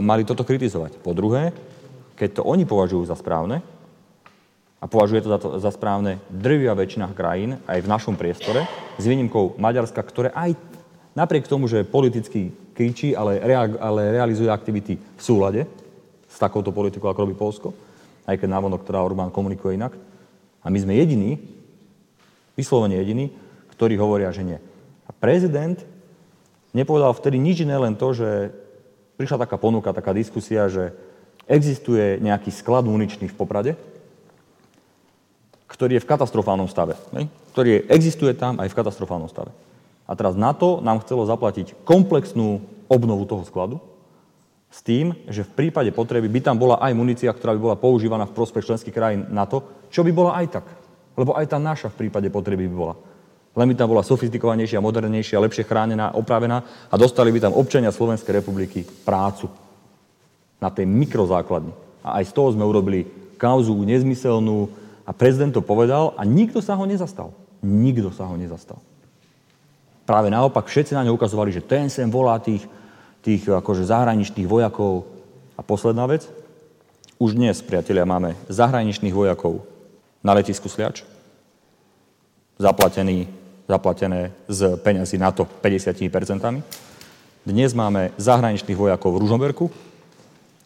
mali 0.00 0.22
toto 0.24 0.44
kritizovať? 0.44 1.00
Po 1.00 1.16
druhé, 1.16 1.52
keď 2.16 2.40
to 2.40 2.42
oni 2.44 2.68
považujú 2.68 3.08
za 3.08 3.16
správne, 3.16 3.64
a 4.82 4.90
považuje 4.90 5.22
to 5.22 5.30
za, 5.30 5.38
to 5.38 5.48
za 5.62 5.70
správne 5.70 6.18
drvia 6.26 6.74
väčšina 6.74 7.14
krajín, 7.14 7.62
aj 7.70 7.86
v 7.86 7.90
našom 7.90 8.18
priestore, 8.18 8.66
s 8.98 9.04
výnimkou 9.06 9.54
Maďarska, 9.54 10.02
ktoré 10.02 10.34
aj 10.34 10.58
napriek 11.14 11.46
tomu, 11.46 11.70
že 11.70 11.86
politicky 11.86 12.50
kričí, 12.74 13.14
ale, 13.14 13.38
rea- 13.38 13.78
ale 13.78 14.10
realizuje 14.10 14.50
aktivity 14.50 14.98
v 14.98 15.22
súlade 15.22 15.70
s 16.26 16.34
takouto 16.34 16.74
politikou, 16.74 17.06
ako 17.06 17.22
robí 17.22 17.38
Polsko, 17.38 17.70
aj 18.26 18.42
keď 18.42 18.48
návonok 18.50 18.82
teda 18.82 18.98
Orbán 18.98 19.30
komunikuje 19.30 19.78
inak. 19.78 19.94
A 20.62 20.66
my 20.66 20.78
sme 20.82 20.98
jediní, 20.98 21.38
vyslovene 22.58 22.98
jediní, 22.98 23.30
ktorí 23.72 23.96
hovoria, 23.96 24.30
že 24.30 24.44
nie. 24.44 24.58
A 25.08 25.10
prezident 25.10 25.80
nepovedal 26.76 27.16
vtedy 27.16 27.40
nič 27.40 27.64
iné, 27.64 27.76
len 27.76 27.96
to, 27.96 28.12
že 28.12 28.52
prišla 29.16 29.48
taká 29.48 29.56
ponuka, 29.56 29.96
taká 29.96 30.12
diskusia, 30.12 30.68
že 30.68 30.92
existuje 31.48 32.20
nejaký 32.22 32.52
sklad 32.52 32.86
muničný 32.86 33.28
v 33.28 33.38
Poprade, 33.38 33.72
ktorý 35.68 35.98
je 35.98 36.04
v 36.04 36.10
katastrofálnom 36.10 36.68
stave. 36.68 37.00
Ne? 37.16 37.32
Ktorý 37.56 37.68
je, 37.76 37.80
existuje 37.88 38.32
tam 38.36 38.60
aj 38.60 38.68
v 38.68 38.78
katastrofálnom 38.78 39.28
stave. 39.32 39.50
A 40.04 40.12
teraz 40.12 40.36
NATO 40.36 40.84
nám 40.84 41.00
chcelo 41.00 41.24
zaplatiť 41.24 41.86
komplexnú 41.88 42.60
obnovu 42.92 43.24
toho 43.24 43.42
skladu 43.48 43.80
s 44.72 44.80
tým, 44.84 45.16
že 45.28 45.44
v 45.44 45.52
prípade 45.52 45.92
potreby 45.92 46.28
by 46.28 46.40
tam 46.40 46.56
bola 46.56 46.80
aj 46.80 46.92
munícia, 46.96 47.32
ktorá 47.32 47.56
by 47.56 47.60
bola 47.60 47.76
používaná 47.76 48.24
v 48.28 48.36
prospech 48.36 48.72
členských 48.72 48.96
krajín 48.96 49.28
NATO, 49.32 49.88
čo 49.92 50.00
by 50.04 50.12
bola 50.12 50.36
aj 50.40 50.46
tak. 50.60 50.66
Lebo 51.16 51.36
aj 51.36 51.52
tá 51.52 51.60
naša 51.60 51.92
v 51.92 52.08
prípade 52.08 52.32
potreby 52.32 52.68
by 52.68 52.76
bola. 52.76 52.96
Len 53.52 53.68
by 53.68 53.74
tam 53.76 53.92
bola 53.92 54.00
sofistikovanejšia, 54.00 54.80
modernejšia, 54.80 55.44
lepšie 55.44 55.68
chránená, 55.68 56.16
opravená 56.16 56.64
a 56.88 56.94
dostali 56.96 57.28
by 57.28 57.38
tam 57.48 57.52
občania 57.52 57.92
Slovenskej 57.92 58.40
republiky 58.40 58.80
prácu 59.04 59.52
na 60.56 60.72
tej 60.72 60.88
mikrozákladni. 60.88 61.76
A 62.00 62.22
aj 62.22 62.32
z 62.32 62.32
toho 62.32 62.48
sme 62.56 62.64
urobili 62.64 63.04
kauzu 63.36 63.76
nezmyselnú 63.84 64.72
a 65.04 65.10
prezident 65.12 65.52
to 65.52 65.60
povedal 65.60 66.16
a 66.16 66.24
nikto 66.24 66.64
sa 66.64 66.78
ho 66.80 66.84
nezastal. 66.88 67.36
Nikto 67.60 68.08
sa 68.14 68.24
ho 68.24 68.34
nezastal. 68.40 68.80
Práve 70.08 70.32
naopak 70.32 70.66
všetci 70.66 70.96
na 70.96 71.04
ňo 71.04 71.14
ukazovali, 71.14 71.52
že 71.52 71.62
ten 71.62 71.92
sem 71.92 72.08
volá 72.08 72.40
tých, 72.40 72.64
tých 73.20 73.46
akože 73.46 73.86
zahraničných 73.86 74.48
vojakov. 74.48 75.06
A 75.54 75.60
posledná 75.60 76.08
vec, 76.08 76.26
už 77.20 77.36
dnes, 77.36 77.60
priatelia, 77.60 78.08
máme 78.08 78.34
zahraničných 78.50 79.14
vojakov 79.14 79.62
na 80.24 80.34
letisku 80.34 80.66
Sliač, 80.66 81.04
zaplatený 82.58 83.41
zaplatené 83.68 84.32
z 84.48 84.76
peňazí 84.76 85.18
NATO 85.18 85.46
50%. 85.62 86.62
Dnes 87.42 87.74
máme 87.74 88.14
zahraničných 88.22 88.78
vojakov 88.78 89.18
v 89.18 89.20
Ružomberku, 89.26 89.66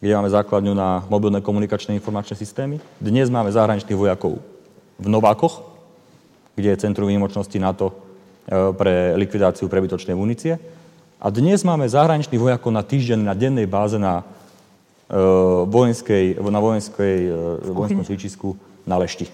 kde 0.01 0.13
máme 0.13 0.29
základňu 0.29 0.77
na 0.77 1.05
mobilné 1.09 1.41
komunikačné 1.41 1.97
informačné 1.97 2.37
systémy. 2.37 2.77
Dnes 3.01 3.33
máme 3.33 3.49
zahraničných 3.49 3.97
vojakov 3.97 4.45
v 5.01 5.07
Novákoch, 5.09 5.65
kde 6.53 6.77
je 6.77 6.83
Centrum 6.85 7.09
výnimočnosti 7.09 7.57
NATO 7.57 7.93
e, 7.93 7.95
pre 8.77 9.17
likvidáciu 9.17 9.69
prebytočnej 9.73 10.17
munície. 10.17 10.61
A 11.17 11.33
dnes 11.33 11.65
máme 11.65 11.89
zahraničných 11.89 12.41
vojakov 12.41 12.73
na 12.73 12.85
týždeň 12.85 13.25
na 13.25 13.33
dennej 13.33 13.65
báze 13.65 13.97
na 13.97 14.21
e, 14.21 14.25
vojenskej, 15.65 16.37
na 16.45 16.61
vojenskej, 16.61 17.17
e, 17.29 17.73
vojenskom 17.73 18.05
cvičisku 18.05 18.49
na 18.85 19.01
Lešti, 19.01 19.29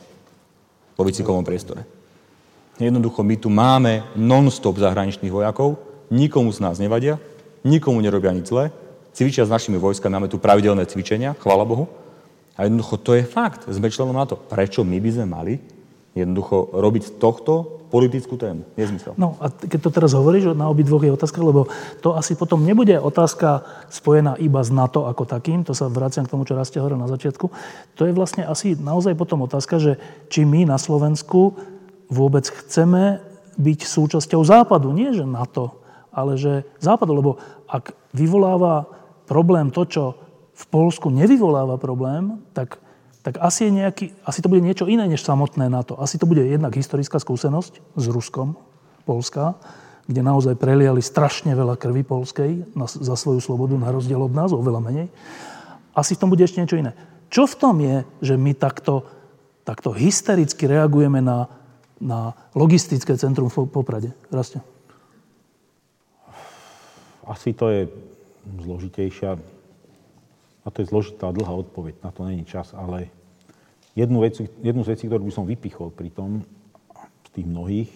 po 0.94 1.02
bicyklovom 1.02 1.42
priestore. 1.42 2.01
Jednoducho 2.80 3.20
my 3.20 3.36
tu 3.36 3.48
máme 3.52 4.06
non-stop 4.16 4.80
zahraničných 4.80 5.32
vojakov, 5.32 5.76
nikomu 6.08 6.52
z 6.52 6.60
nás 6.64 6.76
nevadia, 6.80 7.20
nikomu 7.64 8.00
nerobia 8.00 8.32
nič 8.32 8.48
zlé, 8.48 8.72
cvičia 9.12 9.44
s 9.44 9.52
našimi 9.52 9.76
vojskami, 9.76 10.12
máme 10.12 10.32
tu 10.32 10.40
pravidelné 10.40 10.88
cvičenia, 10.88 11.36
chvála 11.36 11.68
Bohu. 11.68 11.88
A 12.56 12.68
jednoducho 12.68 13.00
to 13.00 13.16
je 13.16 13.24
fakt, 13.24 13.64
sme 13.68 13.88
členom 13.88 14.12
NATO. 14.12 14.36
Prečo 14.36 14.84
my 14.84 15.00
by 15.00 15.10
sme 15.12 15.26
mali 15.28 15.54
jednoducho 16.12 16.76
robiť 16.76 17.16
tohto 17.16 17.80
politickú 17.88 18.40
tému. 18.40 18.64
Nezmysel. 18.76 19.16
No 19.20 19.36
a 19.40 19.52
keď 19.52 19.88
to 19.88 19.90
teraz 19.92 20.16
hovoríš, 20.16 20.56
na 20.56 20.68
obidvoch 20.68 21.04
je 21.04 21.12
otázka, 21.12 21.40
lebo 21.44 21.68
to 22.00 22.16
asi 22.16 22.36
potom 22.36 22.64
nebude 22.64 22.96
otázka 22.96 23.64
spojená 23.92 24.36
iba 24.40 24.64
s 24.64 24.72
NATO 24.72 25.04
ako 25.04 25.28
takým, 25.28 25.64
to 25.64 25.76
sa 25.76 25.92
vraciam 25.92 26.24
k 26.24 26.32
tomu, 26.32 26.48
čo 26.48 26.56
raz 26.56 26.72
ste 26.72 26.80
hovoril 26.80 27.00
na 27.00 27.08
začiatku. 27.08 27.52
To 28.00 28.02
je 28.08 28.16
vlastne 28.16 28.48
asi 28.48 28.76
naozaj 28.76 29.12
potom 29.16 29.44
otázka, 29.44 29.76
že 29.76 30.00
či 30.32 30.48
my 30.48 30.64
na 30.68 30.80
Slovensku 30.80 31.56
vôbec 32.08 32.46
chceme 32.46 33.22
byť 33.58 33.80
súčasťou 33.84 34.42
Západu. 34.42 34.90
Nie, 34.96 35.12
že 35.12 35.28
NATO, 35.28 35.82
ale 36.10 36.40
že 36.40 36.64
Západu. 36.80 37.12
Lebo 37.14 37.30
ak 37.68 37.92
vyvoláva 38.16 38.88
problém 39.28 39.72
to, 39.72 39.84
čo 39.88 40.04
v 40.52 40.64
Polsku 40.68 41.08
nevyvoláva 41.08 41.80
problém, 41.80 42.38
tak, 42.52 42.78
tak 43.24 43.40
asi, 43.40 43.68
je 43.68 43.72
nejaký, 43.82 44.04
asi 44.22 44.44
to 44.44 44.52
bude 44.52 44.60
niečo 44.60 44.84
iné 44.88 45.08
než 45.08 45.24
samotné 45.24 45.68
NATO. 45.72 45.96
Asi 45.96 46.20
to 46.20 46.28
bude 46.28 46.44
jednak 46.44 46.76
historická 46.76 47.16
skúsenosť 47.18 47.96
s 47.96 48.04
Ruskom, 48.08 48.54
Polska, 49.02 49.58
kde 50.06 50.22
naozaj 50.22 50.58
preliali 50.58 51.02
strašne 51.02 51.54
veľa 51.54 51.78
krvi 51.78 52.02
polskej 52.06 52.74
na, 52.74 52.86
za 52.86 53.14
svoju 53.18 53.42
slobodu, 53.42 53.74
na 53.78 53.90
rozdiel 53.90 54.18
od 54.22 54.34
nás, 54.34 54.54
oveľa 54.54 54.80
menej. 54.82 55.08
Asi 55.94 56.14
v 56.14 56.20
tom 56.22 56.30
bude 56.30 56.42
ešte 56.46 56.62
niečo 56.62 56.78
iné. 56.78 56.94
Čo 57.32 57.48
v 57.48 57.58
tom 57.58 57.76
je, 57.80 58.04
že 58.20 58.34
my 58.36 58.52
takto, 58.54 59.08
takto 59.64 59.90
hystericky 59.94 60.68
reagujeme 60.68 61.24
na 61.24 61.48
na 62.02 62.34
logistické 62.58 63.14
centrum 63.14 63.46
v 63.46 63.70
Poprade? 63.70 64.10
Rastia. 64.34 64.58
Asi 67.22 67.54
to 67.54 67.70
je 67.70 67.86
zložitejšia, 68.58 69.38
a 70.62 70.68
to 70.74 70.82
je 70.82 70.90
zložitá 70.90 71.30
dlhá 71.30 71.54
odpoveď, 71.54 72.02
na 72.02 72.10
to 72.10 72.26
není 72.26 72.42
čas, 72.42 72.74
ale 72.74 73.06
jednu, 73.94 74.26
vec, 74.26 74.42
jednu 74.42 74.82
z 74.82 74.98
vecí, 74.98 75.06
ktorú 75.06 75.30
by 75.30 75.32
som 75.34 75.46
vypichol 75.46 75.94
pri 75.94 76.10
tom, 76.10 76.42
z 77.22 77.30
tých 77.30 77.46
mnohých, 77.46 77.90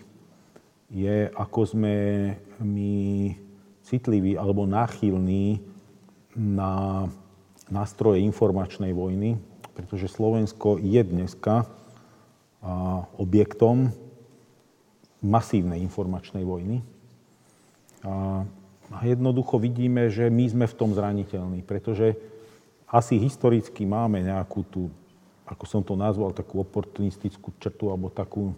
je, 0.87 1.27
ako 1.35 1.61
sme 1.67 1.95
my 2.63 2.95
citliví 3.83 4.39
alebo 4.39 4.71
náchylní 4.71 5.59
na 6.39 7.07
nástroje 7.67 8.23
informačnej 8.23 8.95
vojny, 8.95 9.43
pretože 9.75 10.07
Slovensko 10.07 10.79
je 10.79 11.03
dneska 11.03 11.67
objektom 13.17 13.91
masívnej 15.23 15.81
informačnej 15.85 16.43
vojny. 16.43 16.83
A 18.87 19.03
jednoducho 19.03 19.59
vidíme, 19.59 20.07
že 20.07 20.31
my 20.31 20.45
sme 20.47 20.67
v 20.71 20.79
tom 20.79 20.95
zraniteľní, 20.95 21.67
pretože 21.67 22.15
asi 22.87 23.19
historicky 23.19 23.83
máme 23.83 24.23
nejakú 24.23 24.63
tú, 24.71 24.83
ako 25.43 25.65
som 25.67 25.83
to 25.83 25.99
nazval, 25.99 26.31
takú 26.31 26.63
oportunistickú 26.63 27.51
črtu 27.59 27.91
alebo 27.91 28.15
takú... 28.15 28.55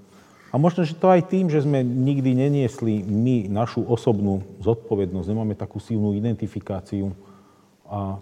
A 0.52 0.56
možno, 0.56 0.84
že 0.84 0.96
to 0.96 1.08
aj 1.08 1.28
tým, 1.28 1.48
že 1.48 1.64
sme 1.64 1.80
nikdy 1.84 2.32
neniesli 2.32 3.04
my 3.04 3.48
našu 3.48 3.84
osobnú 3.84 4.44
zodpovednosť, 4.60 5.28
nemáme 5.28 5.56
takú 5.56 5.80
silnú 5.80 6.12
identifikáciu 6.16 7.12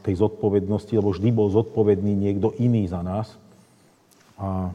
tej 0.06 0.14
zodpovednosti, 0.14 0.94
lebo 0.94 1.10
vždy 1.10 1.30
bol 1.34 1.50
zodpovedný 1.50 2.14
niekto 2.14 2.54
iný 2.62 2.86
za 2.86 3.02
nás. 3.02 3.34
A 4.38 4.70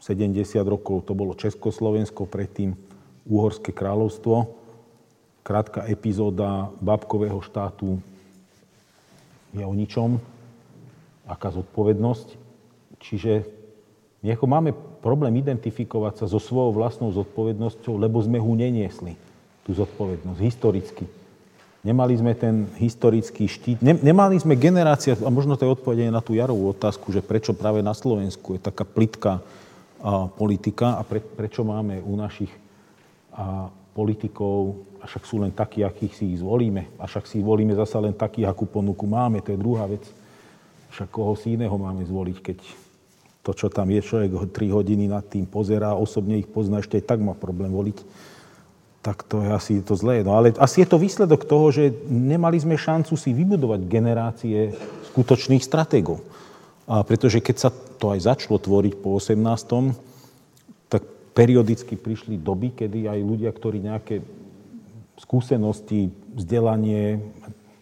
70 0.00 0.40
rokov 0.64 1.04
to 1.04 1.12
bolo 1.12 1.36
Československo, 1.36 2.24
predtým 2.24 2.72
Uhorské 3.28 3.70
kráľovstvo. 3.70 4.48
Krátka 5.44 5.84
epizóda 5.86 6.72
babkového 6.80 7.38
štátu 7.44 8.00
je 9.52 9.60
o 9.60 9.76
ničom. 9.76 10.16
Aká 11.28 11.52
zodpovednosť. 11.52 12.28
Čiže 13.00 13.44
my 14.24 14.36
ako 14.36 14.46
máme 14.48 14.70
problém 15.00 15.40
identifikovať 15.40 16.24
sa 16.24 16.26
so 16.28 16.40
svojou 16.40 16.76
vlastnou 16.76 17.08
zodpovednosťou, 17.12 17.96
lebo 17.96 18.20
sme 18.20 18.36
ho 18.36 18.52
neniesli, 18.52 19.16
tú 19.64 19.72
zodpovednosť, 19.72 20.40
historicky. 20.44 21.04
Nemali 21.80 22.12
sme 22.12 22.36
ten 22.36 22.68
historický 22.76 23.48
štít, 23.48 23.80
nemali 23.80 24.36
sme 24.36 24.52
generácia, 24.60 25.16
a 25.16 25.32
možno 25.32 25.56
to 25.56 25.64
je 25.64 25.72
odpovede 25.72 26.12
na 26.12 26.20
tú 26.20 26.36
Jarovú 26.36 26.68
otázku, 26.68 27.08
že 27.08 27.24
prečo 27.24 27.56
práve 27.56 27.80
na 27.80 27.96
Slovensku 27.96 28.52
je 28.52 28.60
taká 28.60 28.84
plitká 28.84 29.40
politika 30.36 30.96
a 30.96 31.02
pre, 31.04 31.20
prečo 31.20 31.60
máme 31.64 32.00
u 32.00 32.16
našich 32.16 32.50
a, 33.36 33.68
politikov, 33.92 34.86
a 35.00 35.08
však 35.08 35.24
sú 35.24 35.40
len 35.40 35.52
takí, 35.52 35.84
akých 35.84 36.14
si 36.16 36.24
ich 36.32 36.40
zvolíme. 36.40 36.92
A 37.00 37.08
však 37.08 37.24
si 37.24 37.40
volíme 37.40 37.72
zasa 37.72 38.00
len 38.00 38.12
takých, 38.12 38.48
akú 38.48 38.68
ponuku 38.68 39.04
máme, 39.08 39.40
to 39.40 39.52
je 39.52 39.60
druhá 39.60 39.88
vec. 39.88 40.04
Však 40.92 41.08
koho 41.08 41.36
si 41.36 41.56
iného 41.56 41.74
máme 41.76 42.04
zvoliť, 42.04 42.36
keď 42.40 42.58
to, 43.40 43.56
čo 43.56 43.72
tam 43.72 43.88
je, 43.88 44.04
človek 44.04 44.52
3 44.52 44.76
hodiny 44.76 45.08
nad 45.08 45.24
tým 45.24 45.48
pozerá, 45.48 45.96
osobne 45.96 46.36
ich 46.36 46.48
pozná, 46.48 46.84
ešte 46.84 47.00
aj 47.00 47.04
tak 47.08 47.20
má 47.24 47.32
problém 47.32 47.72
voliť, 47.72 47.98
tak 49.00 49.24
to 49.24 49.40
je 49.40 49.48
asi 49.48 49.72
to 49.80 49.96
zlé. 49.96 50.20
No 50.20 50.36
ale 50.36 50.52
asi 50.60 50.84
je 50.84 50.88
to 50.88 51.00
výsledok 51.00 51.48
toho, 51.48 51.72
že 51.72 51.88
nemali 52.04 52.60
sme 52.60 52.76
šancu 52.76 53.16
si 53.16 53.32
vybudovať 53.32 53.80
generácie 53.88 54.76
skutočných 55.08 55.64
stratégov. 55.64 56.20
A 56.90 57.06
pretože 57.06 57.38
keď 57.38 57.56
sa 57.56 57.70
to 57.70 58.10
aj 58.10 58.26
začalo 58.26 58.58
tvoriť 58.58 58.98
po 58.98 59.14
18. 59.14 59.38
tak 60.90 61.06
periodicky 61.30 61.94
prišli 61.94 62.34
doby, 62.34 62.74
kedy 62.74 63.06
aj 63.06 63.20
ľudia, 63.22 63.54
ktorí 63.54 63.78
nejaké 63.78 64.26
skúsenosti, 65.14 66.10
vzdelanie 66.34 67.22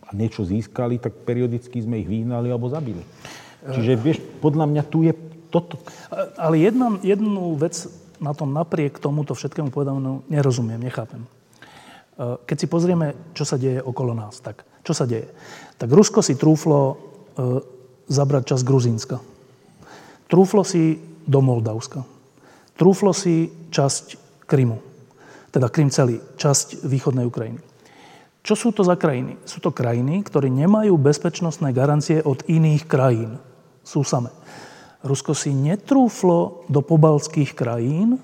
a 0.05 0.13
niečo 0.13 0.45
získali, 0.45 1.01
tak 1.01 1.25
periodicky 1.25 1.81
sme 1.81 2.05
ich 2.05 2.09
vyhnali 2.11 2.53
alebo 2.53 2.69
zabili. 2.69 3.01
Čiže 3.65 3.93
vieš, 3.97 4.19
podľa 4.45 4.69
mňa 4.69 4.83
tu 4.85 5.09
je 5.09 5.17
toto. 5.49 5.81
Ale 6.37 6.61
jedna, 6.61 7.01
jednu 7.01 7.57
vec 7.57 7.89
na 8.21 8.37
tom 8.37 8.53
napriek 8.53 9.01
tomuto 9.01 9.33
všetkému 9.33 9.73
povedanému 9.73 10.29
nerozumiem, 10.29 10.85
nechápem. 10.85 11.25
Keď 12.19 12.57
si 12.59 12.67
pozrieme, 12.67 13.17
čo 13.33 13.47
sa 13.49 13.57
deje 13.57 13.81
okolo 13.81 14.13
nás, 14.13 14.43
tak 14.43 14.69
čo 14.85 14.93
sa 14.93 15.09
deje? 15.09 15.31
Tak 15.81 15.89
Rusko 15.89 16.21
si 16.21 16.35
trúflo 16.35 16.99
zabrať 18.09 18.57
časť 18.57 18.65
Gruzínska. 18.65 19.17
Trúflo 20.29 20.65
si 20.65 21.01
do 21.29 21.41
Moldavska. 21.45 22.05
Trúflo 22.77 23.13
si 23.13 23.53
časť 23.69 24.17
Krymu. 24.49 24.81
Teda 25.53 25.69
Krym 25.69 25.93
celý, 25.93 26.21
časť 26.37 26.85
východnej 26.85 27.29
Ukrajiny. 27.29 27.61
Čo 28.45 28.55
sú 28.57 28.69
to 28.73 28.81
za 28.81 28.97
krajiny? 28.97 29.37
Sú 29.45 29.61
to 29.61 29.75
krajiny, 29.75 30.25
ktoré 30.25 30.49
nemajú 30.49 30.97
bezpečnostné 30.97 31.77
garancie 31.77 32.25
od 32.25 32.45
iných 32.49 32.89
krajín. 32.89 33.37
Sú 33.85 34.05
samé. 34.05 34.33
Rusko 35.05 35.37
si 35.37 35.53
netrúflo 35.53 36.65
do 36.73 36.81
pobalských 36.81 37.53
krajín, 37.53 38.17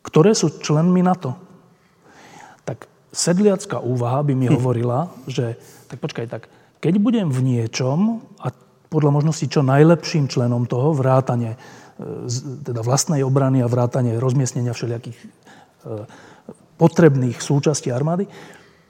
ktoré 0.00 0.32
sú 0.32 0.56
členmi 0.56 1.04
NATO. 1.04 1.36
Tak 2.64 2.88
sedliacká 3.12 3.78
úvaha 3.84 4.24
by 4.24 4.32
mi 4.32 4.48
hovorila, 4.56 5.12
že 5.28 5.60
tak 5.92 6.00
počkaj, 6.00 6.26
tak 6.32 6.42
keď 6.80 6.94
budem 6.96 7.28
v 7.28 7.40
niečom 7.44 8.24
a 8.40 8.48
podľa 8.92 9.10
možnosti 9.16 9.48
čo 9.48 9.64
najlepším 9.64 10.28
členom 10.28 10.68
toho 10.68 10.92
vrátane 10.92 11.56
teda 12.62 12.80
vlastnej 12.82 13.22
obrany 13.22 13.60
a 13.62 13.70
vrátane 13.70 14.16
rozmiestnenia 14.18 14.74
všelijakých 14.74 15.18
e, 15.18 15.26
potrebných 16.80 17.38
súčastí 17.38 17.92
armády, 17.92 18.26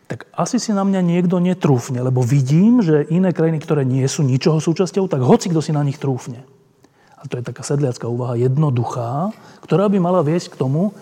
tak 0.09 0.29
asi 0.37 0.61
si 0.61 0.77
na 0.77 0.85
mňa 0.85 1.01
niekto 1.01 1.41
netrúfne, 1.41 2.05
lebo 2.05 2.21
vidím, 2.21 2.85
že 2.85 3.09
iné 3.09 3.33
krajiny, 3.33 3.59
ktoré 3.65 3.83
nie 3.85 4.05
sú 4.05 4.25
ničoho 4.25 4.61
súčasťou, 4.61 5.09
tak 5.09 5.25
hoci 5.25 5.49
kto 5.49 5.61
si 5.65 5.73
na 5.73 5.81
nich 5.81 5.97
trúfne. 5.97 6.45
A 7.17 7.31
to 7.31 7.39
je 7.39 7.47
taká 7.47 7.63
sedliacká 7.63 8.11
úvaha, 8.11 8.35
jednoduchá, 8.35 9.31
ktorá 9.63 9.87
by 9.87 9.99
mala 10.03 10.21
viesť 10.27 10.59
k 10.59 10.61
tomu, 10.61 10.93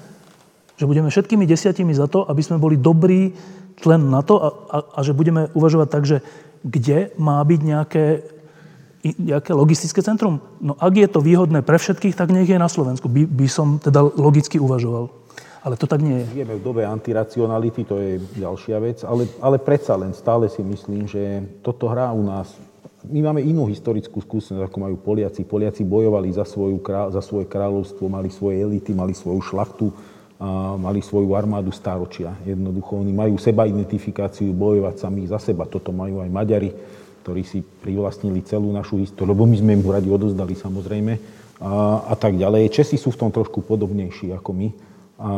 že 0.76 0.88
budeme 0.88 1.12
všetkými 1.12 1.44
desiatimi 1.48 1.92
za 1.92 2.08
to, 2.08 2.24
aby 2.28 2.40
sme 2.40 2.60
boli 2.60 2.76
dobrý 2.76 3.32
člen 3.80 4.12
NATO 4.12 4.36
a, 4.36 4.48
a, 4.48 4.78
a 4.96 4.98
že 5.00 5.16
budeme 5.16 5.48
uvažovať 5.56 5.88
tak, 5.88 6.04
že 6.04 6.20
kde 6.60 7.12
má 7.16 7.40
byť 7.40 7.60
nejaké 7.64 8.04
nejaké 9.00 9.56
logistické 9.56 10.04
centrum. 10.04 10.44
No 10.60 10.76
ak 10.76 10.92
je 10.92 11.08
to 11.08 11.24
výhodné 11.24 11.64
pre 11.64 11.80
všetkých, 11.80 12.16
tak 12.16 12.28
nech 12.32 12.48
je 12.48 12.60
na 12.60 12.68
Slovensku. 12.68 13.08
By, 13.08 13.24
by 13.24 13.46
som 13.48 13.80
teda 13.80 14.04
logicky 14.16 14.60
uvažoval. 14.60 15.08
Ale 15.60 15.76
to 15.76 15.84
tak 15.84 16.00
nie 16.00 16.24
je. 16.24 16.40
Žijeme 16.40 16.56
v 16.56 16.64
dobe 16.64 16.82
antiracionality, 16.88 17.84
to 17.84 18.00
je 18.00 18.16
ďalšia 18.40 18.80
vec, 18.80 19.04
ale, 19.04 19.28
ale 19.44 19.60
predsa 19.60 19.92
len 19.92 20.16
stále 20.16 20.48
si 20.48 20.64
myslím, 20.64 21.04
že 21.04 21.44
toto 21.60 21.84
hrá 21.92 22.08
u 22.16 22.24
nás. 22.24 22.48
My 23.04 23.24
máme 23.28 23.44
inú 23.44 23.68
historickú 23.68 24.20
skúsenosť, 24.24 24.68
ako 24.68 24.76
majú 24.80 24.96
Poliaci. 25.00 25.44
Poliaci 25.44 25.84
bojovali 25.84 26.32
za, 26.32 26.44
svoju, 26.48 26.80
za 27.12 27.20
svoje 27.24 27.48
kráľovstvo, 27.48 28.08
mali 28.08 28.28
svoje 28.32 28.60
elity, 28.60 28.92
mali 28.92 29.12
svoju 29.12 29.40
šlachtu, 29.40 29.92
a 30.40 30.72
mali 30.80 31.04
svoju 31.04 31.36
armádu 31.36 31.68
stáročia. 31.68 32.32
Jednoducho, 32.48 32.96
oni 32.96 33.12
majú 33.12 33.36
seba 33.36 33.68
identifikáciu, 33.68 34.56
bojovať 34.56 34.96
sami 34.96 35.28
za 35.28 35.36
seba. 35.36 35.68
Toto 35.68 35.92
majú 35.92 36.24
aj 36.24 36.32
Maďari 36.32 36.72
ktorí 37.20 37.42
si 37.44 37.60
privlastnili 37.62 38.40
celú 38.42 38.72
našu 38.72 38.96
históriu, 39.00 39.36
lebo 39.36 39.44
my 39.44 39.56
sme 39.60 39.76
im 39.76 39.84
radi 39.84 40.08
odozdali 40.08 40.56
samozrejme 40.56 41.12
a, 41.60 42.02
a 42.08 42.14
tak 42.16 42.40
ďalej. 42.40 42.72
Česi 42.72 42.96
sú 42.96 43.12
v 43.12 43.20
tom 43.20 43.30
trošku 43.30 43.60
podobnejší 43.60 44.32
ako 44.32 44.50
my, 44.56 44.68
a, 45.20 45.30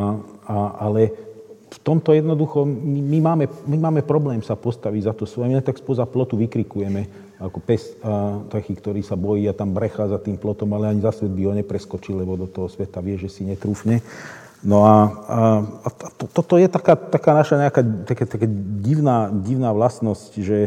a, 0.46 0.56
ale 0.86 1.10
v 1.72 1.78
tomto 1.80 2.12
jednoducho 2.12 2.68
my, 2.68 3.00
my, 3.00 3.18
máme, 3.18 3.44
my 3.66 3.76
máme 3.90 4.00
problém 4.04 4.44
sa 4.44 4.54
postaviť 4.54 5.02
za 5.08 5.12
to 5.16 5.24
svoje. 5.24 5.50
My 5.50 5.64
tak 5.64 5.80
spoza 5.80 6.04
plotu 6.04 6.38
vykrikujeme 6.38 7.34
ako 7.42 7.58
pes 7.58 7.98
a, 7.98 8.38
taký, 8.46 8.78
ktorý 8.78 9.02
sa 9.02 9.18
bojí 9.18 9.50
a 9.50 9.56
tam 9.56 9.74
brecha 9.74 10.06
za 10.06 10.22
tým 10.22 10.38
plotom, 10.38 10.70
ale 10.78 10.94
ani 10.94 11.02
za 11.02 11.10
svet 11.10 11.34
by 11.34 11.42
ho 11.48 11.52
nepreskočil, 11.58 12.22
lebo 12.22 12.38
do 12.38 12.46
toho 12.46 12.70
sveta 12.70 13.02
vie, 13.02 13.18
že 13.18 13.32
si 13.32 13.42
netrúfne. 13.42 13.98
No 14.62 14.86
a, 14.86 14.96
a, 15.26 15.38
a 15.82 16.08
to, 16.14 16.30
toto 16.30 16.54
je 16.54 16.70
taká, 16.70 16.94
taká 16.94 17.34
naša 17.34 17.58
nejaká 17.58 17.82
taká, 18.06 18.24
taká 18.30 18.46
divná, 18.78 19.34
divná 19.34 19.74
vlastnosť, 19.74 20.38
že 20.38 20.58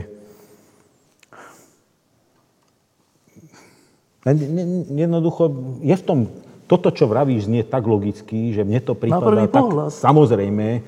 Jednoducho, 4.25 5.53
je 5.85 5.93
v 5.93 6.03
tom, 6.03 6.19
toto, 6.65 6.89
čo 6.89 7.05
vravíš, 7.05 7.45
znie 7.45 7.61
tak 7.61 7.85
logicky, 7.85 8.49
že 8.49 8.65
mne 8.65 8.81
to 8.81 8.97
prípada 8.97 9.45
tak 9.45 9.69
pohľad. 9.69 9.93
samozrejme. 9.93 10.81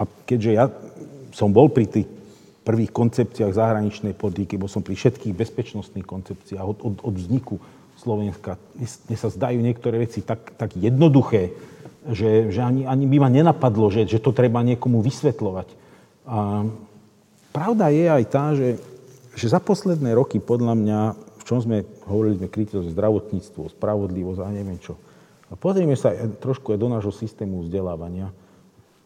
A 0.00 0.02
keďže 0.24 0.50
ja 0.56 0.72
som 1.36 1.52
bol 1.52 1.68
pri 1.68 1.84
tých 1.84 2.08
prvých 2.64 2.88
koncepciách 2.88 3.52
zahraničnej 3.52 4.16
politiky, 4.16 4.56
bol 4.56 4.72
som 4.72 4.80
pri 4.80 4.96
všetkých 4.96 5.36
bezpečnostných 5.36 6.08
koncepciách 6.08 6.64
od, 6.64 6.78
od, 6.80 6.94
od 7.04 7.14
vzniku 7.20 7.60
Slovenska. 8.00 8.56
Mne 8.80 9.16
sa 9.20 9.28
zdajú 9.28 9.60
niektoré 9.60 10.00
veci 10.00 10.24
tak, 10.24 10.56
tak 10.56 10.72
jednoduché, 10.72 11.52
že, 12.08 12.48
že 12.48 12.64
ani, 12.64 12.88
ani 12.88 13.04
by 13.04 13.16
ma 13.20 13.28
nenapadlo, 13.28 13.92
že, 13.92 14.08
že 14.08 14.24
to 14.24 14.32
treba 14.32 14.64
niekomu 14.64 15.04
vysvetľovať. 15.04 15.68
A 16.24 16.64
pravda 17.52 17.92
je 17.92 18.04
aj 18.08 18.24
tá, 18.32 18.44
že, 18.56 18.80
že 19.36 19.52
za 19.52 19.60
posledné 19.60 20.16
roky 20.16 20.40
podľa 20.40 20.74
mňa 20.80 21.00
čom 21.50 21.58
sme 21.58 21.82
hovorili, 22.10 22.42
sme 22.42 22.50
kritizovali 22.50 22.90
zdravotníctvo, 22.90 23.70
spravodlivosť 23.70 24.40
a 24.42 24.50
neviem 24.50 24.76
čo. 24.82 24.98
A 25.50 25.54
pozrieme 25.54 25.94
sa 25.94 26.14
trošku 26.14 26.74
aj 26.74 26.78
do 26.78 26.88
nášho 26.90 27.14
systému 27.14 27.66
vzdelávania. 27.66 28.30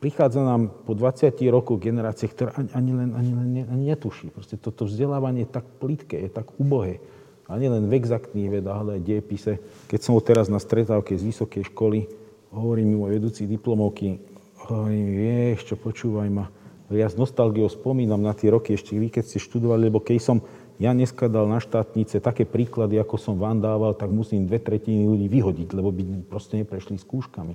Prichádza 0.01 0.45
nám 0.45 0.69
po 0.85 0.93
20 0.93 1.33
rokoch 1.49 1.81
generácie, 1.81 2.29
ktorá 2.29 2.53
ani, 2.77 2.93
len, 2.93 3.11
ani, 3.17 3.33
len, 3.33 3.49
ani 3.65 3.85
netuší. 3.89 4.29
Proste 4.29 4.61
toto 4.61 4.85
vzdelávanie 4.85 5.49
je 5.49 5.55
tak 5.57 5.65
plitké, 5.81 6.21
je 6.21 6.29
tak 6.29 6.53
ubohé. 6.61 7.01
A 7.49 7.57
nie 7.57 7.69
len 7.73 7.89
v 7.89 7.97
exaktných 7.97 8.61
vedách, 8.61 8.79
ale 8.85 8.91
aj 9.01 9.03
diepise. 9.05 9.53
Keď 9.89 10.01
som 10.01 10.17
teraz 10.21 10.53
na 10.53 10.61
stretávke 10.61 11.17
z 11.17 11.29
vysokej 11.29 11.73
školy, 11.73 12.09
hovorí 12.53 12.85
mi 12.85 13.01
môj 13.01 13.17
vedúci 13.17 13.49
diplomovky, 13.49 14.21
hovorí 14.69 14.97
mi, 15.01 15.13
vieš 15.25 15.73
čo, 15.73 15.75
počúvaj 15.81 16.29
ma, 16.29 16.53
ja 16.93 17.09
s 17.09 17.17
nostalgiou 17.17 17.73
spomínam 17.73 18.21
na 18.21 18.37
tie 18.37 18.53
roky 18.53 18.77
ešte 18.77 18.93
vy, 19.01 19.09
keď 19.09 19.25
ste 19.25 19.39
študovali, 19.41 19.89
lebo 19.89 20.05
keď 20.05 20.21
som 20.21 20.39
ja 20.83 20.91
dneska 20.91 21.31
dal 21.31 21.47
na 21.47 21.63
štátnice 21.63 22.19
také 22.19 22.43
príklady, 22.43 22.99
ako 22.99 23.15
som 23.15 23.35
vám 23.39 23.63
dával, 23.63 23.95
tak 23.95 24.11
musím 24.11 24.51
dve 24.51 24.59
tretiny 24.59 25.07
ľudí 25.07 25.31
vyhodiť, 25.31 25.69
lebo 25.71 25.95
by 25.95 26.03
proste 26.27 26.59
neprešli 26.59 26.99
skúškami. 26.99 27.55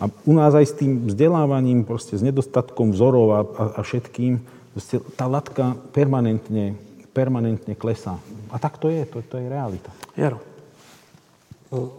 A 0.00 0.08
u 0.08 0.32
nás 0.32 0.52
aj 0.56 0.66
s 0.68 0.74
tým 0.76 1.08
vzdelávaním, 1.08 1.84
proste 1.84 2.16
s 2.16 2.24
nedostatkom 2.24 2.92
vzorov 2.92 3.26
a, 3.32 3.40
a, 3.44 3.64
a 3.76 3.80
všetkým, 3.80 4.40
proste 4.72 5.00
tá 5.16 5.28
latka 5.28 5.76
permanentne, 5.92 6.76
permanentne 7.12 7.76
klesá. 7.76 8.16
A 8.52 8.56
tak 8.56 8.80
to 8.80 8.88
je, 8.88 9.04
to, 9.08 9.20
to 9.24 9.36
je 9.40 9.46
realita. 9.48 9.92
Jaro. 10.16 10.40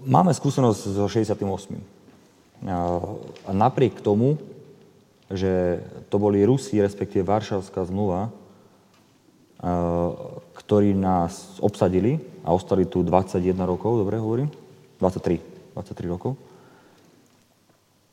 Máme 0.04 0.36
skúsenosť 0.36 0.82
so 0.98 1.06
68. 1.08 1.80
A 2.68 3.52
napriek 3.56 4.04
tomu, 4.04 4.36
že 5.32 5.80
to 6.12 6.20
boli 6.20 6.44
Rusi, 6.44 6.78
respektíve 6.84 7.24
Varšavská 7.24 7.88
zmluva, 7.88 8.30
ktorí 10.72 10.96
nás 10.96 11.60
obsadili 11.60 12.16
a 12.48 12.56
ostali 12.56 12.88
tu 12.88 13.04
21 13.04 13.44
rokov, 13.68 14.08
dobre 14.08 14.16
hovorím? 14.16 14.48
23, 15.04 15.76
23 15.76 16.08
rokov. 16.08 16.40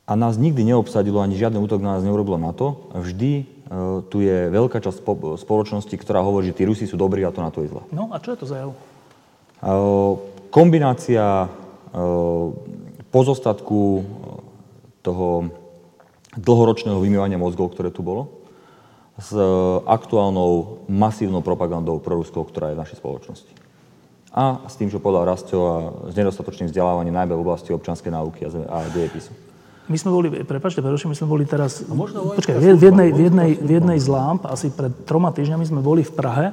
A 0.03 0.19
nás 0.19 0.35
nikdy 0.35 0.67
neobsadilo, 0.67 1.23
ani 1.23 1.39
žiadny 1.39 1.55
útok 1.55 1.79
na 1.79 1.95
nás 1.95 2.03
neurobilo 2.03 2.35
na 2.35 2.51
to. 2.51 2.91
Vždy 2.99 3.47
uh, 3.47 4.03
tu 4.11 4.27
je 4.27 4.51
veľká 4.51 4.83
časť 4.83 5.07
spoločnosti, 5.39 5.95
ktorá 6.03 6.19
hovorí, 6.19 6.51
že 6.51 6.59
tí 6.59 6.67
Rusi 6.67 6.91
sú 6.91 6.99
dobrí 6.99 7.23
a 7.23 7.31
to 7.31 7.47
na 7.47 7.55
to 7.55 7.63
je 7.63 7.71
zle. 7.71 7.87
No 7.95 8.11
a 8.11 8.19
čo 8.19 8.35
je 8.35 8.43
to 8.43 8.51
za 8.51 8.59
jav? 8.59 8.75
Uh, 9.63 10.19
kombinácia 10.51 11.47
uh, 11.47 12.51
pozostatku 13.15 14.03
toho 15.07 15.55
dlhoročného 16.35 16.99
vymývania 16.99 17.39
mozgov, 17.39 17.71
ktoré 17.71 17.95
tu 17.95 18.03
bolo, 18.03 18.38
s 19.19 19.35
e, 19.35 19.43
aktuálnou 19.83 20.87
masívnou 20.87 21.43
propagandou 21.43 21.99
proruskou, 21.99 22.47
ktorá 22.47 22.71
je 22.71 22.79
v 22.79 22.83
našej 22.87 22.99
spoločnosti. 23.03 23.53
A 24.31 24.63
s 24.71 24.79
tým, 24.79 24.87
čo 24.87 25.03
povedal 25.03 25.27
Rastio, 25.27 25.61
a 25.67 25.77
s 26.07 26.15
nedostatočným 26.15 26.71
vzdelávaním 26.71 27.19
najmä 27.19 27.35
v 27.35 27.43
oblasti 27.43 27.75
občanskej 27.75 28.15
náuky 28.15 28.47
a 28.47 28.87
dejepisu. 28.95 29.35
My 29.89 29.97
sme 29.97 30.13
boli, 30.13 30.29
prepáčte, 30.45 30.85
preruším, 30.85 31.17
my 31.17 31.19
sme 31.19 31.29
boli 31.33 31.45
teraz, 31.49 31.81
no 31.89 32.07
počkaj, 32.37 32.61
v, 32.61 32.77
jednej, 32.77 33.09
v, 33.11 33.21
jednej, 33.25 33.51
v 33.57 33.71
jednej 33.81 33.99
z 33.99 34.07
lámp, 34.07 34.45
asi 34.47 34.69
pred 34.69 34.93
troma 35.09 35.33
týždňami 35.33 35.65
sme 35.65 35.81
boli 35.81 36.05
v 36.05 36.13
Prahe 36.13 36.47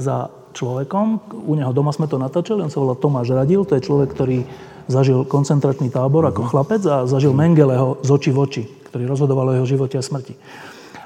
za 0.00 0.32
človekom, 0.56 1.36
u 1.44 1.52
neho 1.54 1.70
doma 1.76 1.92
sme 1.92 2.08
to 2.08 2.16
natáčali, 2.16 2.64
on 2.64 2.72
sa 2.72 2.80
volá 2.80 2.96
Tomáš 2.96 3.36
Radil, 3.36 3.68
to 3.68 3.76
je 3.76 3.84
človek, 3.84 4.16
ktorý 4.16 4.48
zažil 4.88 5.28
koncentračný 5.28 5.92
tábor 5.92 6.24
ako 6.26 6.40
mhm. 6.42 6.48
chlapec 6.50 6.82
a 6.88 7.04
zažil 7.04 7.36
Mengeleho 7.36 8.00
z 8.00 8.08
očí 8.10 8.32
v 8.32 8.48
oči, 8.48 8.62
ktorý 8.88 9.12
rozhodoval 9.12 9.52
o 9.52 9.56
jeho 9.60 9.68
živote 9.68 10.00
a 10.00 10.02
smrti 10.02 10.34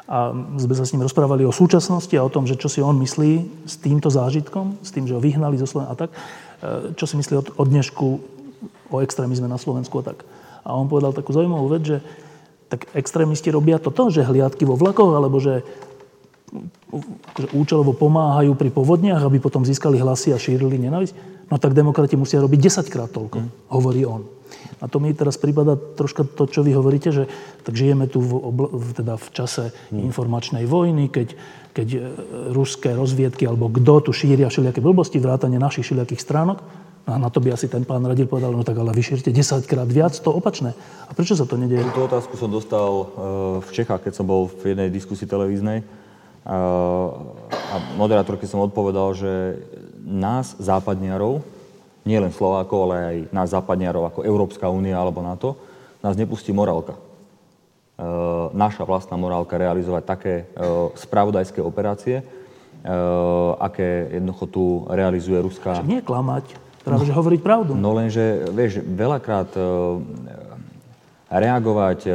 a 0.04 0.36
sme 0.60 0.74
sa 0.76 0.84
s 0.84 0.92
ním 0.92 1.04
rozprávali 1.08 1.48
o 1.48 1.52
súčasnosti 1.54 2.12
a 2.12 2.24
o 2.24 2.32
tom, 2.32 2.44
že 2.44 2.60
čo 2.60 2.68
si 2.68 2.84
on 2.84 3.00
myslí 3.00 3.64
s 3.64 3.80
týmto 3.80 4.12
zážitkom, 4.12 4.76
s 4.84 4.92
tým, 4.92 5.08
že 5.08 5.16
ho 5.16 5.20
vyhnali 5.20 5.56
zo 5.56 5.64
Slovenska 5.64 5.96
a 5.96 6.00
tak, 6.04 6.10
e, 6.12 6.92
čo 6.92 7.08
si 7.08 7.16
myslí 7.16 7.56
o 7.56 7.64
dnešku 7.64 8.06
o 8.92 8.96
extrémizme 9.00 9.48
na 9.48 9.56
Slovensku 9.56 10.04
a 10.04 10.12
tak. 10.12 10.28
A 10.64 10.76
on 10.76 10.92
povedal 10.92 11.16
takú 11.16 11.32
zaujímavú 11.32 11.72
vec, 11.72 11.82
že 11.88 11.98
tak 12.68 12.88
extrémisti 12.92 13.48
robia 13.48 13.80
toto, 13.80 14.12
že 14.12 14.24
hliadky 14.24 14.68
vo 14.68 14.76
vlakoch, 14.76 15.16
alebo 15.16 15.40
že 15.40 15.64
akože 17.34 17.48
účelovo 17.50 17.92
pomáhajú 17.96 18.54
pri 18.54 18.70
povodniach, 18.70 19.26
aby 19.26 19.42
potom 19.42 19.66
získali 19.66 19.98
hlasy 19.98 20.30
a 20.30 20.38
šírili 20.38 20.78
nenávisť. 20.78 21.14
No 21.50 21.58
tak 21.58 21.74
demokrati 21.74 22.14
musia 22.14 22.40
robiť 22.40 22.86
10 22.86 22.92
krát 22.92 23.10
toľko, 23.10 23.38
mm. 23.42 23.50
hovorí 23.74 24.06
on. 24.06 24.22
A 24.80 24.90
to 24.90 24.98
mi 24.98 25.14
teraz 25.14 25.38
prípada 25.38 25.78
troška 25.78 26.26
to, 26.26 26.50
čo 26.50 26.66
vy 26.66 26.74
hovoríte, 26.74 27.14
že 27.14 27.30
tak 27.62 27.78
žijeme 27.78 28.10
tu 28.10 28.18
v, 28.18 28.32
obla, 28.34 28.68
teda 28.94 29.14
v 29.14 29.28
čase 29.30 29.70
hmm. 29.70 30.02
informačnej 30.10 30.64
vojny, 30.66 31.10
keď, 31.10 31.28
keď 31.70 31.88
e, 31.94 31.98
ruské 32.50 32.94
rozviedky 32.94 33.46
alebo 33.46 33.70
kto 33.70 34.08
tu 34.08 34.10
šíria 34.10 34.50
všelijaké 34.50 34.82
blbosti, 34.82 35.22
vrátane 35.22 35.60
našich 35.60 35.86
všelijakých 35.86 36.22
stránok. 36.22 36.58
No 37.04 37.10
a 37.14 37.18
na 37.20 37.28
to 37.28 37.44
by 37.44 37.52
asi 37.52 37.68
ten 37.68 37.84
pán 37.84 38.00
radil 38.08 38.24
povedal, 38.24 38.56
no 38.56 38.64
tak 38.64 38.80
ale 38.80 38.96
vyšírte 38.96 39.28
10 39.28 39.68
krát 39.68 39.84
viac, 39.84 40.16
to 40.16 40.32
opačné. 40.32 40.72
A 41.04 41.12
prečo 41.12 41.36
sa 41.36 41.44
to 41.44 41.60
nedieje? 41.60 41.84
Túto 41.92 42.08
otázku 42.08 42.34
som 42.40 42.48
dostal 42.48 42.88
e, 42.88 43.04
v 43.60 43.70
Čechách, 43.70 44.08
keď 44.08 44.12
som 44.16 44.26
bol 44.26 44.48
v 44.48 44.72
jednej 44.72 44.88
diskusii 44.88 45.28
televíznej. 45.28 45.84
a 46.44 47.76
moderátorky 47.96 48.44
som 48.44 48.60
odpovedal, 48.60 49.16
že 49.16 49.32
nás, 50.04 50.52
západniarov, 50.60 51.40
nie 52.04 52.20
len 52.20 52.30
Slovákov, 52.30 52.78
ale 52.88 52.96
aj 53.00 53.16
nás, 53.32 53.48
západniarov, 53.52 54.12
ako 54.12 54.20
Európska 54.28 54.68
únia 54.68 55.00
alebo 55.00 55.24
NATO, 55.24 55.56
nás 56.04 56.16
nepustí 56.20 56.52
morálka. 56.52 56.96
Naša 58.52 58.84
vlastná 58.84 59.16
morálka 59.16 59.56
realizovať 59.56 60.02
také 60.04 60.34
spravodajské 61.00 61.64
operácie, 61.64 62.20
aké 63.56 64.20
jednoducho 64.20 64.44
tu 64.50 64.64
realizuje 64.92 65.40
Ruská... 65.40 65.80
Však 65.80 65.88
nie 65.88 66.04
klamať, 66.04 66.44
práve, 66.84 67.00
no, 67.00 67.08
že 67.08 67.16
hovoriť 67.16 67.40
pravdu. 67.40 67.72
No 67.72 67.96
lenže, 67.96 68.52
vieš, 68.52 68.84
veľakrát 68.84 69.48
reagovať 71.34 72.00
e, 72.06 72.10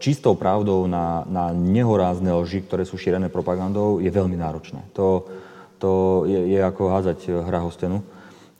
čistou 0.00 0.32
pravdou 0.38 0.88
na, 0.88 1.26
na 1.28 1.52
nehorázne 1.52 2.32
lži, 2.32 2.64
ktoré 2.64 2.88
sú 2.88 2.96
šírené 2.96 3.28
propagandou, 3.28 4.00
je 4.00 4.08
veľmi 4.08 4.40
náročné. 4.40 4.80
To, 4.96 5.28
to 5.76 6.24
je, 6.24 6.56
je 6.56 6.60
ako 6.64 6.88
házať 6.88 7.44
hra 7.44 7.60
hostenu. 7.60 8.00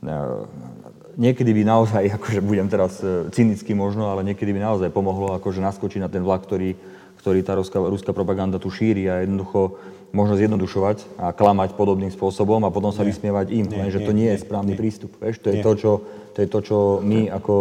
E, 0.05 0.16
niekedy 1.16 1.51
by 1.56 1.62
naozaj, 1.64 2.05
akože 2.20 2.40
budem 2.44 2.68
teraz 2.68 3.01
e, 3.01 3.28
cynicky 3.32 3.72
možno, 3.72 4.12
ale 4.12 4.22
niekedy 4.22 4.52
by 4.52 4.60
naozaj 4.60 4.89
pomohlo 4.93 5.35
akože 5.36 5.64
naskočiť 5.64 6.01
na 6.05 6.09
ten 6.12 6.22
vlak, 6.22 6.44
ktorý, 6.44 6.76
ktorý 7.18 7.40
tá 7.43 7.56
ruská, 7.56 7.81
ruská 7.81 8.12
propaganda 8.12 8.60
tu 8.60 8.68
šíri 8.68 9.09
a 9.09 9.24
jednoducho 9.24 9.81
možno 10.14 10.39
zjednodušovať 10.39 11.18
a 11.18 11.35
klamať 11.35 11.74
podobným 11.74 12.12
spôsobom 12.14 12.62
a 12.62 12.70
potom 12.70 12.94
sa 12.94 13.02
nie. 13.02 13.10
vysmievať 13.10 13.51
im. 13.51 13.66
Nie, 13.66 13.82
Lenže 13.82 13.98
nie, 13.98 14.06
to 14.06 14.12
nie, 14.14 14.18
nie 14.22 14.31
je 14.39 14.44
správny 14.47 14.72
nie. 14.76 14.78
prístup. 14.78 15.10
Vieš? 15.18 15.43
To, 15.43 15.48
je 15.51 15.59
to, 15.59 15.72
čo, 15.74 15.93
to 16.31 16.39
je 16.39 16.48
to, 16.48 16.59
čo 16.62 16.78
my 17.02 17.35
ako 17.35 17.55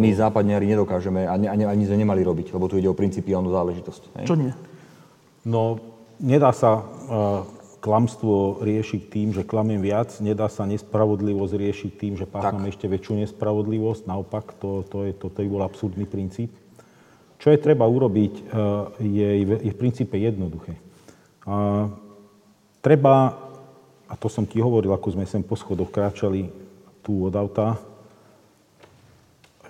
my 0.00 0.08
západniari 0.16 0.64
nedokážeme 0.64 1.28
a 1.28 1.36
ani, 1.36 1.68
ani 1.68 1.84
sme 1.84 2.00
nemali 2.00 2.24
robiť, 2.24 2.56
lebo 2.56 2.72
tu 2.72 2.80
ide 2.80 2.88
o 2.88 2.96
principiálnu 2.96 3.52
záležitosť. 3.52 4.02
Hej? 4.16 4.24
Čo 4.24 4.36
nie? 4.40 4.48
No, 5.44 5.76
nedá 6.16 6.56
sa 6.56 6.80
uh, 6.80 7.44
klamstvo 7.80 8.60
riešiť 8.60 9.02
tým, 9.08 9.28
že 9.32 9.48
klamiem 9.48 9.80
viac, 9.80 10.12
nedá 10.20 10.52
sa 10.52 10.68
nespravodlivosť 10.68 11.54
riešiť 11.56 11.92
tým, 11.96 12.12
že 12.20 12.28
pácham 12.28 12.68
ešte 12.68 12.84
väčšiu 12.84 13.24
nespravodlivosť. 13.24 14.04
Naopak, 14.04 14.52
to, 14.60 14.84
to, 14.86 15.08
je, 15.08 15.12
to, 15.16 15.32
to 15.32 15.38
je 15.40 15.48
bol 15.48 15.64
absurdný 15.64 16.04
princíp. 16.04 16.52
Čo 17.40 17.48
je 17.48 17.58
treba 17.58 17.88
urobiť, 17.88 18.32
uh, 18.36 18.92
je, 19.00 19.28
je 19.64 19.72
v 19.72 19.80
princípe 19.80 20.12
jednoduché. 20.20 20.76
Uh, 21.48 21.88
treba, 22.84 23.32
a 24.04 24.14
to 24.20 24.28
som 24.28 24.44
ti 24.44 24.60
hovoril, 24.60 24.92
ako 24.92 25.16
sme 25.16 25.24
sem 25.24 25.40
po 25.40 25.56
schodoch 25.56 25.88
kráčali 25.88 26.52
tu 27.00 27.24
od 27.24 27.32
auta, 27.32 27.80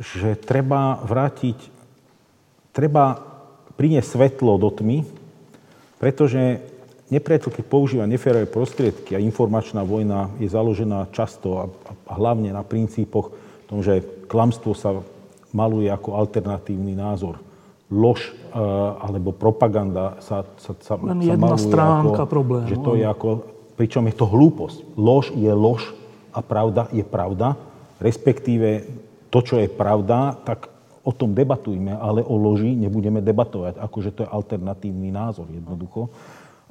že 0.02 0.34
treba 0.34 0.98
vrátiť, 1.06 1.58
treba 2.74 3.22
priniesť 3.78 4.18
svetlo 4.18 4.58
do 4.58 4.74
tmy, 4.74 5.06
pretože 6.02 6.58
nepriateľ, 7.10 7.50
keď 7.50 7.64
používa 7.66 8.06
neférové 8.06 8.46
prostriedky 8.46 9.18
a 9.18 9.22
informačná 9.22 9.82
vojna 9.82 10.30
je 10.38 10.46
založená 10.46 11.10
často 11.10 11.48
a, 11.58 11.64
a 12.08 12.12
hlavne 12.14 12.54
na 12.54 12.62
princípoch 12.62 13.34
tom, 13.70 13.86
že 13.86 14.02
klamstvo 14.26 14.74
sa 14.74 14.98
maluje 15.54 15.86
ako 15.86 16.18
alternatívny 16.18 16.98
názor. 16.98 17.38
Lož 17.86 18.34
uh, 18.50 18.98
alebo 18.98 19.30
propaganda 19.30 20.18
sa, 20.18 20.42
sa, 20.58 20.74
sa, 20.82 20.94
Len 20.98 21.22
sa 21.22 21.34
jedna 21.38 21.54
stránka 21.54 22.26
ako, 22.26 22.30
problému. 22.30 22.66
Že 22.66 22.76
to 22.82 22.92
je 22.98 23.04
ako, 23.06 23.28
pričom 23.78 24.02
je 24.10 24.14
to 24.18 24.26
hlúposť. 24.26 24.78
Lož 24.98 25.30
je 25.34 25.50
lož 25.54 25.94
a 26.34 26.42
pravda 26.42 26.90
je 26.90 27.06
pravda, 27.06 27.54
respektíve 28.02 28.86
to, 29.30 29.38
čo 29.42 29.62
je 29.62 29.70
pravda, 29.70 30.34
tak 30.42 30.70
o 31.02 31.10
tom 31.14 31.34
debatujme, 31.34 31.94
ale 31.94 32.22
o 32.22 32.34
loži 32.38 32.74
nebudeme 32.74 33.18
debatovať, 33.22 33.78
akože 33.82 34.10
to 34.14 34.20
je 34.26 34.28
alternatívny 34.30 35.10
názor 35.10 35.48
jednoducho. 35.50 36.10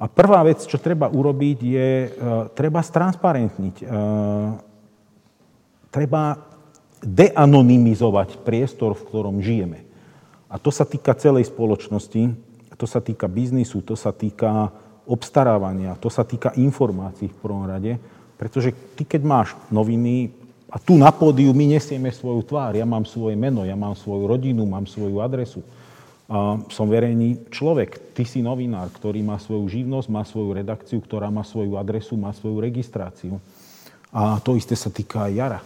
A 0.00 0.08
prvá 0.08 0.40
vec, 0.42 0.64
čo 0.64 0.80
treba 0.80 1.12
urobiť, 1.12 1.58
je, 1.60 1.90
uh, 2.08 2.48
treba 2.56 2.80
stransparentniť. 2.80 3.84
Uh, 3.84 4.56
treba 5.92 6.40
deanonymizovať 7.04 8.40
priestor, 8.40 8.96
v 8.96 9.06
ktorom 9.06 9.44
žijeme. 9.44 9.84
A 10.48 10.56
to 10.56 10.72
sa 10.72 10.88
týka 10.88 11.12
celej 11.14 11.52
spoločnosti, 11.52 12.32
to 12.80 12.86
sa 12.88 13.04
týka 13.04 13.28
biznisu, 13.28 13.84
to 13.84 13.92
sa 13.92 14.08
týka 14.08 14.72
obstarávania, 15.04 16.00
to 16.00 16.08
sa 16.08 16.24
týka 16.24 16.56
informácií 16.56 17.28
v 17.28 17.40
prvom 17.44 17.68
rade, 17.68 18.00
pretože 18.40 18.72
ty, 18.96 19.04
keď 19.04 19.20
máš 19.20 19.48
noviny, 19.68 20.32
a 20.70 20.78
tu 20.78 20.96
na 20.96 21.10
pódiu 21.10 21.50
my 21.50 21.76
nesieme 21.76 22.08
svoju 22.14 22.46
tvár. 22.46 22.78
Ja 22.78 22.86
mám 22.86 23.02
svoje 23.02 23.34
meno, 23.34 23.66
ja 23.66 23.74
mám 23.74 23.98
svoju 23.98 24.24
rodinu, 24.30 24.62
mám 24.64 24.86
svoju 24.86 25.18
adresu. 25.18 25.66
A 26.30 26.62
som 26.70 26.86
verejný 26.86 27.50
človek. 27.50 28.14
Ty 28.14 28.22
si 28.22 28.38
novinár, 28.38 28.86
ktorý 28.94 29.18
má 29.26 29.34
svoju 29.42 29.66
živnosť, 29.66 30.06
má 30.06 30.22
svoju 30.22 30.54
redakciu, 30.54 31.02
ktorá 31.02 31.26
má 31.26 31.42
svoju 31.42 31.74
adresu, 31.74 32.14
má 32.14 32.30
svoju 32.30 32.62
registráciu. 32.62 33.42
A 34.14 34.38
to 34.38 34.54
isté 34.54 34.78
sa 34.78 34.94
týka 34.94 35.26
aj 35.26 35.32
Jara. 35.34 35.60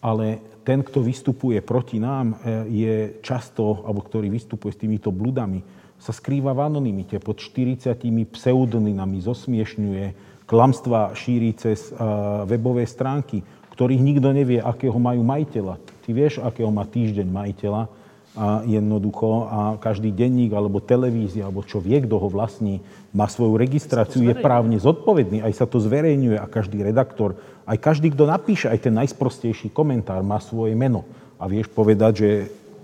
Ale 0.00 0.40
ten, 0.64 0.80
kto 0.80 1.04
vystupuje 1.04 1.60
proti 1.60 2.00
nám, 2.00 2.32
e, 2.32 2.36
je 2.72 2.94
často, 3.20 3.84
alebo 3.84 4.00
ktorý 4.00 4.32
vystupuje 4.32 4.72
s 4.72 4.80
týmito 4.80 5.12
bludami, 5.12 5.60
sa 6.00 6.16
skrýva 6.16 6.56
v 6.56 6.64
anonimite 6.64 7.20
pod 7.20 7.40
40 7.40 7.96
pseudonymami, 8.32 9.20
zosmiešňuje, 9.20 10.04
klamstva 10.48 11.12
šíri 11.16 11.58
cez 11.58 11.90
webové 12.46 12.86
stránky 12.86 13.42
ktorých 13.76 14.00
nikto 14.00 14.32
nevie, 14.32 14.56
akého 14.56 14.96
majú 14.96 15.20
majiteľa. 15.20 15.76
Ty 15.76 16.10
vieš, 16.16 16.40
akého 16.40 16.72
má 16.72 16.88
týždeň 16.88 17.28
majiteľa 17.28 17.92
a 18.36 18.60
jednoducho 18.68 19.48
a 19.48 19.60
každý 19.80 20.12
denník 20.12 20.52
alebo 20.52 20.84
televízia, 20.84 21.48
alebo 21.48 21.64
čo 21.64 21.80
vie, 21.80 21.96
kto 22.04 22.20
ho 22.20 22.28
vlastní, 22.28 22.84
má 23.16 23.24
svoju 23.26 23.56
registráciu, 23.56 24.28
je 24.28 24.36
právne 24.36 24.76
zodpovedný, 24.76 25.40
aj 25.40 25.52
sa 25.56 25.66
to 25.66 25.80
zverejňuje 25.80 26.36
a 26.36 26.44
každý 26.44 26.84
redaktor, 26.84 27.40
aj 27.64 27.80
každý, 27.80 28.12
kto 28.12 28.28
napíše, 28.28 28.68
aj 28.68 28.86
ten 28.86 28.94
najsprostejší 28.94 29.72
komentár 29.72 30.20
má 30.20 30.36
svoje 30.38 30.76
meno. 30.76 31.08
A 31.40 31.48
vieš 31.48 31.72
povedať, 31.72 32.12
že 32.20 32.28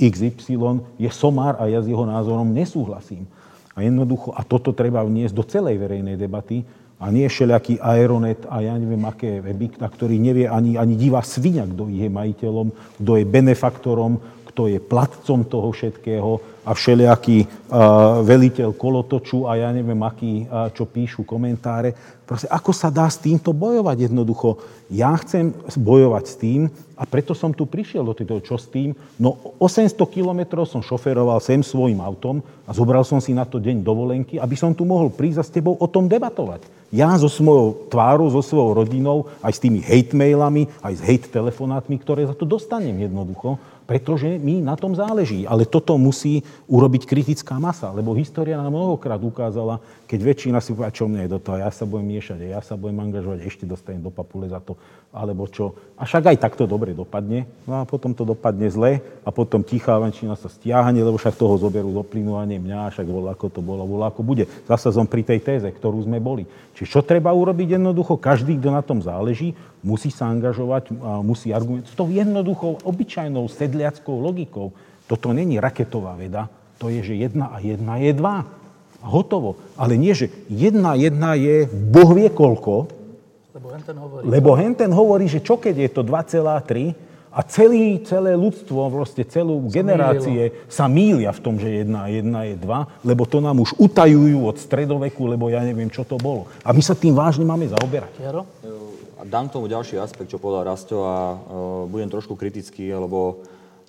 XY 0.01 0.83
je 0.97 1.11
somár 1.13 1.61
a 1.61 1.69
ja 1.69 1.85
s 1.85 1.87
jeho 1.87 2.09
názorom 2.09 2.49
nesúhlasím. 2.49 3.29
A 3.77 3.85
jednoducho, 3.85 4.33
a 4.33 4.41
toto 4.45 4.73
treba 4.73 5.05
vniesť 5.05 5.35
do 5.37 5.45
celej 5.45 5.77
verejnej 5.77 6.17
debaty, 6.17 6.65
a 7.03 7.11
nie 7.11 7.27
všelijaký 7.27 7.83
aeronet 7.83 8.47
a 8.47 8.63
ja 8.63 8.79
neviem 8.79 9.03
aké 9.03 9.43
weby, 9.43 9.75
na 9.83 9.91
ktorý 9.91 10.23
nevie 10.23 10.47
ani, 10.47 10.79
ani 10.79 10.95
divá 10.95 11.19
svinia, 11.27 11.67
kto 11.67 11.91
je 11.91 12.07
majiteľom, 12.07 12.71
kto 13.03 13.11
je 13.19 13.25
benefaktorom, 13.27 14.23
kto 14.53 14.69
je 14.69 14.77
platcom 14.77 15.49
toho 15.49 15.73
všetkého 15.73 16.53
a 16.63 16.71
všelijaký 16.77 17.49
uh, 17.49 18.21
veliteľ 18.23 18.77
kolotoču 18.77 19.49
a 19.49 19.57
ja 19.57 19.73
neviem 19.73 19.99
aký, 20.05 20.47
uh, 20.47 20.69
čo 20.71 20.85
píšu 20.87 21.25
komentáre. 21.25 21.97
Proste, 22.23 22.47
ako 22.47 22.71
sa 22.71 22.93
dá 22.93 23.09
s 23.09 23.19
týmto 23.19 23.51
bojovať 23.51 24.13
jednoducho? 24.13 24.61
Ja 24.93 25.17
chcem 25.19 25.51
bojovať 25.75 26.25
s 26.29 26.35
tým 26.39 26.71
a 26.95 27.03
preto 27.03 27.35
som 27.35 27.51
tu 27.51 27.67
prišiel 27.67 28.07
do 28.07 28.15
toho, 28.15 28.39
čo 28.39 28.55
s 28.55 28.71
tým. 28.71 28.95
No 29.19 29.59
800 29.59 29.99
kilometrov 30.07 30.71
som 30.71 30.87
šoferoval 30.87 31.43
sem 31.43 31.59
svojim 31.67 31.99
autom 31.99 32.39
a 32.63 32.71
zobral 32.71 33.03
som 33.03 33.19
si 33.19 33.35
na 33.35 33.43
to 33.43 33.59
deň 33.59 33.83
dovolenky, 33.83 34.39
aby 34.39 34.55
som 34.55 34.71
tu 34.71 34.87
mohol 34.87 35.11
prísť 35.11 35.39
a 35.43 35.45
s 35.45 35.51
tebou 35.51 35.75
o 35.75 35.87
tom 35.91 36.07
debatovať. 36.07 36.63
Ja 36.93 37.11
so 37.17 37.27
svojou 37.27 37.89
tvárou, 37.89 38.29
so 38.29 38.45
svojou 38.45 38.85
rodinou, 38.85 39.27
aj 39.41 39.57
s 39.57 39.63
tými 39.65 39.81
hate 39.81 40.13
mailami, 40.13 40.69
aj 40.85 41.01
s 41.01 41.03
hate 41.03 41.27
telefonátmi, 41.33 41.97
ktoré 41.97 42.29
za 42.29 42.37
to 42.37 42.45
dostanem 42.45 42.95
jednoducho, 43.01 43.57
pretože 43.87 44.39
mi 44.39 44.63
na 44.63 44.77
tom 44.79 44.95
záleží. 44.95 45.47
Ale 45.47 45.67
toto 45.69 45.99
musí 45.99 46.43
urobiť 46.71 47.07
kritická 47.07 47.59
masa, 47.59 47.91
lebo 47.91 48.17
história 48.17 48.57
nám 48.57 48.73
mnohokrát 48.73 49.21
ukázala, 49.23 49.83
keď 50.13 50.21
väčšina 50.29 50.61
si 50.61 50.77
povie, 50.77 50.93
čo 50.93 51.09
mne 51.09 51.25
je 51.25 51.33
do 51.33 51.41
toho, 51.41 51.57
ja 51.57 51.73
sa 51.73 51.89
budem 51.89 52.13
miešať, 52.13 52.45
ja 52.45 52.61
sa 52.61 52.77
budem 52.77 53.01
angažovať, 53.01 53.49
ešte 53.49 53.65
dostanem 53.65 54.05
do 54.05 54.13
papule 54.13 54.45
za 54.45 54.61
to, 54.61 54.77
alebo 55.09 55.49
čo. 55.49 55.73
A 55.97 56.05
však 56.05 56.37
aj 56.37 56.37
takto 56.37 56.69
dobre 56.69 56.93
dopadne, 56.93 57.49
no 57.65 57.81
a 57.81 57.89
potom 57.89 58.13
to 58.13 58.29
dopadne 58.29 58.69
zle 58.69 59.01
a 59.01 59.31
potom 59.33 59.65
tichá 59.65 59.97
venčina 59.97 60.37
sa 60.37 60.53
stiahne, 60.53 61.01
lebo 61.01 61.17
však 61.17 61.33
toho 61.33 61.57
zoberú 61.57 61.97
do 61.97 62.05
plynu 62.05 62.37
a 62.37 62.45
nie 62.45 62.61
mňa, 62.61 62.93
však 62.93 63.09
bolo 63.09 63.33
ako 63.33 63.49
to 63.49 63.65
bolo, 63.65 63.89
bolo 63.89 64.05
ako 64.05 64.21
bude. 64.21 64.45
Zase 64.69 64.93
som 64.93 65.09
pri 65.09 65.25
tej 65.25 65.41
téze, 65.41 65.73
ktorú 65.73 66.05
sme 66.05 66.21
boli. 66.21 66.45
Čiže 66.77 66.93
čo 66.93 67.01
treba 67.01 67.33
urobiť 67.33 67.81
jednoducho? 67.81 68.21
Každý, 68.21 68.61
kto 68.61 68.69
na 68.69 68.85
tom 68.85 69.01
záleží, 69.01 69.57
musí 69.81 70.13
sa 70.13 70.29
angažovať, 70.29 70.93
musí 71.25 71.57
argumentovať. 71.57 71.89
S 71.89 71.97
tou 71.97 72.13
jednoduchou, 72.13 72.85
obyčajnou 72.85 73.49
sedliackou 73.49 74.21
logikou. 74.21 74.77
Toto 75.09 75.33
není 75.33 75.57
raketová 75.57 76.21
veda, 76.21 76.53
to 76.77 76.93
je, 76.93 77.01
že 77.01 77.15
jedna 77.17 77.57
a 77.57 77.65
jedna 77.65 77.97
je 77.97 78.13
dva. 78.13 78.45
Hotovo. 79.03 79.59
Ale 79.75 79.99
nie, 79.99 80.15
že 80.15 80.31
jedna 80.47 80.95
jedna 80.95 81.35
je 81.35 81.67
boh 81.69 82.11
vie 82.15 82.31
koľko, 82.31 82.89
lebo 83.53 83.69
henten 83.69 83.97
hovorí, 83.99 84.23
lebo 84.25 84.51
henten 84.57 84.91
hovorí 84.95 85.25
že 85.29 85.45
čo 85.45 85.61
keď 85.61 85.75
je 85.77 85.91
to 85.93 86.03
2,3 86.07 87.13
a 87.33 87.41
celý, 87.49 88.05
celé 88.05 88.37
ľudstvo, 88.37 88.93
vlastne 88.93 89.25
celú 89.25 89.65
sa 89.65 89.73
generácie 89.73 90.53
mýlilo. 90.53 90.69
sa 90.69 90.85
mýlia 90.85 91.31
v 91.33 91.41
tom, 91.41 91.57
že 91.57 91.81
jedna 91.81 92.05
a 92.05 92.13
jedna 92.13 92.41
je 92.45 92.55
dva, 92.61 92.85
lebo 93.01 93.25
to 93.25 93.41
nám 93.41 93.57
už 93.57 93.73
utajujú 93.81 94.45
od 94.45 94.61
stredoveku, 94.61 95.25
lebo 95.25 95.49
ja 95.49 95.65
neviem, 95.65 95.89
čo 95.89 96.05
to 96.05 96.21
bolo. 96.21 96.45
A 96.61 96.77
my 96.77 96.83
sa 96.85 96.93
tým 96.93 97.17
vážne 97.17 97.49
máme 97.49 97.73
zaoberať. 97.73 98.13
Jaro? 98.21 98.45
A 99.17 99.25
dám 99.25 99.49
tomu 99.49 99.65
ďalší 99.65 99.97
aspekt, 99.97 100.29
čo 100.29 100.37
povedal 100.37 100.69
Rasto 100.69 101.09
a 101.09 101.17
uh, 101.33 101.39
budem 101.89 102.13
trošku 102.13 102.37
kritický, 102.37 102.93
lebo 102.93 103.41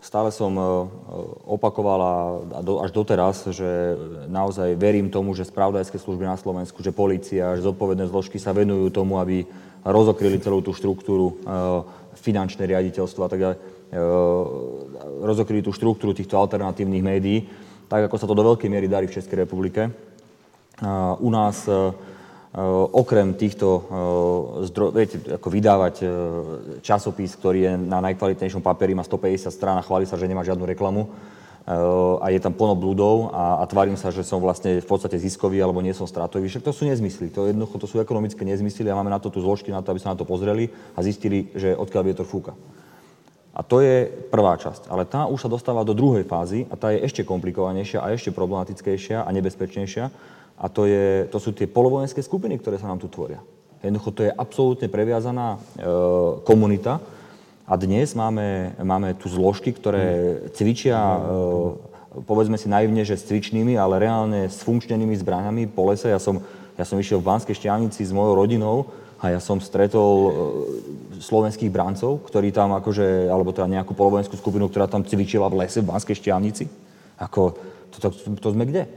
stále 0.03 0.35
som 0.35 0.51
opakoval 1.47 1.99
a 2.03 2.13
až 2.83 2.91
doteraz, 2.91 3.47
že 3.55 3.95
naozaj 4.27 4.75
verím 4.75 5.07
tomu, 5.07 5.31
že 5.31 5.47
spravodajské 5.47 5.95
služby 5.95 6.27
na 6.27 6.35
Slovensku, 6.35 6.83
že 6.83 6.91
policia, 6.91 7.55
že 7.55 7.63
zodpovedné 7.63 8.11
zložky 8.11 8.35
sa 8.35 8.51
venujú 8.51 8.91
tomu, 8.91 9.15
aby 9.23 9.47
rozokryli 9.87 10.43
celú 10.43 10.59
tú 10.59 10.75
štruktúru 10.75 11.39
finančné 12.19 12.67
riaditeľstvo 12.67 13.21
a 13.23 13.29
tak 13.31 13.39
ďalej, 13.39 13.57
rozokryli 15.23 15.63
tú 15.63 15.71
štruktúru 15.71 16.11
týchto 16.11 16.35
alternatívnych 16.35 17.03
médií, 17.03 17.47
tak 17.87 18.11
ako 18.11 18.15
sa 18.19 18.27
to 18.27 18.35
do 18.35 18.43
veľkej 18.43 18.67
miery 18.67 18.91
darí 18.91 19.07
v 19.07 19.15
Českej 19.15 19.47
republike. 19.47 19.87
U 21.23 21.29
nás 21.31 21.63
okrem 22.93 23.33
týchto 23.33 23.67
zdrojov, 24.69 24.93
viete, 24.93 25.17
ako 25.25 25.47
vydávať 25.49 25.95
časopis, 26.85 27.33
ktorý 27.33 27.59
je 27.65 27.73
na 27.81 27.97
najkvalitnejšom 28.05 28.61
papieri, 28.61 28.93
má 28.93 29.01
150 29.01 29.49
strán 29.49 29.81
a 29.81 29.85
chváli 29.85 30.05
sa, 30.05 30.21
že 30.21 30.29
nemá 30.29 30.45
žiadnu 30.45 30.61
reklamu 30.61 31.09
a 32.19 32.27
je 32.27 32.43
tam 32.43 32.51
plno 32.51 32.75
blúdov 32.75 33.31
a, 33.31 33.63
a 33.63 33.67
tvárim 33.71 33.95
sa, 33.95 34.11
že 34.11 34.27
som 34.27 34.43
vlastne 34.43 34.83
v 34.83 34.87
podstate 34.87 35.15
ziskový 35.15 35.63
alebo 35.63 35.79
nie 35.79 35.95
som 35.95 36.03
stratový. 36.03 36.51
Však 36.51 36.67
to 36.67 36.75
sú 36.75 36.83
nezmysly. 36.83 37.31
To 37.31 37.47
jednoducho 37.47 37.79
to 37.79 37.87
sú 37.87 38.03
ekonomické 38.03 38.43
nezmysly 38.43 38.83
a 38.91 38.99
máme 38.99 39.07
na 39.07 39.19
to 39.19 39.31
tu 39.31 39.39
zložky 39.39 39.71
na 39.71 39.79
to, 39.79 39.95
aby 39.95 40.03
sa 40.03 40.11
na 40.11 40.19
to 40.19 40.27
pozreli 40.27 40.67
a 40.91 40.99
zistili, 40.99 41.47
že 41.55 41.71
odkiaľ 41.71 42.03
vietor 42.03 42.27
fúka. 42.27 42.51
A 43.55 43.63
to 43.63 43.79
je 43.79 44.11
prvá 44.27 44.59
časť. 44.59 44.91
Ale 44.91 45.07
tá 45.07 45.23
už 45.29 45.47
sa 45.47 45.49
dostáva 45.49 45.87
do 45.87 45.95
druhej 45.95 46.27
fázy 46.27 46.67
a 46.67 46.75
tá 46.75 46.91
je 46.91 47.05
ešte 47.05 47.23
komplikovanejšia 47.23 48.03
a 48.03 48.11
ešte 48.11 48.35
problematickejšia 48.35 49.23
a 49.23 49.29
nebezpečnejšia. 49.31 50.11
A 50.57 50.69
to, 50.69 50.85
je, 50.85 51.27
to 51.27 51.37
sú 51.41 51.51
tie 51.51 51.65
polovojenské 51.65 52.21
skupiny, 52.21 52.61
ktoré 52.61 52.77
sa 52.77 52.87
nám 52.87 53.01
tu 53.01 53.09
tvoria. 53.09 53.41
Jednoducho 53.83 54.11
to 54.15 54.21
je 54.27 54.31
absolútne 54.31 54.87
previazaná 54.87 55.55
e, 55.55 55.59
komunita, 56.47 57.03
a 57.63 57.79
dnes 57.79 58.11
máme, 58.11 58.75
máme 58.75 59.15
tu 59.15 59.31
zložky, 59.31 59.71
ktoré 59.71 60.35
cvičia, 60.51 60.99
e, 60.99 61.19
povedzme 62.27 62.59
si 62.59 62.67
naivne, 62.67 63.07
že 63.07 63.15
s 63.15 63.23
cvičnými, 63.23 63.79
ale 63.79 64.03
reálne 64.03 64.51
s 64.51 64.59
funkčnenými 64.67 65.15
zbraniami 65.23 65.71
po 65.71 65.87
lese. 65.87 66.11
Ja 66.11 66.19
som, 66.19 66.43
ja 66.75 66.83
som 66.83 66.99
išiel 66.99 67.23
v 67.23 67.31
Banskej 67.31 67.55
šťavnici 67.55 68.03
s 68.03 68.11
mojou 68.11 68.35
rodinou 68.35 68.91
a 69.23 69.31
ja 69.31 69.39
som 69.39 69.63
stretol 69.63 70.11
e, 70.11 70.31
slovenských 71.23 71.71
brancov, 71.71 72.27
ktorí 72.27 72.51
tam 72.51 72.75
akože, 72.75 73.31
alebo 73.31 73.55
teda 73.55 73.71
nejakú 73.79 73.95
polovojenskú 73.95 74.35
skupinu, 74.35 74.67
ktorá 74.67 74.91
tam 74.91 75.07
cvičila 75.07 75.47
v 75.47 75.63
lese 75.63 75.79
v 75.79 75.87
Banskej 75.87 76.19
šťavnici. 76.19 76.67
Ako, 77.15 77.55
to, 77.95 78.11
to, 78.11 78.27
to 78.43 78.47
sme 78.51 78.67
kde? 78.67 78.91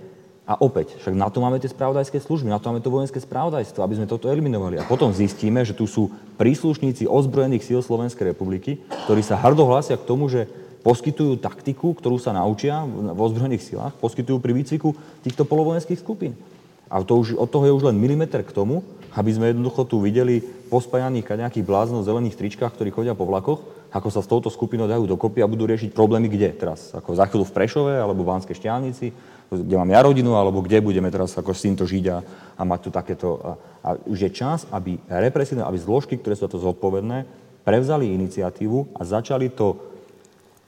A 0.47 0.55
opäť, 0.63 0.95
však 1.03 1.19
na 1.19 1.27
to 1.27 1.43
máme 1.43 1.59
tie 1.59 1.67
spravodajské 1.67 2.23
služby, 2.23 2.47
na 2.47 2.63
to 2.63 2.71
máme 2.71 2.79
to 2.79 2.87
vojenské 2.87 3.19
spravodajstvo, 3.19 3.83
aby 3.83 3.99
sme 3.99 4.07
toto 4.07 4.31
eliminovali. 4.31 4.79
A 4.79 4.87
potom 4.87 5.11
zistíme, 5.11 5.67
že 5.67 5.75
tu 5.75 5.91
sú 5.91 6.15
príslušníci 6.39 7.11
ozbrojených 7.11 7.67
síl 7.67 7.83
Slovenskej 7.83 8.31
republiky, 8.31 8.79
ktorí 9.11 9.27
sa 9.27 9.35
hrdo 9.43 9.67
hlásia 9.67 9.99
k 9.99 10.07
tomu, 10.07 10.31
že 10.31 10.47
poskytujú 10.87 11.43
taktiku, 11.43 11.99
ktorú 11.99 12.23
sa 12.23 12.31
naučia 12.31 12.87
v 12.87 13.19
ozbrojených 13.19 13.67
silách, 13.67 13.99
poskytujú 13.99 14.39
pri 14.39 14.55
výcviku 14.55 14.95
týchto 15.27 15.43
polovojenských 15.43 15.99
skupín. 15.99 16.39
A 16.87 17.03
to 17.03 17.19
už, 17.19 17.35
od 17.35 17.51
toho 17.51 17.67
je 17.67 17.75
už 17.75 17.91
len 17.91 17.99
milimeter 17.99 18.47
k 18.47 18.55
tomu, 18.55 18.87
aby 19.19 19.35
sme 19.35 19.51
jednoducho 19.51 19.83
tu 19.83 19.99
videli 19.99 20.39
pospájaných 20.71 21.27
nejakých 21.27 21.67
bláznov 21.67 22.07
v 22.07 22.09
zelených 22.15 22.39
tričkách, 22.39 22.71
ktorí 22.71 22.95
chodia 22.95 23.19
po 23.19 23.27
vlakoch, 23.27 23.67
ako 23.91 24.09
sa 24.11 24.21
s 24.23 24.31
touto 24.31 24.51
skupinou 24.51 24.91
dajú 24.91 25.07
dokopy 25.07 25.41
a 25.43 25.51
budú 25.51 25.67
riešiť 25.67 25.95
problémy 25.95 26.27
kde 26.27 26.53
teraz? 26.55 26.93
Ako 26.95 27.15
za 27.15 27.27
chvíľu 27.27 27.47
v 27.47 27.57
Prešove 27.57 27.95
alebo 27.97 28.27
v 28.27 28.31
Banskej 28.35 28.59
šťavnici, 28.59 29.07
kde 29.47 29.77
mám 29.79 29.91
ja 29.91 30.03
rodinu, 30.03 30.35
alebo 30.35 30.59
kde 30.59 30.83
budeme 30.83 31.07
teraz 31.07 31.39
ako 31.39 31.55
s 31.55 31.65
týmto 31.65 31.87
žiť 31.87 32.05
a, 32.11 32.19
a 32.59 32.63
mať 32.67 32.81
tu 32.83 32.91
takéto... 32.91 33.29
A, 33.39 33.51
a 33.87 33.89
už 34.11 34.27
je 34.27 34.31
čas, 34.35 34.67
aby 34.75 34.99
represívne, 35.07 35.63
aby 35.63 35.79
zložky, 35.79 36.19
ktoré 36.19 36.35
sú 36.35 36.51
za 36.51 36.53
to 36.53 36.59
zodpovedné, 36.59 37.27
prevzali 37.63 38.11
iniciatívu 38.11 38.99
a 38.99 39.03
začali 39.07 39.51
to 39.55 39.96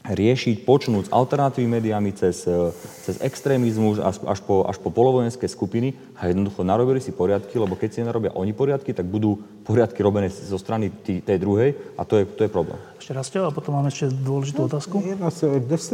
riešiť, 0.08 0.64
počnúť 0.64 1.04
s 1.08 1.12
alternatívnymi 1.12 1.72
médiami 1.80 2.10
cez, 2.16 2.48
e, 2.48 2.72
cez 3.04 3.20
extrémizmus 3.20 4.00
až, 4.00 4.24
až, 4.24 4.40
po, 4.40 4.64
až 4.64 4.80
po 4.80 4.88
polovojenské 4.88 5.44
skupiny 5.44 5.92
a 6.16 6.32
jednoducho 6.32 6.64
narobili 6.64 7.00
si 7.04 7.12
poriadky, 7.12 7.60
lebo 7.60 7.76
keď 7.76 7.88
si 7.92 8.00
narobia 8.00 8.32
oni 8.32 8.56
poriadky, 8.56 8.96
tak 8.96 9.04
budú 9.04 9.36
poriadky 9.68 10.00
robené 10.00 10.32
zo 10.32 10.56
strany 10.56 10.88
tý, 11.04 11.20
tej 11.20 11.36
druhej 11.36 11.76
a 12.00 12.08
to 12.08 12.20
je, 12.20 12.24
to 12.24 12.48
je 12.48 12.50
problém. 12.50 12.80
Ešte 12.96 13.12
raz 13.12 13.28
a 13.36 13.52
potom 13.52 13.76
máme 13.76 13.92
ešte 13.92 14.08
dôležitú 14.08 14.68
otázku. 14.68 15.00
Jedna, 15.04 15.28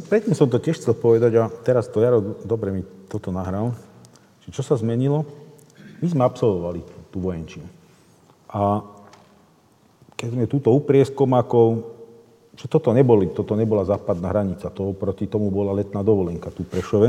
predtým 0.06 0.34
som 0.34 0.46
to 0.46 0.62
tiež 0.62 0.78
chcel 0.78 0.94
povedať 0.94 1.32
a 1.42 1.50
teraz 1.50 1.90
to 1.90 1.98
Jaro 1.98 2.22
dobre 2.46 2.70
mi 2.70 2.82
toto 3.10 3.34
nahral. 3.34 3.74
Čo 4.50 4.62
sa 4.62 4.78
zmenilo? 4.78 5.26
My 5.98 6.06
sme 6.06 6.22
absolvovali 6.22 6.84
tú 7.08 7.18
vojenčinu. 7.22 7.64
A 8.50 8.84
keď 10.14 10.28
sme 10.36 10.44
túto 10.46 10.70
uprieskomakov 10.70 11.93
že 12.54 12.66
toto, 12.70 12.94
neboli, 12.94 13.30
toto 13.34 13.58
nebola 13.58 13.82
západná 13.82 14.30
hranica, 14.30 14.70
to 14.70 14.94
proti 14.94 15.26
tomu 15.26 15.50
bola 15.50 15.74
letná 15.74 16.02
dovolenka 16.06 16.54
tu 16.54 16.62
v 16.62 16.70
Prešove. 16.70 17.08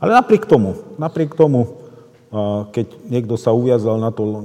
Ale 0.00 0.10
napriek 0.16 0.44
tomu, 0.48 0.76
napriek 0.96 1.36
tomu, 1.36 1.76
keď 2.72 2.86
niekto 3.08 3.34
sa 3.36 3.52
uviazal 3.52 4.00
na 4.00 4.12
to, 4.12 4.44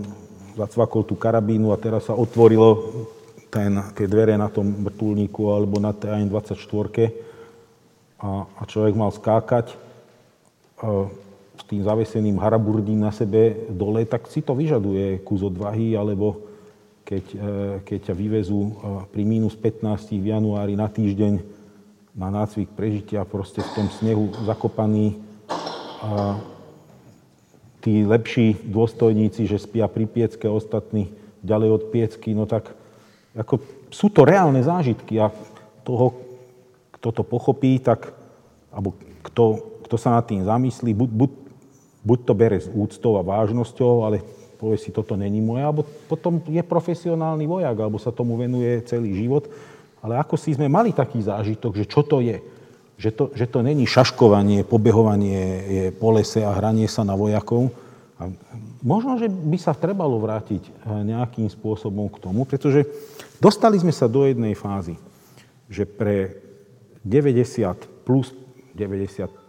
zacvakol 0.56 1.04
tú 1.04 1.20
karabínu 1.20 1.76
a 1.76 1.80
teraz 1.80 2.08
sa 2.08 2.16
otvorilo 2.16 2.80
ten, 3.52 3.76
tie 3.96 4.08
dvere 4.08 4.40
na 4.40 4.48
tom 4.48 4.72
vrtulníku 4.88 5.52
alebo 5.52 5.80
na 5.84 5.92
tej 5.92 6.28
24 6.28 6.60
a, 8.24 8.48
a 8.48 8.62
človek 8.64 8.96
mal 8.96 9.12
skákať 9.12 9.76
s 11.56 11.64
tým 11.68 11.84
zaveseným 11.84 12.40
haraburdím 12.40 13.04
na 13.04 13.12
sebe 13.16 13.68
dole, 13.72 14.04
tak 14.08 14.28
si 14.28 14.44
to 14.44 14.56
vyžaduje 14.56 15.24
kus 15.24 15.44
odvahy 15.44 15.96
alebo 15.96 16.55
keď, 17.06 17.26
e, 17.32 17.38
keď 17.86 18.00
ťa 18.12 18.14
vyvezú 18.18 18.62
e, 18.66 18.72
pri 19.14 19.24
mínus 19.24 19.54
15 19.54 20.10
v 20.18 20.26
januári 20.34 20.74
na 20.74 20.90
týždeň 20.90 21.64
na 22.16 22.32
nácvik 22.32 22.72
prežitia, 22.72 23.28
proste 23.28 23.60
v 23.60 23.72
tom 23.76 23.88
snehu 23.92 24.32
zakopaný. 24.48 25.20
A 26.00 26.40
tí 27.84 28.08
lepší 28.08 28.56
dôstojníci, 28.66 29.46
že 29.46 29.60
spia 29.60 29.86
pri 29.92 30.08
piecke, 30.08 30.48
ostatní 30.48 31.12
ďalej 31.44 31.70
od 31.76 31.84
piecky, 31.92 32.32
no 32.32 32.48
tak 32.48 32.72
ako, 33.36 33.60
sú 33.92 34.08
to 34.10 34.24
reálne 34.24 34.64
zážitky 34.64 35.20
a 35.20 35.30
toho, 35.84 36.16
kto 36.96 37.22
to 37.22 37.24
pochopí, 37.28 37.78
tak, 37.84 38.16
alebo 38.72 38.96
kto, 39.28 39.76
kto 39.86 39.96
sa 40.00 40.16
nad 40.16 40.26
tým 40.26 40.42
zamyslí, 40.48 40.96
buď, 40.96 41.10
buď, 41.12 41.32
buď 42.02 42.20
to 42.24 42.34
bere 42.34 42.58
s 42.64 42.72
úctou 42.72 43.20
a 43.20 43.28
vážnosťou, 43.28 44.08
ale 44.08 44.24
povie 44.66 44.82
si, 44.82 44.90
toto 44.90 45.14
není 45.14 45.38
moje, 45.46 45.62
alebo 45.62 45.86
potom 46.10 46.42
je 46.50 46.66
profesionálny 46.66 47.46
vojak, 47.46 47.78
alebo 47.78 48.02
sa 48.02 48.10
tomu 48.10 48.34
venuje 48.34 48.82
celý 48.90 49.14
život. 49.14 49.46
Ale 50.02 50.18
ako 50.18 50.34
si 50.42 50.58
sme 50.58 50.66
mali 50.66 50.90
taký 50.90 51.22
zážitok, 51.22 51.78
že 51.78 51.86
čo 51.86 52.02
to 52.02 52.18
je? 52.18 52.42
Že 52.98 53.10
to, 53.14 53.26
že 53.38 53.46
to 53.46 53.62
není 53.62 53.86
šaškovanie, 53.86 54.66
pobehovanie 54.66 55.42
je 55.70 55.86
po 55.94 56.10
lese 56.18 56.42
a 56.42 56.58
hranie 56.58 56.90
sa 56.90 57.06
na 57.06 57.14
vojakov. 57.14 57.70
A 58.18 58.34
možno, 58.82 59.22
že 59.22 59.30
by 59.30 59.58
sa 59.62 59.78
trebalo 59.78 60.18
vrátiť 60.18 60.66
eh, 60.66 60.74
nejakým 61.06 61.46
spôsobom 61.46 62.10
k 62.10 62.26
tomu, 62.26 62.50
pretože 62.50 62.90
dostali 63.38 63.78
sme 63.78 63.94
sa 63.94 64.10
do 64.10 64.26
jednej 64.26 64.58
fázy, 64.58 64.98
že 65.70 65.86
pre 65.86 66.42
90 67.06 68.02
plus 68.02 68.34
90 68.74 69.46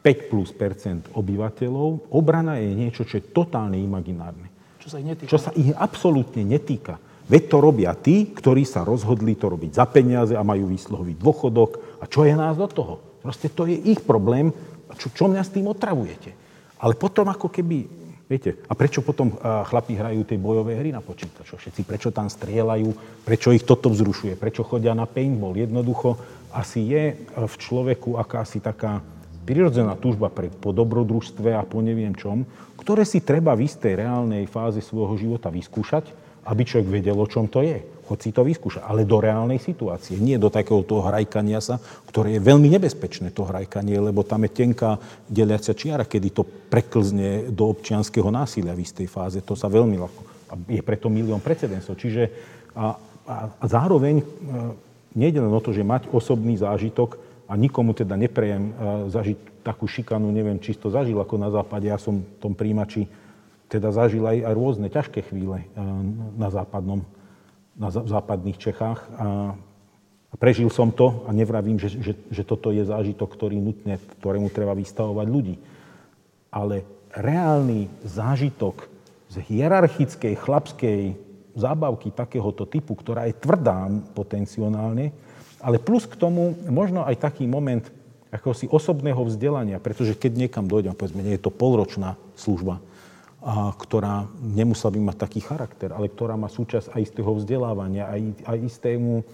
5 0.00 0.32
plus 0.32 0.50
percent 0.56 1.04
obyvateľov, 1.12 2.08
obrana 2.08 2.56
je 2.56 2.72
niečo, 2.72 3.04
čo 3.04 3.20
je 3.20 3.28
totálne 3.36 3.76
imaginárne. 3.76 4.48
Čo 4.80 4.88
sa 4.88 4.96
ich 4.98 5.06
netýka. 5.06 5.30
Čo 5.30 5.38
sa 5.38 5.50
ich 5.52 5.70
absolútne 5.76 6.42
netýka. 6.42 6.96
Veď 7.30 7.42
to 7.46 7.56
robia 7.62 7.94
tí, 7.94 8.32
ktorí 8.32 8.66
sa 8.66 8.82
rozhodli 8.82 9.38
to 9.38 9.52
robiť 9.52 9.78
za 9.78 9.86
peniaze 9.86 10.34
a 10.34 10.42
majú 10.42 10.72
výsluhový 10.72 11.14
dôchodok. 11.14 12.02
A 12.02 12.08
čo 12.10 12.26
je 12.26 12.34
nás 12.34 12.58
do 12.58 12.66
toho? 12.66 12.98
Proste 13.22 13.52
to 13.52 13.68
je 13.68 13.76
ich 13.76 14.02
problém. 14.02 14.50
Čo, 14.98 15.12
čo 15.14 15.24
mňa 15.30 15.42
s 15.44 15.54
tým 15.54 15.70
otravujete? 15.70 16.34
Ale 16.80 16.96
potom 16.96 17.28
ako 17.28 17.52
keby 17.52 18.00
Viete, 18.30 18.62
a 18.70 18.78
prečo 18.78 19.02
potom 19.02 19.34
chlapi 19.42 19.98
hrajú 19.98 20.22
tie 20.22 20.38
bojové 20.38 20.78
hry 20.78 20.94
na 20.94 21.02
počítačoch? 21.02 21.58
Všetci 21.58 21.82
prečo 21.82 22.14
tam 22.14 22.30
strieľajú? 22.30 22.86
Prečo 23.26 23.50
ich 23.50 23.66
toto 23.66 23.90
vzrušuje? 23.90 24.38
Prečo 24.38 24.62
chodia 24.62 24.94
na 24.94 25.02
paintball? 25.02 25.58
Jednoducho 25.58 26.14
asi 26.54 26.94
je 26.94 27.26
v 27.26 27.54
človeku 27.58 28.14
akási 28.22 28.62
taká 28.62 29.02
prirodzená 29.44 29.96
túžba 29.96 30.28
pre, 30.28 30.52
po 30.52 30.70
dobrodružstve 30.70 31.56
a 31.56 31.62
po 31.64 31.80
neviem 31.80 32.12
čom, 32.14 32.44
ktoré 32.80 33.04
si 33.04 33.20
treba 33.20 33.52
v 33.52 33.68
istej 33.68 34.00
reálnej 34.00 34.48
fáze 34.48 34.80
svojho 34.80 35.16
života 35.20 35.52
vyskúšať, 35.52 36.08
aby 36.48 36.62
človek 36.64 36.88
vedel, 36.88 37.16
o 37.20 37.28
čom 37.28 37.46
to 37.46 37.60
je. 37.60 37.84
Choď 38.08 38.18
si 38.18 38.30
to 38.32 38.42
vyskúšať, 38.42 38.82
ale 38.82 39.06
do 39.06 39.20
reálnej 39.20 39.60
situácie. 39.60 40.18
Nie 40.18 40.40
do 40.40 40.50
takého 40.50 40.82
toho 40.82 41.04
hrajkania 41.04 41.60
sa, 41.62 41.78
ktoré 42.08 42.40
je 42.40 42.42
veľmi 42.42 42.66
nebezpečné, 42.72 43.30
to 43.30 43.46
hrajkanie, 43.46 44.00
lebo 44.00 44.24
tam 44.26 44.48
je 44.48 44.50
tenká 44.50 44.98
deliacia 45.28 45.76
čiara, 45.76 46.08
kedy 46.08 46.28
to 46.32 46.42
preklzne 46.42 47.52
do 47.52 47.70
občianského 47.70 48.26
násilia 48.32 48.74
v 48.74 48.82
istej 48.82 49.06
fáze. 49.06 49.38
To 49.44 49.54
sa 49.54 49.70
veľmi 49.70 49.96
ľahko... 50.00 50.20
A 50.50 50.58
je 50.66 50.82
preto 50.82 51.06
milión 51.06 51.38
precedensov. 51.38 51.94
Čiže 51.94 52.32
a, 52.74 52.98
a, 53.28 53.36
a 53.54 53.64
zároveň 53.70 54.18
e, 54.18 54.24
nejde 55.14 55.38
len 55.38 55.52
o 55.54 55.62
to, 55.62 55.70
že 55.70 55.86
mať 55.86 56.10
osobný 56.10 56.58
zážitok, 56.58 57.29
a 57.50 57.58
nikomu 57.58 57.90
teda 57.90 58.14
neprejem 58.14 58.70
eh, 58.70 58.72
zažiť 59.10 59.66
takú 59.66 59.90
šikanu, 59.90 60.30
neviem, 60.30 60.62
či 60.62 60.78
to 60.78 60.88
zažil 60.88 61.18
ako 61.18 61.34
na 61.34 61.50
západe, 61.50 61.90
ja 61.90 61.98
som 61.98 62.22
v 62.22 62.38
tom 62.38 62.54
príjimači 62.54 63.10
teda 63.66 63.90
zažil 63.90 64.22
aj, 64.22 64.38
aj 64.46 64.54
rôzne 64.54 64.86
ťažké 64.86 65.26
chvíle 65.26 65.58
eh, 65.58 65.66
na 66.38 66.48
západnom, 66.54 67.02
na 67.74 67.90
západných 67.90 68.60
Čechách. 68.60 69.00
A 70.30 70.38
prežil 70.38 70.70
som 70.70 70.94
to 70.94 71.26
a 71.26 71.34
nevravím, 71.34 71.74
že, 71.74 71.90
že, 71.90 72.14
že 72.14 72.42
toto 72.46 72.70
je 72.70 72.86
zážitok, 72.86 73.26
ktorý 73.34 73.58
nutne, 73.58 73.98
ktorému 74.22 74.46
treba 74.54 74.78
vystavovať 74.78 75.26
ľudí. 75.26 75.58
Ale 76.54 76.86
reálny 77.10 77.90
zážitok 78.06 78.86
z 79.26 79.42
hierarchickej, 79.42 80.34
chlapskej 80.38 81.00
zábavky 81.58 82.14
takéhoto 82.14 82.62
typu, 82.62 82.94
ktorá 82.94 83.26
je 83.26 83.34
tvrdá 83.34 83.90
potenciálne, 84.14 85.10
ale 85.60 85.76
plus 85.78 86.08
k 86.08 86.16
tomu 86.16 86.56
možno 86.68 87.04
aj 87.04 87.20
taký 87.20 87.44
moment 87.44 87.84
akosi 88.30 88.70
osobného 88.70 89.20
vzdelania, 89.26 89.82
pretože 89.82 90.14
keď 90.14 90.46
niekam 90.46 90.64
dojdem, 90.70 90.94
povedzme, 90.94 91.20
nie 91.20 91.34
je 91.36 91.44
to 91.44 91.52
polročná 91.52 92.14
služba, 92.38 92.78
a 93.40 93.72
ktorá 93.72 94.28
nemusela 94.36 94.92
by 94.92 95.00
mať 95.00 95.16
taký 95.16 95.40
charakter, 95.40 95.96
ale 95.96 96.12
ktorá 96.12 96.36
má 96.36 96.52
súčasť 96.52 96.92
aj 96.92 97.00
istého 97.00 97.32
vzdelávania, 97.32 98.04
aj, 98.12 98.20
aj 98.44 98.58
istému, 98.68 99.24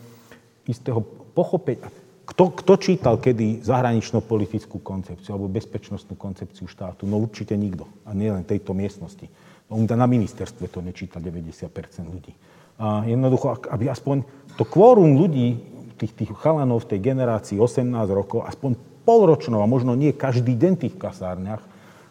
istého 0.70 1.02
pochopenia. 1.34 1.90
Kto, 2.26 2.50
kto 2.58 2.74
čítal 2.78 3.22
kedy 3.22 3.62
zahranično-politickú 3.62 4.82
koncepciu 4.82 5.38
alebo 5.38 5.46
bezpečnostnú 5.46 6.18
koncepciu 6.18 6.66
štátu? 6.66 7.06
No 7.06 7.22
určite 7.22 7.54
nikto. 7.54 7.86
A 8.02 8.14
nie 8.18 8.30
len 8.30 8.42
tejto 8.42 8.74
miestnosti. 8.74 9.30
No, 9.70 9.78
na 9.78 10.06
ministerstve 10.10 10.66
to 10.66 10.82
nečíta 10.82 11.22
90% 11.22 11.70
ľudí. 12.02 12.34
A 12.82 13.06
jednoducho, 13.06 13.62
aby 13.70 13.90
aspoň 13.90 14.26
to 14.58 14.66
kvórum 14.66 15.14
ľudí, 15.18 15.75
tých, 15.98 16.12
tých 16.12 16.32
chalanov 16.36 16.84
v 16.84 16.96
tej 16.96 17.00
generácii 17.12 17.56
18 17.56 17.88
rokov, 18.12 18.44
aspoň 18.44 18.76
polročnou 19.06 19.62
a 19.62 19.70
možno 19.70 19.94
nie 19.94 20.12
každý 20.12 20.52
deň 20.58 20.72
v 20.76 20.82
tých 20.88 20.96
kasárniach, 20.98 21.62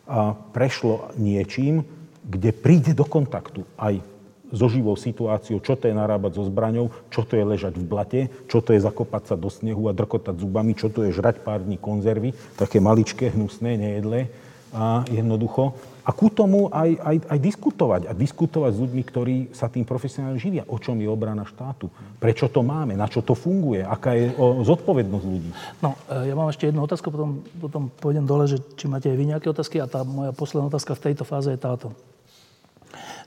a 0.05 0.37
prešlo 0.53 1.09
niečím, 1.17 1.81
kde 2.25 2.53
príde 2.53 2.93
do 2.93 3.05
kontaktu 3.05 3.65
aj 3.77 4.01
so 4.53 4.69
živou 4.69 4.93
situáciou, 4.93 5.57
čo 5.57 5.73
to 5.73 5.89
je 5.89 5.97
narábať 5.97 6.37
so 6.37 6.45
zbraňou, 6.45 6.93
čo 7.09 7.25
to 7.25 7.33
je 7.33 7.43
ležať 7.43 7.73
v 7.81 7.85
blate, 7.85 8.21
čo 8.45 8.61
to 8.61 8.77
je 8.77 8.85
zakopať 8.85 9.33
sa 9.33 9.35
do 9.35 9.49
snehu 9.49 9.89
a 9.89 9.97
drkotať 9.97 10.37
zubami, 10.37 10.77
čo 10.77 10.93
to 10.93 11.01
je 11.09 11.15
žrať 11.17 11.41
pár 11.41 11.65
dní 11.65 11.81
konzervy, 11.81 12.37
také 12.53 12.77
maličké, 12.77 13.33
hnusné, 13.33 13.75
nejedlé. 13.81 14.29
A 14.69 15.01
jednoducho 15.09 15.73
a 16.05 16.13
ku 16.13 16.29
tomu 16.29 16.69
aj, 16.69 17.01
aj, 17.01 17.17
aj 17.33 17.39
diskutovať. 17.41 18.01
A 18.05 18.13
diskutovať 18.13 18.77
s 18.77 18.81
ľuďmi, 18.85 19.03
ktorí 19.09 19.35
sa 19.57 19.73
tým 19.73 19.81
profesionálne 19.89 20.37
živia. 20.37 20.61
O 20.69 20.77
čom 20.77 21.01
je 21.01 21.09
obrana 21.09 21.49
štátu? 21.49 21.89
Prečo 22.21 22.45
to 22.45 22.61
máme? 22.61 22.93
Na 22.93 23.09
čo 23.09 23.25
to 23.25 23.33
funguje? 23.33 23.81
Aká 23.81 24.13
je 24.13 24.29
o, 24.37 24.61
zodpovednosť 24.61 25.25
ľudí? 25.25 25.49
No, 25.81 25.97
e, 26.05 26.29
ja 26.29 26.37
mám 26.37 26.53
ešte 26.53 26.69
jednu 26.69 26.85
otázku, 26.85 27.09
potom, 27.09 27.41
potom 27.57 27.89
pôjdem 27.89 28.21
dole, 28.21 28.45
že 28.45 28.61
či 28.77 28.85
máte 28.85 29.09
aj 29.09 29.17
vy 29.17 29.25
nejaké 29.33 29.49
otázky. 29.49 29.81
A 29.81 29.89
tá 29.89 30.05
moja 30.05 30.29
posledná 30.29 30.69
otázka 30.69 30.93
v 30.93 31.03
tejto 31.09 31.25
fáze 31.25 31.49
je 31.49 31.57
táto. 31.57 31.89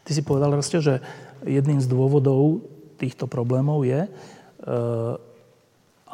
Ty 0.06 0.10
si 0.14 0.22
povedal, 0.22 0.54
Rastio, 0.54 0.78
že 0.78 1.02
jedným 1.42 1.82
z 1.82 1.90
dôvodov 1.90 2.62
týchto 2.94 3.26
problémov 3.26 3.82
je 3.82 4.06
e, 4.06 4.10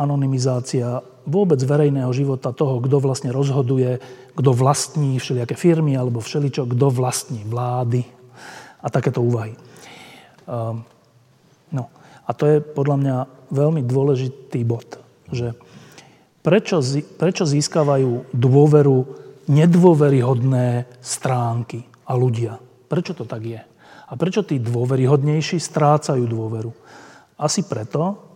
anonymizácia 0.00 1.04
vôbec 1.24 1.60
verejného 1.60 2.12
života 2.12 2.52
toho, 2.52 2.80
kto 2.80 3.00
vlastne 3.00 3.32
rozhoduje, 3.32 3.98
kto 4.36 4.50
vlastní 4.52 5.16
všelijaké 5.16 5.56
firmy 5.56 5.96
alebo 5.96 6.20
všeličo, 6.20 6.68
kto 6.68 6.86
vlastní 6.92 7.44
vlády 7.44 8.04
a 8.84 8.86
takéto 8.92 9.24
úvahy. 9.24 9.56
Um, 10.44 10.84
no. 11.72 11.88
A 12.24 12.30
to 12.32 12.44
je 12.48 12.56
podľa 12.60 12.96
mňa 13.00 13.16
veľmi 13.52 13.80
dôležitý 13.84 14.64
bod, 14.64 15.00
že 15.28 15.52
prečo, 16.40 16.80
prečo 17.20 17.44
získavajú 17.44 18.32
dôveru 18.32 18.96
nedôveryhodné 19.48 20.88
stránky 21.04 21.84
a 22.08 22.16
ľudia. 22.16 22.56
Prečo 22.88 23.12
to 23.12 23.28
tak 23.28 23.44
je? 23.44 23.60
A 24.04 24.12
prečo 24.16 24.44
tí 24.44 24.60
dôveryhodnejší 24.60 25.60
strácajú 25.60 26.24
dôveru? 26.28 26.72
Asi 27.40 27.64
preto, 27.64 28.33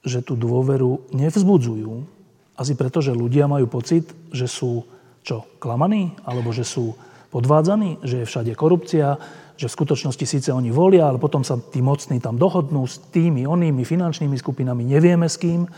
že 0.00 0.24
tú 0.24 0.36
dôveru 0.36 1.12
nevzbudzujú, 1.12 2.20
asi 2.60 2.76
preto, 2.76 3.00
že 3.00 3.16
ľudia 3.16 3.48
majú 3.48 3.68
pocit, 3.72 4.12
že 4.32 4.44
sú 4.44 4.84
čo, 5.24 5.48
klamaní, 5.60 6.12
alebo 6.28 6.52
že 6.52 6.64
sú 6.64 6.92
podvádzaní, 7.32 8.04
že 8.04 8.24
je 8.24 8.28
všade 8.28 8.52
korupcia, 8.52 9.16
že 9.60 9.68
v 9.68 9.76
skutočnosti 9.76 10.24
síce 10.24 10.48
oni 10.52 10.72
volia, 10.72 11.08
ale 11.08 11.20
potom 11.20 11.44
sa 11.44 11.60
tí 11.60 11.84
mocní 11.84 12.16
tam 12.20 12.40
dohodnú 12.40 12.84
s 12.88 13.00
tými 13.12 13.44
onými 13.44 13.84
finančnými 13.84 14.36
skupinami, 14.40 14.88
nevieme 14.88 15.28
s 15.28 15.36
kým. 15.36 15.68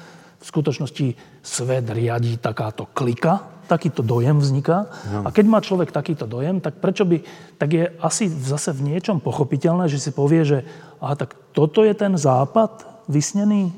V 0.42 0.44
skutočnosti 0.46 1.14
svet 1.42 1.86
riadí 1.90 2.38
takáto 2.38 2.90
klika, 2.90 3.62
takýto 3.70 4.02
dojem 4.02 4.38
vzniká. 4.42 4.90
No. 5.06 5.26
A 5.26 5.28
keď 5.30 5.44
má 5.46 5.58
človek 5.62 5.94
takýto 5.94 6.26
dojem, 6.26 6.58
tak 6.58 6.82
prečo 6.82 7.06
by, 7.06 7.22
tak 7.58 7.68
je 7.74 7.84
asi 8.02 8.26
zase 8.26 8.74
v 8.74 8.94
niečom 8.94 9.22
pochopiteľné, 9.22 9.86
že 9.86 10.02
si 10.02 10.10
povie, 10.10 10.42
že 10.42 10.58
aha, 10.98 11.14
tak 11.14 11.34
toto 11.54 11.86
je 11.86 11.94
ten 11.94 12.14
západ 12.18 13.06
vysnený, 13.06 13.70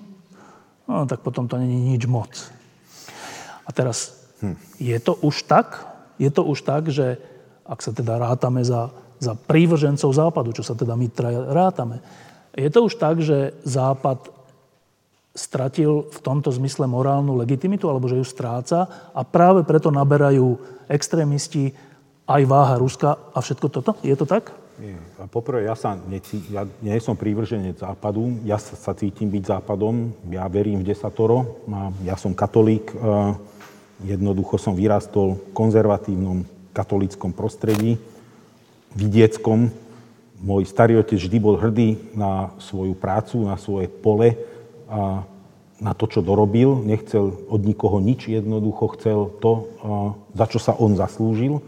no 0.89 1.06
tak 1.06 1.20
potom 1.20 1.48
to 1.48 1.56
není 1.56 1.97
nič 1.97 2.05
moc. 2.06 2.32
A 3.65 3.70
teraz, 3.73 4.28
hm. 4.44 4.56
je 4.81 4.98
to 5.01 5.16
už 5.24 5.48
tak? 5.48 5.89
Je 6.20 6.31
to 6.31 6.44
už 6.44 6.62
tak, 6.62 6.93
že 6.93 7.19
ak 7.65 7.81
sa 7.81 7.90
teda 7.97 8.20
rátame 8.20 8.61
za, 8.61 8.93
za 9.19 9.32
prívržencov 9.35 10.12
západu, 10.12 10.52
čo 10.52 10.62
sa 10.62 10.77
teda 10.77 10.94
my 10.94 11.09
traja 11.09 11.40
rátame, 11.48 12.05
je 12.55 12.70
to 12.70 12.86
už 12.86 12.94
tak, 13.01 13.19
že 13.19 13.56
západ 13.66 14.31
stratil 15.35 16.06
v 16.06 16.19
tomto 16.23 16.55
zmysle 16.55 16.86
morálnu 16.86 17.35
legitimitu, 17.35 17.90
alebo 17.90 18.06
že 18.06 18.23
ju 18.23 18.23
stráca 18.23 18.86
a 19.11 19.27
práve 19.27 19.66
preto 19.66 19.90
naberajú 19.90 20.55
extrémisti 20.86 21.74
aj 22.31 22.43
váha 22.47 22.78
Ruska 22.78 23.19
a 23.35 23.39
všetko 23.43 23.66
toto? 23.69 23.98
Je 24.06 24.15
to 24.15 24.24
tak? 24.31 24.55
Nie. 24.74 24.98
Poprvé, 25.30 25.70
ja, 25.70 25.78
sa 25.78 25.94
neci, 25.94 26.42
ja 26.51 26.66
nie 26.82 26.98
som 26.98 27.14
prívrženec 27.14 27.78
západu, 27.78 28.42
ja 28.42 28.59
sa, 28.59 28.74
sa 28.74 28.90
cítim 28.90 29.30
byť 29.30 29.59
západom, 29.59 30.10
ja 30.34 30.51
verím 30.51 30.82
v 30.82 30.90
desatoro, 30.90 31.62
ja 32.02 32.18
som 32.18 32.34
katolík, 32.34 32.90
jednoducho 34.02 34.59
som 34.59 34.74
vyrastol 34.74 35.38
v 35.38 35.42
konzervatívnom 35.55 36.42
katolickom 36.74 37.30
prostredí, 37.30 38.02
vidieckom. 38.98 39.70
Môj 40.42 40.66
starý 40.66 40.98
otec 40.98 41.22
vždy 41.22 41.38
bol 41.38 41.55
hrdý 41.55 41.94
na 42.10 42.51
svoju 42.59 42.98
prácu, 42.98 43.46
na 43.46 43.55
svoje 43.55 43.86
pole 43.86 44.34
a 44.90 45.22
na 45.78 45.92
to, 45.94 46.10
čo 46.10 46.18
dorobil. 46.18 46.82
Nechcel 46.82 47.30
od 47.46 47.62
nikoho 47.62 48.02
nič, 48.02 48.26
jednoducho 48.26 48.90
chcel 48.98 49.30
to, 49.38 49.70
za 50.34 50.46
čo 50.51 50.59
sa 50.59 50.74
on 50.74 50.98
zaslúžil. 50.98 51.62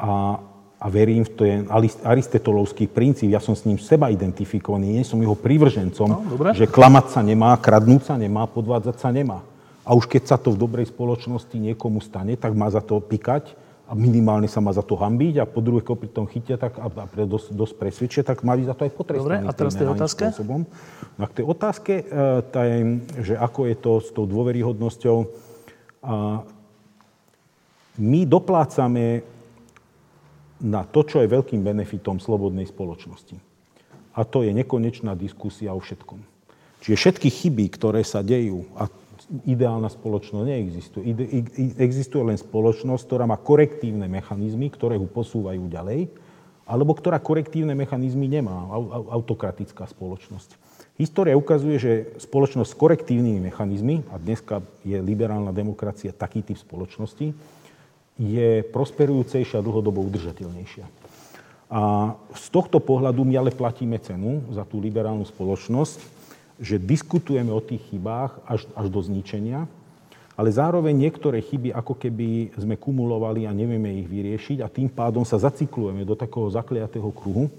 A 0.00 0.40
a 0.84 0.86
verím 0.92 1.24
v 1.24 1.32
ten 1.32 1.58
aristotelovský 2.04 2.92
princíp, 2.92 3.32
ja 3.32 3.40
som 3.40 3.56
s 3.56 3.64
ním 3.64 3.80
seba 3.80 4.12
identifikovaný, 4.12 5.00
nie 5.00 5.04
som 5.08 5.16
jeho 5.16 5.32
prívržencom, 5.32 6.08
no, 6.12 6.52
že 6.52 6.68
klamať 6.68 7.08
sa 7.08 7.24
nemá, 7.24 7.56
kradnúť 7.56 8.12
sa 8.12 8.20
nemá, 8.20 8.44
podvádzať 8.44 8.96
sa 9.00 9.08
nemá. 9.08 9.40
A 9.80 9.96
už 9.96 10.04
keď 10.04 10.22
sa 10.28 10.36
to 10.36 10.52
v 10.52 10.60
dobrej 10.60 10.92
spoločnosti 10.92 11.56
niekomu 11.56 12.04
stane, 12.04 12.36
tak 12.36 12.52
má 12.52 12.68
za 12.68 12.84
to 12.84 13.00
pikať 13.00 13.56
a 13.88 13.96
minimálne 13.96 14.44
sa 14.44 14.60
má 14.60 14.76
za 14.76 14.84
to 14.84 14.92
hambiť 14.96 15.40
a 15.40 15.48
po 15.48 15.64
druhé, 15.64 15.80
keď 15.80 15.96
pri 15.96 16.10
tom 16.12 16.28
chytia 16.28 16.60
tak, 16.60 16.76
a, 16.76 16.88
a 16.88 17.04
pre 17.08 17.24
dosť, 17.24 17.56
dosť 17.56 17.74
presvedčia, 17.80 18.20
tak 18.20 18.44
má 18.44 18.52
za 18.60 18.76
to 18.76 18.84
aj 18.84 18.92
potrestaný. 18.92 19.40
Dobre, 19.40 19.48
a 19.48 19.56
teraz 19.56 19.72
tej 19.76 19.88
otázke? 19.88 20.24
Spôsobom. 20.36 20.68
No 21.16 21.20
a 21.24 21.28
k 21.32 21.36
tej 21.40 21.44
otázke, 21.48 21.92
e, 22.00 22.04
taj, 22.48 22.70
že 23.24 23.34
ako 23.40 23.60
je 23.72 23.76
to 23.80 23.92
s 24.04 24.08
tou 24.12 24.24
dôveryhodnosťou, 24.28 25.16
a 26.04 26.44
my 27.96 28.20
doplácame 28.28 29.33
na 30.64 30.88
to, 30.88 31.04
čo 31.04 31.20
je 31.20 31.28
veľkým 31.28 31.60
benefitom 31.60 32.16
slobodnej 32.16 32.64
spoločnosti. 32.64 33.36
A 34.16 34.24
to 34.24 34.40
je 34.40 34.56
nekonečná 34.56 35.12
diskusia 35.12 35.76
o 35.76 35.80
všetkom. 35.82 36.24
Čiže 36.80 36.96
všetky 36.96 37.28
chyby, 37.28 37.64
ktoré 37.76 38.00
sa 38.00 38.24
dejú, 38.24 38.64
a 38.80 38.88
ideálna 39.44 39.88
spoločnosť 39.92 40.46
neexistuje. 40.48 41.04
Ide, 41.12 41.24
existuje 41.80 42.20
len 42.20 42.36
spoločnosť, 42.36 43.02
ktorá 43.04 43.24
má 43.24 43.36
korektívne 43.36 44.08
mechanizmy, 44.08 44.68
ktoré 44.72 44.96
ju 45.00 45.08
posúvajú 45.08 45.68
ďalej, 45.68 46.08
alebo 46.64 46.96
ktorá 46.96 47.20
korektívne 47.20 47.76
mechanizmy 47.76 48.24
nemá, 48.24 48.68
autokratická 49.12 49.84
spoločnosť. 49.84 50.56
História 50.96 51.36
ukazuje, 51.36 51.76
že 51.76 51.92
spoločnosť 52.22 52.68
s 52.70 52.78
korektívnymi 52.78 53.50
mechanizmy, 53.50 54.00
a 54.12 54.16
dneska 54.16 54.62
je 54.86 54.96
liberálna 55.00 55.52
demokracia 55.52 56.14
taký 56.14 56.40
typ 56.40 56.56
spoločnosti, 56.56 57.34
je 58.14 58.62
prosperujúcejšia 58.70 59.58
a 59.58 59.66
dlhodobo 59.66 60.02
udržateľnejšia. 60.06 60.86
A 61.74 62.14
z 62.36 62.46
tohto 62.54 62.78
pohľadu 62.78 63.26
my 63.26 63.34
ale 63.34 63.50
platíme 63.50 63.98
cenu 63.98 64.46
za 64.54 64.62
tú 64.62 64.78
liberálnu 64.78 65.26
spoločnosť, 65.26 65.98
že 66.62 66.78
diskutujeme 66.78 67.50
o 67.50 67.58
tých 67.58 67.82
chybách 67.90 68.38
až, 68.46 68.62
až 68.78 68.86
do 68.86 69.02
zničenia, 69.02 69.66
ale 70.34 70.50
zároveň 70.50 70.94
niektoré 70.94 71.42
chyby 71.42 71.74
ako 71.74 71.94
keby 71.98 72.54
sme 72.58 72.78
kumulovali 72.78 73.46
a 73.46 73.54
nevieme 73.54 74.02
ich 74.02 74.06
vyriešiť 74.10 74.62
a 74.62 74.70
tým 74.70 74.90
pádom 74.90 75.22
sa 75.26 75.38
zacyklujeme 75.38 76.06
do 76.06 76.14
takého 76.18 76.50
zakliatého 76.50 77.10
kruhu. 77.14 77.50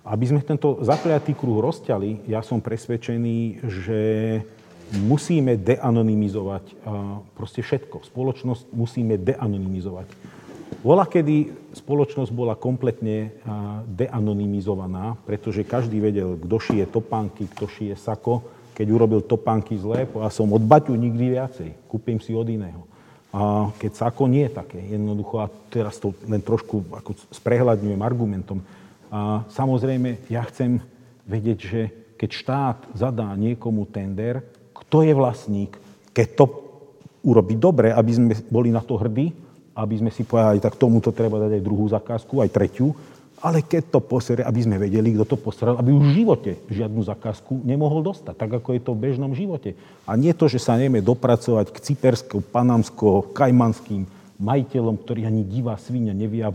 Aby 0.00 0.32
sme 0.32 0.40
tento 0.40 0.80
zakliatý 0.80 1.36
kruh 1.36 1.60
rozťali, 1.60 2.24
ja 2.30 2.40
som 2.40 2.58
presvedčený, 2.58 3.62
že 3.62 4.00
musíme 4.98 5.54
deanonymizovať 5.54 6.64
proste 7.38 7.62
všetko. 7.62 8.02
Spoločnosť 8.06 8.74
musíme 8.74 9.14
deanonymizovať. 9.20 10.08
Bola, 10.80 11.04
kedy 11.04 11.52
spoločnosť 11.76 12.32
bola 12.32 12.56
kompletne 12.56 13.36
deanonymizovaná, 13.84 15.18
pretože 15.28 15.66
každý 15.66 16.00
vedel, 16.00 16.40
kto 16.40 16.56
šije 16.56 16.84
topánky, 16.88 17.46
kto 17.52 17.68
šije 17.68 17.94
sako, 18.00 18.42
keď 18.72 18.86
urobil 18.88 19.20
topánky 19.20 19.76
zlé, 19.76 20.08
a 20.08 20.32
som 20.32 20.48
od 20.48 20.64
Baťu 20.64 20.96
nikdy 20.96 21.36
viacej, 21.36 21.68
kúpim 21.84 22.16
si 22.16 22.32
od 22.32 22.48
iného. 22.48 22.88
A 23.30 23.70
keď 23.78 23.92
Sako 23.94 24.26
nie 24.26 24.48
je 24.48 24.56
také, 24.56 24.80
jednoducho, 24.80 25.38
a 25.38 25.52
teraz 25.70 26.02
to 26.02 26.16
len 26.26 26.42
trošku 26.42 26.82
ako 26.90 27.14
sprehľadňujem 27.30 28.00
argumentom, 28.00 28.64
a 29.10 29.44
samozrejme, 29.52 30.30
ja 30.30 30.42
chcem 30.48 30.80
vedieť, 31.26 31.58
že 31.60 31.80
keď 32.14 32.30
štát 32.30 32.78
zadá 32.94 33.28
niekomu 33.36 33.84
tender, 33.90 34.42
kto 34.90 35.06
je 35.06 35.14
vlastník, 35.14 35.78
keď 36.10 36.26
to 36.34 36.44
urobí 37.22 37.54
dobre, 37.54 37.94
aby 37.94 38.10
sme 38.10 38.34
boli 38.50 38.74
na 38.74 38.82
to 38.82 38.98
hrdí, 38.98 39.30
aby 39.78 39.94
sme 40.02 40.10
si 40.10 40.26
povedali, 40.26 40.58
tak 40.58 40.74
tomuto 40.74 41.14
treba 41.14 41.38
dať 41.38 41.62
aj 41.62 41.62
druhú 41.62 41.86
zakázku, 41.86 42.42
aj 42.42 42.50
tretiu, 42.50 42.90
ale 43.38 43.62
keď 43.62 43.94
to 43.94 44.02
posere, 44.02 44.42
aby 44.42 44.60
sme 44.66 44.82
vedeli, 44.82 45.14
kto 45.14 45.30
to 45.30 45.38
poseral, 45.38 45.78
aby 45.78 45.94
už 45.94 46.10
v 46.10 46.16
živote 46.26 46.52
žiadnu 46.66 47.06
zakázku 47.06 47.62
nemohol 47.62 48.02
dostať, 48.02 48.34
tak 48.34 48.50
ako 48.50 48.74
je 48.74 48.82
to 48.82 48.92
v 48.98 49.02
bežnom 49.06 49.30
živote. 49.30 49.78
A 50.10 50.18
nie 50.18 50.34
to, 50.34 50.50
že 50.50 50.58
sa 50.58 50.74
nevieme 50.74 50.98
dopracovať 51.00 51.70
k 51.70 51.78
cypersko, 51.86 52.42
panamsko, 52.50 53.30
kajmanským 53.30 54.10
majiteľom, 54.40 54.96
ktorý 55.04 55.28
ani 55.28 55.44
divá 55.44 55.76
svinia 55.76 56.16
nevie 56.16 56.40
a 56.40 56.50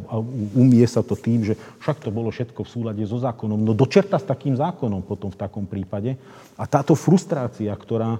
umie 0.58 0.84
sa 0.90 1.06
to 1.06 1.14
tým, 1.14 1.46
že 1.46 1.54
však 1.86 2.02
to 2.02 2.10
bolo 2.10 2.34
všetko 2.34 2.66
v 2.66 2.72
súlade 2.74 3.04
so 3.06 3.22
zákonom. 3.22 3.62
No 3.62 3.78
dočerta 3.78 4.18
s 4.18 4.26
takým 4.26 4.58
zákonom 4.58 5.06
potom 5.06 5.30
v 5.30 5.38
takom 5.38 5.70
prípade. 5.70 6.18
A 6.58 6.66
táto 6.66 6.98
frustrácia, 6.98 7.70
ktorá 7.70 8.18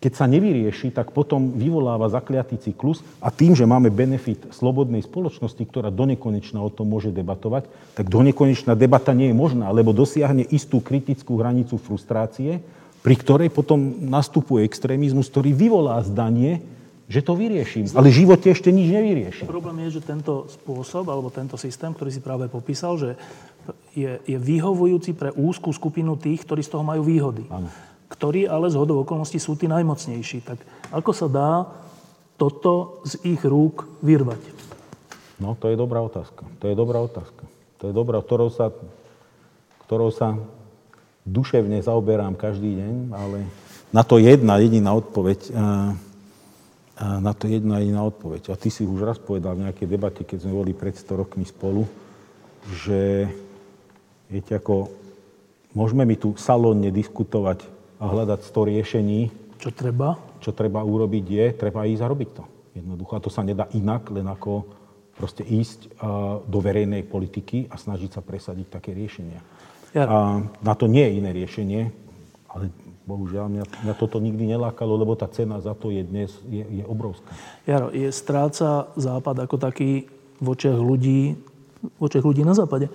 keď 0.00 0.12
sa 0.16 0.24
nevyrieši, 0.24 0.96
tak 0.96 1.12
potom 1.12 1.52
vyvoláva 1.52 2.08
zakliatý 2.08 2.56
cyklus 2.56 3.04
a 3.20 3.28
tým, 3.28 3.52
že 3.52 3.68
máme 3.68 3.92
benefit 3.92 4.48
slobodnej 4.48 5.04
spoločnosti, 5.04 5.60
ktorá 5.60 5.92
donekonečna 5.92 6.56
o 6.56 6.72
tom 6.72 6.88
môže 6.88 7.12
debatovať, 7.12 7.68
tak 7.92 8.08
donekonečná 8.08 8.72
debata 8.72 9.12
nie 9.12 9.28
je 9.28 9.36
možná, 9.36 9.68
lebo 9.68 9.92
dosiahne 9.92 10.48
istú 10.48 10.80
kritickú 10.80 11.36
hranicu 11.36 11.76
frustrácie, 11.76 12.64
pri 13.04 13.14
ktorej 13.20 13.52
potom 13.52 14.00
nastupuje 14.08 14.64
extrémizmus, 14.64 15.28
ktorý 15.28 15.52
vyvolá 15.52 16.00
zdanie, 16.00 16.64
že 17.10 17.26
to 17.26 17.34
vyrieším. 17.34 17.90
Ale 17.90 18.14
v 18.14 18.22
živote 18.22 18.54
ešte 18.54 18.70
nič 18.70 18.86
nevyrieši. 18.94 19.42
Problém 19.50 19.90
je, 19.90 19.98
že 19.98 20.06
tento 20.06 20.46
spôsob 20.46 21.10
alebo 21.10 21.26
tento 21.34 21.58
systém, 21.58 21.90
ktorý 21.90 22.14
si 22.14 22.22
práve 22.22 22.46
popísal, 22.46 22.94
že 22.94 23.18
je, 23.98 24.22
je 24.22 24.38
vyhovujúci 24.38 25.18
pre 25.18 25.34
úzkú 25.34 25.74
skupinu 25.74 26.14
tých, 26.14 26.46
ktorí 26.46 26.62
z 26.62 26.70
toho 26.70 26.86
majú 26.86 27.02
výhody. 27.02 27.42
Áno 27.50 27.66
ktorí 28.10 28.50
ale 28.50 28.66
z 28.68 28.76
hodov 28.76 29.06
okolností 29.06 29.38
sú 29.38 29.54
tí 29.54 29.70
najmocnejší. 29.70 30.42
Tak 30.42 30.58
ako 30.90 31.10
sa 31.14 31.26
dá 31.30 31.50
toto 32.34 33.00
z 33.06 33.22
ich 33.22 33.42
rúk 33.46 33.86
vyrvať? 34.02 34.42
No, 35.38 35.54
to 35.54 35.70
je 35.70 35.78
dobrá 35.78 36.02
otázka. 36.02 36.44
To 36.58 36.66
je 36.68 36.74
dobrá 36.74 36.98
otázka. 37.00 37.46
To 37.80 37.88
je 37.88 37.94
dobrá, 37.94 38.18
ktorou 38.20 38.50
sa, 38.52 38.74
ktorou 39.86 40.10
sa 40.12 40.36
duševne 41.24 41.80
zaoberám 41.80 42.34
každý 42.34 42.76
deň, 42.82 42.94
ale 43.14 43.38
na 43.94 44.02
to 44.04 44.20
jedna 44.20 44.58
jediná 44.60 44.92
odpoveď. 44.92 45.40
A 45.54 45.94
na 47.00 47.32
to 47.32 47.48
jedna 47.48 47.80
jediná 47.80 48.04
odpoveď. 48.04 48.52
A 48.52 48.60
ty 48.60 48.68
si 48.68 48.84
už 48.84 49.00
raz 49.00 49.16
povedal 49.16 49.56
v 49.56 49.64
nejakej 49.64 49.88
debate, 49.88 50.22
keď 50.28 50.44
sme 50.44 50.52
boli 50.52 50.72
pred 50.76 50.92
100 50.92 51.16
rokmi 51.16 51.48
spolu, 51.48 51.88
že 52.84 53.24
viete, 54.28 54.52
ako 54.52 54.92
môžeme 55.72 56.04
mi 56.04 56.20
tu 56.20 56.36
salónne 56.36 56.92
diskutovať 56.92 57.64
a 57.96 58.04
hľadať 58.04 58.40
100 58.44 58.70
riešení. 58.76 59.20
Čo 59.56 59.72
treba? 59.72 60.20
Čo 60.44 60.52
treba 60.52 60.84
urobiť 60.84 61.24
je, 61.24 61.46
treba 61.56 61.88
ísť 61.88 62.02
a 62.04 62.10
robiť 62.12 62.30
to. 62.36 62.44
Jednoducho. 62.76 63.12
A 63.16 63.24
to 63.24 63.32
sa 63.32 63.40
nedá 63.44 63.66
inak, 63.72 64.12
len 64.12 64.28
ako 64.28 64.68
proste 65.16 65.44
ísť 65.44 66.00
do 66.48 66.58
verejnej 66.64 67.04
politiky 67.04 67.68
a 67.68 67.76
snažiť 67.76 68.16
sa 68.16 68.24
presadiť 68.24 68.66
také 68.72 68.96
riešenia. 68.96 69.40
Ja. 69.92 70.04
A 70.08 70.18
na 70.64 70.74
to 70.76 70.88
nie 70.88 71.04
je 71.04 71.16
iné 71.20 71.30
riešenie, 71.32 71.82
ale 72.48 72.72
bohužiaľ 73.10 73.50
mňa, 73.50 73.64
mňa 73.90 73.94
toto 73.98 74.22
nikdy 74.22 74.54
nelákalo, 74.54 74.94
lebo 74.94 75.18
tá 75.18 75.26
cena 75.26 75.58
za 75.58 75.74
to 75.74 75.90
je 75.90 76.06
dnes 76.06 76.30
je, 76.46 76.62
je 76.62 76.84
obrovská. 76.86 77.34
Jaro, 77.66 77.90
je 77.90 78.06
stráca 78.14 78.86
Západ 78.94 79.42
ako 79.42 79.58
taký 79.58 80.06
v 80.38 80.46
očiach 80.46 80.78
ľudí, 80.78 81.34
v 81.82 82.00
očiach 82.00 82.22
ľudí 82.22 82.46
na 82.46 82.54
Západe 82.54 82.86
e, 82.86 82.92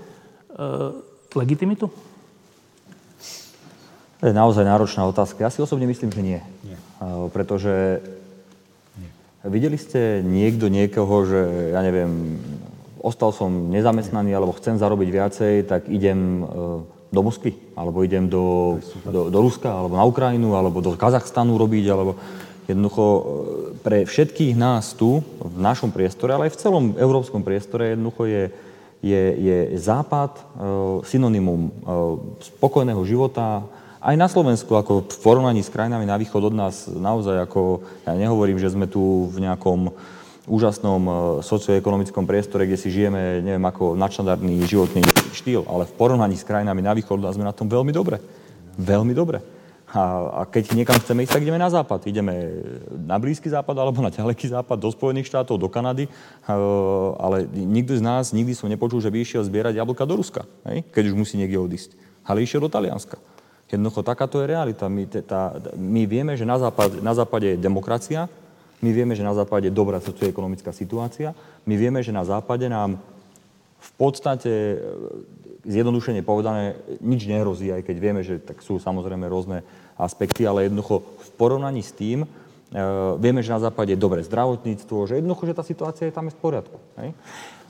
legitimitu? 1.36 1.92
To 4.24 4.24
je 4.24 4.34
naozaj 4.34 4.64
náročná 4.64 5.04
otázka. 5.06 5.44
Ja 5.44 5.52
si 5.52 5.60
osobne 5.60 5.86
myslím, 5.92 6.10
že 6.10 6.24
nie. 6.24 6.40
nie. 6.64 6.78
Pretože 7.36 8.00
nie. 8.98 9.12
videli 9.46 9.76
ste 9.76 10.24
niekto 10.24 10.72
niekoho, 10.72 11.28
že 11.28 11.42
ja 11.76 11.84
neviem, 11.84 12.40
ostal 13.06 13.30
som 13.30 13.70
nezamestnaný 13.70 14.34
alebo 14.34 14.58
chcem 14.58 14.82
zarobiť 14.82 15.10
viacej, 15.14 15.54
tak 15.70 15.86
idem 15.92 16.42
e, 16.42 16.44
do 17.12 17.22
Moskvy, 17.22 17.56
alebo 17.78 18.04
idem 18.04 18.30
do, 18.30 18.78
do, 19.06 19.30
do 19.30 19.40
Ruska, 19.42 19.70
alebo 19.70 19.96
na 19.96 20.06
Ukrajinu, 20.06 20.58
alebo 20.58 20.82
do 20.82 20.98
Kazachstanu 20.98 21.56
robiť, 21.56 21.86
alebo 21.90 22.18
jednoducho 22.66 23.04
e, 23.06 23.22
pre 23.82 23.98
všetkých 24.04 24.58
nás 24.58 24.98
tu, 24.98 25.22
v 25.42 25.58
našom 25.62 25.94
priestore, 25.94 26.34
ale 26.34 26.50
aj 26.50 26.54
v 26.58 26.62
celom 26.62 26.86
európskom 26.98 27.46
priestore, 27.46 27.94
jednoducho 27.94 28.26
je, 28.26 28.44
je, 29.06 29.22
je 29.38 29.58
Západ 29.78 30.34
e, 30.38 30.44
synonymum 31.06 31.72
spokojného 32.42 33.02
života, 33.06 33.64
aj 34.06 34.16
na 34.22 34.30
Slovensku, 34.30 34.70
ako 34.78 35.10
v 35.10 35.18
porovnaní 35.26 35.66
s 35.66 35.74
krajinami 35.74 36.06
na 36.06 36.22
východ 36.22 36.54
od 36.54 36.54
nás, 36.54 36.86
naozaj 36.86 37.42
ako, 37.50 37.82
ja 38.06 38.14
nehovorím, 38.14 38.62
že 38.62 38.70
sme 38.70 38.86
tu 38.86 39.26
v 39.34 39.42
nejakom 39.42 39.90
úžasnom 40.46 41.02
e, 41.06 41.12
socioekonomickom 41.42 42.26
priestore, 42.30 42.70
kde 42.70 42.78
si 42.78 42.94
žijeme, 42.94 43.42
neviem, 43.42 43.66
ako 43.66 43.98
nadštandardný 43.98 44.62
životný 44.66 45.02
štýl, 45.36 45.68
ale 45.68 45.84
v 45.84 45.94
porovnaní 46.00 46.40
s 46.40 46.48
krajinami 46.48 46.80
na 46.80 46.96
východ 46.96 47.20
sme 47.36 47.44
na 47.44 47.52
tom 47.52 47.68
veľmi 47.68 47.92
dobre. 47.92 48.24
Veľmi 48.80 49.12
dobre. 49.12 49.44
A, 49.96 50.04
a 50.28 50.42
keď 50.44 50.76
niekam 50.76 51.00
chceme 51.00 51.24
ísť, 51.24 51.40
tak 51.40 51.46
ideme 51.48 51.62
na 51.62 51.72
západ. 51.72 52.04
Ideme 52.04 52.36
na 52.92 53.16
Blízky 53.16 53.48
západ 53.48 53.80
alebo 53.80 54.04
na 54.04 54.12
ďaleký 54.12 54.52
západ, 54.52 54.76
do 54.76 54.92
Spojených 54.92 55.32
štátov, 55.32 55.56
do 55.56 55.72
Kanady. 55.72 56.12
Ale 57.16 57.48
nikto 57.54 57.96
z 57.96 58.04
nás, 58.04 58.36
nikdy 58.36 58.52
som 58.52 58.68
nepočul, 58.68 59.00
že 59.00 59.08
by 59.08 59.24
išiel 59.24 59.48
zbierať 59.48 59.80
jablka 59.80 60.04
do 60.04 60.20
Ruska, 60.20 60.44
hej? 60.68 60.84
keď 60.92 61.04
už 61.12 61.16
musí 61.16 61.40
niekde 61.40 61.62
odísť. 61.62 61.96
Ale 62.28 62.44
išiel 62.44 62.66
do 62.66 62.68
Talianska. 62.68 63.16
Jednoducho 63.72 64.04
takáto 64.04 64.44
je 64.44 64.52
realita. 64.52 64.92
My, 64.92 65.08
tá, 65.08 65.58
my 65.80 66.04
vieme, 66.04 66.36
že 66.36 66.44
na 66.44 66.60
západe, 66.60 67.00
na 67.00 67.16
západe 67.16 67.56
je 67.56 67.58
demokracia, 67.58 68.28
my 68.84 68.92
vieme, 68.92 69.16
že 69.16 69.24
na 69.24 69.32
západe 69.32 69.72
je 69.72 69.74
dobrá 69.74 70.04
socioekonomická 70.04 70.76
situácia, 70.76 71.32
my 71.64 71.74
vieme, 71.80 72.04
že 72.04 72.12
na 72.12 72.28
západe 72.28 72.68
nám 72.68 73.00
v 73.80 73.92
podstate, 73.98 74.52
e, 74.52 74.78
zjednodušene 75.66 76.22
povedané, 76.22 76.78
nič 77.02 77.26
nehrozí, 77.26 77.74
aj 77.74 77.84
keď 77.86 77.96
vieme, 77.98 78.22
že 78.22 78.38
tak 78.42 78.62
sú 78.62 78.78
samozrejme 78.78 79.26
rôzne 79.26 79.66
aspekty, 79.98 80.46
ale 80.46 80.68
jednoducho 80.68 81.02
v 81.02 81.30
porovnaní 81.40 81.82
s 81.82 81.92
tým, 81.96 82.24
e, 82.24 82.28
vieme, 83.18 83.42
že 83.42 83.56
na 83.56 83.64
západe 83.64 83.94
je 83.94 84.00
dobré 84.00 84.22
zdravotníctvo, 84.22 84.98
že 85.10 85.18
jednoducho, 85.20 85.44
že 85.50 85.58
tá 85.58 85.64
situácia 85.64 86.06
je 86.08 86.16
tam 86.16 86.30
v 86.30 86.38
poriadku. 86.38 86.78
Hej? 87.02 87.14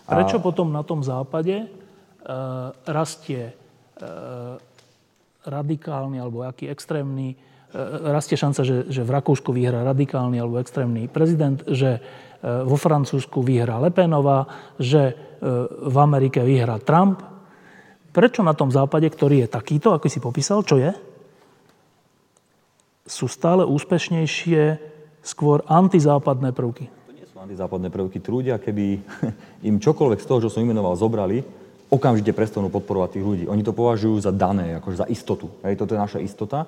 Prečo 0.05 0.37
A... 0.37 0.43
potom 0.43 0.69
na 0.69 0.85
tom 0.85 1.01
západe 1.01 1.65
e, 1.65 1.67
rastie 2.85 3.51
e, 3.51 3.53
radikálny 5.45 6.17
alebo 6.17 6.41
aký 6.45 6.69
extrémny, 6.69 7.33
e, 7.33 7.37
rastie 8.11 8.37
šanca, 8.37 8.61
že, 8.65 8.77
že 8.89 9.01
v 9.05 9.13
Rakúsku 9.13 9.53
vyhrá 9.53 9.85
radikálny 9.85 10.41
alebo 10.41 10.61
extrémny 10.61 11.07
prezident, 11.09 11.61
že 11.69 11.97
e, 11.97 12.24
vo 12.45 12.77
Francúzsku 12.77 13.41
vyhrá 13.41 13.81
Lepenová, 13.81 14.45
že 14.77 15.01
e, 15.09 15.13
v 15.65 15.97
Amerike 15.97 16.45
vyhrá 16.45 16.77
Trump. 16.77 17.25
Prečo 18.13 18.45
na 18.45 18.53
tom 18.53 18.69
západe, 18.69 19.09
ktorý 19.09 19.43
je 19.45 19.49
takýto, 19.49 19.91
ako 19.91 20.05
si 20.05 20.21
popísal, 20.21 20.61
čo 20.61 20.77
je, 20.77 20.93
sú 23.05 23.25
stále 23.25 23.65
úspešnejšie 23.65 24.77
skôr 25.25 25.65
antizápadné 25.65 26.53
prvky? 26.53 26.85
To 27.09 27.13
nie 27.13 27.25
sú 27.25 27.37
antizápadné 27.41 27.89
prvky. 27.89 28.21
Trúdia, 28.21 28.61
keby 28.61 29.01
im 29.69 29.81
čokoľvek 29.81 30.21
z 30.21 30.27
toho, 30.29 30.39
čo 30.45 30.49
som 30.53 30.61
imenoval, 30.61 30.93
zobrali, 30.93 31.41
okamžite 31.89 32.33
prestanú 32.33 32.69
podporovať 32.69 33.17
tých 33.17 33.25
ľudí. 33.25 33.43
Oni 33.49 33.61
to 33.65 33.73
považujú 33.73 34.21
za 34.21 34.33
dané, 34.33 34.77
akože 34.77 35.05
za 35.05 35.07
istotu. 35.09 35.49
Hej, 35.65 35.81
toto 35.81 35.93
je 35.93 36.01
naša 36.01 36.19
istota. 36.21 36.65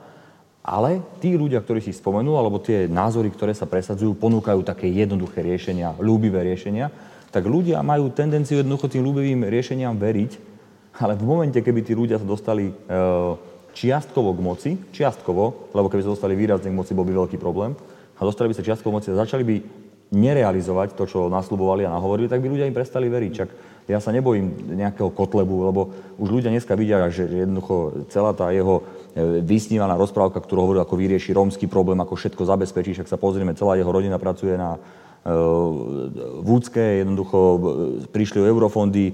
Ale 0.68 1.00
tí 1.24 1.32
ľudia, 1.32 1.64
ktorí 1.64 1.80
si 1.80 1.96
spomenú, 1.96 2.36
alebo 2.36 2.60
tie 2.60 2.92
názory, 2.92 3.32
ktoré 3.32 3.56
sa 3.56 3.64
presadzujú, 3.64 4.20
ponúkajú 4.20 4.68
také 4.68 4.92
jednoduché 4.92 5.40
riešenia, 5.40 5.96
ľúbivé 5.96 6.44
riešenia, 6.44 6.92
tak 7.32 7.48
ľudia 7.48 7.80
majú 7.80 8.12
tendenciu 8.12 8.60
jednoducho 8.60 8.92
tým 8.92 9.08
ľúbivým 9.08 9.48
riešeniam 9.48 9.96
veriť, 9.96 10.32
ale 11.00 11.16
v 11.16 11.24
momente, 11.24 11.64
keby 11.64 11.88
tí 11.88 11.96
ľudia 11.96 12.20
sa 12.20 12.28
dostali 12.28 12.68
e, 12.68 12.74
čiastkovo 13.72 14.36
k 14.36 14.44
moci, 14.44 14.72
čiastkovo, 14.92 15.72
lebo 15.72 15.88
keby 15.88 16.04
sa 16.04 16.12
dostali 16.12 16.36
výrazne 16.36 16.68
k 16.68 16.76
moci, 16.76 16.92
bol 16.92 17.08
by 17.08 17.16
veľký 17.16 17.40
problém, 17.40 17.72
a 18.18 18.22
dostali 18.28 18.52
by 18.52 18.56
sa 18.60 18.66
čiastkovo 18.68 18.92
k 18.92 18.98
moci 19.00 19.08
a 19.16 19.22
začali 19.24 19.44
by 19.48 19.56
nerealizovať 20.12 20.96
to, 20.96 21.04
čo 21.08 21.20
nasľubovali 21.32 21.84
a 21.84 21.96
nahovorili, 21.96 22.32
tak 22.32 22.40
by 22.44 22.48
ľudia 22.48 22.68
im 22.68 22.76
prestali 22.76 23.12
veriť. 23.12 23.32
Čak 23.32 23.50
ja 23.88 24.00
sa 24.00 24.16
nebojím 24.16 24.76
nejakého 24.76 25.12
kotlebu, 25.12 25.56
lebo 25.68 25.82
už 26.20 26.28
ľudia 26.28 26.52
dneska 26.52 26.76
vidia, 26.80 27.08
že 27.12 27.28
jednoducho 27.28 28.08
celá 28.12 28.32
tá 28.32 28.52
jeho 28.52 28.84
vysnívaná 29.42 29.98
rozprávka, 29.98 30.38
ktorú 30.38 30.70
hovoril, 30.70 30.82
ako 30.86 30.96
vyrieši 30.96 31.34
rómsky 31.34 31.66
problém, 31.66 31.98
ako 31.98 32.14
všetko 32.14 32.44
zabezpečí, 32.46 32.94
však 32.94 33.10
sa 33.10 33.18
pozrieme, 33.18 33.58
celá 33.58 33.74
jeho 33.74 33.90
rodina 33.90 34.22
pracuje 34.22 34.54
na, 34.54 34.78
v 35.26 36.48
úcke, 36.48 37.04
jednoducho 37.04 37.38
prišli 38.14 38.46
o 38.46 38.50
eurofondy, 38.50 39.12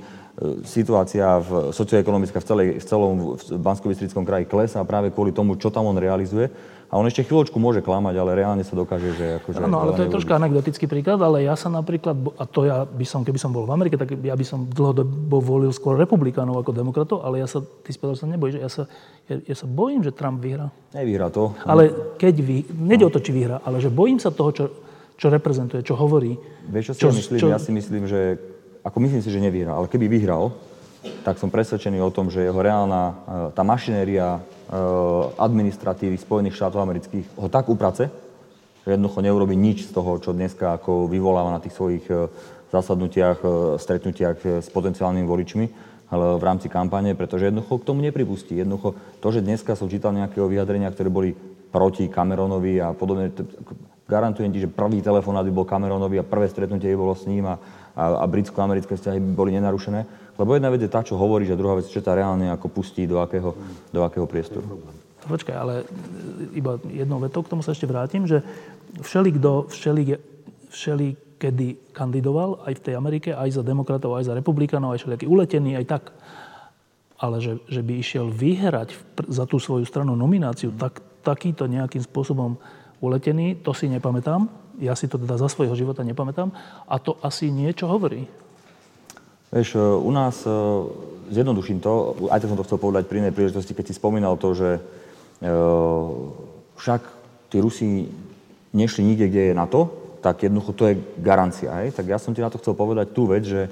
situácia 0.66 1.38
v, 1.38 1.70
socioekonomická 1.70 2.42
v, 2.42 2.46
celej, 2.46 2.68
v 2.82 2.86
celom 2.86 3.38
bansko 3.62 3.94
kraji 4.26 4.50
klesá 4.50 4.82
práve 4.82 5.14
kvôli 5.14 5.30
tomu, 5.30 5.54
čo 5.62 5.70
tam 5.70 5.86
on 5.86 5.98
realizuje. 5.98 6.50
A 6.94 7.02
on 7.02 7.10
ešte 7.10 7.26
chvíľočku 7.26 7.58
môže 7.58 7.82
klamať, 7.82 8.22
ale 8.22 8.38
reálne 8.38 8.62
sa 8.62 8.78
dokáže, 8.78 9.18
že... 9.18 9.42
Akože 9.42 9.66
no, 9.66 9.82
ale 9.82 9.98
to 9.98 10.06
je 10.06 10.14
troška 10.14 10.38
anekdotický 10.38 10.86
príklad, 10.86 11.18
ale 11.26 11.42
ja 11.42 11.58
sa 11.58 11.66
napríklad, 11.66 12.14
a 12.38 12.46
to 12.46 12.70
ja 12.70 12.86
by 12.86 13.02
som, 13.02 13.26
keby 13.26 13.42
som 13.42 13.50
bol 13.50 13.66
v 13.66 13.74
Amerike, 13.74 13.98
tak 13.98 14.14
ja 14.14 14.38
by 14.38 14.46
som 14.46 14.70
dlhodobo 14.70 15.42
volil 15.42 15.74
skôr 15.74 15.98
republikánov 15.98 16.62
ako 16.62 16.70
demokratov, 16.70 17.26
ale 17.26 17.42
ja 17.42 17.50
sa, 17.50 17.66
ty 17.66 17.90
spýtal 17.90 18.14
sa 18.14 18.30
nebojíš, 18.30 18.62
ja 18.62 18.70
sa, 18.70 18.84
ja, 19.26 19.42
ja 19.42 19.56
sa 19.58 19.66
bojím, 19.66 20.06
že 20.06 20.14
Trump 20.14 20.38
vyhrá. 20.38 20.70
Nevyhrá 20.94 21.34
to. 21.34 21.58
Ale 21.66 21.90
keď 22.22 22.36
vy, 22.46 22.62
nejde 22.70 23.06
no. 23.06 23.10
o 23.10 23.14
to, 23.18 23.26
či 23.26 23.34
vyhrá, 23.34 23.58
ale 23.66 23.82
že 23.82 23.90
bojím 23.90 24.22
sa 24.22 24.30
toho, 24.30 24.54
čo, 24.54 24.66
čo 25.18 25.34
reprezentuje, 25.34 25.82
čo 25.82 25.98
hovorí. 25.98 26.38
Vieš, 26.70 26.94
čo 26.94 26.94
si 26.94 27.02
čo, 27.02 27.10
ja 27.10 27.14
myslím? 27.18 27.40
Čo... 27.42 27.48
Ja 27.50 27.58
si 27.58 27.72
myslím, 27.74 28.06
že, 28.06 28.38
ako 28.86 28.98
myslím 29.02 29.22
si, 29.26 29.34
že 29.34 29.42
nevyhrá, 29.42 29.74
ale 29.82 29.90
keby 29.90 30.06
vyhral, 30.06 30.54
tak 31.04 31.36
som 31.40 31.52
presvedčený 31.52 32.00
o 32.00 32.12
tom, 32.12 32.32
že 32.32 32.48
jeho 32.48 32.60
reálna, 32.60 33.04
e, 33.04 33.14
tá 33.52 33.64
mašinéria 33.64 34.40
e, 34.40 34.42
administratívy 35.36 36.16
Spojených 36.16 36.56
štátov 36.56 36.80
amerických 36.80 37.26
ho 37.36 37.48
tak 37.52 37.68
uprace, 37.68 38.08
že 38.84 38.96
jednoducho 38.96 39.20
neurobi 39.24 39.56
nič 39.56 39.92
z 39.92 39.96
toho, 39.96 40.20
čo 40.20 40.32
dneska 40.32 40.76
ako 40.80 41.08
vyvoláva 41.12 41.52
na 41.52 41.60
tých 41.60 41.76
svojich 41.76 42.06
e, 42.08 42.28
zasadnutiach, 42.74 43.46
stretnutiach 43.78 44.66
s 44.66 44.68
potenciálnymi 44.74 45.28
voličmi, 45.30 45.66
ale 46.10 46.42
v 46.42 46.44
rámci 46.44 46.74
kampane, 46.74 47.14
pretože 47.14 47.46
jednoducho 47.46 47.78
k 47.78 47.88
tomu 47.88 48.02
nepripustí. 48.02 48.58
Jednoducho 48.58 48.98
to, 49.22 49.28
že 49.30 49.46
dneska 49.46 49.78
som 49.78 49.86
čítal 49.86 50.10
nejakého 50.18 50.50
vyjadrenia, 50.50 50.90
ktoré 50.90 51.14
boli 51.14 51.38
proti 51.70 52.10
Cameronovi 52.10 52.82
a 52.82 52.98
podobne, 52.98 53.30
garantujem 54.10 54.50
ti, 54.50 54.66
že 54.66 54.74
prvý 54.74 55.06
telefonát 55.06 55.46
by 55.46 55.54
bol 55.54 55.70
Cameronovi 55.70 56.18
a 56.18 56.26
prvé 56.26 56.50
stretnutie 56.50 56.90
by 56.94 56.98
bolo 56.98 57.14
s 57.14 57.30
ním 57.30 57.46
a, 57.46 57.62
a, 57.94 58.22
a 58.22 58.26
britsko-americké 58.26 58.98
vzťahy 58.98 59.22
by 59.22 59.32
boli 59.38 59.54
nenarušené 59.54 60.23
lebo 60.38 60.58
jedna 60.58 60.70
vec 60.74 60.82
je 60.82 60.92
tá, 60.92 61.06
čo 61.06 61.20
hovoríš, 61.20 61.54
a 61.54 61.60
druhá 61.60 61.78
vec, 61.78 61.90
čo 61.90 62.02
tá 62.02 62.18
reálne 62.18 62.50
ako 62.50 62.68
pustí 62.70 63.06
do 63.06 63.22
akého, 63.22 63.54
do 63.94 64.02
akého 64.02 64.26
priestoru. 64.26 64.66
Počkaj, 65.24 65.56
ale 65.56 65.88
iba 66.52 66.76
jednou 66.92 67.24
vetou 67.24 67.46
k 67.46 67.52
tomu 67.54 67.64
sa 67.64 67.72
ešte 67.72 67.88
vrátim, 67.88 68.28
že 68.28 68.44
všeli, 69.00 69.40
kto, 69.40 69.72
všeli, 69.72 70.04
všeli 70.68 71.08
kedy 71.44 71.92
kandidoval 71.92 72.64
aj 72.64 72.74
v 72.80 72.84
tej 72.88 72.94
Amerike, 72.96 73.30
aj 73.36 73.60
za 73.60 73.64
demokratov, 73.64 74.16
aj 74.16 74.32
za 74.32 74.34
republikánov, 74.36 74.96
aj 74.96 75.04
všelijaký 75.04 75.28
uletený, 75.28 75.76
aj 75.76 75.86
tak. 75.88 76.04
Ale 77.20 77.40
že, 77.40 77.60
že 77.68 77.84
by 77.84 77.94
išiel 78.00 78.28
vyhrať 78.32 78.96
za 79.28 79.44
tú 79.48 79.60
svoju 79.60 79.84
stranu 79.84 80.16
nomináciu, 80.16 80.72
tak, 80.76 81.04
takýto 81.24 81.68
nejakým 81.68 82.04
spôsobom 82.04 82.60
uletený, 83.00 83.60
to 83.64 83.72
si 83.72 83.88
nepamätám. 83.88 84.48
Ja 84.80 84.96
si 84.96 85.08
to 85.12 85.20
teda 85.20 85.36
za 85.40 85.48
svojho 85.48 85.76
života 85.76 86.04
nepamätám. 86.04 86.52
A 86.88 86.96
to 87.00 87.20
asi 87.24 87.52
niečo 87.52 87.88
hovorí. 87.88 88.28
Vieš, 89.54 89.78
e, 89.78 89.80
u 89.80 90.10
nás, 90.10 90.42
e, 90.42 90.50
zjednoduším 91.30 91.78
to, 91.78 92.18
aj 92.34 92.42
tak 92.42 92.50
som 92.50 92.58
to 92.58 92.66
chcel 92.66 92.82
povedať 92.82 93.06
pri 93.06 93.22
inej 93.22 93.38
príležitosti, 93.38 93.78
keď 93.78 93.86
si 93.86 93.94
spomínal 93.94 94.34
to, 94.42 94.58
že 94.58 94.70
e, 94.74 94.82
však 96.82 97.02
tí 97.54 97.62
Rusi 97.62 98.10
nešli 98.74 99.06
nikde, 99.06 99.30
kde 99.30 99.42
je 99.54 99.54
NATO, 99.54 99.94
tak 100.26 100.42
jednoducho 100.42 100.74
to 100.74 100.84
je 100.90 100.98
garancia. 101.22 101.70
Hej? 101.86 101.94
Tak 101.94 102.06
ja 102.10 102.18
som 102.18 102.34
ti 102.34 102.42
na 102.42 102.50
to 102.50 102.58
chcel 102.58 102.74
povedať 102.74 103.14
tú 103.14 103.30
vec, 103.30 103.46
že, 103.46 103.70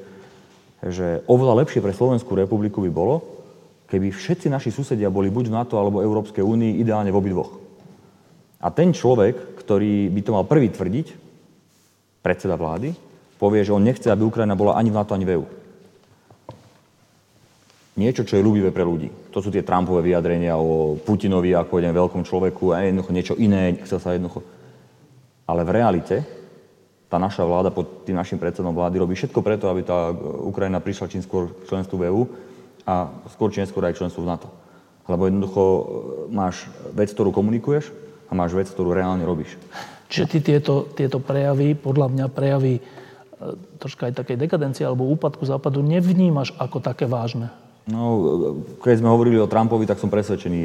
že 0.85 1.25
oveľa 1.25 1.65
lepšie 1.65 1.81
pre 1.81 1.97
Slovenskú 1.97 2.37
republiku 2.37 2.85
by 2.85 2.91
bolo, 2.93 3.25
keby 3.89 4.13
všetci 4.13 4.53
naši 4.53 4.69
susedia 4.69 5.09
boli 5.09 5.33
buď 5.33 5.49
v 5.49 5.55
NATO 5.57 5.81
alebo 5.81 6.05
Európskej 6.05 6.45
únii, 6.45 6.77
ideálne 6.77 7.09
v 7.09 7.17
obidvoch. 7.17 7.57
A 8.61 8.69
ten 8.69 8.93
človek, 8.93 9.57
ktorý 9.57 10.13
by 10.13 10.21
to 10.21 10.35
mal 10.37 10.45
prvý 10.45 10.69
tvrdiť, 10.69 11.07
predseda 12.21 12.53
vlády, 12.53 12.93
povie, 13.41 13.65
že 13.65 13.73
on 13.73 13.81
nechce, 13.81 14.05
aby 14.05 14.21
Ukrajina 14.21 14.53
bola 14.53 14.77
ani 14.77 14.93
v 14.93 14.97
NATO, 15.01 15.17
ani 15.17 15.25
v 15.25 15.33
EU 15.41 15.60
niečo, 17.95 18.23
čo 18.23 18.39
je 18.39 18.45
ľúbivé 18.45 18.71
pre 18.71 18.87
ľudí. 18.87 19.11
To 19.35 19.43
sú 19.43 19.51
tie 19.51 19.65
Trumpové 19.65 20.11
vyjadrenia 20.11 20.55
o 20.55 20.95
Putinovi 20.95 21.51
ako 21.51 21.83
jeden 21.83 21.91
veľkom 21.91 22.23
človeku 22.23 22.71
a 22.71 22.87
jednoducho 22.87 23.11
niečo 23.11 23.35
iné, 23.35 23.75
chcel 23.83 23.99
sa 23.99 24.15
jednoducho... 24.15 24.43
Ale 25.43 25.67
v 25.67 25.75
realite 25.75 26.15
tá 27.11 27.19
naša 27.19 27.43
vláda 27.43 27.75
pod 27.75 28.07
tým 28.07 28.15
našim 28.15 28.39
predsedom 28.39 28.71
vlády 28.71 28.95
robí 28.95 29.19
všetko 29.19 29.43
preto, 29.43 29.67
aby 29.67 29.83
tá 29.83 30.15
Ukrajina 30.47 30.79
prišla 30.79 31.11
čím 31.11 31.19
skôr 31.19 31.51
k 31.51 31.67
členstvu 31.67 31.95
v 31.99 32.07
EU 32.07 32.23
a 32.87 33.11
skôr 33.35 33.51
či 33.51 33.59
neskôr 33.59 33.83
aj 33.83 33.99
členstvu 33.99 34.23
v 34.23 34.31
NATO. 34.31 34.47
Lebo 35.11 35.27
jednoducho 35.27 35.61
e, 35.61 35.83
máš 36.31 36.71
vec, 36.95 37.11
ktorú 37.11 37.35
komunikuješ 37.35 37.91
a 38.25 38.31
máš 38.31 38.55
vec, 38.55 38.71
ktorú 38.71 38.95
reálne 38.95 39.27
robíš. 39.27 39.59
Čiže 40.07 40.25
ty 40.31 40.37
tieto, 40.39 40.87
tieto 40.95 41.19
prejavy, 41.19 41.75
podľa 41.75 42.07
mňa 42.15 42.25
prejavy 42.31 42.79
e, 42.79 42.81
troška 43.75 44.07
aj 44.07 44.23
takej 44.23 44.39
dekadencie 44.39 44.87
alebo 44.87 45.11
úpadku 45.11 45.43
západu 45.43 45.83
nevnímaš 45.83 46.55
ako 46.55 46.79
také 46.79 47.11
vážne. 47.11 47.51
No, 47.89 48.01
keď 48.77 49.01
sme 49.01 49.09
hovorili 49.09 49.41
o 49.41 49.49
Trumpovi, 49.49 49.89
tak 49.89 49.97
som 49.97 50.13
presvedčený. 50.13 50.59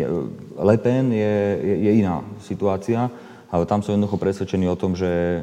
Le 0.61 0.77
Pen 0.77 1.09
je, 1.09 1.35
je, 1.65 1.75
je 1.89 1.93
iná 2.05 2.21
situácia, 2.45 3.09
ale 3.49 3.65
tam 3.65 3.81
som 3.81 3.97
jednoducho 3.97 4.21
presvedčený 4.21 4.69
o 4.69 4.77
tom, 4.77 4.93
že 4.93 5.09
e, 5.09 5.41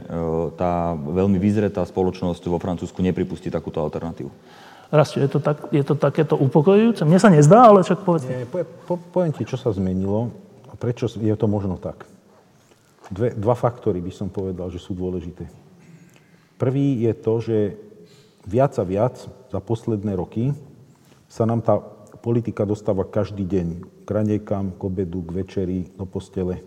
tá 0.53 0.93
veľmi 0.93 1.41
vyzretá 1.41 1.81
spoločnosť 1.81 2.45
vo 2.45 2.61
Francúzsku 2.61 3.01
nepripustí 3.01 3.49
takúto 3.49 3.81
alternatívu. 3.81 4.29
Rastio, 4.93 5.25
je 5.25 5.31
to, 5.33 5.39
tak, 5.41 5.73
je 5.73 5.81
to 5.81 5.97
takéto 5.97 6.37
upokojujúce? 6.37 7.01
Mne 7.09 7.17
sa 7.17 7.33
nezdá, 7.33 7.65
ale 7.65 7.81
však 7.81 8.05
povedz. 8.05 8.29
Nie, 8.29 8.45
po, 8.45 8.61
po, 8.85 8.93
poviem 9.09 9.33
ti, 9.33 9.41
čo 9.41 9.57
sa 9.57 9.73
zmenilo 9.73 10.29
a 10.69 10.77
prečo 10.77 11.09
je 11.09 11.33
to 11.33 11.49
možno 11.49 11.81
tak. 11.81 12.05
Dve, 13.09 13.33
dva 13.33 13.57
faktory 13.57 13.97
by 13.97 14.13
som 14.13 14.29
povedal, 14.29 14.69
že 14.69 14.77
sú 14.77 14.93
dôležité. 14.93 15.49
Prvý 16.61 17.01
je 17.09 17.13
to, 17.17 17.33
že 17.41 17.57
viac 18.45 18.77
a 18.77 18.85
viac 18.85 19.17
za 19.25 19.59
posledné 19.59 20.13
roky 20.13 20.53
sa 21.33 21.49
nám 21.49 21.65
tá 21.65 21.81
politika 22.21 22.61
dostáva 22.61 23.09
každý 23.09 23.41
deň. 23.41 23.67
K 24.05 24.09
ranejkám, 24.13 24.77
k 24.77 24.81
obedu, 24.85 25.25
k 25.25 25.41
večeri, 25.41 25.89
do 25.97 26.05
postele. 26.05 26.61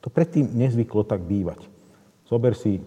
To 0.00 0.08
predtým 0.08 0.56
nezvyklo 0.56 1.04
tak 1.04 1.20
bývať. 1.20 1.68
Zober 2.24 2.56
si, 2.56 2.80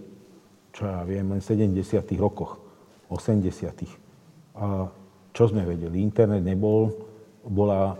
čo 0.74 0.90
ja 0.90 1.06
viem, 1.06 1.30
len 1.30 1.38
v 1.38 1.46
70. 1.46 2.02
rokoch, 2.18 2.58
80. 3.14 4.58
A 4.58 4.90
čo 5.30 5.44
sme 5.46 5.62
vedeli? 5.62 6.02
Internet 6.02 6.42
nebol, 6.42 6.90
bola 7.46 7.94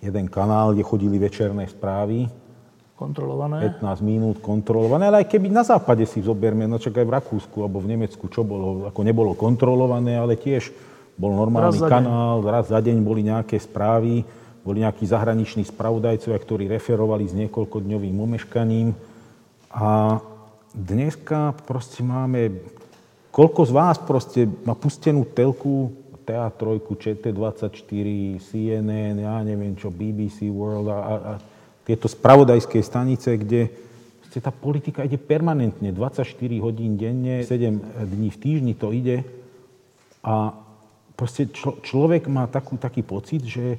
jeden 0.00 0.32
kanál, 0.32 0.72
kde 0.72 0.80
chodili 0.80 1.20
večerné 1.20 1.68
správy. 1.68 2.24
Kontrolované? 2.96 3.76
15 3.76 4.00
minút 4.00 4.36
kontrolované, 4.40 5.12
ale 5.12 5.24
aj 5.24 5.28
keby 5.28 5.52
na 5.52 5.64
západe 5.68 6.08
si 6.08 6.24
zoberme, 6.24 6.64
no 6.64 6.80
čak 6.80 6.96
aj 6.96 7.04
v 7.04 7.16
Rakúsku 7.16 7.60
alebo 7.60 7.80
v 7.84 7.92
Nemecku, 7.92 8.24
čo 8.32 8.40
bolo, 8.40 8.88
ako 8.88 9.00
nebolo 9.04 9.36
kontrolované, 9.36 10.16
ale 10.16 10.40
tiež 10.40 10.72
bol 11.16 11.32
normálny 11.34 11.80
raz 11.80 11.90
kanál, 11.90 12.44
raz 12.44 12.66
za 12.68 12.80
deň 12.82 12.96
boli 13.00 13.26
nejaké 13.26 13.56
správy, 13.58 14.22
boli 14.60 14.84
nejakí 14.84 15.08
zahraniční 15.08 15.64
spravodajcovia, 15.66 16.38
ktorí 16.38 16.64
referovali 16.68 17.24
s 17.26 17.34
niekoľkodňovým 17.34 18.16
omeškaním. 18.16 18.92
A 19.72 20.20
dneska 20.74 21.56
proste 21.64 22.04
máme, 22.04 22.60
koľko 23.32 23.60
z 23.66 23.72
vás 23.72 23.96
proste 23.98 24.44
má 24.66 24.76
pustenú 24.76 25.24
telku, 25.24 25.90
TA3, 26.30 26.78
ČT24, 26.78 28.06
CNN, 28.38 29.16
ja 29.18 29.36
neviem 29.42 29.74
čo, 29.74 29.90
BBC 29.90 30.46
World 30.46 30.86
a, 30.86 30.98
a, 30.98 31.14
a 31.18 31.32
tieto 31.82 32.06
spravodajské 32.06 32.78
stanice, 32.86 33.34
kde 33.34 33.66
tá 34.38 34.54
politika 34.54 35.02
ide 35.02 35.18
permanentne, 35.18 35.90
24 35.90 36.22
hodín 36.62 36.94
denne, 36.94 37.42
7 37.42 38.06
dní 38.06 38.30
v 38.30 38.38
týždni 38.38 38.72
to 38.78 38.94
ide. 38.94 39.26
A 40.22 40.54
proste 41.20 41.52
člo, 41.52 41.76
človek 41.84 42.32
má 42.32 42.48
takú, 42.48 42.80
taký 42.80 43.04
pocit, 43.04 43.44
že, 43.44 43.76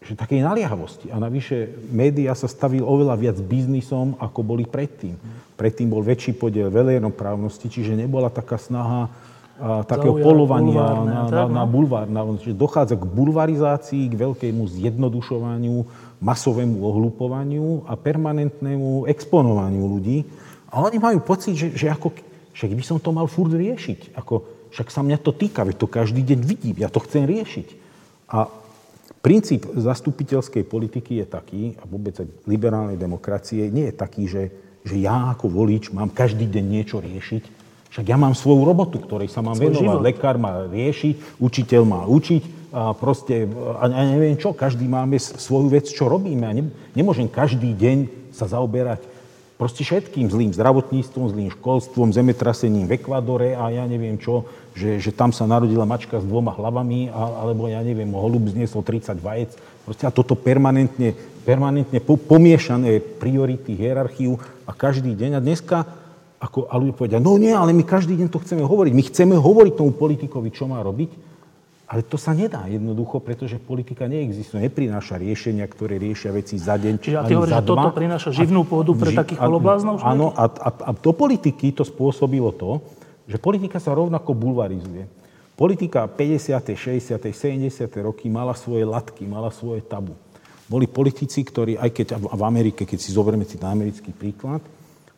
že 0.00 0.16
takej 0.16 0.40
naliehavosti. 0.40 1.12
A 1.12 1.20
navyše 1.20 1.68
médiá 1.92 2.32
sa 2.32 2.48
stavili 2.48 2.80
oveľa 2.80 3.20
viac 3.20 3.36
biznisom, 3.44 4.16
ako 4.16 4.40
boli 4.40 4.64
predtým. 4.64 5.20
Predtým 5.60 5.92
bol 5.92 6.00
väčší 6.00 6.32
podiel 6.32 6.72
veľejnoprávnosti, 6.72 7.68
čiže 7.68 7.92
nebola 7.92 8.32
taká 8.32 8.56
snaha 8.56 9.12
a, 9.60 9.84
takého 9.84 10.16
Zaujal, 10.16 10.24
polovania 10.24 10.84
na, 11.04 11.20
na, 11.28 11.44
na 11.60 11.64
bulvár. 11.68 12.08
Na, 12.08 12.24
že 12.40 12.56
dochádza 12.56 12.96
k 12.96 13.04
bulvarizácii, 13.04 14.08
k 14.08 14.16
veľkému 14.16 14.64
zjednodušovaniu, 14.64 15.84
masovému 16.24 16.80
ohlupovaniu 16.80 17.84
a 17.84 18.00
permanentnému 18.00 19.04
exponovaniu 19.12 19.84
ľudí. 19.84 20.24
A 20.72 20.80
oni 20.80 20.96
majú 20.96 21.20
pocit, 21.20 21.52
že, 21.52 21.68
že 21.76 21.92
ako, 21.92 22.16
však 22.56 22.72
by 22.72 22.84
som 22.84 22.96
to 22.96 23.12
mal 23.12 23.28
furt 23.28 23.52
riešiť. 23.52 24.16
Ako, 24.16 24.55
však 24.76 24.92
sa 24.92 25.00
mňa 25.00 25.16
to 25.24 25.32
týka, 25.32 25.64
veď 25.64 25.80
to 25.80 25.88
každý 25.88 26.20
deň 26.20 26.40
vidím, 26.44 26.76
ja 26.76 26.92
to 26.92 27.00
chcem 27.00 27.24
riešiť. 27.24 27.68
A 28.28 28.52
princíp 29.24 29.64
zastupiteľskej 29.72 30.68
politiky 30.68 31.24
je 31.24 31.26
taký, 31.26 31.62
a 31.80 31.88
vôbec 31.88 32.12
aj 32.20 32.28
liberálnej 32.44 33.00
demokracie, 33.00 33.72
nie 33.72 33.88
je 33.88 33.94
taký, 33.96 34.28
že, 34.28 34.52
že 34.84 35.00
ja 35.00 35.32
ako 35.32 35.48
volič 35.48 35.96
mám 35.96 36.12
každý 36.12 36.44
deň 36.44 36.64
niečo 36.68 37.00
riešiť. 37.00 37.56
Však 37.88 38.04
ja 38.04 38.20
mám 38.20 38.36
svoju 38.36 38.68
robotu, 38.68 39.00
ktorej 39.00 39.32
sa 39.32 39.40
mám 39.40 39.56
venovať. 39.56 39.80
Život. 39.80 40.04
Lekár 40.04 40.36
má 40.36 40.68
riešiť, 40.68 41.40
učiteľ 41.40 41.82
má 41.88 42.04
učiť 42.04 42.68
a 42.76 42.92
proste, 42.92 43.48
a 43.80 43.88
neviem 43.88 44.36
čo, 44.36 44.52
každý 44.52 44.84
máme 44.84 45.16
svoju 45.16 45.72
vec, 45.72 45.88
čo 45.88 46.04
robíme. 46.12 46.44
A 46.44 46.52
ne, 46.52 46.68
nemôžem 46.92 47.24
každý 47.24 47.72
deň 47.72 48.28
sa 48.36 48.44
zaoberať 48.44 49.15
proste 49.56 49.82
všetkým 49.82 50.28
zlým 50.28 50.52
zdravotníctvom, 50.52 51.32
zlým 51.32 51.50
školstvom, 51.56 52.12
zemetrasením 52.12 52.84
v 52.88 53.00
Ekvadore 53.00 53.56
a 53.56 53.72
ja 53.72 53.84
neviem 53.88 54.20
čo, 54.20 54.44
že, 54.76 55.00
že 55.00 55.10
tam 55.12 55.32
sa 55.32 55.48
narodila 55.48 55.88
mačka 55.88 56.20
s 56.20 56.28
dvoma 56.28 56.52
hlavami, 56.52 57.08
a, 57.08 57.48
alebo 57.48 57.68
ja 57.68 57.80
neviem, 57.80 58.12
holub 58.12 58.52
zniesol 58.52 58.84
30 58.84 59.16
vajec. 59.18 59.56
Proste 59.88 60.04
a 60.04 60.12
toto 60.12 60.36
permanentne, 60.36 61.16
permanentne 61.48 61.98
pomiešané 62.04 63.00
priority, 63.00 63.72
hierarchiu 63.72 64.36
a 64.68 64.76
každý 64.76 65.16
deň. 65.16 65.40
A 65.40 65.40
dneska 65.40 65.88
ako, 66.36 66.68
a 66.68 66.76
ľudia 66.76 66.94
povedia, 66.94 67.18
no 67.18 67.40
nie, 67.40 67.52
ale 67.52 67.72
my 67.72 67.80
každý 67.80 68.12
deň 68.20 68.28
to 68.28 68.42
chceme 68.44 68.60
hovoriť. 68.60 68.92
My 68.92 69.02
chceme 69.08 69.34
hovoriť 69.40 69.72
tomu 69.72 69.96
politikovi, 69.96 70.52
čo 70.52 70.68
má 70.68 70.84
robiť. 70.84 71.25
Ale 71.86 72.02
to 72.02 72.18
sa 72.18 72.34
nedá 72.34 72.66
jednoducho, 72.66 73.22
pretože 73.22 73.62
politika 73.62 74.10
neexistuje, 74.10 74.58
neprináša 74.58 75.22
riešenia, 75.22 75.62
ktoré 75.70 76.02
riešia 76.02 76.34
veci 76.34 76.58
za 76.58 76.74
deň. 76.74 76.94
Čiže 76.98 77.16
a 77.16 77.22
ty 77.22 77.38
hovoríš, 77.38 77.54
že 77.54 77.62
toto 77.62 77.90
prináša 77.94 78.28
živnú 78.34 78.66
pôdu 78.66 78.98
pre 78.98 79.14
ži- 79.14 79.18
takých 79.22 79.38
holobláznov? 79.38 80.02
Áno, 80.02 80.34
a, 80.34 80.50
a, 80.50 80.70
a 80.74 80.90
do 80.90 81.14
politiky 81.14 81.70
to 81.70 81.86
spôsobilo 81.86 82.50
to, 82.50 82.82
že 83.30 83.38
politika 83.38 83.78
sa 83.78 83.94
rovnako 83.94 84.34
bulvarizuje. 84.34 85.06
Politika 85.54 86.10
50., 86.10 86.74
60., 86.74 87.22
70. 87.22 87.86
roky 88.02 88.26
mala 88.26 88.58
svoje 88.58 88.82
latky, 88.82 89.22
mala 89.22 89.54
svoje 89.54 89.80
tabu. 89.86 90.18
Boli 90.66 90.90
politici, 90.90 91.46
ktorí, 91.46 91.78
aj 91.78 91.90
keď 91.94 92.06
v 92.18 92.42
Amerike, 92.42 92.82
keď 92.82 92.98
si 92.98 93.14
zoberieme 93.14 93.46
si 93.46 93.62
ten 93.62 93.70
americký 93.70 94.10
príklad, 94.10 94.58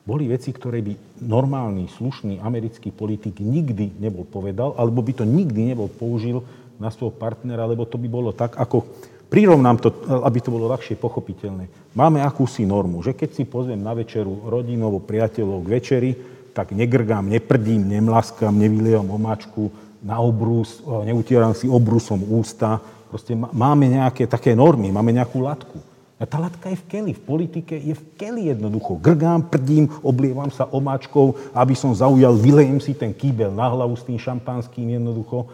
boli 0.08 0.24
veci, 0.24 0.56
ktoré 0.56 0.80
by 0.80 1.20
normálny, 1.20 1.84
slušný 1.92 2.40
americký 2.40 2.88
politik 2.96 3.44
nikdy 3.44 4.00
nebol 4.00 4.24
povedal, 4.24 4.72
alebo 4.80 5.04
by 5.04 5.20
to 5.20 5.24
nikdy 5.28 5.68
nebol 5.68 5.88
použil 5.88 6.40
na 6.78 6.88
svojho 6.94 7.14
partnera, 7.14 7.66
lebo 7.66 7.84
to 7.84 7.98
by 7.98 8.08
bolo 8.08 8.30
tak, 8.30 8.54
ako 8.54 8.86
prirovnám 9.28 9.76
to, 9.82 9.92
aby 10.24 10.38
to 10.40 10.48
bolo 10.48 10.70
ľahšie 10.70 10.96
pochopiteľné. 10.96 11.92
Máme 11.92 12.22
akúsi 12.22 12.64
normu, 12.64 13.02
že 13.04 13.12
keď 13.12 13.30
si 13.34 13.44
pozvem 13.44 13.78
na 13.78 13.92
večeru 13.92 14.46
rodinovo 14.46 15.02
priateľov 15.02 15.66
k 15.66 15.72
večeri, 15.74 16.10
tak 16.54 16.72
negrgám, 16.74 17.28
neprdím, 17.28 17.86
nemlaskám, 17.86 18.50
nevylievam 18.50 19.10
omáčku 19.14 19.70
na 20.02 20.18
obrus, 20.18 20.82
neutieram 21.06 21.54
si 21.54 21.66
obrusom 21.70 22.18
ústa. 22.34 22.82
Proste 23.10 23.34
máme 23.34 23.86
nejaké 23.86 24.26
také 24.26 24.54
normy, 24.54 24.90
máme 24.90 25.14
nejakú 25.14 25.42
latku. 25.42 25.78
A 26.18 26.26
tá 26.26 26.34
latka 26.34 26.66
je 26.66 26.82
v 26.82 26.86
keli, 26.90 27.12
v 27.14 27.22
politike 27.22 27.78
je 27.78 27.94
v 27.94 28.04
keli 28.18 28.50
jednoducho. 28.50 28.98
Grgám, 28.98 29.46
prdím, 29.46 29.86
oblievam 30.02 30.50
sa 30.50 30.66
omáčkou, 30.66 31.54
aby 31.54 31.78
som 31.78 31.94
zaujal, 31.94 32.34
vylejem 32.34 32.82
si 32.82 32.90
ten 32.90 33.14
kýbel 33.14 33.54
na 33.54 33.70
hlavu 33.70 33.94
s 33.94 34.02
tým 34.02 34.18
šampanským 34.18 34.98
jednoducho. 34.98 35.46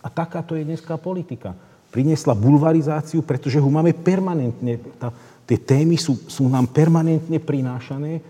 A, 0.00 0.08
takáto 0.08 0.56
je 0.56 0.64
dneská 0.64 0.96
politika. 0.96 1.52
Priniesla 1.90 2.32
bulvarizáciu, 2.32 3.20
pretože 3.20 3.60
ho 3.60 3.68
máme 3.68 3.92
permanentne, 3.92 4.80
tá, 4.96 5.12
tie 5.44 5.58
témy 5.58 5.98
sú, 6.00 6.16
sú 6.30 6.48
nám 6.48 6.70
permanentne 6.70 7.36
prinášané 7.42 8.22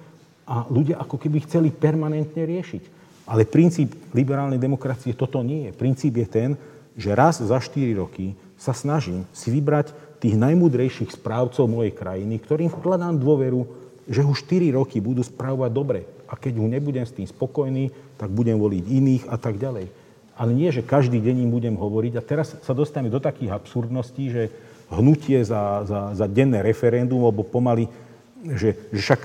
a 0.48 0.66
ľudia 0.66 0.98
ako 0.98 1.20
keby 1.20 1.46
chceli 1.46 1.68
permanentne 1.70 2.42
riešiť. 2.42 2.98
Ale 3.30 3.46
princíp 3.46 4.10
liberálnej 4.10 4.58
demokracie 4.58 5.14
toto 5.14 5.38
nie 5.46 5.70
je. 5.70 5.72
Princíp 5.76 6.18
je 6.18 6.26
ten, 6.26 6.50
že 6.98 7.14
raz 7.14 7.38
za 7.38 7.58
4 7.62 7.94
roky 7.94 8.34
sa 8.58 8.74
snažím 8.74 9.22
si 9.30 9.54
vybrať 9.54 9.94
tých 10.18 10.34
najmúdrejších 10.34 11.14
správcov 11.14 11.70
mojej 11.70 11.94
krajiny, 11.94 12.42
ktorým 12.42 12.68
vkladám 12.68 13.16
dôveru, 13.16 13.64
že 14.10 14.26
už 14.26 14.44
4 14.50 14.74
roky 14.74 14.98
budú 14.98 15.22
správovať 15.22 15.70
dobre. 15.70 16.00
A 16.26 16.34
keď 16.34 16.58
už 16.58 16.66
nebudem 16.66 17.06
s 17.06 17.14
tým 17.14 17.30
spokojný, 17.30 17.94
tak 18.18 18.34
budem 18.34 18.58
voliť 18.58 18.84
iných 18.84 19.24
a 19.30 19.38
tak 19.38 19.56
ďalej. 19.56 19.99
Ale 20.40 20.56
nie, 20.56 20.72
že 20.72 20.80
každý 20.80 21.20
deň 21.20 21.44
im 21.44 21.50
budem 21.52 21.76
hovoriť. 21.76 22.16
A 22.16 22.24
teraz 22.24 22.56
sa 22.56 22.72
dostaneme 22.72 23.12
do 23.12 23.20
takých 23.20 23.52
absurdností, 23.52 24.32
že 24.32 24.42
hnutie 24.88 25.44
za, 25.44 25.84
za, 25.84 26.00
za 26.16 26.26
denné 26.26 26.64
referendum, 26.64 27.20
alebo 27.28 27.44
pomaly, 27.44 27.84
že, 28.56 28.72
že 28.88 29.00
však 29.04 29.20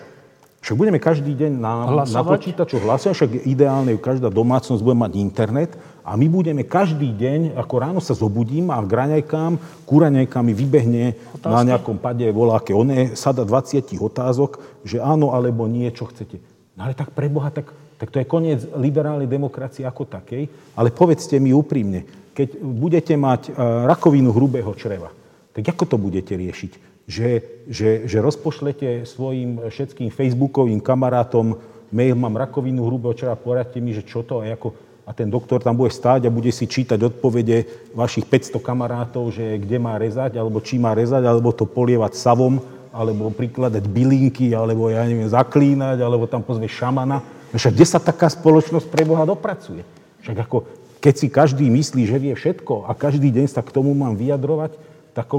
však 0.66 0.82
budeme 0.82 0.98
každý 0.98 1.38
deň 1.38 1.62
na, 1.62 1.86
na 2.10 2.22
počítaču 2.26 2.82
hlasovať, 2.82 3.14
však 3.14 3.32
ideálne 3.46 3.94
každá 4.02 4.34
domácnosť 4.34 4.82
bude 4.82 4.98
mať 4.98 5.14
internet 5.22 5.78
a 6.02 6.18
my 6.18 6.26
budeme 6.26 6.66
každý 6.66 7.14
deň, 7.14 7.54
ako 7.54 7.74
ráno 7.78 8.02
sa 8.02 8.18
zobudím 8.18 8.74
a 8.74 8.82
k 8.82 8.90
raňajkám, 8.90 9.62
kúraňajkám 9.86 10.42
mi 10.42 10.58
vybehne 10.58 11.04
Otázky? 11.38 11.54
na 11.54 11.62
nejakom 11.70 12.02
pade 12.02 12.26
voláke 12.34 12.74
oné, 12.74 13.14
sada 13.14 13.46
20 13.46 13.94
otázok, 13.94 14.58
že 14.82 14.98
áno 14.98 15.38
alebo 15.38 15.70
nie, 15.70 15.86
čo 15.94 16.10
chcete. 16.10 16.42
No 16.74 16.90
ale 16.90 16.98
tak 16.98 17.14
pre 17.14 17.30
Boha, 17.30 17.54
tak, 17.54 17.70
tak 17.96 18.12
to 18.12 18.20
je 18.20 18.28
koniec 18.28 18.60
liberálnej 18.76 19.28
demokracie 19.28 19.88
ako 19.88 20.08
takej. 20.08 20.76
Ale 20.76 20.92
povedzte 20.92 21.40
mi 21.40 21.56
úprimne, 21.56 22.32
keď 22.36 22.60
budete 22.60 23.16
mať 23.16 23.56
uh, 23.56 23.88
rakovinu 23.88 24.36
hrubého 24.36 24.72
čreva, 24.76 25.12
tak 25.56 25.64
ako 25.64 25.84
to 25.88 25.98
budete 26.00 26.36
riešiť? 26.36 26.96
že, 27.06 27.62
že, 27.70 28.10
že 28.10 28.18
rozpošlete 28.18 29.06
svojim 29.06 29.62
všetkým 29.70 30.10
facebookovým 30.10 30.82
kamarátom 30.82 31.62
mail, 31.94 32.18
mám 32.18 32.34
rakovinu 32.34 32.82
hrubého 32.90 33.14
čera, 33.14 33.38
poradte 33.38 33.78
mi, 33.78 33.94
že 33.94 34.02
čo 34.02 34.26
to 34.26 34.42
je, 34.42 34.50
ako, 34.50 34.74
a 35.06 35.14
ten 35.14 35.30
doktor 35.30 35.62
tam 35.62 35.78
bude 35.78 35.94
stáť 35.94 36.26
a 36.26 36.34
bude 36.34 36.50
si 36.50 36.66
čítať 36.66 36.98
odpovede 36.98 37.94
vašich 37.94 38.26
500 38.26 38.58
kamarátov, 38.58 39.30
že 39.30 39.62
kde 39.62 39.78
má 39.78 40.02
rezať, 40.02 40.42
alebo 40.42 40.58
či 40.66 40.82
má 40.82 40.98
rezať, 40.98 41.30
alebo 41.30 41.54
to 41.54 41.70
polievať 41.70 42.18
savom, 42.18 42.58
alebo 42.90 43.30
prikladať 43.30 43.86
bylinky, 43.86 44.58
alebo 44.58 44.90
ja 44.90 45.06
neviem, 45.06 45.30
zaklínať, 45.30 46.02
alebo 46.02 46.26
tam 46.26 46.42
pozve 46.42 46.66
šamana. 46.66 47.22
Však 47.56 47.74
kde 47.74 47.88
sa 47.88 48.04
taká 48.04 48.28
spoločnosť 48.28 48.88
pre 48.92 49.08
Boha 49.08 49.24
dopracuje? 49.24 49.88
Však 50.28 50.38
ako, 50.44 50.58
keď 51.00 51.14
si 51.16 51.28
každý 51.32 51.66
myslí, 51.72 52.04
že 52.04 52.20
vie 52.20 52.36
všetko 52.36 52.90
a 52.90 52.92
každý 52.92 53.32
deň 53.32 53.48
sa 53.48 53.64
k 53.64 53.72
tomu 53.72 53.96
mám 53.96 54.20
vyjadrovať, 54.20 54.76
tak 55.16 55.32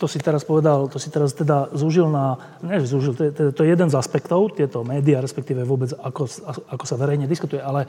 to 0.00 0.06
si 0.08 0.16
teraz 0.16 0.48
povedal, 0.48 0.88
to 0.88 0.96
si 0.96 1.12
teraz 1.12 1.36
teda 1.36 1.68
zúžil 1.76 2.08
na, 2.08 2.40
ne, 2.64 2.80
zúžil, 2.80 3.12
to 3.12 3.28
je, 3.28 3.52
to 3.52 3.60
je 3.60 3.68
jeden 3.68 3.92
z 3.92 3.98
aspektov, 4.00 4.56
tieto 4.56 4.80
médiá, 4.80 5.20
respektíve 5.20 5.60
vôbec 5.66 5.92
ako, 5.92 6.24
ako 6.72 6.84
sa 6.88 6.96
verejne 6.96 7.28
diskutuje, 7.28 7.60
ale 7.60 7.84
e, 7.84 7.88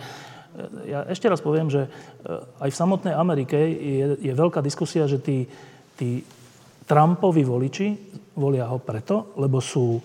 ja 0.91 1.07
ešte 1.07 1.31
raz 1.31 1.39
poviem, 1.39 1.71
že 1.71 1.87
e, 1.87 1.89
aj 2.67 2.67
v 2.67 2.79
samotnej 2.83 3.15
Amerike 3.15 3.55
je, 3.55 4.19
je 4.19 4.33
veľká 4.35 4.59
diskusia, 4.59 5.07
že 5.07 5.23
tí, 5.23 5.47
tí 5.95 6.27
Trumpovi 6.83 7.47
voliči 7.47 7.87
volia 8.35 8.67
ho 8.67 8.75
preto, 8.75 9.31
lebo 9.39 9.63
sú 9.63 10.03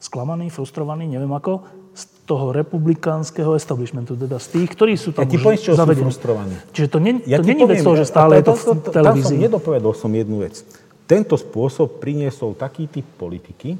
sklamaní, 0.00 0.48
frustrovaní, 0.48 1.04
neviem 1.04 1.30
ako, 1.30 1.60
z 1.92 2.02
toho 2.24 2.56
republikánskeho 2.56 3.52
establishmentu, 3.52 4.16
teda 4.16 4.40
z 4.40 4.46
tých, 4.56 4.68
ktorí 4.72 4.94
sú 4.96 5.12
tam 5.12 5.28
ja 5.28 5.30
ti 5.30 5.36
poviem, 5.36 5.60
čo 5.60 5.76
sú 5.76 5.84
frustrovaní. 5.84 6.56
Čiže 6.72 6.88
to, 6.88 6.98
nie, 6.98 7.20
ja 7.28 7.36
to 7.38 7.44
není 7.44 7.68
vec 7.68 7.84
toho, 7.84 8.00
že 8.00 8.08
stále 8.08 8.40
je 8.40 8.48
to 8.48 8.56
v 8.56 8.62
televízii. 8.88 9.36
Tam 9.36 9.36
som 9.36 9.44
nedopovedal 9.44 9.92
som 9.92 10.10
jednu 10.10 10.40
vec. 10.40 10.64
Tento 11.04 11.36
spôsob 11.36 12.00
priniesol 12.00 12.56
taký 12.56 12.88
typ 12.88 13.04
politiky, 13.18 13.76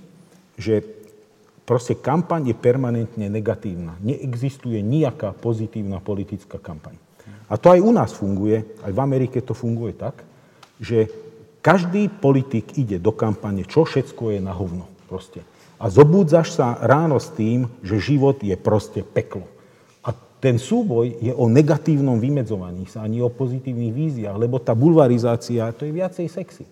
že 0.61 0.83
proste 1.63 1.95
kampaň 1.95 2.51
je 2.51 2.57
permanentne 2.59 3.31
negatívna. 3.31 3.95
Neexistuje 4.03 4.83
nejaká 4.83 5.33
pozitívna 5.39 6.03
politická 6.03 6.59
kampaň. 6.59 6.99
A 7.47 7.55
to 7.55 7.71
aj 7.71 7.81
u 7.83 7.91
nás 7.95 8.11
funguje, 8.11 8.67
aj 8.83 8.93
v 8.95 9.01
Amerike 9.01 9.39
to 9.43 9.55
funguje 9.55 9.95
tak, 9.95 10.27
že 10.83 11.07
každý 11.63 12.11
politik 12.11 12.75
ide 12.75 12.99
do 12.99 13.15
kampane, 13.15 13.63
čo 13.63 13.87
všetko 13.87 14.35
je 14.35 14.41
na 14.43 14.51
hovno. 14.51 14.91
Proste. 15.07 15.47
A 15.81 15.89
zobúdzaš 15.89 16.61
sa 16.61 16.77
ráno 16.85 17.17
s 17.17 17.33
tým, 17.33 17.65
že 17.81 17.97
život 17.97 18.37
je 18.45 18.53
proste 18.53 19.01
peklo. 19.01 19.49
A 20.05 20.13
ten 20.13 20.61
súboj 20.61 21.17
je 21.25 21.33
o 21.33 21.49
negatívnom 21.49 22.21
vymedzovaní 22.21 22.85
sa, 22.85 23.01
ani 23.01 23.25
o 23.25 23.33
pozitívnych 23.33 23.89
víziách, 23.89 24.37
lebo 24.37 24.61
tá 24.61 24.77
bulvarizácia, 24.77 25.73
to 25.73 25.89
je 25.89 25.97
viacej 25.97 26.29
sexy. 26.29 26.69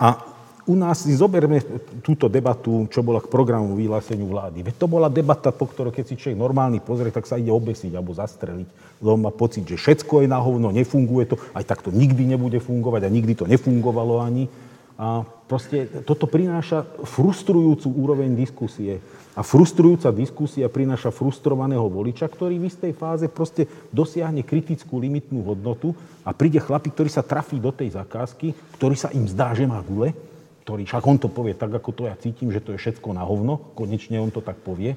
A 0.00 0.36
u 0.66 0.74
nás 0.74 1.06
si 1.06 1.14
zoberme 1.14 1.62
túto 2.02 2.26
debatu, 2.26 2.90
čo 2.90 2.98
bola 2.98 3.22
k 3.22 3.30
programu 3.30 3.78
vyhláseniu 3.78 4.26
vlády. 4.26 4.66
Veď 4.66 4.74
to 4.82 4.90
bola 4.90 5.06
debata, 5.06 5.54
po 5.54 5.70
ktorej 5.70 5.94
keď 5.94 6.04
si 6.10 6.18
človek 6.18 6.34
normálny 6.34 6.82
pozrie, 6.82 7.14
tak 7.14 7.22
sa 7.22 7.38
ide 7.38 7.54
obesiť 7.54 7.94
alebo 7.94 8.10
zastreliť. 8.10 8.98
Lebo 8.98 9.14
má 9.14 9.30
pocit, 9.30 9.62
že 9.62 9.78
všetko 9.78 10.26
je 10.26 10.28
na 10.32 10.42
hovno, 10.42 10.74
nefunguje 10.74 11.30
to, 11.30 11.38
aj 11.54 11.64
tak 11.70 11.86
to 11.86 11.94
nikdy 11.94 12.26
nebude 12.26 12.58
fungovať 12.58 13.06
a 13.06 13.14
nikdy 13.14 13.38
to 13.38 13.46
nefungovalo 13.46 14.18
ani. 14.18 14.50
A 14.96 15.28
proste 15.44 15.84
toto 16.08 16.24
prináša 16.24 16.88
frustrujúcu 17.04 17.92
úroveň 17.92 18.32
diskusie. 18.32 19.04
A 19.36 19.44
frustrujúca 19.44 20.08
diskusia 20.08 20.72
prináša 20.72 21.12
frustrovaného 21.12 21.84
voliča, 21.92 22.24
ktorý 22.24 22.56
v 22.56 22.72
istej 22.72 22.96
fáze 22.96 23.28
proste 23.28 23.68
dosiahne 23.92 24.40
kritickú 24.40 24.96
limitnú 24.96 25.44
hodnotu 25.44 25.92
a 26.24 26.32
príde 26.32 26.56
chlapík, 26.56 26.96
ktorý 26.96 27.12
sa 27.12 27.20
trafí 27.20 27.60
do 27.60 27.68
tej 27.68 27.92
zakázky, 27.92 28.56
ktorý 28.80 28.96
sa 28.96 29.12
im 29.12 29.28
zdá, 29.28 29.52
že 29.52 29.68
má 29.68 29.84
gule, 29.84 30.16
ktorý, 30.64 30.88
však 30.88 31.04
on 31.04 31.20
to 31.20 31.28
povie 31.28 31.52
tak, 31.52 31.76
ako 31.76 31.92
to 31.92 32.02
ja 32.08 32.16
cítim, 32.16 32.48
že 32.48 32.64
to 32.64 32.72
je 32.72 32.80
všetko 32.80 33.12
na 33.12 33.20
hovno, 33.28 33.76
konečne 33.76 34.16
on 34.16 34.32
to 34.32 34.40
tak 34.40 34.56
povie. 34.64 34.96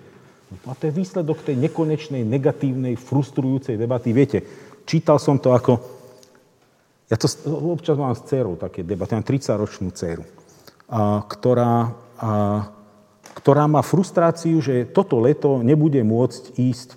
A 0.66 0.74
to 0.74 0.88
je 0.88 0.96
výsledok 0.96 1.44
tej 1.44 1.60
nekonečnej, 1.60 2.24
negatívnej, 2.24 2.96
frustrujúcej 2.96 3.76
debaty. 3.76 4.16
Viete, 4.16 4.48
čítal 4.88 5.20
som 5.20 5.36
to 5.36 5.52
ako... 5.52 5.99
Ja 7.10 7.18
to 7.18 7.26
občas 7.74 7.98
mám 7.98 8.14
s 8.14 8.22
dcerou 8.24 8.54
také 8.54 8.86
debaty, 8.86 9.18
mám 9.18 9.26
30-ročnú 9.26 9.90
dceru, 9.92 10.24
ktorá 11.26 11.90
ktorá 13.40 13.72
má 13.72 13.80
frustráciu, 13.80 14.60
že 14.60 14.84
toto 14.90 15.22
leto 15.24 15.64
nebude 15.64 16.04
môcť 16.04 16.60
ísť 16.60 16.90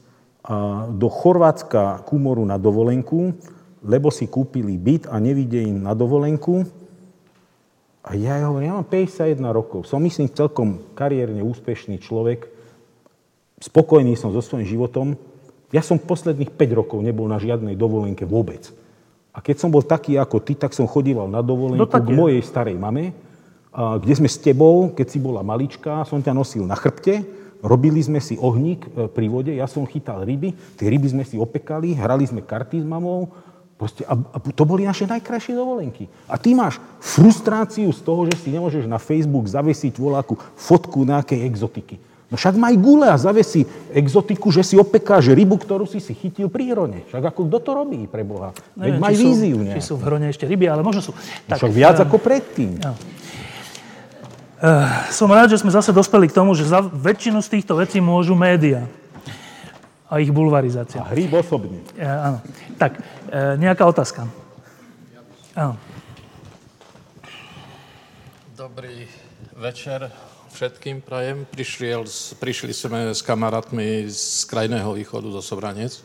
do 0.98 1.06
Chorvátska 1.06 2.02
ku 2.02 2.18
moru 2.18 2.42
na 2.42 2.58
dovolenku, 2.58 3.38
lebo 3.86 4.10
si 4.10 4.26
kúpili 4.26 4.74
byt 4.74 5.06
a 5.06 5.22
nevidie 5.22 5.70
im 5.70 5.86
na 5.86 5.94
dovolenku. 5.94 6.66
A 8.02 8.18
ja 8.18 8.42
hovorím, 8.50 8.66
ja 8.66 8.78
mám 8.82 8.88
51 8.90 9.38
rokov, 9.54 9.86
som 9.86 10.02
myslím 10.02 10.26
celkom 10.34 10.82
kariérne 10.98 11.38
úspešný 11.46 12.02
človek, 12.02 12.50
spokojný 13.62 14.18
som 14.18 14.34
so 14.34 14.42
svojím 14.42 14.66
životom. 14.66 15.14
Ja 15.70 15.86
som 15.86 16.02
posledných 16.02 16.50
5 16.50 16.80
rokov 16.82 16.98
nebol 16.98 17.30
na 17.30 17.38
žiadnej 17.38 17.78
dovolenke 17.78 18.26
vôbec. 18.26 18.74
A 19.32 19.40
keď 19.40 19.56
som 19.64 19.72
bol 19.72 19.80
taký 19.80 20.20
ako 20.20 20.44
ty, 20.44 20.52
tak 20.52 20.76
som 20.76 20.84
chodíval 20.84 21.24
na 21.26 21.40
dovolenku 21.40 21.80
no, 21.80 21.88
k 21.88 22.08
mojej 22.12 22.42
starej 22.44 22.76
mame, 22.76 23.16
kde 23.72 24.12
sme 24.12 24.28
s 24.28 24.36
tebou, 24.36 24.92
keď 24.92 25.06
si 25.08 25.16
bola 25.16 25.40
malička, 25.40 26.04
som 26.04 26.20
ťa 26.20 26.36
nosil 26.36 26.68
na 26.68 26.76
chrbte, 26.76 27.24
robili 27.64 28.04
sme 28.04 28.20
si 28.20 28.36
ohník 28.36 28.84
e, 28.84 29.08
pri 29.08 29.26
vode, 29.32 29.54
ja 29.54 29.64
som 29.64 29.88
chytal 29.88 30.26
ryby, 30.26 30.52
tie 30.76 30.90
ryby 30.92 31.08
sme 31.08 31.24
si 31.24 31.40
opekali, 31.40 31.96
hrali 31.96 32.28
sme 32.28 32.44
karty 32.44 32.84
s 32.84 32.86
mamou, 32.86 33.30
Proste, 33.82 34.06
a, 34.06 34.14
a 34.14 34.38
to 34.38 34.62
boli 34.62 34.86
naše 34.86 35.10
najkrajšie 35.10 35.58
dovolenky. 35.58 36.06
A 36.30 36.38
ty 36.38 36.54
máš 36.54 36.78
frustráciu 37.02 37.90
z 37.90 37.98
toho, 37.98 38.30
že 38.30 38.38
si 38.38 38.54
nemôžeš 38.54 38.86
na 38.86 38.94
Facebook 38.94 39.50
zavesiť 39.50 39.98
voláku 39.98 40.38
fotku 40.54 41.02
nejakej 41.02 41.42
exotiky. 41.50 41.98
No 42.32 42.40
však 42.40 42.56
maj 42.56 42.72
gule 42.80 43.12
a 43.12 43.20
zavesi 43.20 43.68
exotiku, 43.92 44.48
že 44.48 44.64
si 44.64 44.80
opekáš 44.80 45.36
rybu, 45.36 45.60
ktorú 45.60 45.84
si 45.84 46.00
si 46.00 46.16
chytil 46.16 46.48
pri 46.48 46.72
hrone. 46.72 47.04
Však 47.12 47.28
ako 47.28 47.52
kto 47.52 47.58
to 47.60 47.70
robí 47.76 48.08
pre 48.08 48.24
Boha? 48.24 48.56
Veď 48.72 48.96
maj 48.96 49.12
víziu 49.12 49.60
sú, 49.60 49.68
Či 49.68 49.80
sú 49.84 50.00
v 50.00 50.02
hrone 50.08 50.32
ešte 50.32 50.48
ryby, 50.48 50.64
ale 50.64 50.80
možno 50.80 51.04
sú. 51.04 51.12
Tak, 51.44 51.60
však 51.60 51.72
viac 51.76 52.00
uh, 52.00 52.08
ako 52.08 52.16
predtým. 52.16 52.80
Uh, 52.80 52.96
som 55.12 55.28
rád, 55.28 55.52
že 55.52 55.60
sme 55.60 55.68
zase 55.68 55.92
dospeli 55.92 56.32
k 56.32 56.34
tomu, 56.40 56.56
že 56.56 56.64
za 56.64 56.80
väčšinu 56.80 57.44
z 57.44 57.60
týchto 57.60 57.76
vecí 57.76 58.00
môžu 58.00 58.32
médiá 58.32 58.88
a 60.08 60.16
ich 60.16 60.32
bulvarizácia. 60.32 61.04
A 61.04 61.12
hríb 61.12 61.36
osobne. 61.36 61.84
E, 61.96 62.04
áno. 62.04 62.44
Tak, 62.76 63.00
e, 63.32 63.56
nejaká 63.56 63.88
otázka? 63.88 64.28
Áno. 65.56 65.80
Dobrý 68.52 69.08
večer 69.56 70.12
všetkým 70.52 71.00
prajem. 71.00 71.48
Prišli, 71.48 71.96
prišli 72.36 72.72
sme 72.76 73.10
s 73.16 73.24
kamarátmi 73.24 74.06
z 74.06 74.44
krajného 74.44 74.92
východu 74.92 75.32
do 75.32 75.40
Sobranec. 75.40 75.98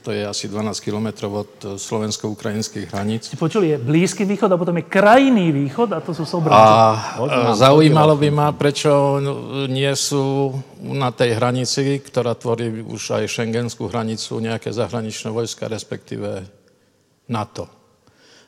To 0.00 0.16
je 0.16 0.24
asi 0.24 0.48
12 0.48 0.80
kilometrov 0.80 1.44
od 1.44 1.52
eh, 1.60 1.66
slovensko-ukrajinských 1.76 2.88
hraníc. 2.88 3.28
Ste 3.28 3.36
počuli, 3.36 3.76
je 3.76 3.78
Blízky 3.78 4.24
východ 4.24 4.48
a 4.48 4.56
potom 4.56 4.80
je 4.80 4.88
krajný 4.88 5.52
východ 5.52 5.92
a 5.92 6.00
to 6.00 6.16
sú 6.16 6.24
Sobrance. 6.24 6.56
A 6.56 7.20
Možná, 7.20 7.52
zaujímalo 7.52 8.16
by 8.16 8.28
ma, 8.32 8.48
prečo 8.56 9.20
nie 9.68 9.92
sú 9.92 10.56
na 10.80 11.12
tej 11.12 11.36
hranici, 11.36 12.00
ktorá 12.00 12.32
tvorí 12.32 12.80
už 12.80 13.20
aj 13.20 13.28
šengenskú 13.28 13.92
hranicu, 13.92 14.40
nejaké 14.40 14.72
zahraničné 14.72 15.28
vojska, 15.28 15.68
respektíve 15.68 16.48
NATO. 17.28 17.79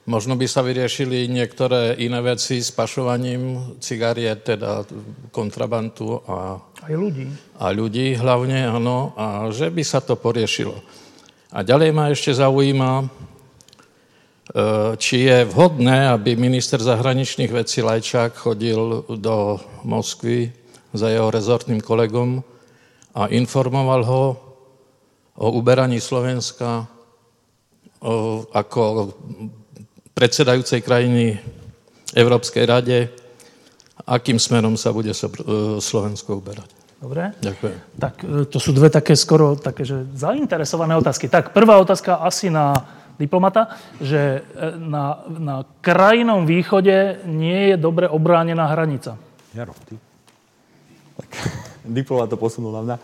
Možno 0.02 0.34
by 0.34 0.50
sa 0.50 0.66
vyriešili 0.66 1.30
niektoré 1.30 1.94
iné 1.94 2.18
veci 2.18 2.58
s 2.58 2.74
pašovaním 2.74 3.78
cigariet, 3.78 4.42
teda 4.42 4.82
kontrabantu 5.30 6.18
a... 6.26 6.58
Aj 6.82 6.90
ľudí. 6.90 7.30
A 7.62 7.70
ľudí 7.70 8.18
hlavne, 8.18 8.66
áno. 8.66 9.14
A 9.14 9.46
že 9.54 9.70
by 9.70 9.86
sa 9.86 10.02
to 10.02 10.18
poriešilo. 10.18 10.74
A 11.54 11.62
ďalej 11.62 11.94
ma 11.94 12.10
ešte 12.10 12.34
zaujíma, 12.34 12.92
e, 12.98 13.04
či 14.98 15.30
je 15.30 15.46
vhodné, 15.46 16.10
aby 16.10 16.34
minister 16.34 16.82
zahraničných 16.82 17.54
vecí 17.54 17.78
Lajčák 17.78 18.34
chodil 18.34 19.06
do 19.06 19.62
Moskvy 19.86 20.50
za 20.90 21.14
jeho 21.14 21.30
rezortným 21.30 21.78
kolegom 21.78 22.42
a 23.14 23.30
informoval 23.30 24.02
ho 24.02 24.24
o 25.38 25.46
uberaní 25.54 26.02
Slovenska 26.02 26.90
ako 28.50 28.82
predsedajúcej 30.12 30.84
krajiny 30.84 31.40
Európskej 32.12 32.64
rade, 32.68 33.08
akým 34.04 34.36
smerom 34.36 34.76
sa 34.76 34.92
bude 34.92 35.12
Slovensko 35.80 36.40
uberať. 36.40 36.82
Dobre? 37.02 37.34
Ďakujem. 37.42 37.78
Tak 37.98 38.14
e, 38.22 38.46
to 38.46 38.62
sú 38.62 38.70
dve 38.70 38.86
také 38.86 39.18
skoro 39.18 39.58
také, 39.58 39.82
že 39.82 40.06
zainteresované 40.14 40.94
otázky. 40.94 41.26
Tak 41.26 41.50
prvá 41.50 41.82
otázka 41.82 42.22
asi 42.22 42.46
na 42.46 42.78
diplomata, 43.18 43.74
že 43.98 44.38
e, 44.38 44.78
na, 44.78 45.26
na 45.26 45.56
krajnom 45.82 46.46
východe 46.46 47.26
nie 47.26 47.74
je 47.74 47.76
dobre 47.76 48.06
obránená 48.06 48.70
hranica. 48.70 49.18
Jaro, 49.50 49.74
ty. 49.82 49.98
Tak, 51.18 51.28
diplomat 51.98 52.30
to 52.30 52.38
posunul 52.38 52.70
na 52.70 52.82
mňa. 52.86 52.96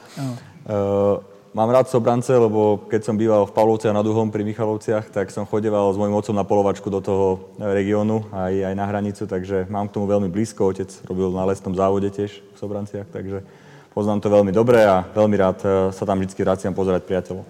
Uh, 0.68 1.18
mám 1.58 1.74
rád 1.74 1.90
Sobrance, 1.90 2.30
lebo 2.30 2.86
keď 2.86 3.02
som 3.02 3.18
býval 3.18 3.42
v 3.42 3.54
Pavlovciach 3.58 3.90
nad 3.90 4.06
Uhom 4.06 4.30
pri 4.30 4.46
Michalovciach, 4.46 5.10
tak 5.10 5.34
som 5.34 5.42
chodeval 5.42 5.90
s 5.90 5.98
mojim 5.98 6.14
otcom 6.14 6.38
na 6.38 6.46
polovačku 6.46 6.86
do 6.86 7.02
toho 7.02 7.50
regiónu, 7.58 8.30
aj, 8.30 8.70
aj 8.70 8.74
na 8.78 8.86
hranicu, 8.86 9.26
takže 9.26 9.66
mám 9.66 9.90
k 9.90 9.98
tomu 9.98 10.06
veľmi 10.06 10.30
blízko. 10.30 10.70
Otec 10.70 10.94
robil 11.10 11.34
na 11.34 11.42
lesnom 11.50 11.74
závode 11.74 12.14
tiež 12.14 12.38
v 12.38 12.56
Sobranciach, 12.62 13.10
takže 13.10 13.42
Poznám 13.98 14.22
to 14.22 14.30
veľmi 14.30 14.54
dobre 14.54 14.78
a 14.86 15.02
veľmi 15.10 15.34
rád 15.34 15.58
e, 15.66 15.68
sa 15.90 16.06
tam 16.06 16.22
vždy 16.22 16.38
vraciam 16.38 16.70
pozerať 16.70 17.02
priateľov. 17.02 17.42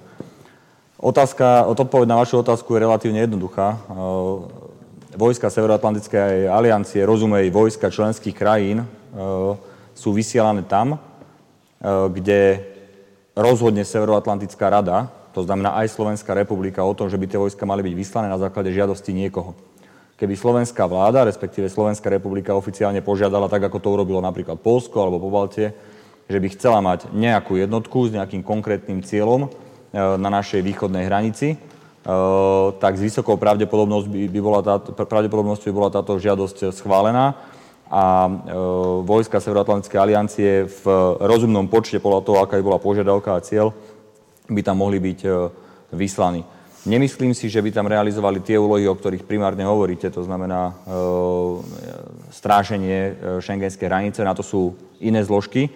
Otázka, 0.97 1.69
odpoveď 1.69 2.09
na 2.09 2.17
vašu 2.17 2.41
otázku 2.41 2.73
je 2.73 2.89
relatívne 2.89 3.21
jednoduchá. 3.21 3.77
E, 3.77 3.79
vojska 5.13 5.53
Severoatlantickej 5.53 6.49
aliancie, 6.49 7.05
rozumej 7.05 7.53
vojska 7.53 7.93
členských 7.93 8.33
krajín, 8.33 8.81
e, 8.81 8.87
sú 9.93 10.17
vysielané 10.17 10.65
tam, 10.65 10.97
kde 11.85 12.65
rozhodne 13.39 13.87
Severoatlantická 13.87 14.67
rada, 14.67 15.15
to 15.31 15.47
znamená 15.47 15.79
aj 15.79 15.95
Slovenská 15.95 16.35
republika, 16.35 16.83
o 16.83 16.91
tom, 16.99 17.07
že 17.07 17.15
by 17.15 17.31
tie 17.31 17.39
vojska 17.39 17.63
mali 17.63 17.87
byť 17.87 17.95
vyslané 17.95 18.27
na 18.27 18.43
základe 18.43 18.75
žiadosti 18.75 19.15
niekoho. 19.15 19.55
Keby 20.19 20.35
slovenská 20.35 20.83
vláda, 20.91 21.23
respektíve 21.23 21.71
Slovenská 21.71 22.11
republika 22.11 22.59
oficiálne 22.59 22.99
požiadala, 22.99 23.47
tak 23.47 23.71
ako 23.71 23.79
to 23.79 23.89
urobilo 23.95 24.19
napríklad 24.19 24.59
Polsko 24.59 24.99
alebo 24.99 25.23
Pobaltie, 25.23 25.71
že 26.27 26.43
by 26.43 26.49
chcela 26.59 26.83
mať 26.83 27.15
nejakú 27.15 27.55
jednotku 27.55 28.11
s 28.11 28.15
nejakým 28.19 28.43
konkrétnym 28.43 28.99
cieľom 29.07 29.47
e, 29.47 29.49
na 29.95 30.27
našej 30.27 30.59
východnej 30.67 31.07
hranici, 31.07 31.55
e, 31.55 31.57
tak 32.83 32.99
s 32.99 33.07
vysokou 33.07 33.39
pravdepodobnosťou 33.39 34.11
by, 34.11 34.41
bola 34.43 34.61
táto, 34.67 34.91
pravdepodobnosťou 34.91 35.71
by 35.71 35.77
bola 35.79 35.91
táto 35.95 36.19
žiadosť 36.19 36.75
schválená 36.75 37.39
a 37.89 38.29
e, 38.29 38.33
vojska 39.03 39.41
Severoatlantickej 39.41 39.99
aliancie 40.01 40.51
v 40.69 40.85
rozumnom 41.21 41.67
počte 41.73 41.99
podľa 41.99 42.21
toho, 42.25 42.39
aká 42.45 42.61
bola 42.61 42.77
požiadavka 42.81 43.35
a 43.37 43.45
cieľ, 43.45 43.73
by 44.49 44.61
tam 44.65 44.81
mohli 44.81 44.97
byť 44.97 45.21
vyslaní. 45.93 46.41
Nemyslím 46.89 47.37
si, 47.37 47.53
že 47.53 47.61
by 47.61 47.69
tam 47.69 47.85
realizovali 47.85 48.41
tie 48.41 48.57
úlohy, 48.57 48.89
o 48.89 48.97
ktorých 48.97 49.29
primárne 49.29 49.67
hovoríte, 49.67 50.09
to 50.09 50.25
znamená 50.25 50.73
e, 50.73 50.75
stráženie 52.33 53.17
šengenskej 53.45 53.89
hranice, 53.89 54.25
na 54.25 54.33
to 54.33 54.45
sú 54.45 54.73
iné 55.01 55.21
zložky, 55.21 55.69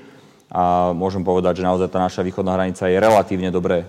a 0.53 0.93
môžem 0.93 1.25
povedať, 1.25 1.65
že 1.65 1.69
naozaj 1.69 1.89
tá 1.89 1.97
naša 1.97 2.21
východná 2.21 2.53
hranica 2.61 2.85
je 2.85 3.01
relatívne 3.01 3.49
dobre 3.49 3.83
e, 3.83 3.87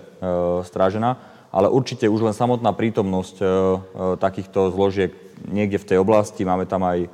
strážená, 0.64 1.20
ale 1.52 1.68
určite 1.68 2.08
už 2.08 2.24
len 2.24 2.32
samotná 2.32 2.72
prítomnosť 2.72 3.36
e, 3.38 3.44
e, 3.44 3.50
takýchto 4.16 4.72
zložiek 4.72 5.12
niekde 5.44 5.76
v 5.76 5.88
tej 5.92 5.98
oblasti, 6.00 6.40
máme 6.48 6.64
tam 6.64 6.88
aj 6.88 7.04
e, 7.04 7.08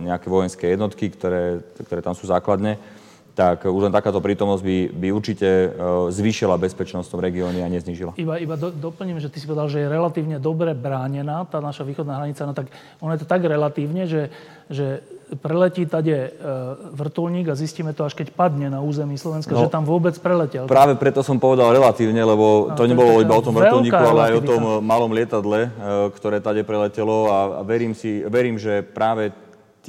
nejaké 0.00 0.26
vojenské 0.26 0.74
jednotky, 0.74 1.10
ktoré, 1.14 1.62
ktoré 1.86 2.00
tam 2.02 2.18
sú 2.18 2.26
základne, 2.26 2.78
tak 3.40 3.64
už 3.64 3.88
len 3.88 3.94
takáto 3.94 4.20
prítomnosť 4.20 4.60
by, 4.60 4.78
by 4.92 5.08
určite 5.16 5.48
e, 5.48 5.68
zvýšila 6.12 6.60
bezpečnosť 6.60 7.08
v 7.08 7.12
tom 7.16 7.24
regióne 7.24 7.64
a 7.64 7.72
neznižila. 7.72 8.12
Iba, 8.20 8.36
iba 8.36 8.60
do, 8.60 8.68
doplním, 8.68 9.16
že 9.16 9.32
ty 9.32 9.40
si 9.40 9.48
povedal, 9.48 9.72
že 9.72 9.80
je 9.80 9.88
relatívne 9.88 10.36
dobre 10.36 10.76
bránená 10.76 11.48
tá 11.48 11.56
naša 11.64 11.88
východná 11.88 12.20
hranica, 12.20 12.44
no 12.44 12.52
tak 12.52 12.68
ono 13.00 13.16
je 13.16 13.20
to 13.24 13.28
tak 13.30 13.40
relatívne, 13.40 14.04
že, 14.04 14.28
že 14.68 15.00
preletí 15.40 15.88
tade 15.88 16.12
e, 16.12 16.28
vrtulník 16.92 17.48
a 17.48 17.56
zistíme 17.56 17.96
to 17.96 18.04
až 18.04 18.12
keď 18.12 18.36
padne 18.36 18.68
na 18.68 18.84
území 18.84 19.16
Slovenska, 19.16 19.56
no, 19.56 19.64
že 19.64 19.72
tam 19.72 19.88
vôbec 19.88 20.12
preletel. 20.20 20.68
Práve 20.68 21.00
preto 21.00 21.24
som 21.24 21.40
povedal 21.40 21.72
relatívne, 21.72 22.20
lebo 22.20 22.76
to, 22.76 22.84
nebolo 22.84 23.24
iba 23.24 23.32
o 23.32 23.40
tom 23.40 23.56
vrtulníku, 23.56 23.96
ale 23.96 24.20
aj 24.20 24.34
o 24.36 24.42
tom 24.44 24.62
malom 24.84 25.16
lietadle, 25.16 25.60
e, 25.64 25.70
ktoré 26.12 26.44
tade 26.44 26.60
preletelo 26.60 27.32
a, 27.32 27.38
a 27.56 27.62
verím, 27.64 27.96
si, 27.96 28.20
verím, 28.28 28.60
že 28.60 28.84
práve 28.84 29.32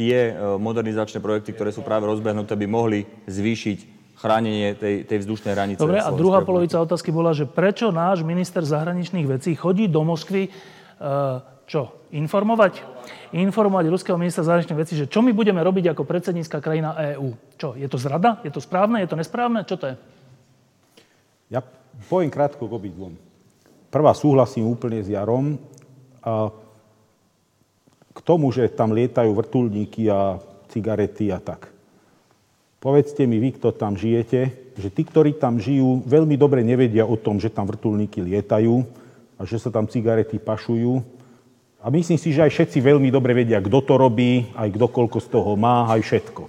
tie 0.01 0.33
e, 0.33 0.57
modernizačné 0.57 1.21
projekty, 1.21 1.53
ktoré 1.53 1.69
sú 1.69 1.85
práve 1.85 2.09
rozbehnuté, 2.09 2.57
by 2.57 2.65
mohli 2.65 3.05
zvýšiť 3.29 4.01
chránenie 4.17 4.73
tej, 4.73 5.05
tej 5.05 5.17
vzdušnej 5.21 5.53
hranice. 5.53 5.81
Dobre, 5.81 6.01
a 6.01 6.09
druhá 6.09 6.41
polovica 6.41 6.81
otázky 6.81 7.13
bola, 7.13 7.37
že 7.37 7.45
prečo 7.45 7.93
náš 7.93 8.25
minister 8.25 8.65
zahraničných 8.65 9.29
vecí 9.29 9.53
chodí 9.53 9.85
do 9.85 10.01
Moskvy 10.01 10.49
uh, 10.49 11.41
čo? 11.65 12.03
Informovať? 12.11 12.83
Informovať 13.31 13.85
ruského 13.87 14.19
ministra 14.19 14.43
zahraničných 14.43 14.81
vecí, 14.83 14.93
že 14.99 15.07
čo 15.07 15.23
my 15.23 15.31
budeme 15.31 15.63
robiť 15.63 15.95
ako 15.95 16.03
predsednícka 16.03 16.59
krajina 16.59 17.15
EÚ. 17.15 17.31
Čo? 17.55 17.79
Je 17.79 17.87
to 17.87 17.95
zrada? 17.95 18.43
Je 18.43 18.51
to 18.51 18.59
správne? 18.59 18.99
Je 18.99 19.07
to 19.07 19.15
nesprávne? 19.15 19.63
Čo 19.63 19.79
to 19.79 19.85
je? 19.87 19.95
Ja 21.47 21.63
poviem 22.11 22.27
krátko 22.27 22.67
k 22.67 22.75
obidvom. 22.75 23.15
Prvá 23.87 24.11
súhlasím 24.11 24.67
úplne 24.67 24.99
s 24.99 25.07
Jarom. 25.07 25.55
A 26.19 26.51
k 28.11 28.19
tomu, 28.19 28.51
že 28.51 28.67
tam 28.71 28.91
lietajú 28.91 29.31
vrtulníky 29.31 30.11
a 30.11 30.39
cigarety 30.71 31.31
a 31.31 31.39
tak. 31.39 31.71
Povedzte 32.81 33.23
mi 33.29 33.37
vy, 33.37 33.55
kto 33.55 33.71
tam 33.71 33.93
žijete, 33.93 34.73
že 34.75 34.89
tí, 34.89 35.05
ktorí 35.05 35.37
tam 35.37 35.61
žijú, 35.61 36.01
veľmi 36.03 36.33
dobre 36.35 36.65
nevedia 36.65 37.05
o 37.05 37.13
tom, 37.13 37.37
že 37.37 37.53
tam 37.53 37.69
vrtulníky 37.69 38.23
lietajú 38.25 38.83
a 39.37 39.45
že 39.45 39.61
sa 39.61 39.69
tam 39.69 39.85
cigarety 39.85 40.41
pašujú 40.41 41.21
A 41.81 41.89
myslím 41.89 42.21
si, 42.21 42.29
že 42.29 42.45
aj 42.45 42.53
všetci 42.53 42.77
veľmi 42.77 43.09
dobre 43.09 43.33
vedia, 43.33 43.57
kto 43.57 43.81
to 43.81 43.97
robí, 43.97 44.53
aj 44.53 44.69
kto 44.69 44.85
koľko 44.85 45.17
z 45.17 45.27
toho 45.33 45.57
má, 45.57 45.89
aj 45.89 46.05
všetko. 46.05 46.43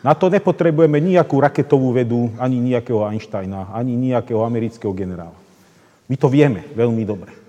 Na 0.00 0.16
to 0.16 0.32
nepotrebujeme 0.32 0.96
nejakú 0.96 1.36
raketovú 1.36 1.92
vedu, 1.92 2.32
ani 2.40 2.56
nejakého 2.56 3.04
Einsteina, 3.04 3.68
ani 3.68 3.92
nejakého 3.92 4.40
amerického 4.40 4.96
generála. 4.96 5.36
My 6.08 6.16
to 6.16 6.32
vieme 6.32 6.64
veľmi 6.72 7.04
dobre. 7.04 7.47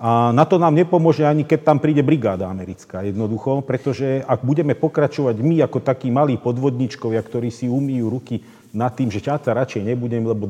A 0.00 0.32
na 0.32 0.48
to 0.48 0.56
nám 0.56 0.72
nepomôže 0.72 1.28
ani 1.28 1.44
keď 1.44 1.60
tam 1.60 1.76
príde 1.76 2.00
brigáda 2.00 2.48
americká, 2.48 3.04
jednoducho, 3.04 3.60
pretože 3.60 4.24
ak 4.24 4.40
budeme 4.40 4.72
pokračovať 4.72 5.36
my 5.44 5.60
ako 5.68 5.84
takí 5.84 6.08
malí 6.08 6.40
podvodničkovia, 6.40 7.20
ktorí 7.20 7.52
si 7.52 7.68
umýjú 7.68 8.08
ruky 8.08 8.40
nad 8.72 8.96
tým, 8.96 9.12
že 9.12 9.20
ťa 9.20 9.44
radšej 9.44 9.92
nebudem, 9.92 10.24
lebo 10.24 10.48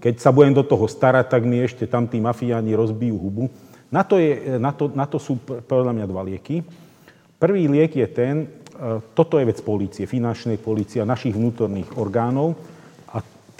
keď 0.00 0.24
sa 0.24 0.32
budem 0.32 0.56
do 0.56 0.64
toho 0.64 0.88
starať, 0.88 1.36
tak 1.36 1.44
mi 1.44 1.60
ešte 1.60 1.84
tam 1.84 2.08
tí 2.08 2.16
mafiáni 2.16 2.72
rozbijú 2.72 3.20
hubu. 3.20 3.44
Na 3.92 4.08
to, 4.08 4.16
je, 4.16 4.56
na 4.56 4.72
to, 4.72 4.88
na 4.88 5.04
to 5.04 5.20
sú 5.20 5.36
podľa 5.68 5.92
mňa 5.92 6.06
dva 6.08 6.24
lieky. 6.24 6.64
Prvý 7.36 7.68
liek 7.68 7.92
je 7.92 8.08
ten, 8.08 8.34
e, 8.72 9.04
toto 9.12 9.36
je 9.36 9.44
vec 9.44 9.60
polície, 9.60 10.08
finančnej 10.08 10.56
polície 10.56 11.04
a 11.04 11.04
našich 11.04 11.36
vnútorných 11.36 11.92
orgánov, 12.00 12.56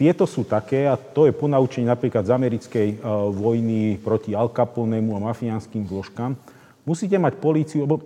tieto 0.03 0.27
sú 0.27 0.43
také, 0.43 0.91
a 0.91 0.99
to 0.99 1.31
je 1.31 1.39
ponaučenie 1.39 1.87
napríklad 1.87 2.27
z 2.27 2.35
americkej 2.35 2.89
uh, 2.99 3.31
vojny 3.31 4.03
proti 4.03 4.35
Al 4.35 4.51
Caponemu 4.51 5.15
a 5.15 5.31
mafiánskym 5.31 5.87
zložkám. 5.87 6.35
Musíte 6.83 7.15
mať 7.23 7.39
políciu, 7.39 7.87
lebo 7.87 8.03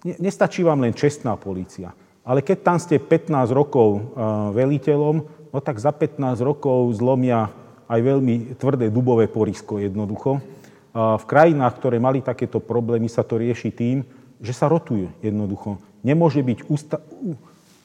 ne, 0.00 0.16
nestačí 0.16 0.64
vám 0.64 0.80
len 0.80 0.96
čestná 0.96 1.36
polícia. 1.36 1.92
Ale 2.24 2.40
keď 2.40 2.58
tam 2.64 2.80
ste 2.80 2.96
15 2.96 3.52
rokov 3.52 4.00
uh, 4.00 4.48
veliteľom, 4.56 5.16
no 5.52 5.58
tak 5.60 5.76
za 5.76 5.92
15 5.92 6.40
rokov 6.40 6.88
zlomia 6.96 7.52
aj 7.84 8.00
veľmi 8.00 8.56
tvrdé 8.56 8.88
dubové 8.88 9.28
porisko 9.28 9.76
jednoducho. 9.76 10.40
Uh, 10.40 11.20
v 11.20 11.24
krajinách, 11.28 11.76
ktoré 11.84 12.00
mali 12.00 12.24
takéto 12.24 12.64
problémy, 12.64 13.12
sa 13.12 13.20
to 13.20 13.36
rieši 13.36 13.68
tým, 13.76 14.08
že 14.40 14.56
sa 14.56 14.72
rotujú 14.72 15.12
jednoducho. 15.20 15.76
Nemôže 16.00 16.40
byť 16.40 16.64
usta- 16.64 17.04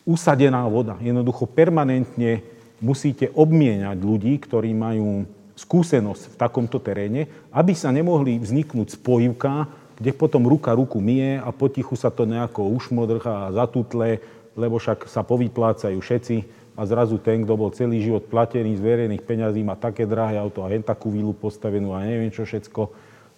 usadená 0.07 0.63
voda. 0.71 0.95
Jednoducho 1.03 1.51
permanentne 1.51 2.54
musíte 2.85 3.33
obmieniať 3.33 3.97
ľudí, 3.97 4.37
ktorí 4.37 4.77
majú 4.77 5.25
skúsenosť 5.57 6.35
v 6.35 6.39
takomto 6.39 6.77
teréne, 6.77 7.25
aby 7.49 7.73
sa 7.73 7.89
nemohli 7.89 8.37
vzniknúť 8.37 9.01
spojivka, 9.01 9.65
kde 9.97 10.11
potom 10.13 10.45
ruka 10.45 10.75
ruku 10.75 11.01
mie 11.01 11.39
a 11.41 11.49
potichu 11.49 11.97
sa 11.97 12.13
to 12.13 12.29
nejako 12.29 12.69
ušmodrchá 12.75 13.49
a 13.49 13.53
zatutle, 13.55 14.21
lebo 14.53 14.77
však 14.77 15.07
sa 15.09 15.23
povyplácajú 15.23 15.97
všetci 15.97 16.37
a 16.75 16.83
zrazu 16.83 17.15
ten, 17.23 17.47
kto 17.47 17.55
bol 17.55 17.71
celý 17.71 18.03
život 18.03 18.27
platený 18.27 18.75
z 18.75 18.83
verejných 18.83 19.23
peňazí, 19.23 19.63
má 19.63 19.79
také 19.79 20.03
drahé 20.03 20.35
auto 20.35 20.67
a 20.67 20.71
hen 20.71 20.83
takú 20.83 21.07
vílu 21.07 21.31
postavenú 21.31 21.95
a 21.95 22.03
neviem 22.03 22.29
čo 22.29 22.43
všetko. 22.43 22.91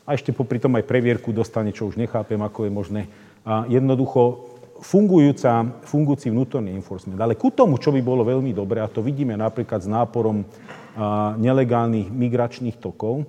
A 0.09 0.17
ešte 0.17 0.33
popri 0.33 0.57
tom 0.57 0.73
aj 0.73 0.89
previerku 0.89 1.29
dostane, 1.29 1.69
čo 1.69 1.85
už 1.85 2.01
nechápem, 2.01 2.41
ako 2.41 2.65
je 2.65 2.71
možné. 2.73 3.01
A 3.45 3.69
jednoducho 3.69 4.56
fungujúca, 4.81 5.65
fungujúci 5.85 6.29
vnútorný 6.29 6.73
enforcement. 6.73 7.19
Ale 7.19 7.37
ku 7.37 7.53
tomu, 7.53 7.77
čo 7.77 7.89
by 7.93 8.01
bolo 8.01 8.25
veľmi 8.25 8.53
dobré, 8.53 8.81
a 8.81 8.91
to 8.91 9.01
vidíme 9.01 9.33
napríklad 9.37 9.83
s 9.83 9.89
náporom 9.89 10.45
nelegálnych 11.37 12.09
migračných 12.09 12.77
tokov, 12.81 13.25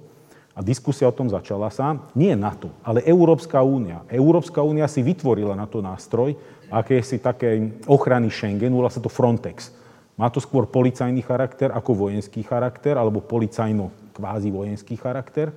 a 0.59 0.65
diskusia 0.65 1.07
o 1.07 1.15
tom 1.15 1.31
začala 1.31 1.71
sa, 1.71 2.03
nie 2.19 2.35
NATO, 2.35 2.75
ale 2.83 3.07
Európska 3.07 3.63
únia. 3.63 4.03
Európska 4.11 4.59
únia 4.59 4.91
si 4.91 5.07
vytvorila 5.07 5.55
na 5.55 5.71
to 5.71 5.79
nástroj, 5.79 6.35
aké 6.67 6.99
si 6.99 7.23
také 7.23 7.79
ochrany 7.87 8.27
Schengen, 8.27 8.75
volá 8.75 8.91
sa 8.91 8.99
to 8.99 9.07
Frontex. 9.07 9.71
Má 10.19 10.27
to 10.35 10.43
skôr 10.43 10.67
policajný 10.67 11.23
charakter 11.23 11.71
ako 11.71 12.11
vojenský 12.11 12.43
charakter, 12.43 12.99
alebo 12.99 13.23
policajno 13.23 13.95
kvázi 14.19 14.51
vojenský 14.51 14.99
charakter. 14.99 15.55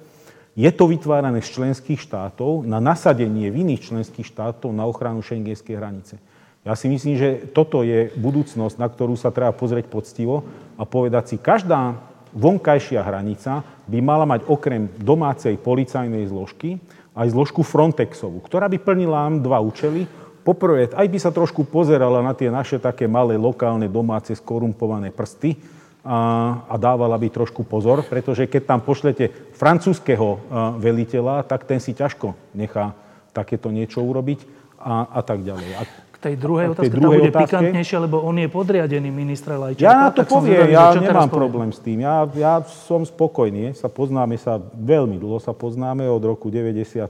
Je 0.52 0.68
to 0.76 0.92
vytvárané 0.92 1.40
z 1.40 1.48
členských 1.48 2.00
štátov 2.04 2.68
na 2.68 2.84
nasadenie 2.84 3.48
v 3.48 3.64
iných 3.64 3.88
členských 3.88 4.28
štátov 4.28 4.76
na 4.76 4.84
ochranu 4.84 5.24
šengenskej 5.24 5.80
hranice. 5.80 6.20
Ja 6.62 6.76
si 6.78 6.92
myslím, 6.92 7.16
že 7.18 7.30
toto 7.56 7.82
je 7.82 8.12
budúcnosť, 8.20 8.76
na 8.78 8.86
ktorú 8.86 9.18
sa 9.18 9.34
treba 9.34 9.56
pozrieť 9.56 9.90
poctivo 9.90 10.46
a 10.78 10.84
povedať 10.86 11.24
si, 11.34 11.36
každá 11.42 11.98
vonkajšia 12.36 13.02
hranica 13.02 13.66
by 13.88 13.98
mala 14.04 14.28
mať 14.28 14.46
okrem 14.46 14.92
domácej 15.00 15.58
policajnej 15.58 16.28
zložky 16.30 16.78
aj 17.16 17.32
zložku 17.32 17.64
Frontexovú, 17.64 18.44
ktorá 18.44 18.72
by 18.72 18.78
plnila 18.78 19.32
dva 19.40 19.60
účely. 19.60 20.08
Poprvé, 20.42 20.90
aj 20.90 21.08
by 21.08 21.18
sa 21.22 21.32
trošku 21.34 21.66
pozerala 21.70 22.22
na 22.22 22.34
tie 22.34 22.50
naše 22.50 22.82
také 22.82 23.06
malé 23.06 23.38
lokálne 23.38 23.86
domáce 23.86 24.34
skorumpované 24.34 25.14
prsty, 25.14 25.81
a, 26.02 26.20
a 26.66 26.76
dávala 26.82 27.14
by 27.22 27.30
trošku 27.30 27.62
pozor, 27.62 28.02
pretože 28.02 28.50
keď 28.50 28.62
tam 28.66 28.80
pošlete 28.82 29.54
francúzského 29.54 30.42
veliteľa, 30.82 31.46
tak 31.46 31.70
ten 31.70 31.78
si 31.78 31.94
ťažko 31.94 32.34
nechá 32.58 32.98
takéto 33.32 33.70
niečo 33.70 34.02
urobiť 34.02 34.44
a, 34.82 35.06
a 35.14 35.22
tak 35.22 35.46
ďalej. 35.46 35.70
A, 35.78 35.82
k 35.86 36.18
tej 36.18 36.36
druhej 36.38 36.74
otázke, 36.74 36.90
tá 36.90 37.02
bude 37.02 37.30
otázke, 37.30 37.42
pikantnejšia, 37.50 37.98
lebo 38.02 38.18
on 38.22 38.36
je 38.38 38.50
podriadený 38.50 39.10
ministra 39.14 39.58
Lajčáka. 39.58 39.86
Ja 39.86 39.94
na 40.06 40.12
to 40.14 40.26
poviem, 40.26 40.70
ja 40.74 40.94
nemám 40.94 41.30
problém 41.30 41.70
s 41.70 41.82
tým. 41.82 42.02
Ja, 42.02 42.26
ja 42.34 42.62
som 42.66 43.06
spokojný, 43.06 43.74
sa 43.78 43.90
poznáme 43.90 44.38
sa, 44.42 44.58
veľmi 44.62 45.18
dlho 45.22 45.38
sa 45.38 45.54
poznáme, 45.54 46.06
od 46.10 46.22
roku 46.22 46.50
93, 46.50 47.10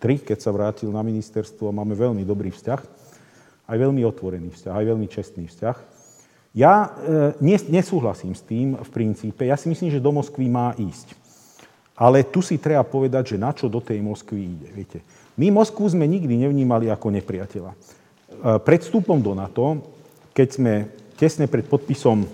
keď 0.00 0.38
sa 0.40 0.52
vrátil 0.52 0.92
na 0.92 1.00
ministerstvo, 1.00 1.72
máme 1.72 1.96
veľmi 1.96 2.24
dobrý 2.24 2.52
vzťah, 2.52 2.80
aj 3.68 3.76
veľmi 3.76 4.04
otvorený 4.04 4.52
vzťah, 4.52 4.72
aj 4.76 4.84
veľmi 4.88 5.06
čestný 5.08 5.44
vzťah. 5.48 5.99
Ja 6.50 6.90
e, 7.42 7.62
nesúhlasím 7.70 8.34
s 8.34 8.42
tým 8.42 8.74
v 8.74 8.90
princípe. 8.90 9.46
Ja 9.46 9.54
si 9.54 9.70
myslím, 9.70 9.94
že 9.94 10.02
do 10.02 10.10
Moskvy 10.10 10.50
má 10.50 10.74
ísť. 10.74 11.14
Ale 11.94 12.26
tu 12.26 12.42
si 12.42 12.58
treba 12.58 12.82
povedať, 12.82 13.36
že 13.36 13.42
na 13.42 13.54
čo 13.54 13.70
do 13.70 13.78
tej 13.78 14.02
Moskvy 14.02 14.40
ide. 14.58 14.68
Viete. 14.74 14.98
My 15.38 15.54
Moskvu 15.54 15.86
sme 15.86 16.10
nikdy 16.10 16.42
nevnímali 16.42 16.90
ako 16.90 17.14
nepriateľa. 17.14 17.70
E, 17.70 17.76
pred 18.66 18.82
vstupom 18.82 19.22
do 19.22 19.30
NATO, 19.38 19.78
keď 20.34 20.48
sme 20.50 20.72
tesne 21.14 21.46
pred 21.46 21.62
podpisom 21.70 22.26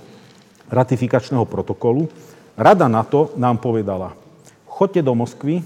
ratifikačného 0.72 1.44
protokolu, 1.44 2.08
Rada 2.56 2.88
NATO 2.88 3.36
nám 3.36 3.60
povedala, 3.60 4.16
chodte 4.64 5.04
do 5.04 5.12
Moskvy, 5.12 5.60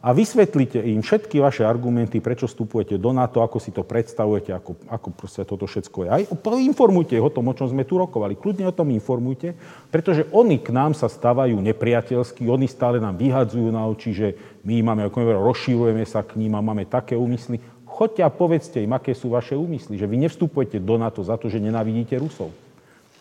a 0.00 0.16
vysvetlite 0.16 0.80
im 0.80 1.04
všetky 1.04 1.44
vaše 1.44 1.60
argumenty, 1.60 2.24
prečo 2.24 2.48
vstupujete 2.48 2.96
do 2.96 3.12
NATO, 3.12 3.44
ako 3.44 3.60
si 3.60 3.68
to 3.68 3.84
predstavujete, 3.84 4.48
ako, 4.48 4.72
ako 4.88 5.08
proste 5.12 5.44
toto 5.44 5.68
všetko 5.68 6.08
je. 6.08 6.08
Aj 6.08 6.22
informujte 6.56 7.20
o 7.20 7.28
tom, 7.28 7.52
o 7.52 7.56
čom 7.56 7.68
sme 7.68 7.84
tu 7.84 8.00
rokovali. 8.00 8.32
Kľudne 8.32 8.64
o 8.64 8.72
tom 8.72 8.88
informujte, 8.96 9.52
pretože 9.92 10.24
oni 10.32 10.56
k 10.56 10.72
nám 10.72 10.96
sa 10.96 11.04
stávajú 11.04 11.52
nepriateľsky, 11.60 12.48
oni 12.48 12.64
stále 12.64 12.96
nám 12.96 13.20
vyhadzujú 13.20 13.68
na 13.68 13.84
oči, 13.84 14.16
že 14.16 14.28
my 14.64 14.80
máme, 14.80 15.04
ako 15.04 15.20
neviem, 15.20 15.36
rozšírujeme 15.36 16.04
sa 16.08 16.24
k 16.24 16.40
ním 16.40 16.56
a 16.56 16.64
máme 16.64 16.88
také 16.88 17.12
úmysly. 17.12 17.60
Choďte 17.84 18.24
a 18.24 18.32
povedzte 18.32 18.80
im, 18.80 18.96
aké 18.96 19.12
sú 19.12 19.28
vaše 19.28 19.52
úmysly, 19.52 20.00
že 20.00 20.08
vy 20.08 20.16
nevstupujete 20.24 20.80
do 20.80 20.96
NATO 20.96 21.20
za 21.20 21.36
to, 21.36 21.52
že 21.52 21.60
nenavidíte 21.60 22.16
Rusov. 22.16 22.56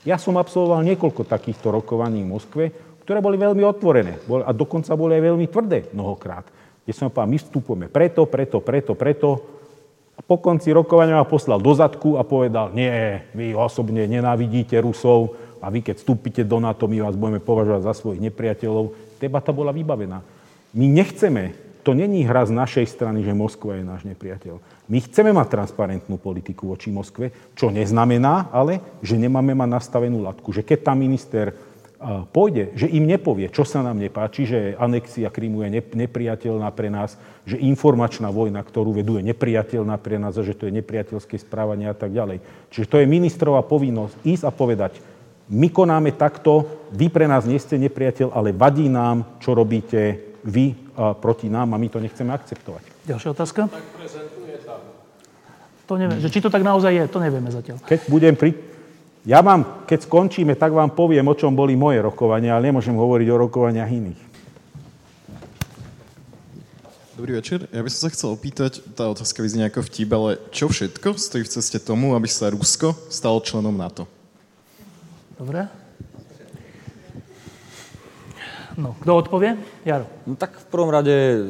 Ja 0.08 0.16
som 0.16 0.40
absolvoval 0.40 0.88
niekoľko 0.88 1.28
takýchto 1.28 1.76
rokovaní 1.76 2.24
v 2.24 2.32
Moskve, 2.32 2.64
ktoré 3.04 3.20
boli 3.20 3.36
veľmi 3.36 3.68
otvorené 3.68 4.16
a 4.48 4.52
dokonca 4.56 4.96
boli 4.96 5.20
aj 5.20 5.24
veľmi 5.28 5.48
tvrdé 5.52 5.92
mnohokrát 5.92 6.59
kde 6.90 6.98
som 6.98 7.14
povedal, 7.14 7.30
my 7.30 7.38
vstupujeme 7.38 7.86
preto, 7.86 8.26
preto, 8.26 8.58
preto, 8.66 8.98
preto. 8.98 9.30
A 10.18 10.26
po 10.26 10.42
konci 10.42 10.74
rokovania 10.74 11.22
ma 11.22 11.30
poslal 11.30 11.62
do 11.62 11.70
zadku 11.78 12.18
a 12.18 12.26
povedal, 12.26 12.74
nie, 12.74 13.22
vy 13.38 13.54
osobne 13.54 14.10
nenávidíte 14.10 14.74
Rusov 14.82 15.38
a 15.62 15.70
vy 15.70 15.86
keď 15.86 16.02
vstúpite 16.02 16.42
do 16.42 16.58
NATO, 16.58 16.90
my 16.90 17.06
vás 17.06 17.14
budeme 17.14 17.38
považovať 17.38 17.86
za 17.86 17.94
svojich 17.94 18.26
nepriateľov. 18.26 18.98
Debata 19.22 19.54
bola 19.54 19.70
vybavená. 19.70 20.26
My 20.74 20.86
nechceme, 20.90 21.54
to 21.86 21.94
není 21.94 22.26
hra 22.26 22.50
z 22.50 22.58
našej 22.58 22.90
strany, 22.90 23.22
že 23.22 23.38
Moskva 23.38 23.78
je 23.78 23.86
náš 23.86 24.02
nepriateľ. 24.10 24.58
My 24.90 24.98
chceme 25.06 25.30
mať 25.30 25.46
transparentnú 25.46 26.18
politiku 26.18 26.74
voči 26.74 26.90
Moskve, 26.90 27.54
čo 27.54 27.70
neznamená 27.70 28.50
ale, 28.50 28.82
že 29.06 29.14
nemáme 29.14 29.54
mať 29.54 29.78
nastavenú 29.78 30.26
latku. 30.26 30.50
Že 30.50 30.66
keď 30.66 30.90
tam 30.90 31.06
minister 31.06 31.54
pôjde, 32.32 32.72
že 32.80 32.88
im 32.88 33.04
nepovie, 33.04 33.52
čo 33.52 33.68
sa 33.68 33.84
nám 33.84 34.00
nepáči, 34.00 34.48
že 34.48 34.60
anexia 34.80 35.28
Krymu 35.28 35.68
je 35.68 35.84
nepriateľná 36.00 36.72
pre 36.72 36.88
nás, 36.88 37.20
že 37.44 37.60
informačná 37.60 38.32
vojna, 38.32 38.64
ktorú 38.64 38.96
vedú, 38.96 39.20
je 39.20 39.28
nepriateľná 39.28 40.00
pre 40.00 40.16
nás 40.16 40.40
a 40.40 40.48
že 40.48 40.56
to 40.56 40.72
je 40.72 40.78
nepriateľské 40.80 41.36
správanie 41.36 41.92
a 41.92 41.96
tak 41.96 42.16
ďalej. 42.16 42.40
Čiže 42.72 42.88
to 42.88 43.04
je 43.04 43.12
ministrová 43.12 43.60
povinnosť 43.68 44.16
ísť 44.24 44.44
a 44.48 44.52
povedať, 44.56 45.04
my 45.50 45.68
konáme 45.68 46.16
takto, 46.16 46.88
vy 46.94 47.12
pre 47.12 47.28
nás 47.28 47.44
nie 47.44 47.60
ste 47.60 47.76
nepriateľ, 47.82 48.32
ale 48.32 48.56
vadí 48.56 48.88
nám, 48.88 49.42
čo 49.44 49.58
robíte 49.58 50.24
vy 50.46 50.78
proti 51.20 51.52
nám 51.52 51.76
a 51.76 51.82
my 51.82 51.90
to 51.92 52.00
nechceme 52.00 52.32
akceptovať. 52.32 52.84
Ďalšia 53.10 53.30
otázka? 53.36 53.62
Tak 53.68 53.86
prezentuje 53.98 54.56
tam. 54.64 54.80
To 55.90 55.98
neviem, 55.98 56.22
že 56.22 56.30
či 56.30 56.40
to 56.40 56.54
tak 56.54 56.62
naozaj 56.62 56.94
je, 56.94 57.04
to 57.10 57.18
nevieme 57.18 57.50
zatiaľ. 57.50 57.82
Keď 57.82 58.14
budem 58.14 58.38
pri, 58.38 58.54
ja 59.28 59.40
vám, 59.44 59.84
keď 59.84 60.08
skončíme, 60.08 60.56
tak 60.56 60.72
vám 60.72 60.96
poviem, 60.96 61.28
o 61.28 61.36
čom 61.36 61.52
boli 61.52 61.76
moje 61.76 62.00
rokovania, 62.00 62.56
ale 62.56 62.72
nemôžem 62.72 62.96
hovoriť 62.96 63.28
o 63.32 63.42
rokovaniach 63.42 63.92
iných. 63.92 64.22
Dobrý 67.20 67.36
večer. 67.36 67.68
Ja 67.76 67.84
by 67.84 67.92
som 67.92 68.08
sa 68.08 68.16
chcel 68.16 68.32
opýtať, 68.32 68.80
tá 68.96 69.12
otázka 69.12 69.44
vyznie 69.44 69.68
ako 69.68 69.84
vtip, 69.84 70.08
ale 70.16 70.40
čo 70.56 70.72
všetko 70.72 71.20
stojí 71.20 71.44
v 71.44 71.52
ceste 71.52 71.76
tomu, 71.76 72.16
aby 72.16 72.32
sa 72.32 72.48
Rusko 72.48 72.96
stalo 73.12 73.44
členom 73.44 73.76
NATO? 73.76 74.08
Dobre. 75.36 75.68
No, 78.80 78.96
kto 79.04 79.12
odpovie? 79.20 79.60
Jaro. 79.84 80.08
No 80.24 80.40
tak 80.40 80.56
v 80.56 80.66
prvom 80.72 80.88
rade 80.88 81.44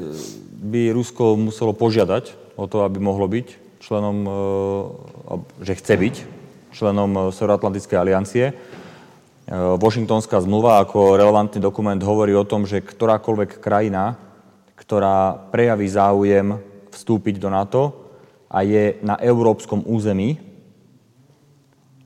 by 0.58 0.90
Rusko 0.90 1.38
muselo 1.38 1.78
požiadať 1.78 2.34
o 2.58 2.66
to, 2.66 2.82
aby 2.82 2.98
mohlo 2.98 3.30
byť 3.30 3.78
členom, 3.86 4.18
že 5.62 5.78
chce 5.78 5.94
byť 5.94 6.16
členom 6.74 7.34
Severoatlantickej 7.34 7.98
aliancie. 7.98 8.46
Washingtonská 9.82 10.38
zmluva 10.46 10.86
ako 10.86 11.18
relevantný 11.18 11.58
dokument 11.58 11.98
hovorí 12.06 12.38
o 12.38 12.46
tom, 12.46 12.70
že 12.70 12.86
ktorákoľvek 12.86 13.58
krajina, 13.58 14.14
ktorá 14.78 15.34
prejaví 15.50 15.90
záujem 15.90 16.62
vstúpiť 16.94 17.41
do 17.41 17.50
NATO 17.50 17.82
a 18.46 18.62
je 18.62 19.02
na 19.02 19.18
európskom 19.18 19.82
území, 19.90 20.50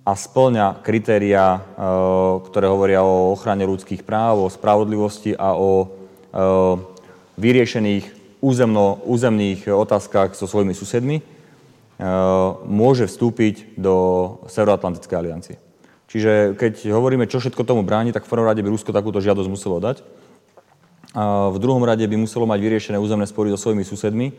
a 0.03 0.19
splňa 0.19 0.84
kritéria, 0.84 1.56
e, 1.56 1.60
ktoré 2.52 2.68
hovoria 2.68 3.07
o 3.07 3.31
ochrane 3.31 3.64
ľudských 3.64 4.03
práv, 4.03 4.44
o 4.44 4.52
spravodlivosti 4.52 5.31
a 5.31 5.56
o 5.56 5.72
e, 5.80 5.88
vyriešených 7.40 8.06
územno, 8.44 8.99
územných 9.07 9.72
otázkach 9.72 10.35
so 10.35 10.44
svojimi 10.44 10.76
susedmi, 10.76 11.23
e, 11.23 11.23
môže 12.67 13.05
vstúpiť 13.05 13.77
do 13.77 13.95
Severoatlantickej 14.49 15.17
aliancie. 15.17 15.55
Čiže 16.09 16.57
keď 16.57 16.93
hovoríme, 16.93 17.25
čo 17.25 17.41
všetko 17.41 17.65
tomu 17.65 17.81
bráni, 17.81 18.13
tak 18.13 18.25
v 18.25 18.31
prvom 18.33 18.45
rade 18.45 18.61
by 18.61 18.69
Rusko 18.69 18.93
takúto 18.93 19.21
žiadosť 19.21 19.49
muselo 19.49 19.81
dať. 19.81 20.05
A 21.13 21.53
v 21.53 21.57
druhom 21.61 21.81
rade 21.85 22.05
by 22.05 22.17
muselo 22.17 22.49
mať 22.49 22.59
vyriešené 22.61 22.97
územné 22.97 23.29
spory 23.29 23.53
so 23.53 23.57
svojimi 23.57 23.85
susedmi, 23.85 24.33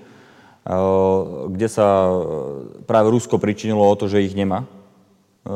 kde 1.51 1.69
sa 1.71 2.11
práve 2.87 3.15
Rusko 3.15 3.39
pričinilo 3.39 3.83
o 3.83 3.95
to, 3.95 4.11
že 4.11 4.27
ich 4.27 4.35
nemá 4.35 4.67
E, 5.45 5.53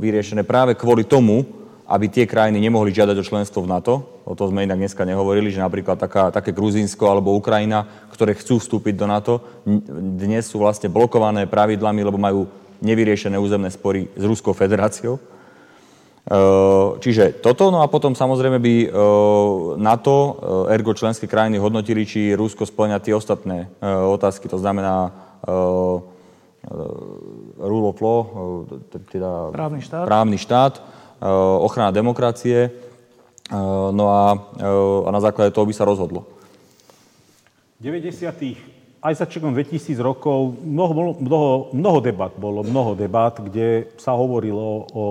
vyriešené 0.00 0.40
práve 0.40 0.72
kvôli 0.72 1.04
tomu, 1.04 1.44
aby 1.84 2.08
tie 2.08 2.24
krajiny 2.24 2.64
nemohli 2.64 2.96
žiadať 2.96 3.16
o 3.20 3.24
členstvo 3.28 3.60
v 3.60 3.68
NATO. 3.68 4.17
O 4.28 4.36
to 4.36 4.52
sme 4.52 4.68
inak 4.68 4.76
dneska 4.76 5.08
nehovorili, 5.08 5.48
že 5.48 5.64
napríklad 5.64 5.96
taká, 5.96 6.28
také 6.28 6.52
Gruzínsko 6.52 7.08
alebo 7.08 7.32
Ukrajina, 7.32 7.88
ktoré 8.12 8.36
chcú 8.36 8.60
vstúpiť 8.60 8.92
do 8.92 9.08
NATO, 9.08 9.40
dnes 10.20 10.44
sú 10.52 10.60
vlastne 10.60 10.92
blokované 10.92 11.48
pravidlami, 11.48 12.04
lebo 12.04 12.20
majú 12.20 12.44
nevyriešené 12.84 13.40
územné 13.40 13.72
spory 13.72 14.12
s 14.12 14.20
Ruskou 14.28 14.52
federáciou. 14.52 15.16
E, 15.16 15.20
čiže 17.00 17.40
toto, 17.40 17.72
no 17.72 17.80
a 17.80 17.88
potom 17.88 18.12
samozrejme 18.12 18.60
by 18.60 18.74
e, 18.84 18.88
NATO, 19.80 20.36
ergo 20.68 20.92
členské 20.92 21.24
krajiny 21.24 21.56
hodnotili, 21.56 22.04
či 22.04 22.36
Rusko 22.36 22.68
splňa 22.68 23.00
tie 23.00 23.16
ostatné 23.16 23.72
otázky, 23.80 24.44
to 24.44 24.60
znamená 24.60 25.08
rule 27.56 27.86
of 27.88 27.96
law, 28.04 28.20
teda 29.08 29.56
právny 29.56 29.80
štát, 29.80 30.04
právny 30.04 30.36
štát 30.36 30.74
ochrana 31.64 31.90
demokracie, 31.90 32.87
no 33.92 34.04
a, 34.12 34.36
a 35.06 35.10
na 35.10 35.20
základe 35.20 35.54
toho 35.54 35.64
by 35.64 35.74
sa 35.74 35.88
rozhodlo. 35.88 36.28
V 37.78 37.88
90. 37.88 39.00
aj 39.00 39.14
začiatkom 39.14 39.54
2000 39.54 39.94
rokov 40.02 40.58
mnoho, 40.60 41.16
mnoho, 41.22 41.50
mnoho 41.70 41.98
debat 42.02 42.32
bolo, 42.34 42.66
mnoho 42.66 42.98
debat, 42.98 43.32
kde 43.38 43.88
sa 43.96 44.12
hovorilo 44.18 44.84
o 44.92 45.04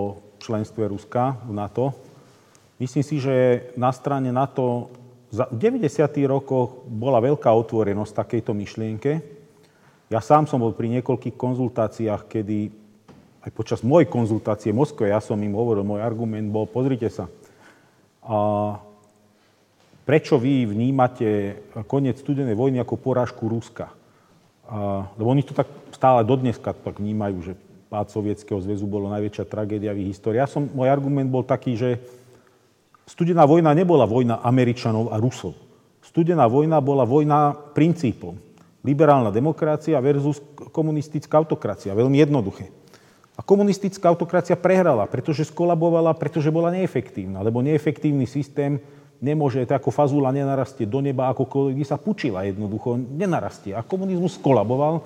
členstve 0.44 0.86
Ruska 0.92 1.40
v 1.48 1.52
NATO. 1.56 1.96
Myslím 2.78 3.02
si, 3.02 3.18
že 3.18 3.68
na 3.74 3.90
strane 3.90 4.30
NATO 4.30 4.92
v 5.34 5.58
90. 5.60 5.90
rokoch 6.30 6.88
bola 6.88 7.20
veľká 7.20 7.50
otvorenosť 7.52 8.14
takejto 8.16 8.52
myšlienke. 8.56 9.12
Ja 10.08 10.24
sám 10.24 10.48
som 10.48 10.64
bol 10.64 10.72
pri 10.72 10.88
niekoľkých 11.00 11.36
konzultáciách, 11.36 12.32
kedy 12.32 12.72
aj 13.44 13.52
počas 13.52 13.80
mojej 13.84 14.08
konzultácie 14.08 14.72
v 14.72 14.80
Moskve, 14.84 15.12
ja 15.12 15.20
som 15.20 15.40
im 15.40 15.56
hovoril, 15.56 15.84
môj 15.84 16.04
argument 16.04 16.48
bol, 16.52 16.68
pozrite 16.68 17.12
sa, 17.12 17.32
a 18.28 18.40
prečo 20.04 20.36
vy 20.36 20.68
vnímate 20.68 21.58
koniec 21.88 22.20
studenej 22.20 22.60
vojny 22.60 22.84
ako 22.84 23.00
porážku 23.00 23.48
Ruska? 23.48 23.88
A, 24.68 25.08
lebo 25.16 25.32
oni 25.32 25.48
to 25.48 25.56
tak 25.56 25.72
stále 25.96 26.28
dodneska 26.28 26.76
tak 26.76 27.00
vnímajú, 27.00 27.38
že 27.40 27.54
pád 27.88 28.12
Sovietskeho 28.12 28.60
zväzu 28.60 28.84
bolo 28.84 29.08
najväčšia 29.08 29.48
tragédia 29.48 29.96
v 29.96 30.12
histórii. 30.12 30.44
Ja 30.44 30.48
som, 30.52 30.68
môj 30.68 30.92
argument 30.92 31.32
bol 31.32 31.48
taký, 31.48 31.80
že 31.80 32.04
studená 33.08 33.48
vojna 33.48 33.72
nebola 33.72 34.04
vojna 34.04 34.44
Američanov 34.44 35.16
a 35.16 35.18
Rusov. 35.24 35.56
Studená 36.04 36.52
vojna 36.52 36.84
bola 36.84 37.08
vojna 37.08 37.56
princípov 37.72 38.36
liberálna 38.88 39.28
demokracia 39.36 40.00
versus 40.00 40.40
komunistická 40.72 41.36
autokracia. 41.36 41.92
Veľmi 41.92 42.24
jednoduché. 42.24 42.72
A 43.38 43.46
komunistická 43.46 44.10
autokracia 44.10 44.58
prehrala, 44.58 45.06
pretože 45.06 45.46
skolabovala, 45.46 46.18
pretože 46.18 46.50
bola 46.50 46.74
neefektívna, 46.74 47.46
lebo 47.46 47.62
neefektívny 47.62 48.26
systém 48.26 48.82
nemôže, 49.22 49.62
tak 49.70 49.86
ako 49.86 49.94
fazula 49.94 50.34
nenarastie 50.34 50.90
do 50.90 51.02
neba, 51.02 51.30
ako 51.30 51.46
kolegy 51.46 51.86
sa 51.86 52.02
pučila 52.02 52.46
jednoducho, 52.50 52.98
nenarastie. 52.98 53.78
A 53.78 53.86
komunizmus 53.86 54.42
skolaboval. 54.42 55.06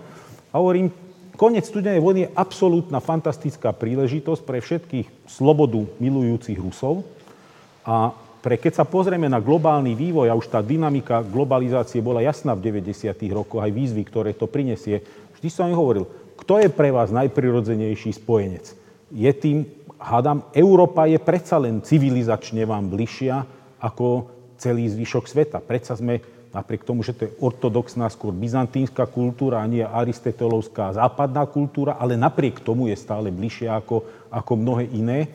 A 0.51 0.55
hovorím, 0.59 0.91
koniec 1.35 1.67
studenej 1.67 1.99
vojny 1.99 2.27
je 2.27 2.33
absolútna 2.35 3.03
fantastická 3.03 3.75
príležitosť 3.75 4.41
pre 4.47 4.63
všetkých 4.63 5.07
slobodu 5.27 5.83
milujúcich 5.99 6.59
Rusov. 6.59 7.03
A 7.83 8.15
pre 8.41 8.57
keď 8.57 8.81
sa 8.81 8.85
pozrieme 8.87 9.29
na 9.29 9.37
globálny 9.37 9.93
vývoj, 9.93 10.27
a 10.31 10.37
už 10.39 10.49
tá 10.49 10.59
dynamika 10.63 11.21
globalizácie 11.21 12.01
bola 12.01 12.25
jasná 12.25 12.57
v 12.57 12.73
90. 12.73 13.11
rokoch, 13.31 13.61
aj 13.61 13.71
výzvy, 13.71 14.01
ktoré 14.07 14.33
to 14.33 14.49
prinesie, 14.49 15.05
vždy 15.37 15.47
som 15.51 15.69
im 15.69 15.77
hovoril, 15.77 16.09
kto 16.41 16.57
je 16.57 16.69
pre 16.73 16.89
vás 16.89 17.13
najprirodzenejší 17.13 18.17
spojenec? 18.17 18.73
Je 19.13 19.29
tým, 19.29 19.69
hádam, 20.01 20.41
Európa 20.57 21.05
je 21.05 21.21
predsa 21.21 21.61
len 21.61 21.85
civilizačne 21.85 22.65
vám 22.65 22.89
bližšia 22.89 23.45
ako 23.77 24.25
celý 24.57 24.89
zvyšok 24.89 25.25
sveta. 25.29 25.57
Predsa 25.61 25.93
sme, 25.93 26.17
napriek 26.49 26.81
tomu, 26.81 27.05
že 27.05 27.13
to 27.13 27.29
je 27.29 27.35
ortodoxná, 27.39 28.09
skôr 28.09 28.33
byzantínska 28.33 29.05
kultúra 29.07 29.61
a 29.61 29.69
nie 29.69 29.85
aristotelovská 29.85 30.97
západná 30.97 31.45
kultúra, 31.45 31.95
ale 32.01 32.17
napriek 32.17 32.65
tomu 32.65 32.89
je 32.89 32.97
stále 32.97 33.29
bližšia 33.29 33.77
ako, 33.77 34.03
ako 34.33 34.51
mnohé 34.57 34.89
iné. 34.91 35.29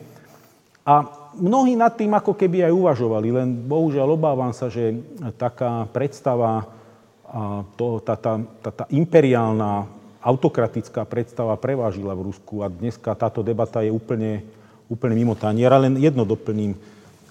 A 0.87 1.07
mnohí 1.35 1.75
nad 1.75 1.95
tým 1.95 2.11
ako 2.15 2.35
keby 2.35 2.67
aj 2.67 2.73
uvažovali, 2.75 3.27
len 3.31 3.49
bohužiaľ 3.67 4.15
obávam 4.15 4.51
sa, 4.55 4.67
že 4.67 4.95
taká 5.35 5.87
predstava, 5.91 6.67
a 7.27 7.63
to, 7.75 7.99
tá, 7.99 8.15
tá, 8.15 8.39
tá, 8.63 8.69
tá 8.71 8.85
imperiálna, 8.87 9.96
autokratická 10.27 11.07
predstava 11.07 11.55
prevážila 11.55 12.11
v 12.11 12.27
Rusku 12.27 12.59
a 12.59 12.67
dneska 12.67 13.15
táto 13.15 13.39
debata 13.39 13.79
je 13.79 13.95
úplne, 13.95 14.43
úplne 14.91 15.15
mimo 15.15 15.39
taniera. 15.39 15.79
Len 15.79 15.95
jedno 15.95 16.27
doplním. 16.27 16.75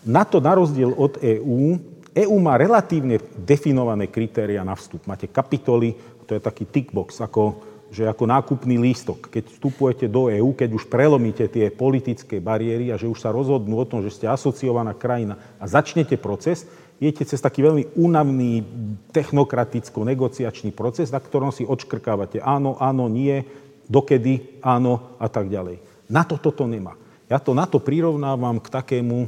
Na 0.09 0.25
to, 0.25 0.41
na 0.41 0.57
rozdiel 0.57 0.97
od 0.97 1.21
EÚ, 1.21 1.77
EÚ 2.17 2.37
má 2.41 2.57
relatívne 2.57 3.21
definované 3.37 4.09
kritéria 4.09 4.65
na 4.65 4.73
vstup. 4.73 5.05
Máte 5.05 5.29
kapitoly, 5.29 5.93
to 6.25 6.33
je 6.33 6.41
taký 6.41 6.65
tickbox, 6.65 7.21
ako 7.21 7.77
že 7.87 8.03
ako 8.03 8.27
nákupný 8.27 8.83
lístok, 8.83 9.31
keď 9.31 9.47
vstupujete 9.47 10.07
do 10.11 10.27
EÚ, 10.27 10.59
keď 10.59 10.75
už 10.75 10.91
prelomíte 10.91 11.47
tie 11.47 11.71
politické 11.71 12.43
bariéry 12.43 12.91
a 12.91 12.99
že 12.99 13.07
už 13.07 13.23
sa 13.23 13.31
rozhodnú 13.31 13.79
o 13.79 13.87
tom, 13.87 14.03
že 14.03 14.11
ste 14.11 14.27
asociovaná 14.27 14.91
krajina 14.91 15.39
a 15.63 15.71
začnete 15.71 16.19
proces, 16.19 16.67
idete 17.01 17.29
cez 17.29 17.41
taký 17.41 17.61
veľmi 17.65 17.97
únavný 17.97 18.65
technokraticko-negociačný 19.13 20.73
proces, 20.73 21.13
na 21.13 21.21
ktorom 21.21 21.53
si 21.53 21.69
odškrkávate 21.69 22.41
áno, 22.41 22.81
áno, 22.81 23.09
nie, 23.13 23.45
dokedy, 23.87 24.61
áno 24.65 25.17
a 25.21 25.29
tak 25.29 25.53
ďalej. 25.53 25.81
Na 26.09 26.23
to 26.25 26.41
toto 26.41 26.65
nemá. 26.65 26.97
Ja 27.27 27.43
to 27.43 27.53
na 27.53 27.67
to 27.67 27.83
prirovnávam 27.83 28.63
k 28.63 28.71
takému, 28.71 29.27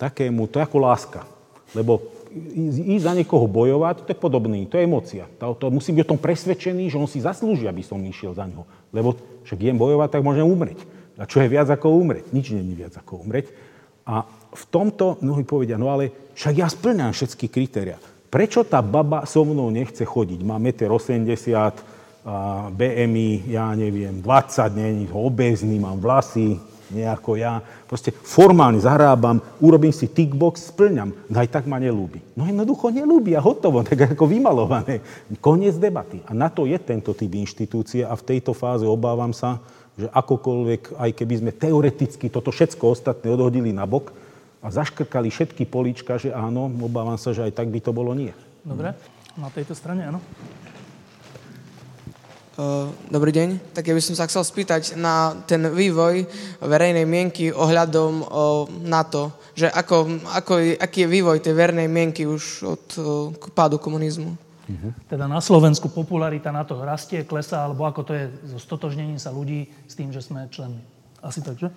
takému 0.00 0.48
to 0.48 0.58
je 0.58 0.66
ako 0.66 0.78
láska. 0.80 1.20
Lebo 1.76 2.00
ísť 2.34 3.04
za 3.04 3.12
niekoho 3.14 3.46
bojovať, 3.46 4.04
to 4.04 4.10
je 4.10 4.18
podobný, 4.18 4.66
to 4.66 4.80
je 4.80 4.86
emocia. 4.86 5.24
To, 5.38 5.54
to 5.54 5.70
musím 5.70 6.00
byť 6.00 6.02
o 6.08 6.10
tom 6.16 6.20
presvedčený, 6.20 6.90
že 6.90 6.98
on 6.98 7.06
si 7.06 7.22
zaslúži, 7.22 7.70
aby 7.70 7.84
som 7.86 8.02
išiel 8.02 8.34
za 8.34 8.48
neho. 8.48 8.66
Lebo 8.90 9.14
však 9.46 9.60
idem 9.60 9.78
bojovať, 9.78 10.18
tak 10.18 10.26
môžem 10.26 10.42
umrieť. 10.42 10.82
A 11.14 11.30
čo 11.30 11.38
je 11.38 11.52
viac 11.52 11.70
ako 11.70 11.94
umrieť? 11.94 12.34
Nič 12.34 12.50
je 12.50 12.58
viac 12.58 12.94
ako 12.98 13.22
umrieť. 13.22 13.54
A 14.02 14.26
v 14.54 14.64
tomto 14.70 15.18
mnohí 15.20 15.42
povedia, 15.42 15.74
no 15.74 15.90
ale 15.90 16.32
však 16.34 16.54
ja 16.54 16.66
splňam 16.70 17.10
všetky 17.10 17.50
kritéria. 17.50 17.98
Prečo 18.30 18.66
tá 18.66 18.82
baba 18.82 19.26
so 19.26 19.46
mnou 19.46 19.70
nechce 19.70 20.02
chodiť? 20.02 20.40
Má 20.42 20.58
1,80 20.58 20.90
m, 21.30 21.74
BMI, 22.74 23.30
ja 23.52 23.70
neviem, 23.78 24.18
20, 24.18 24.74
není 24.74 25.06
obezný, 25.12 25.78
mám 25.78 26.02
vlasy, 26.02 26.58
nie 26.90 27.06
ako 27.06 27.38
ja. 27.38 27.62
Proste 27.86 28.10
formálne 28.10 28.82
zahrábam, 28.82 29.38
urobím 29.62 29.94
si 29.94 30.10
tickbox, 30.10 30.74
splňam. 30.74 31.14
No 31.30 31.36
aj 31.38 31.48
tak 31.50 31.64
ma 31.70 31.78
nelúbi. 31.78 32.22
No 32.34 32.46
jednoducho 32.46 32.90
nelúbi 32.90 33.38
a 33.38 33.44
hotovo, 33.44 33.86
tak 33.86 34.18
ako 34.18 34.26
vymalované. 34.26 34.98
Koniec 35.38 35.78
debaty. 35.78 36.22
A 36.26 36.34
na 36.34 36.50
to 36.50 36.66
je 36.66 36.76
tento 36.80 37.14
typ 37.14 37.30
inštitúcie 37.30 38.02
a 38.02 38.14
v 38.18 38.26
tejto 38.34 38.50
fáze 38.50 38.86
obávam 38.86 39.30
sa, 39.30 39.62
že 39.94 40.10
akokoľvek, 40.10 40.98
aj 40.98 41.10
keby 41.14 41.34
sme 41.38 41.50
teoreticky 41.54 42.26
toto 42.26 42.50
všetko 42.50 42.82
ostatné 42.90 43.30
odhodili 43.30 43.70
na 43.70 43.86
bok 43.86 44.10
a 44.64 44.72
zaškrkali 44.72 45.28
všetky 45.28 45.68
políčka, 45.68 46.16
že 46.16 46.32
áno, 46.32 46.72
obávam 46.80 47.20
sa, 47.20 47.36
že 47.36 47.44
aj 47.44 47.52
tak 47.52 47.68
by 47.68 47.84
to 47.84 47.92
bolo 47.92 48.16
nie. 48.16 48.32
Dobre, 48.64 48.96
na 49.36 49.52
tejto 49.52 49.76
strane 49.76 50.08
áno. 50.08 50.24
Dobrý 53.10 53.34
deň. 53.34 53.74
Tak 53.74 53.82
ja 53.90 53.98
by 53.98 54.02
som 54.02 54.14
sa 54.14 54.30
chcel 54.30 54.46
spýtať 54.46 54.94
na 54.94 55.34
ten 55.42 55.58
vývoj 55.74 56.22
verejnej 56.62 57.02
mienky 57.02 57.50
ohľadom 57.50 58.30
NATO. 58.86 59.34
Že 59.58 59.74
ako, 59.74 59.96
ako, 60.32 60.52
aký 60.78 61.02
je 61.02 61.12
vývoj 61.12 61.42
tej 61.42 61.50
verejnej 61.50 61.90
mienky 61.90 62.30
už 62.30 62.62
od 62.62 62.84
pádu 63.58 63.82
komunizmu? 63.82 64.38
Uh-huh. 64.64 64.94
Teda 65.10 65.26
na 65.26 65.42
Slovensku 65.42 65.90
popularita 65.90 66.54
na 66.54 66.62
to 66.62 66.78
rastie, 66.78 67.26
klesá, 67.26 67.66
alebo 67.66 67.90
ako 67.90 68.00
to 68.06 68.12
je 68.14 68.24
so 68.54 68.58
stotožnením 68.62 69.18
sa 69.18 69.34
ľudí 69.34 69.68
s 69.90 69.98
tým, 69.98 70.14
že 70.14 70.22
sme 70.22 70.46
členmi. 70.46 70.80
Asi 71.26 71.42
tak, 71.42 71.58
že? 71.58 71.74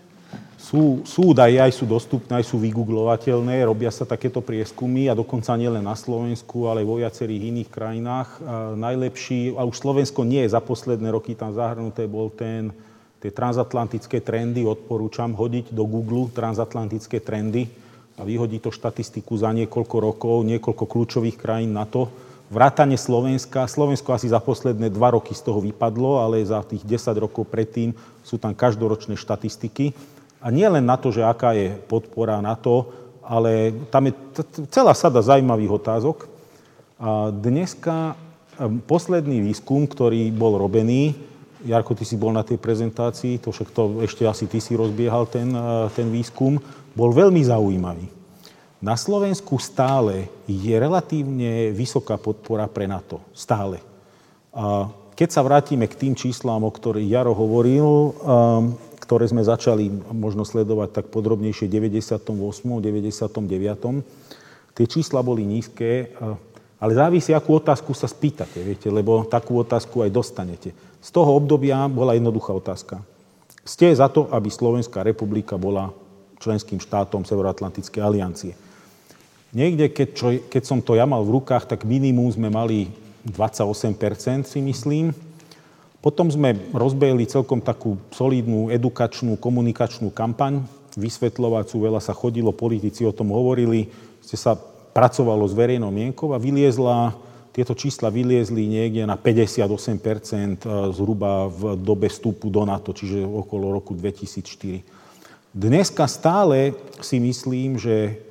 Sú, 0.57 1.05
sú 1.07 1.31
údaje, 1.31 1.55
aj 1.55 1.79
sú 1.79 1.87
dostupné, 1.87 2.43
aj 2.43 2.51
sú 2.51 2.59
vygooglovateľné, 2.59 3.63
robia 3.63 3.87
sa 3.87 4.03
takéto 4.03 4.43
prieskumy 4.43 5.07
a 5.07 5.15
dokonca 5.15 5.55
nielen 5.55 5.85
na 5.85 5.95
Slovensku, 5.95 6.67
ale 6.67 6.83
vo 6.83 6.99
viacerých 6.99 7.55
iných 7.55 7.69
krajinách. 7.71 8.43
Najlepší, 8.75 9.55
a 9.55 9.63
už 9.63 9.79
Slovensko 9.79 10.27
nie 10.27 10.43
je 10.43 10.51
za 10.51 10.59
posledné 10.59 11.07
roky 11.07 11.39
tam 11.39 11.55
zahrnuté, 11.55 12.03
bol 12.11 12.27
ten, 12.35 12.75
tie 13.23 13.31
transatlantické 13.31 14.19
trendy, 14.19 14.67
odporúčam 14.67 15.31
hodiť 15.31 15.71
do 15.71 15.87
Google 15.87 16.27
transatlantické 16.35 17.23
trendy 17.23 17.71
a 18.19 18.27
vyhodiť 18.27 18.67
to 18.67 18.71
štatistiku 18.73 19.39
za 19.39 19.55
niekoľko 19.55 19.95
rokov, 20.03 20.43
niekoľko 20.43 20.83
kľúčových 20.83 21.39
krajín 21.39 21.79
na 21.79 21.87
to, 21.87 22.11
vrátane 22.51 22.99
Slovenska. 22.99 23.71
Slovensko 23.71 24.11
asi 24.11 24.27
za 24.27 24.43
posledné 24.43 24.91
dva 24.91 25.15
roky 25.15 25.31
z 25.31 25.47
toho 25.47 25.63
vypadlo, 25.63 26.19
ale 26.19 26.43
za 26.43 26.59
tých 26.59 26.83
10 26.83 27.23
rokov 27.23 27.47
predtým 27.47 27.95
sú 28.25 28.35
tam 28.35 28.51
každoročné 28.51 29.15
štatistiky. 29.15 30.16
A 30.41 30.47
nie 30.53 30.68
len 30.69 30.85
na 30.85 30.97
to, 30.97 31.09
že 31.09 31.26
aká 31.26 31.57
je 31.57 31.73
podpora 31.89 32.38
na 32.41 32.53
to, 32.53 32.89
ale 33.26 33.73
tam 33.91 34.07
je 34.07 34.14
celá 34.72 34.93
sada 34.93 35.19
zaujímavých 35.19 35.72
otázok. 35.84 36.30
A 36.97 37.30
dneska 37.34 38.15
posledný 38.85 39.41
výskum, 39.41 39.85
ktorý 39.85 40.31
bol 40.34 40.57
robený, 40.57 41.14
Jarko, 41.65 41.97
ty 41.97 42.05
si 42.05 42.15
bol 42.15 42.30
na 42.30 42.45
tej 42.45 42.61
prezentácii, 42.61 43.41
to 43.41 43.49
však 43.49 43.69
to 43.73 44.05
ešte 44.05 44.23
asi 44.30 44.45
ty 44.45 44.61
si 44.61 44.77
rozbiehal 44.77 45.26
ten, 45.26 45.49
ten 45.97 46.07
výskum, 46.14 46.61
bol 46.93 47.09
veľmi 47.09 47.41
zaujímavý. 47.41 48.07
Na 48.77 48.93
Slovensku 48.93 49.57
stále 49.57 50.30
je 50.45 50.77
relatívne 50.77 51.73
vysoká 51.73 52.14
podpora 52.22 52.69
pre 52.69 52.85
NATO. 52.85 53.26
Stále. 53.34 53.81
A 54.53 54.85
keď 55.18 55.30
sa 55.34 55.41
vrátime 55.41 55.89
k 55.89 55.97
tým 55.97 56.14
číslám, 56.14 56.61
o 56.61 56.69
ktorých 56.69 57.09
Jaro 57.09 57.34
hovoril, 57.34 58.14
ktoré 59.07 59.23
sme 59.23 59.39
začali 59.39 59.88
možno 60.11 60.43
sledovať 60.43 60.91
tak 60.91 61.05
podrobnejšie 61.07 61.71
v 61.71 61.88
98. 61.88 62.27
99. 62.27 63.39
Tie 64.75 64.85
čísla 64.85 65.23
boli 65.23 65.47
nízke, 65.47 66.11
ale 66.77 66.91
závisí, 66.91 67.31
akú 67.31 67.55
otázku 67.57 67.95
sa 67.95 68.05
spýtate, 68.05 68.59
viete, 68.59 68.91
lebo 68.91 69.23
takú 69.23 69.57
otázku 69.63 70.03
aj 70.03 70.11
dostanete. 70.11 70.75
Z 70.99 71.09
toho 71.15 71.39
obdobia 71.39 71.88
bola 71.88 72.19
jednoduchá 72.19 72.51
otázka. 72.51 72.99
Ste 73.63 73.95
za 73.95 74.11
to, 74.11 74.27
aby 74.29 74.51
Slovenská 74.51 75.01
republika 75.07 75.55
bola 75.55 75.95
členským 76.38 76.77
štátom 76.77 77.23
Severoatlantickej 77.23 78.01
aliancie. 78.03 78.53
Niekde, 79.55 79.89
keď, 79.89 80.07
čo, 80.13 80.27
keď 80.51 80.63
som 80.67 80.84
to 80.84 80.99
ja 80.99 81.07
mal 81.07 81.23
v 81.23 81.39
rukách, 81.39 81.65
tak 81.65 81.88
minimum 81.88 82.27
sme 82.29 82.51
mali 82.51 82.91
28%, 83.23 84.43
si 84.43 84.59
myslím. 84.61 85.15
Potom 85.97 86.29
sme 86.29 86.53
rozbehli 86.71 87.25
celkom 87.25 87.57
takú 87.57 87.97
solidnú 88.13 88.69
edukačnú, 88.69 89.35
komunikačnú 89.41 90.13
kampaň, 90.13 90.61
vysvetľovacú, 90.97 91.75
veľa 91.77 92.01
sa 92.01 92.13
chodilo, 92.13 92.53
politici 92.53 93.05
o 93.05 93.13
tom 93.13 93.33
hovorili, 93.33 93.89
ste 94.21 94.37
sa 94.37 94.57
pracovalo 94.93 95.45
s 95.45 95.53
verejnou 95.53 95.93
mienkou 95.93 96.33
a 96.33 96.41
vyliezla, 96.41 97.13
tieto 97.53 97.73
čísla 97.77 98.13
vyliezli 98.13 98.65
niekde 98.69 99.05
na 99.05 99.17
58% 99.17 99.65
e, 99.65 100.69
zhruba 100.93 101.49
v 101.49 101.77
dobe 101.77 102.09
vstupu 102.09 102.49
do 102.53 102.65
NATO, 102.65 102.93
čiže 102.93 103.21
okolo 103.21 103.73
roku 103.73 103.97
2004. 103.97 104.81
Dneska 105.53 106.05
stále 106.05 106.77
si 107.01 107.17
myslím, 107.17 107.81
že 107.81 108.21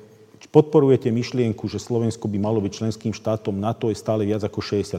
podporujete 0.47 1.11
myšlienku, 1.11 1.67
že 1.67 1.79
Slovensko 1.79 2.31
by 2.31 2.39
malo 2.39 2.63
byť 2.63 2.71
členským 2.71 3.11
štátom 3.11 3.59
NATO, 3.59 3.91
je 3.91 3.99
stále 3.99 4.23
viac 4.23 4.43
ako 4.47 4.63
60 4.63 4.95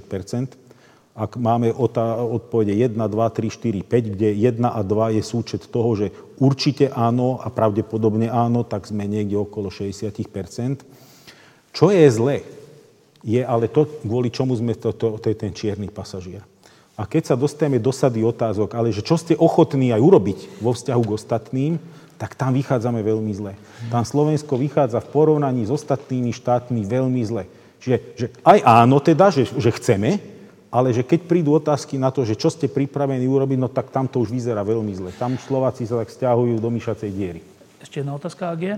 Ak 1.19 1.35
máme 1.35 1.75
odpovede 1.75 2.71
1, 2.79 2.95
2, 2.95 3.11
3, 3.11 3.51
4, 3.51 3.83
5, 3.83 4.15
kde 4.15 4.29
1 4.39 4.63
a 4.63 4.81
2 4.87 5.19
je 5.19 5.23
súčet 5.27 5.67
toho, 5.67 5.91
že 5.99 6.15
určite 6.39 6.95
áno 6.95 7.43
a 7.43 7.51
pravdepodobne 7.51 8.31
áno, 8.31 8.63
tak 8.63 8.87
sme 8.87 9.11
niekde 9.11 9.35
okolo 9.35 9.67
60% 9.67 10.15
Čo 11.75 11.91
je 11.91 12.07
zle, 12.07 12.47
je 13.27 13.43
ale 13.43 13.67
to, 13.67 13.91
kvôli 14.07 14.31
čomu 14.31 14.55
sme 14.55 14.79
to, 14.79 14.95
to, 14.95 15.19
to 15.19 15.27
je 15.27 15.35
ten 15.35 15.51
čierny 15.51 15.91
pasažier. 15.91 16.47
A 16.95 17.03
keď 17.03 17.35
sa 17.35 17.37
dostaneme 17.39 17.83
do 17.83 17.91
sady 17.91 18.23
otázok, 18.23 18.79
ale 18.79 18.95
že 18.95 19.03
čo 19.03 19.19
ste 19.19 19.35
ochotní 19.35 19.91
aj 19.91 20.03
urobiť 20.03 20.63
vo 20.63 20.71
vzťahu 20.71 21.03
k 21.03 21.15
ostatným, 21.15 21.73
tak 22.19 22.35
tam 22.35 22.55
vychádzame 22.55 23.03
veľmi 23.03 23.31
zle. 23.35 23.55
Tam 23.91 24.03
Slovensko 24.03 24.59
vychádza 24.59 25.03
v 25.03 25.11
porovnaní 25.11 25.67
s 25.67 25.71
ostatnými 25.71 26.35
štátmi 26.35 26.83
veľmi 26.83 27.23
zle. 27.23 27.47
Čiže 27.79 27.97
že 28.19 28.27
aj 28.43 28.59
áno 28.67 28.99
teda, 28.99 29.31
že, 29.31 29.47
že 29.47 29.71
chceme, 29.71 30.38
ale 30.69 30.93
že 30.93 31.01
keď 31.05 31.25
prídu 31.25 31.57
otázky 31.57 31.97
na 31.97 32.13
to, 32.13 32.29
že 32.29 32.37
čo 32.37 32.53
ste 32.53 32.69
pripravení 32.69 33.25
urobiť, 33.25 33.59
no 33.59 33.69
tak 33.73 33.89
tam 33.89 34.05
to 34.05 34.21
už 34.21 34.29
vyzerá 34.29 34.61
veľmi 34.61 34.93
zle. 34.93 35.11
Tam 35.17 35.37
už 35.37 35.43
Slováci 35.49 35.89
sa 35.89 35.97
tak 35.97 36.13
stiahujú 36.13 36.61
do 36.61 36.69
myšacej 36.69 37.09
diery. 37.09 37.41
Ešte 37.81 38.05
jedna 38.05 38.13
otázka, 38.17 38.53
ak 38.53 38.61
je? 38.61 38.75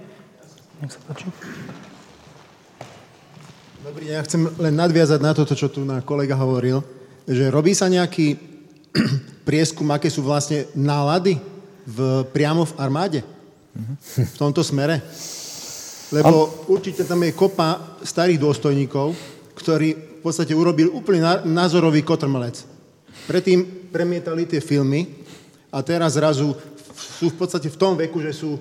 Nech 0.80 0.92
sa 0.94 1.00
páči. 1.10 1.26
Dobrý 3.80 4.06
deň, 4.06 4.14
ja 4.14 4.22
chcem 4.22 4.42
len 4.60 4.74
nadviazať 4.76 5.20
na 5.24 5.32
toto, 5.34 5.56
čo 5.58 5.66
tu 5.66 5.82
na 5.82 5.98
kolega 6.04 6.38
hovoril, 6.38 6.84
že 7.26 7.50
robí 7.50 7.74
sa 7.74 7.90
nejaký 7.90 8.38
prieskum, 9.48 9.88
aké 9.90 10.06
sú 10.12 10.22
vlastne 10.22 10.70
nálady 10.78 11.42
v, 11.88 12.22
priamo 12.30 12.68
v 12.68 12.76
armáde. 12.78 13.20
V 14.04 14.36
tomto 14.36 14.66
smere. 14.66 14.98
Lebo 16.10 16.66
určite 16.66 17.06
tam 17.06 17.22
je 17.22 17.30
kopa 17.30 18.02
starých 18.02 18.42
dôstojníkov, 18.42 19.14
ktorí 19.54 20.09
v 20.20 20.28
podstate 20.28 20.52
urobil 20.52 20.92
úplne 20.92 21.24
názorový 21.48 22.04
kotrmelec. 22.04 22.60
Predtým 23.24 23.88
premietali 23.88 24.44
tie 24.44 24.60
filmy 24.60 25.08
a 25.72 25.80
teraz 25.80 26.20
zrazu 26.20 26.52
sú 26.92 27.32
v 27.32 27.36
podstate 27.40 27.72
v 27.72 27.80
tom 27.80 27.96
veku, 27.96 28.20
že 28.20 28.36
sú 28.36 28.60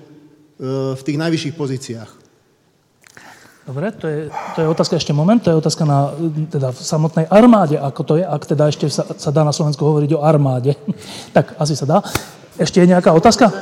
v 0.96 1.02
tých 1.04 1.20
najvyšších 1.20 1.54
pozíciách. 1.60 2.10
Dobre, 3.68 3.92
to 3.92 4.08
je, 4.08 4.32
to 4.56 4.58
je 4.64 4.72
otázka 4.72 4.96
ešte 4.96 5.12
moment, 5.12 5.36
to 5.36 5.52
je 5.52 5.60
otázka 5.60 5.84
na 5.84 6.16
teda 6.48 6.72
v 6.72 6.80
samotnej 6.80 7.26
armáde, 7.28 7.76
ako 7.76 8.00
to 8.02 8.14
je, 8.16 8.24
ak 8.24 8.42
teda 8.48 8.64
ešte 8.72 8.88
sa, 8.88 9.04
sa 9.04 9.30
dá 9.30 9.44
na 9.44 9.52
Slovensku 9.52 9.84
hovoriť 9.84 10.16
o 10.16 10.24
armáde. 10.24 10.74
tak 11.36 11.60
asi 11.60 11.76
sa 11.76 11.84
dá. 11.84 11.98
Ešte 12.56 12.80
je 12.80 12.88
nejaká 12.88 13.12
otázka? 13.12 13.52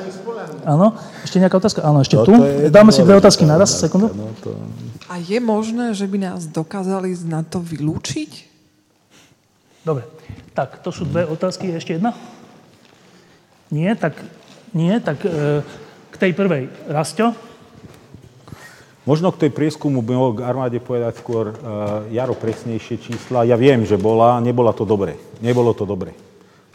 Áno, 0.69 0.93
ešte 1.25 1.41
nejaká 1.41 1.57
otázka? 1.57 1.81
Áno, 1.81 2.05
ešte 2.05 2.21
no, 2.21 2.29
tu. 2.29 2.33
Dáme 2.69 2.93
si 2.93 3.01
dve 3.01 3.17
otázky 3.17 3.49
naraz, 3.49 3.73
sekundu. 3.73 4.13
No, 4.13 4.29
to... 4.45 4.53
A 5.09 5.17
je 5.17 5.41
možné, 5.41 5.97
že 5.97 6.05
by 6.05 6.21
nás 6.21 6.45
dokázali 6.45 7.17
na 7.25 7.41
to 7.41 7.65
vylúčiť? 7.65 8.45
Dobre, 9.81 10.05
tak 10.53 10.85
to 10.85 10.93
sú 10.93 11.09
dve 11.09 11.25
otázky. 11.25 11.73
Ešte 11.73 11.97
jedna? 11.97 12.13
Nie, 13.73 13.97
tak, 13.97 14.21
nie, 14.77 14.93
tak 15.01 15.25
e, 15.25 15.65
k 16.13 16.15
tej 16.21 16.37
prvej. 16.37 16.69
Rastio? 16.93 17.33
Možno 19.09 19.33
k 19.33 19.49
tej 19.49 19.51
prieskumu 19.57 20.05
by 20.05 20.13
mohol 20.13 20.33
k 20.37 20.45
armáde 20.45 20.77
povedať 20.85 21.17
skôr 21.25 21.57
uh, 21.57 22.05
Jaro 22.13 22.37
presnejšie 22.37 23.01
čísla. 23.01 23.49
Ja 23.49 23.57
viem, 23.57 23.81
že 23.89 23.97
bola, 23.97 24.37
nebola 24.37 24.77
to 24.77 24.85
dobre. 24.85 25.17
Nebolo 25.41 25.73
to 25.73 25.89
dobre. 25.89 26.13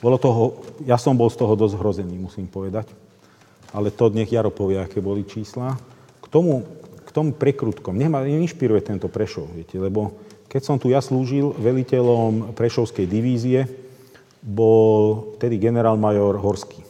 Bolo 0.02 0.18
toho, 0.18 0.66
ja 0.82 0.98
som 0.98 1.14
bol 1.14 1.30
z 1.30 1.38
toho 1.38 1.54
dosť 1.54 1.78
hrozený, 1.78 2.18
musím 2.18 2.50
povedať. 2.50 2.90
Ale 3.74 3.90
to 3.90 4.14
nech 4.14 4.30
Jaro 4.30 4.54
povie, 4.54 4.78
aké 4.78 5.02
boli 5.02 5.26
čísla. 5.26 5.76
K 6.22 6.26
tomu, 6.30 6.62
k 7.04 7.10
tomu 7.10 7.34
prekrutkom, 7.34 7.98
nech 7.98 8.10
ma 8.10 8.22
inšpiruje 8.22 8.86
tento 8.86 9.10
Prešov, 9.10 9.50
viete, 9.52 9.82
lebo 9.82 10.14
keď 10.48 10.62
som 10.62 10.78
tu 10.78 10.94
ja 10.94 11.02
slúžil 11.02 11.58
veliteľom 11.58 12.54
Prešovskej 12.54 13.10
divízie, 13.10 13.66
bol 14.46 15.34
tedy 15.42 15.58
generálmajor 15.58 16.38
Horský. 16.38 16.86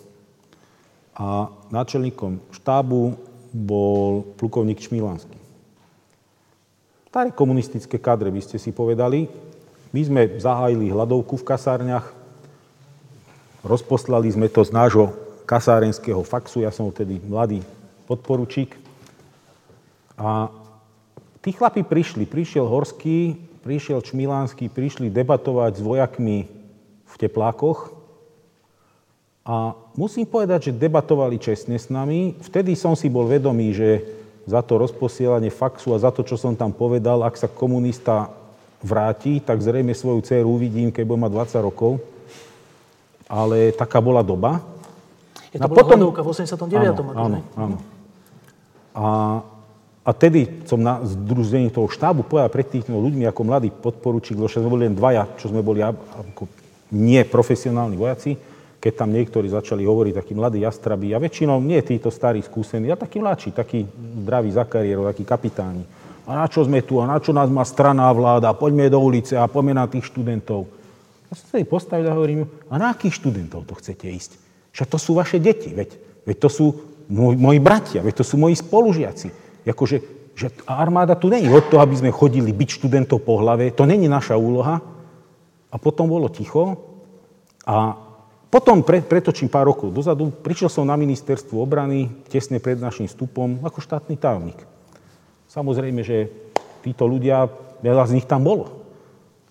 A 1.16 1.48
náčelníkom 1.72 2.44
štábu 2.52 3.16
bol 3.54 4.28
plukovník 4.36 4.84
Čmilanský. 4.84 5.40
Staré 7.08 7.30
komunistické 7.30 8.02
kadre, 8.02 8.34
by 8.34 8.42
ste 8.42 8.58
si 8.58 8.74
povedali. 8.74 9.30
My 9.94 10.02
sme 10.02 10.22
zahájili 10.42 10.90
hľadovku 10.90 11.38
v 11.40 11.46
kasárniach, 11.46 12.24
Rozposlali 13.64 14.28
sme 14.28 14.52
to 14.52 14.60
z 14.68 14.76
nášho 14.76 15.16
kasárenského 15.46 16.24
faxu, 16.24 16.64
ja 16.64 16.72
som 16.72 16.90
vtedy 16.90 17.20
mladý 17.24 17.62
podporučík. 18.10 18.76
A 20.20 20.50
tí 21.40 21.52
chlapi 21.52 21.84
prišli, 21.84 22.24
prišiel 22.26 22.68
Horský, 22.68 23.36
prišiel 23.64 24.04
Čmilánsky, 24.04 24.68
prišli 24.68 25.12
debatovať 25.12 25.80
s 25.80 25.82
vojakmi 25.82 26.40
v 27.08 27.16
teplákoch 27.16 27.94
a 29.44 29.76
musím 30.00 30.24
povedať, 30.24 30.72
že 30.72 30.80
debatovali 30.80 31.36
čestne 31.36 31.76
s 31.76 31.92
nami. 31.92 32.40
Vtedy 32.40 32.80
som 32.80 32.96
si 32.96 33.12
bol 33.12 33.28
vedomý, 33.28 33.76
že 33.76 33.90
za 34.48 34.64
to 34.64 34.80
rozposielanie 34.80 35.52
faxu 35.52 35.96
a 35.96 36.04
za 36.04 36.12
to, 36.12 36.24
čo 36.24 36.36
som 36.36 36.56
tam 36.56 36.72
povedal, 36.76 37.24
ak 37.24 37.36
sa 37.40 37.48
komunista 37.52 38.32
vráti, 38.84 39.40
tak 39.40 39.64
zrejme 39.64 39.96
svoju 39.96 40.20
dceru 40.24 40.48
uvidím, 40.48 40.92
keď 40.92 41.04
bude 41.08 41.24
mať 41.24 41.32
20 41.60 41.68
rokov 41.68 42.04
ale 43.34 43.74
taká 43.74 43.98
bola 43.98 44.22
doba. 44.22 44.62
Je 45.54 45.62
to 45.62 45.66
a 45.66 45.70
bola 45.70 45.86
potom... 45.86 46.10
v 46.10 46.28
89. 46.28 46.66
Áno, 46.66 47.14
áno, 47.14 47.40
áno. 47.54 47.78
A 48.94 49.06
A 50.04 50.12
tedy 50.12 50.68
som 50.68 50.84
na 50.84 51.00
združení 51.08 51.72
toho 51.72 51.88
štábu 51.88 52.28
povedal 52.28 52.52
pred 52.52 52.68
tými 52.68 52.92
ľuďmi 52.92 53.24
ako 53.24 53.42
mladý 53.48 53.72
podporučík, 53.72 54.36
lebo 54.36 54.52
sme 54.52 54.68
boli 54.68 54.84
len 54.92 55.00
dvaja, 55.00 55.32
čo 55.40 55.48
sme 55.48 55.64
boli 55.64 55.80
ako 55.80 56.44
nie 56.92 57.24
profesionálni 57.24 57.96
vojaci, 57.96 58.36
keď 58.84 58.94
tam 59.00 59.16
niektorí 59.16 59.48
začali 59.48 59.88
hovoriť 59.88 60.14
takí 60.20 60.36
mladí 60.36 60.60
jastrabí, 60.60 61.16
a 61.16 61.24
väčšinou 61.24 61.64
nie 61.64 61.80
títo 61.80 62.12
starí 62.12 62.44
skúsení, 62.44 62.92
a 62.92 63.00
takí 63.00 63.24
mladší, 63.24 63.56
takí 63.56 63.88
zdraví 64.28 64.52
za 64.52 64.68
kariérou, 64.68 65.08
takí 65.08 65.24
kapitáni. 65.24 65.88
A 66.28 66.36
na 66.36 66.52
čo 66.52 66.68
sme 66.68 66.84
tu, 66.84 67.00
a 67.00 67.08
na 67.08 67.24
čo 67.24 67.32
nás 67.32 67.48
má 67.48 67.64
strana 67.64 68.12
a 68.12 68.16
vláda, 68.16 68.52
poďme 68.52 68.92
do 68.92 69.00
ulice 69.00 69.40
a 69.40 69.48
poďme 69.48 69.80
na 69.80 69.88
tých 69.88 70.12
študentov. 70.12 70.68
Ja 71.32 71.34
som 71.40 71.48
sa 71.48 71.64
postavil 71.64 72.12
a 72.12 72.16
hovorím, 72.16 72.44
a 72.68 72.76
na 72.76 72.92
akých 72.92 73.24
študentov 73.24 73.72
to 73.72 73.80
chcete 73.80 74.04
ísť? 74.04 74.43
Však 74.74 74.90
to 74.90 74.98
sú 74.98 75.14
vaše 75.14 75.38
deti, 75.38 75.70
veď, 75.70 75.96
veď 76.26 76.38
to 76.42 76.50
sú 76.50 76.66
moji, 77.08 77.38
moji 77.38 77.60
bratia, 77.62 78.02
veď 78.02 78.20
to 78.22 78.26
sú 78.26 78.36
moji 78.42 78.58
spolužiaci. 78.58 79.30
Jakože, 79.70 80.02
že 80.34 80.50
armáda 80.66 81.14
tu 81.14 81.30
není 81.30 81.46
od 81.48 81.70
toho, 81.70 81.80
aby 81.86 81.94
sme 81.94 82.10
chodili 82.10 82.50
byť 82.50 82.70
študentov 82.82 83.22
po 83.22 83.38
hlave, 83.38 83.70
to 83.70 83.86
není 83.86 84.10
naša 84.10 84.34
úloha. 84.34 84.82
A 85.74 85.76
potom 85.78 86.10
bolo 86.10 86.30
ticho 86.30 86.78
a 87.66 87.98
potom 88.54 88.86
pre, 88.86 89.02
pretočím 89.02 89.50
pár 89.50 89.66
rokov 89.66 89.90
dozadu, 89.90 90.30
prišiel 90.30 90.70
som 90.70 90.86
na 90.86 90.94
ministerstvo 90.94 91.58
obrany 91.58 92.14
tesne 92.30 92.62
pred 92.62 92.78
našim 92.78 93.10
vstupom 93.10 93.66
ako 93.66 93.82
štátny 93.82 94.14
tajomník. 94.14 94.62
Samozrejme, 95.50 96.06
že 96.06 96.30
títo 96.86 97.10
ľudia, 97.10 97.50
veľa 97.82 98.10
z 98.10 98.22
nich 98.22 98.30
tam 98.30 98.46
bolo. 98.46 98.83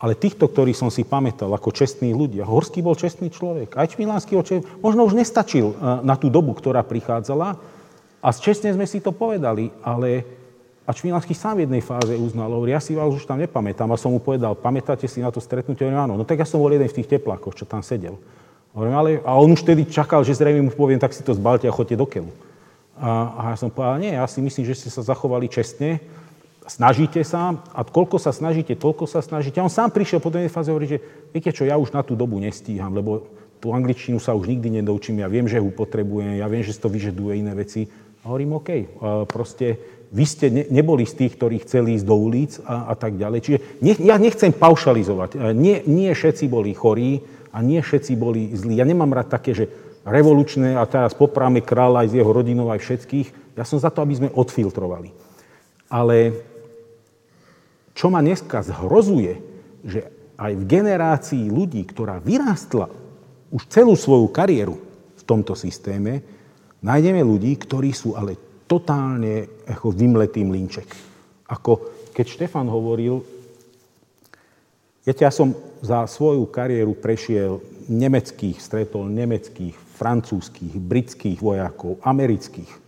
Ale 0.02 0.18
týchto, 0.18 0.50
ktorých 0.50 0.74
som 0.74 0.90
si 0.90 1.06
pamätal 1.06 1.46
ako 1.54 1.70
čestní 1.70 2.10
ľudia, 2.10 2.42
Horský 2.42 2.82
bol 2.82 2.98
čestný 2.98 3.30
človek, 3.30 3.78
aj 3.78 3.94
Čmilánsky 3.94 4.34
oče, 4.34 4.82
možno 4.82 5.06
už 5.06 5.14
nestačil 5.14 5.70
e, 5.70 5.74
na 6.02 6.18
tú 6.18 6.26
dobu, 6.26 6.58
ktorá 6.58 6.82
prichádzala, 6.82 7.54
a 8.22 8.28
čestne 8.34 8.74
sme 8.74 8.86
si 8.86 8.98
to 8.98 9.14
povedali, 9.14 9.70
ale 9.82 10.26
a 10.82 10.90
Čmilánsky 10.90 11.38
sám 11.38 11.62
v 11.62 11.70
jednej 11.70 11.82
fáze 11.82 12.18
uznal, 12.18 12.50
hovorí, 12.50 12.74
ja 12.74 12.82
si 12.82 12.98
vás 12.98 13.14
už 13.14 13.22
tam 13.22 13.38
nepamätám, 13.38 13.86
a 13.94 13.98
som 13.98 14.10
mu 14.10 14.18
povedal, 14.18 14.58
pamätáte 14.58 15.06
si 15.06 15.22
na 15.22 15.30
to 15.30 15.38
stretnutie? 15.38 15.86
Hovorím, 15.86 16.02
áno, 16.10 16.14
no 16.18 16.26
tak 16.26 16.42
ja 16.42 16.46
som 16.46 16.58
bol 16.58 16.74
jeden 16.74 16.90
v 16.90 16.98
tých 16.98 17.06
teplákoch, 17.06 17.54
čo 17.54 17.62
tam 17.62 17.86
sedel. 17.86 18.18
Hovorím, 18.74 18.94
ale, 18.98 19.10
a 19.22 19.38
on 19.38 19.54
už 19.54 19.62
tedy 19.62 19.86
čakal, 19.86 20.26
že 20.26 20.34
zrejme 20.34 20.66
mu 20.66 20.72
poviem, 20.74 20.98
tak 20.98 21.14
si 21.14 21.22
to 21.22 21.30
zbalte 21.38 21.70
a 21.70 21.74
chodte 21.74 21.94
do 21.94 22.02
keľu. 22.02 22.34
A, 22.98 23.10
a 23.30 23.42
ja 23.54 23.56
som 23.62 23.70
povedal, 23.70 24.02
nie, 24.02 24.18
ja 24.18 24.26
si 24.26 24.42
myslím, 24.42 24.66
že 24.66 24.74
ste 24.74 24.90
sa 24.90 25.06
zachovali 25.06 25.46
čestne, 25.46 26.02
snažíte 26.66 27.22
sa 27.26 27.58
a 27.74 27.80
koľko 27.82 28.18
sa 28.18 28.30
snažíte, 28.30 28.78
toľko 28.78 29.08
sa 29.10 29.22
snažíte. 29.22 29.58
A 29.58 29.66
on 29.66 29.72
sám 29.72 29.90
prišiel 29.90 30.22
po 30.22 30.30
tej 30.30 30.50
fáze 30.50 30.70
a 30.70 30.74
hovorí, 30.74 30.86
že 30.86 31.02
viete 31.30 31.50
čo, 31.50 31.66
ja 31.66 31.78
už 31.78 31.94
na 31.94 32.02
tú 32.06 32.14
dobu 32.14 32.38
nestíham, 32.38 32.94
lebo 32.94 33.26
tú 33.62 33.70
angličtinu 33.70 34.18
sa 34.18 34.34
už 34.34 34.50
nikdy 34.50 34.82
nedoučím, 34.82 35.22
ja 35.22 35.30
viem, 35.30 35.46
že 35.46 35.62
ju 35.62 35.70
potrebujem, 35.70 36.38
ja 36.38 36.50
viem, 36.50 36.66
že 36.66 36.74
to 36.74 36.90
vyžaduje 36.90 37.38
iné 37.38 37.54
veci. 37.54 37.86
A 38.22 38.30
hovorím, 38.30 38.58
OK, 38.58 38.70
proste 39.30 39.78
vy 40.10 40.24
ste 40.26 40.46
ne, 40.50 40.62
neboli 40.70 41.06
z 41.06 41.24
tých, 41.24 41.38
ktorí 41.38 41.62
chceli 41.62 41.98
ísť 41.98 42.06
do 42.06 42.16
ulic 42.18 42.58
a, 42.66 42.90
a 42.90 42.94
tak 42.98 43.18
ďalej. 43.18 43.38
Čiže 43.42 43.58
ne, 43.82 43.92
ja 44.02 44.18
nechcem 44.18 44.50
paušalizovať. 44.50 45.54
Nie, 45.54 45.82
nie 45.86 46.10
všetci 46.10 46.46
boli 46.50 46.74
chorí, 46.74 47.22
a 47.52 47.58
nie 47.60 47.78
všetci 47.84 48.12
boli 48.16 48.48
zlí. 48.56 48.80
Ja 48.80 48.88
nemám 48.88 49.12
rád 49.12 49.28
také, 49.28 49.52
že 49.52 49.68
revolučné 50.02 50.74
a 50.74 50.88
teraz 50.88 51.12
popráme 51.12 51.60
kráľa 51.60 52.02
aj 52.02 52.08
s 52.10 52.16
jeho 52.16 52.32
rodinou, 52.32 52.72
aj 52.72 52.80
všetkých. 52.80 53.28
Ja 53.54 53.68
som 53.68 53.76
za 53.76 53.92
to, 53.92 54.00
aby 54.02 54.16
sme 54.16 54.28
odfiltrovali. 54.32 55.12
Ale 55.92 56.32
čo 57.92 58.08
ma 58.08 58.24
dneska 58.24 58.64
zhrozuje, 58.64 59.32
že 59.84 60.00
aj 60.36 60.52
v 60.58 60.64
generácii 60.64 61.44
ľudí, 61.52 61.84
ktorá 61.86 62.18
vyrástla 62.18 62.88
už 63.52 63.62
celú 63.68 63.94
svoju 63.94 64.32
kariéru 64.32 64.80
v 65.18 65.22
tomto 65.22 65.52
systéme, 65.52 66.24
nájdeme 66.80 67.20
ľudí, 67.20 67.52
ktorí 67.60 67.92
sú 67.92 68.16
ale 68.16 68.64
totálne 68.66 69.62
ako 69.68 69.92
vymletý 69.92 70.42
mlinček. 70.42 70.88
Ako 71.52 71.72
keď 72.16 72.26
Štefan 72.26 72.66
hovoril, 72.66 73.20
viete, 75.04 75.22
ja 75.22 75.32
som 75.32 75.52
za 75.84 76.08
svoju 76.08 76.48
kariéru 76.48 76.96
prešiel 76.96 77.60
nemeckých, 77.92 78.56
stretol 78.56 79.12
nemeckých, 79.12 79.76
francúzských, 80.00 80.74
britských 80.80 81.38
vojakov, 81.38 82.00
amerických. 82.02 82.81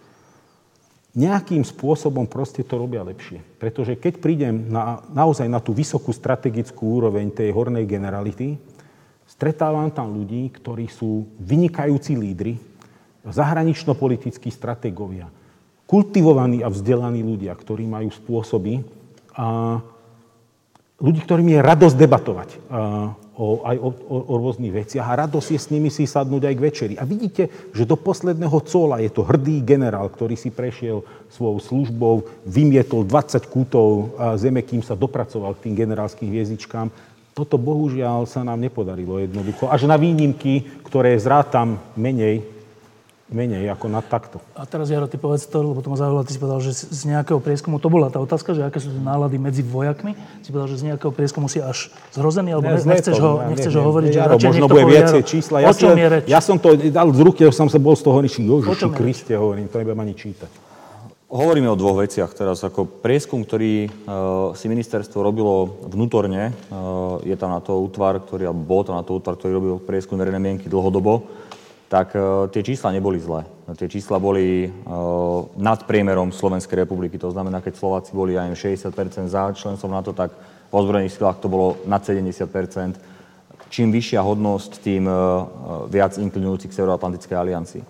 Nejakým 1.14 1.62
spôsobom 1.62 2.26
proste 2.26 2.66
to 2.66 2.74
robia 2.74 3.06
lepšie. 3.06 3.38
Pretože 3.62 3.94
keď 3.94 4.14
prídem 4.18 4.66
na, 4.66 4.98
naozaj 5.14 5.46
na 5.46 5.62
tú 5.62 5.70
vysokú 5.70 6.10
strategickú 6.10 6.98
úroveň 6.98 7.30
tej 7.30 7.54
hornej 7.54 7.86
generality, 7.86 8.58
stretávam 9.22 9.94
tam 9.94 10.10
ľudí, 10.10 10.50
ktorí 10.50 10.90
sú 10.90 11.30
vynikajúci 11.38 12.18
lídry, 12.18 12.58
zahranično-politickí 13.24 14.50
strategovia, 14.50 15.30
kultivovaní 15.86 16.66
a 16.66 16.68
vzdelaní 16.68 17.22
ľudia, 17.22 17.54
ktorí 17.54 17.86
majú 17.86 18.10
spôsoby 18.10 18.82
a 19.38 19.78
ľudí, 21.00 21.20
ktorým 21.24 21.48
je 21.54 21.60
radosť 21.64 21.96
debatovať 21.98 22.48
o, 23.34 23.66
aj 23.66 23.76
o, 23.82 23.90
o, 23.90 24.16
o 24.30 24.34
rôznych 24.38 24.70
veciach 24.70 25.06
a 25.06 25.26
radosť 25.26 25.48
je 25.54 25.60
s 25.60 25.70
nimi 25.74 25.90
si 25.90 26.06
sadnúť 26.06 26.42
aj 26.46 26.54
k 26.54 26.64
večeri. 26.64 26.94
A 26.94 27.02
vidíte, 27.02 27.50
že 27.74 27.88
do 27.88 27.98
posledného 27.98 28.58
cola 28.62 29.02
je 29.02 29.10
to 29.10 29.26
hrdý 29.26 29.58
generál, 29.66 30.06
ktorý 30.06 30.38
si 30.38 30.54
prešiel 30.54 31.02
svojou 31.34 31.58
službou, 31.58 32.14
vymietol 32.46 33.02
20 33.02 33.42
kútov 33.50 34.14
zeme, 34.38 34.62
kým 34.62 34.86
sa 34.86 34.94
dopracoval 34.94 35.58
k 35.58 35.70
tým 35.70 35.74
generálskym 35.74 36.30
hviezdičkám. 36.30 36.88
Toto 37.34 37.58
bohužiaľ 37.58 38.30
sa 38.30 38.46
nám 38.46 38.62
nepodarilo 38.62 39.18
jednoducho. 39.18 39.66
Až 39.66 39.90
na 39.90 39.98
výnimky, 39.98 40.62
ktoré 40.86 41.18
zrátam 41.18 41.82
menej, 41.98 42.53
menej 43.32 43.64
ako 43.72 43.88
na 43.88 44.04
takto. 44.04 44.36
A 44.52 44.68
teraz, 44.68 44.92
Jaro, 44.92 45.08
ty 45.08 45.16
povedz 45.16 45.48
to, 45.48 45.64
lebo 45.64 45.80
to 45.80 45.88
ma 45.88 45.96
zaujalo, 45.96 46.28
ty 46.28 46.36
si 46.36 46.40
povedal, 46.40 46.60
že 46.60 46.76
z 46.76 47.02
nejakého 47.08 47.40
prieskumu, 47.40 47.80
to 47.80 47.88
bola 47.88 48.12
tá 48.12 48.20
otázka, 48.20 48.52
že 48.52 48.60
aké 48.60 48.84
sú 48.84 48.92
nálady 49.00 49.40
medzi 49.40 49.64
vojakmi, 49.64 50.12
si 50.44 50.52
povedal, 50.52 50.68
že 50.68 50.76
z 50.84 50.84
nejakého 50.92 51.08
prieskumu 51.08 51.48
si 51.48 51.64
až 51.64 51.88
zrozený, 52.12 52.52
alebo 52.52 52.68
ne, 52.68 52.76
nechceš, 52.76 53.16
to, 53.16 53.24
ho, 53.24 53.32
nechceš 53.48 53.72
ne, 53.72 53.78
ho 53.80 53.82
hovoriť, 53.88 54.08
ne, 54.08 54.14
že 54.14 54.20
radšej 54.20 54.48
možno 54.52 54.66
bude 54.68 54.84
viacej 54.84 55.22
čísla. 55.24 55.56
Ja, 55.64 55.72
som, 55.72 55.96
ja 56.28 56.40
som 56.44 56.56
to 56.60 56.76
dal 56.76 57.08
z 57.16 57.20
ruky, 57.24 57.40
som 57.48 57.68
sa 57.72 57.80
bol 57.80 57.96
z 57.96 58.02
toho 58.04 58.18
ničím, 58.20 58.44
Jožiši 58.44 58.92
Kriste, 58.92 59.32
hovorím, 59.40 59.72
to 59.72 59.80
nebudem 59.80 60.04
ani 60.04 60.12
čítať. 60.12 60.52
Hovoríme 61.34 61.66
o 61.66 61.74
dvoch 61.74 61.98
veciach 61.98 62.30
teraz. 62.30 62.62
Ako 62.62 62.86
prieskum, 62.86 63.42
ktorý 63.42 63.90
uh, 63.90 64.54
si 64.54 64.70
ministerstvo 64.70 65.18
robilo 65.18 65.82
vnútorne, 65.90 66.54
uh, 66.70 67.18
je 67.26 67.34
tam 67.34 67.50
na 67.50 67.58
to 67.58 67.74
útvar, 67.74 68.22
ktorý, 68.22 68.46
alebo 68.46 68.62
bol 68.62 68.86
tam 68.86 68.94
na 68.94 69.02
to 69.02 69.18
útvar, 69.18 69.34
ktorý 69.34 69.58
robil 69.58 69.74
prieskum 69.82 70.14
verejnej 70.14 70.38
mienky 70.38 70.70
dlhodobo 70.70 71.26
tak 71.94 72.18
uh, 72.18 72.50
tie 72.50 72.66
čísla 72.66 72.90
neboli 72.90 73.22
zlé. 73.22 73.46
Tie 73.78 73.86
čísla 73.86 74.18
boli 74.18 74.66
uh, 74.66 75.46
nad 75.54 75.86
priemerom 75.86 76.34
Slovenskej 76.34 76.82
republiky. 76.82 77.14
To 77.22 77.30
znamená, 77.30 77.62
keď 77.62 77.78
Slováci 77.78 78.10
boli 78.10 78.34
aj 78.34 78.50
60% 78.58 79.30
za 79.30 79.54
členstvom 79.54 79.94
NATO, 79.94 80.10
tak 80.10 80.34
v 80.34 80.74
ozbrojených 80.74 81.14
silách 81.14 81.38
to 81.38 81.46
bolo 81.46 81.78
nad 81.86 82.02
70 82.02 82.50
Čím 83.70 83.94
vyššia 83.94 84.18
hodnosť, 84.26 84.82
tým 84.82 85.06
uh, 85.06 85.86
viac 85.86 86.18
inklinujúci 86.18 86.66
k 86.66 86.74
Severoatlantickej 86.82 87.38
aliancii. 87.38 87.84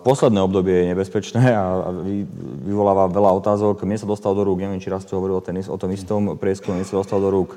Posledné 0.00 0.40
obdobie 0.40 0.72
je 0.72 0.90
nebezpečné 0.96 1.52
a, 1.52 1.84
a 1.84 1.88
vy, 1.92 2.24
vyvoláva 2.64 3.04
veľa 3.12 3.36
otázok. 3.36 3.84
Mne 3.84 4.00
sa 4.00 4.08
dostal 4.08 4.32
do 4.32 4.48
rúk, 4.48 4.64
neviem, 4.64 4.80
či 4.80 4.88
raz 4.88 5.04
ste 5.04 5.12
hovoril 5.12 5.36
o, 5.36 5.44
ten, 5.44 5.60
o 5.60 5.76
tom 5.76 5.92
istom 5.92 6.40
prieskume, 6.40 6.80
mne 6.80 6.88
sa 6.88 6.96
dostal 6.96 7.20
do 7.20 7.28
rúk 7.28 7.52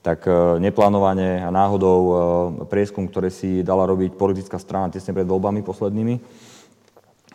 tak 0.00 0.24
e, 0.24 0.32
neplánovane 0.60 1.44
a 1.44 1.48
náhodou 1.52 2.00
e, 2.00 2.12
prieskum, 2.64 3.04
ktoré 3.04 3.28
si 3.28 3.60
dala 3.60 3.84
robiť 3.84 4.16
politická 4.16 4.56
strana 4.56 4.88
tesne 4.88 5.12
pred 5.12 5.28
voľbami 5.28 5.60
poslednými 5.60 6.14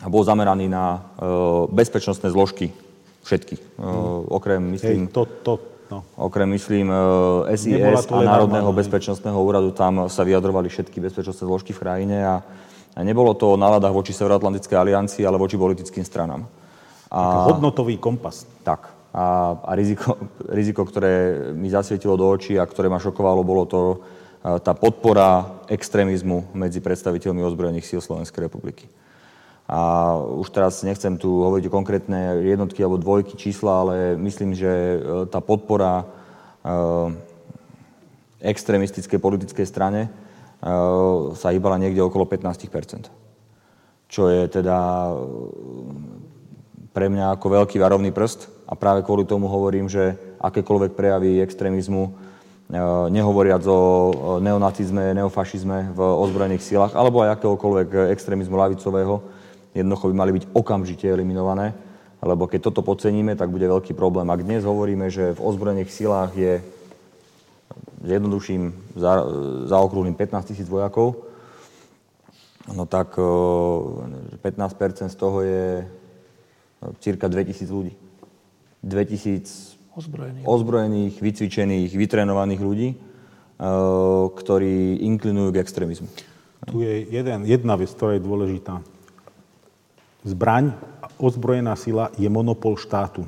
a 0.02 0.08
bol 0.10 0.26
zameraný 0.26 0.66
na 0.66 0.98
e, 0.98 1.00
bezpečnostné 1.70 2.34
zložky 2.34 2.74
všetky. 3.26 3.58
Mm. 3.78 4.30
Okrem, 4.30 4.62
myslím, 4.78 5.10
Hej, 5.10 5.14
to, 5.14 5.22
to, 5.42 5.54
no. 5.90 6.06
okrem, 6.14 6.46
myslím, 6.54 6.94
SIS 7.58 8.06
a 8.06 8.22
Národného 8.22 8.70
bezpečnostného 8.70 9.38
úradu, 9.42 9.74
tam 9.74 10.06
sa 10.10 10.22
vyjadrovali 10.22 10.70
všetky 10.70 11.02
bezpečnostné 11.02 11.46
zložky 11.46 11.74
v 11.74 11.82
krajine 11.82 12.18
a, 12.22 12.46
a 12.94 13.00
nebolo 13.02 13.34
to 13.34 13.58
o 13.58 13.58
náladách 13.58 13.94
voči 13.98 14.14
Severoatlantickej 14.14 14.78
aliancii, 14.78 15.26
ale 15.26 15.42
voči 15.42 15.58
politickým 15.58 16.06
stranám. 16.06 16.46
A, 17.10 17.50
hodnotový 17.50 17.98
kompas. 17.98 18.46
Tak 18.62 18.95
a, 19.16 19.56
a 19.64 19.72
riziko, 19.80 20.20
riziko, 20.52 20.84
ktoré 20.84 21.48
mi 21.56 21.72
zasvietilo 21.72 22.20
do 22.20 22.28
očí 22.28 22.60
a 22.60 22.68
ktoré 22.68 22.92
ma 22.92 23.00
šokovalo, 23.00 23.48
bolo 23.48 23.64
to 23.64 24.04
tá 24.46 24.78
podpora 24.78 25.58
extrémizmu 25.66 26.54
medzi 26.54 26.78
predstaviteľmi 26.78 27.42
ozbrojených 27.42 27.88
síl 27.88 28.02
Slovenskej 28.04 28.46
republiky. 28.46 28.86
A 29.66 30.14
už 30.22 30.54
teraz 30.54 30.86
nechcem 30.86 31.18
tu 31.18 31.42
hovoriť 31.42 31.66
o 31.66 31.74
konkrétne 31.74 32.46
jednotky 32.46 32.86
alebo 32.86 33.02
dvojky 33.02 33.34
čísla, 33.34 33.82
ale 33.82 33.96
myslím, 34.14 34.54
že 34.54 34.70
e, 34.70 34.98
tá 35.26 35.42
podpora 35.42 36.06
e, 36.06 36.06
extrémistickej 38.46 39.18
politickej 39.18 39.66
strane 39.66 40.06
e, 40.06 40.10
sa 41.34 41.50
hýbala 41.50 41.82
niekde 41.82 42.06
okolo 42.06 42.30
15% 42.30 43.10
Čo 44.06 44.30
je 44.30 44.46
teda 44.54 44.78
pre 46.94 47.10
mňa 47.10 47.34
ako 47.34 47.66
veľký 47.66 47.82
varovný 47.82 48.14
prst, 48.14 48.55
a 48.66 48.74
práve 48.74 49.06
kvôli 49.06 49.30
tomu 49.30 49.46
hovorím, 49.46 49.86
že 49.86 50.18
akékoľvek 50.42 50.98
prejavy 50.98 51.38
extrémizmu, 51.46 52.10
e, 52.10 52.12
nehovoriac 53.14 53.62
o 53.70 53.80
neonacizme, 54.42 55.14
neofašizme 55.14 55.94
v 55.94 56.00
ozbrojených 56.02 56.66
silách, 56.66 56.98
alebo 56.98 57.22
aj 57.22 57.38
akéhokoľvek 57.38 58.10
extrémizmu 58.10 58.58
lavicového, 58.58 59.22
jednoducho 59.78 60.10
by 60.10 60.16
mali 60.18 60.32
byť 60.42 60.46
okamžite 60.54 61.06
eliminované. 61.06 61.78
lebo 62.26 62.50
keď 62.50 62.74
toto 62.74 62.82
podceníme, 62.82 63.38
tak 63.38 63.54
bude 63.54 63.70
veľký 63.70 63.94
problém. 63.94 64.26
Ak 64.34 64.42
dnes 64.42 64.66
hovoríme, 64.66 65.14
že 65.14 65.38
v 65.38 65.44
ozbrojených 65.46 65.94
silách 65.94 66.34
je, 66.34 66.58
zjednoduším, 68.02 68.74
za, 68.98 69.22
za 69.70 69.78
okrúhlym 69.78 70.18
15 70.18 70.50
tisíc 70.50 70.66
vojakov, 70.66 71.22
no 72.74 72.90
tak 72.90 73.14
15% 73.14 75.14
z 75.14 75.14
toho 75.14 75.46
je 75.46 75.86
cirka 76.98 77.30
2000 77.30 77.70
ľudí. 77.70 77.94
2000 78.86 79.98
ozbrojených, 79.98 80.46
ozbrojených 80.46 81.16
vycvičených, 81.18 81.90
vytrenovaných 81.98 82.62
ľudí, 82.62 82.90
ktorí 84.30 85.02
inklinujú 85.10 85.50
k 85.50 85.62
extrémizmu. 85.66 86.08
Tu 86.70 86.86
je 86.86 86.94
jeden, 87.10 87.50
jedna 87.50 87.74
vec, 87.74 87.90
ktorá 87.90 88.14
je 88.14 88.26
dôležitá. 88.26 88.86
Zbraň, 90.26 90.78
ozbrojená 91.18 91.74
sila 91.74 92.14
je 92.20 92.30
monopol 92.30 92.78
štátu. 92.78 93.26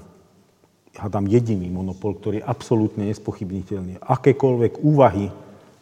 Dám 0.97 1.29
jediný 1.29 1.69
monopol, 1.69 2.17
ktorý 2.17 2.41
je 2.41 2.49
absolútne 2.49 3.05
nespochybniteľný. 3.07 4.01
Akékoľvek 4.01 4.81
úvahy 4.81 5.29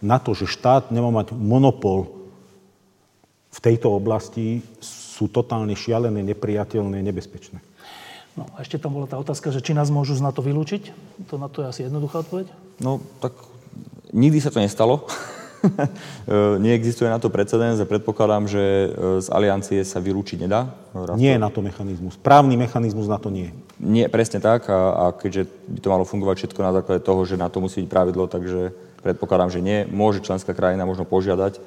na 0.03 0.19
to, 0.19 0.35
že 0.35 0.45
štát 0.45 0.91
nemá 0.91 1.10
mať 1.10 1.31
monopol 1.34 2.11
v 3.49 3.60
tejto 3.64 3.95
oblasti, 3.95 4.60
sú 4.84 5.31
totálne 5.31 5.72
šialené, 5.73 6.19
nepriateľné, 6.19 6.99
nebezpečné. 6.99 7.64
No 8.36 8.44
a 8.52 8.68
ešte 8.68 8.76
tam 8.76 8.91
bola 8.91 9.07
tá 9.07 9.16
otázka, 9.16 9.48
že 9.56 9.64
či 9.64 9.72
nás 9.72 9.88
môžu 9.88 10.20
z 10.20 10.24
NATO 10.24 10.44
vylúčiť? 10.44 10.91
To 11.32 11.40
na 11.40 11.48
to 11.48 11.64
je 11.64 11.72
asi 11.72 11.82
jednoduchá 11.88 12.20
odpoveď? 12.28 12.52
No, 12.84 12.99
tak 13.24 13.32
nikdy 14.12 14.44
sa 14.44 14.52
to 14.52 14.60
nestalo. 14.60 15.03
E, 15.66 16.62
neexistuje 16.62 17.10
na 17.10 17.18
to 17.18 17.34
precedens 17.34 17.82
a 17.82 17.90
predpokladám, 17.90 18.45
že 18.45 18.62
e, 18.62 18.88
z 19.18 19.28
aliancie 19.34 19.82
sa 19.82 19.98
vylúčiť 19.98 20.45
nedá. 20.45 20.70
Nie 21.18 21.38
je 21.38 21.41
na 21.41 21.49
to 21.49 21.66
mechanizmus. 21.66 22.22
Právny 22.22 22.53
mechanizmus 22.53 23.10
na 23.10 23.18
to 23.18 23.34
nie. 23.34 23.49
Nie, 23.82 24.06
presne 24.06 24.38
tak. 24.38 24.70
A, 24.70 24.78
a 24.94 25.03
keďže 25.10 25.49
by 25.49 25.80
to 25.82 25.90
malo 25.90 26.06
fungovať 26.06 26.36
všetko 26.38 26.62
na 26.62 26.70
základe 26.70 27.02
toho, 27.02 27.22
že 27.26 27.41
na 27.41 27.49
to 27.49 27.66
musí 27.66 27.82
byť 27.82 27.90
pravidlo, 27.90 28.30
takže 28.30 28.78
predpokladám, 29.02 29.49
že 29.53 29.66
nie. 29.66 29.90
Môže 29.90 30.22
členská 30.22 30.53
krajina 30.53 30.86
možno 30.86 31.06
požiadať, 31.06 31.57
e, 31.57 31.62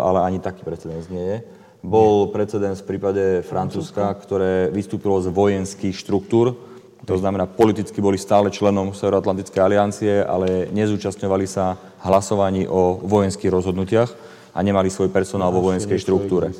ale 0.00 0.24
ani 0.24 0.40
taký 0.40 0.64
precedens 0.64 1.08
nie 1.12 1.24
je. 1.24 1.38
Bol 1.84 2.32
precedens 2.32 2.80
v 2.80 2.96
prípade 2.96 3.44
Francúzska, 3.44 4.08
ktoré 4.16 4.72
vystúpilo 4.72 5.20
z 5.20 5.28
vojenských 5.28 5.92
štruktúr, 5.92 6.56
to 7.04 7.20
znamená, 7.20 7.44
politicky 7.44 8.00
boli 8.00 8.16
stále 8.16 8.48
členom 8.48 8.96
Severoatlantickej 8.96 9.60
aliancie, 9.60 10.24
ale 10.24 10.72
nezúčastňovali 10.72 11.44
sa 11.44 11.76
hlasovaní 12.00 12.64
o 12.64 12.96
vojenských 13.04 13.52
rozhodnutiach 13.52 14.10
a 14.56 14.58
nemali 14.64 14.88
svoj 14.88 15.12
personál 15.12 15.52
vo 15.52 15.60
vojenskej 15.60 16.00
štruktúre. 16.00 16.56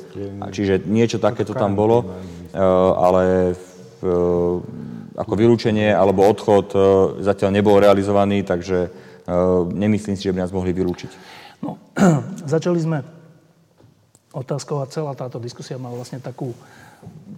Čiže 0.53 0.85
niečo 0.85 1.17
takéto 1.17 1.57
tam 1.57 1.73
bolo, 1.73 2.05
eh, 2.05 2.61
ale 2.93 3.55
eh, 3.57 5.17
ako 5.17 5.33
vylúčenie 5.33 5.89
alebo 5.89 6.29
odchod 6.29 6.67
eh, 6.77 6.81
zatiaľ 7.25 7.49
nebol 7.49 7.81
realizovaný, 7.81 8.45
takže 8.45 9.03
nemyslím 9.73 10.13
si, 10.13 10.29
že 10.29 10.37
by 10.37 10.45
nás 10.45 10.53
mohli 10.53 10.69
vylúčiť. 10.69 11.09
No, 11.65 11.81
začali 12.53 12.77
sme 12.77 13.14
otázkou 14.35 14.83
a 14.83 14.91
celá 14.91 15.15
táto 15.15 15.39
diskusia 15.39 15.79
má 15.79 15.87
vlastne 15.87 16.19
takú, 16.19 16.51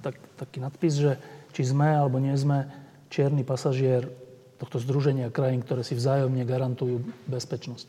tak, 0.02 0.18
taký 0.42 0.58
nadpis, 0.58 0.98
že 0.98 1.14
či 1.54 1.70
sme 1.70 1.94
alebo 1.94 2.18
nie 2.18 2.34
sme 2.34 2.66
čierny 3.14 3.46
pasažier 3.46 4.10
tohto 4.58 4.82
združenia 4.82 5.30
krajín, 5.30 5.62
ktoré 5.62 5.86
si 5.86 5.94
vzájomne 5.94 6.42
garantujú 6.42 7.06
bezpečnosť 7.30 7.86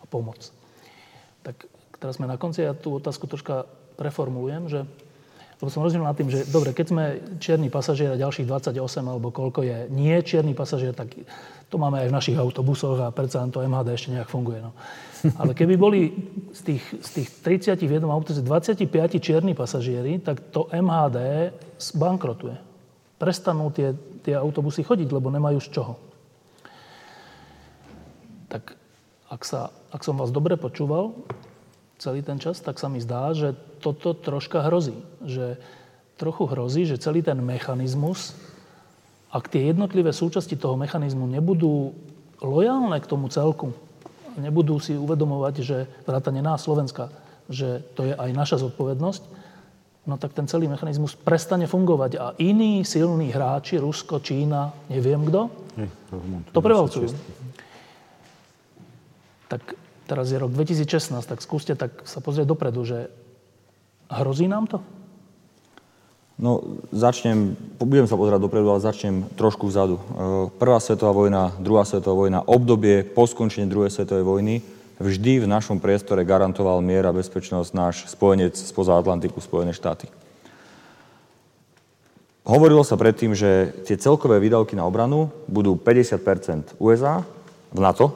a 0.00 0.04
pomoc. 0.04 0.52
Tak 1.40 1.64
teraz 1.96 2.20
sme 2.20 2.28
na 2.28 2.36
konci, 2.36 2.60
ja 2.60 2.76
tú 2.76 3.00
otázku 3.00 3.24
troška 3.24 3.64
preformulujem, 3.96 4.68
že 4.68 4.80
lebo 5.62 5.70
som 5.70 5.86
rozumel 5.86 6.10
nad 6.10 6.18
tým, 6.18 6.26
že 6.26 6.42
dobre, 6.50 6.74
keď 6.74 6.86
sme 6.90 7.04
čierny 7.38 7.70
pasažier 7.70 8.10
a 8.10 8.18
ďalších 8.18 8.50
28 8.50 8.82
alebo 9.06 9.30
koľko 9.30 9.62
je 9.62 9.86
nie 9.94 10.18
čierny 10.26 10.58
pasažier, 10.58 10.90
tak 10.90 11.14
to 11.70 11.78
máme 11.78 12.02
aj 12.02 12.10
v 12.10 12.16
našich 12.18 12.34
autobusoch 12.34 12.98
a 12.98 13.14
predsa 13.14 13.46
to 13.46 13.62
MHD 13.62 13.94
ešte 13.94 14.10
nejak 14.10 14.26
funguje. 14.26 14.58
No. 14.58 14.74
Ale 15.38 15.54
keby 15.54 15.74
boli 15.78 16.00
z 16.50 16.60
tých, 16.74 16.84
z 16.98 17.10
tých 17.22 17.28
30 17.74 17.78
v 17.78 17.92
jednom 17.98 18.10
autobuse 18.10 18.42
25 18.42 18.90
čierni 19.22 19.54
pasažieri, 19.54 20.18
tak 20.18 20.50
to 20.50 20.66
MHD 20.74 21.50
bankrotuje. 21.94 22.58
Prestanú 23.22 23.70
tie 23.70 23.94
tie 24.22 24.38
autobusy 24.38 24.86
chodiť, 24.86 25.10
lebo 25.10 25.28
nemajú 25.34 25.58
z 25.58 25.68
čoho. 25.74 25.94
Tak 28.46 28.78
ak, 29.28 29.42
sa, 29.42 29.74
ak 29.90 30.06
som 30.06 30.16
vás 30.16 30.30
dobre 30.30 30.54
počúval 30.54 31.12
celý 31.98 32.22
ten 32.22 32.38
čas, 32.38 32.62
tak 32.62 32.78
sa 32.78 32.86
mi 32.86 33.02
zdá, 33.02 33.34
že 33.34 33.54
toto 33.82 34.14
troška 34.14 34.62
hrozí. 34.70 34.94
Že 35.26 35.58
trochu 36.18 36.46
hrozí, 36.46 36.86
že 36.86 37.02
celý 37.02 37.22
ten 37.22 37.42
mechanizmus, 37.42 38.38
ak 39.34 39.50
tie 39.50 39.74
jednotlivé 39.74 40.14
súčasti 40.14 40.54
toho 40.54 40.78
mechanizmu 40.78 41.26
nebudú 41.26 41.96
lojálne 42.38 42.98
k 43.02 43.10
tomu 43.10 43.26
celku, 43.32 43.74
nebudú 44.38 44.78
si 44.80 44.96
uvedomovať, 44.96 45.54
že 45.60 45.76
vrátane 46.06 46.40
nás, 46.40 46.64
Slovenska, 46.64 47.12
že 47.50 47.82
to 47.92 48.06
je 48.08 48.14
aj 48.16 48.30
naša 48.32 48.56
zodpovednosť, 48.62 49.22
no 50.06 50.14
tak 50.18 50.32
ten 50.32 50.48
celý 50.48 50.66
mechanizmus 50.66 51.14
prestane 51.14 51.66
fungovať 51.66 52.12
a 52.18 52.26
iní 52.38 52.82
silní 52.82 53.30
hráči, 53.30 53.78
Rusko, 53.78 54.22
Čína, 54.22 54.72
neviem 54.88 55.22
kto, 55.26 55.50
to 56.52 56.60
prevalcujú. 56.60 57.08
Tak 59.48 59.76
teraz 60.08 60.28
je 60.32 60.40
rok 60.40 60.52
2016, 60.52 61.16
tak 61.24 61.40
skúste 61.40 61.72
tak 61.76 62.04
sa 62.04 62.20
pozrieť 62.20 62.48
dopredu, 62.48 62.84
že 62.84 63.08
hrozí 64.12 64.48
nám 64.48 64.68
to? 64.68 64.78
No, 66.42 66.58
začnem, 66.90 67.54
budem 67.78 68.10
sa 68.10 68.18
pozerať 68.18 68.42
dopredu, 68.42 68.66
ale 68.74 68.82
začnem 68.82 69.30
trošku 69.38 69.70
vzadu. 69.70 69.94
E, 69.94 70.02
Prvá 70.58 70.82
svetová 70.82 71.14
vojna, 71.14 71.54
druhá 71.62 71.86
svetová 71.86 72.26
vojna, 72.26 72.42
obdobie 72.42 73.06
po 73.06 73.30
skončení 73.30 73.70
druhej 73.70 73.94
svetovej 73.94 74.26
vojny, 74.26 74.54
vždy 74.98 75.46
v 75.46 75.46
našom 75.46 75.78
priestore 75.78 76.26
garantoval 76.26 76.82
mier 76.82 77.06
a 77.06 77.14
bezpečnosť 77.14 77.70
náš 77.70 77.96
spojenec 78.10 78.58
spoza 78.58 78.98
Atlantiku, 78.98 79.38
Spojené 79.38 79.70
štáty. 79.70 80.10
Hovorilo 82.42 82.82
sa 82.82 82.98
predtým, 82.98 83.38
že 83.38 83.70
tie 83.86 83.94
celkové 83.94 84.42
výdavky 84.42 84.74
na 84.74 84.82
obranu 84.82 85.30
budú 85.46 85.78
50% 85.78 86.74
USA 86.82 87.22
v 87.70 87.78
NATO, 87.78 88.10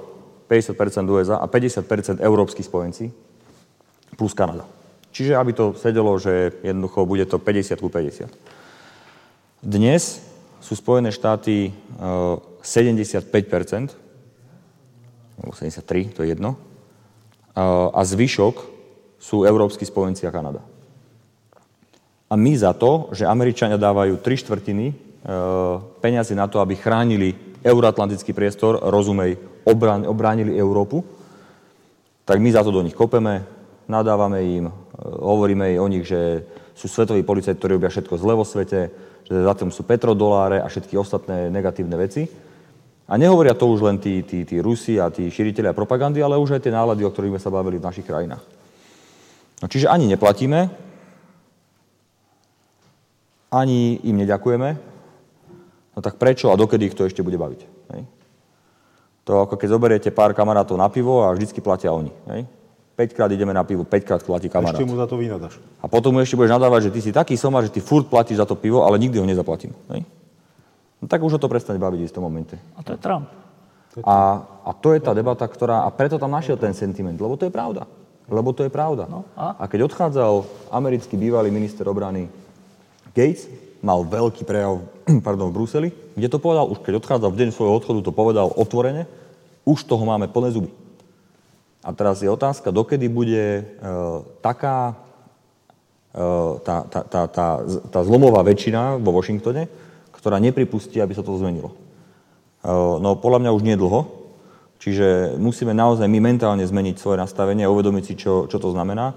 50% 0.50 1.06
USA 1.14 1.38
a 1.38 1.46
50% 1.46 2.18
európsky 2.18 2.66
spojenci 2.66 3.14
plus 4.18 4.34
Kanada. 4.34 4.66
Čiže 5.16 5.32
aby 5.32 5.56
to 5.56 5.72
sedelo, 5.72 6.12
že 6.20 6.60
jednoducho 6.60 7.08
bude 7.08 7.24
to 7.24 7.40
50 7.40 7.80
ku 7.80 7.88
50. 7.88 8.28
Dnes 9.64 10.20
sú 10.60 10.76
Spojené 10.76 11.08
štáty 11.08 11.72
75 12.60 13.24
alebo 15.40 15.52
73, 15.56 16.12
to 16.12 16.20
je 16.20 16.36
jedno, 16.36 16.60
a 17.56 17.96
zvyšok 18.04 18.54
sú 19.16 19.48
európsky 19.48 19.88
spojenci 19.88 20.28
a 20.28 20.34
Kanada. 20.36 20.60
A 22.28 22.36
my 22.36 22.52
za 22.52 22.76
to, 22.76 23.08
že 23.16 23.24
Američania 23.24 23.80
dávajú 23.80 24.20
tri 24.20 24.36
štvrtiny 24.36 24.86
e, 24.90 24.94
peniazy 26.04 26.36
na 26.36 26.44
to, 26.50 26.60
aby 26.60 26.76
chránili 26.76 27.32
euroatlantický 27.64 28.36
priestor, 28.36 28.82
rozumej, 28.84 29.40
obránili 30.04 30.52
Európu, 30.58 31.00
tak 32.28 32.36
my 32.42 32.50
za 32.52 32.60
to 32.60 32.74
do 32.74 32.84
nich 32.84 32.98
kopeme, 32.98 33.55
nadávame 33.88 34.38
im, 34.42 34.66
e, 34.68 34.72
hovoríme 35.02 35.78
o 35.80 35.86
nich, 35.88 36.06
že 36.06 36.44
sú 36.76 36.86
svetoví 36.86 37.24
policajti, 37.24 37.56
ktorí 37.56 37.80
robia 37.80 37.90
všetko 37.90 38.14
zle 38.20 38.34
vo 38.36 38.44
svete, 38.44 38.92
že 39.26 39.34
za 39.34 39.54
tým 39.56 39.72
sú 39.72 39.82
petrodoláre 39.82 40.62
a 40.62 40.68
všetky 40.68 40.94
ostatné 40.94 41.48
negatívne 41.50 41.96
veci. 41.98 42.28
A 43.06 43.14
nehovoria 43.14 43.54
to 43.54 43.70
už 43.70 43.86
len 43.86 43.96
tí, 44.02 44.26
tí, 44.26 44.42
tí 44.42 44.58
Rusi 44.58 44.98
a 44.98 45.10
tí 45.14 45.30
širiteľia 45.30 45.72
propagandy, 45.72 46.18
ale 46.18 46.38
už 46.38 46.58
aj 46.58 46.66
tie 46.66 46.74
nálady, 46.74 47.06
o 47.06 47.10
ktorých 47.10 47.38
sme 47.38 47.42
sa 47.42 47.54
bavili 47.54 47.78
v 47.78 47.86
našich 47.86 48.06
krajinách. 48.06 48.42
No, 49.62 49.66
čiže 49.70 49.86
ani 49.88 50.10
neplatíme, 50.10 50.68
ani 53.48 54.02
im 54.04 54.16
neďakujeme, 54.20 54.68
no 55.96 55.98
tak 56.02 56.18
prečo 56.18 56.50
a 56.50 56.58
dokedy 56.58 56.90
ich 56.90 56.98
to 56.98 57.06
ešte 57.06 57.22
bude 57.22 57.38
baviť? 57.38 57.60
Hej? 57.94 58.02
To 59.26 59.42
ako 59.42 59.54
keď 59.54 59.68
zoberiete 59.70 60.10
pár 60.12 60.34
kamarátov 60.34 60.76
na 60.76 60.90
pivo 60.90 61.24
a 61.24 61.32
vždycky 61.32 61.62
platia 61.62 61.94
oni. 61.94 62.10
Hej? 62.28 62.50
5 62.96 63.12
krát 63.12 63.28
ideme 63.28 63.52
na 63.52 63.60
pivo, 63.60 63.84
5 63.84 64.08
krát 64.08 64.20
platí 64.24 64.48
kamarát. 64.48 64.80
Ešte 64.80 64.88
mu 64.88 64.96
za 64.96 65.04
to 65.04 65.20
vynadaš. 65.20 65.60
A 65.84 65.86
potom 65.86 66.16
mu 66.16 66.24
ešte 66.24 66.32
budeš 66.32 66.56
nadávať, 66.56 66.88
že 66.88 66.94
ty 66.96 67.00
si 67.04 67.10
taký 67.12 67.36
soma, 67.36 67.60
že 67.60 67.68
ty 67.68 67.84
furt 67.84 68.08
platíš 68.08 68.40
za 68.40 68.48
to 68.48 68.56
pivo, 68.56 68.88
ale 68.88 68.96
nikdy 68.96 69.20
ho 69.20 69.28
nezaplatím. 69.28 69.76
Hej? 69.92 70.08
no 70.96 71.04
tak 71.04 71.20
už 71.20 71.36
ho 71.36 71.40
to 71.40 71.52
prestane 71.52 71.76
baviť 71.76 72.00
v 72.00 72.08
istom 72.08 72.24
momente. 72.24 72.56
A 72.72 72.80
to 72.80 72.96
je 72.96 73.00
Trump. 73.00 73.28
A, 74.00 74.44
a 74.64 74.70
to 74.76 74.92
je 74.96 75.00
tá 75.00 75.12
debata, 75.16 75.44
ktorá... 75.44 75.84
A 75.84 75.92
preto 75.92 76.20
tam 76.20 76.32
našiel 76.32 76.60
ten 76.60 76.76
sentiment, 76.76 77.16
lebo 77.16 77.36
to 77.36 77.48
je 77.48 77.52
pravda. 77.52 77.88
Lebo 78.28 78.52
to 78.52 78.64
je 78.64 78.72
pravda. 78.72 79.08
No, 79.08 79.24
a? 79.36 79.56
a 79.60 79.64
keď 79.68 79.88
odchádzal 79.88 80.44
americký 80.72 81.16
bývalý 81.16 81.48
minister 81.48 81.84
obrany 81.88 82.28
Gates, 83.16 83.48
mal 83.80 84.04
veľký 84.04 84.44
prejav 84.44 84.84
pardon, 85.26 85.48
v 85.48 85.56
Bruseli, 85.56 85.88
kde 86.16 86.28
to 86.28 86.40
povedal, 86.40 86.68
už 86.68 86.80
keď 86.84 87.00
odchádzal 87.00 87.30
v 87.32 87.38
deň 87.44 87.48
svojho 87.52 87.76
odchodu, 87.76 87.98
to 88.04 88.12
povedal 88.12 88.52
otvorene, 88.52 89.08
už 89.64 89.84
toho 89.84 90.04
máme 90.04 90.28
plné 90.28 90.52
zuby. 90.52 90.68
A 91.86 91.94
teraz 91.94 92.18
je 92.18 92.26
otázka, 92.26 92.74
dokedy 92.74 93.06
bude 93.06 93.62
e, 93.62 93.64
taká 94.42 94.98
tá, 96.64 96.76
tá, 96.88 97.00
tá, 97.04 97.22
tá, 97.28 97.48
tá 97.92 98.00
zlomová 98.00 98.40
väčšina 98.40 98.96
vo 98.96 99.12
Washingtone, 99.12 99.68
ktorá 100.16 100.40
nepripustí, 100.40 100.96
aby 100.96 101.12
sa 101.12 101.20
to 101.20 101.36
zmenilo. 101.36 101.76
No 102.64 103.20
podľa 103.20 103.44
mňa 103.44 103.50
už 103.52 103.62
nie 103.62 103.76
dlho, 103.76 104.08
čiže 104.80 105.36
musíme 105.36 105.76
naozaj 105.76 106.08
my 106.08 106.18
mentálne 106.24 106.64
zmeniť 106.64 106.96
svoje 106.96 107.20
nastavenie 107.20 107.68
a 107.68 107.72
uvedomiť 107.72 108.04
si, 108.08 108.14
čo, 108.16 108.48
čo 108.48 108.56
to 108.56 108.72
znamená 108.72 109.12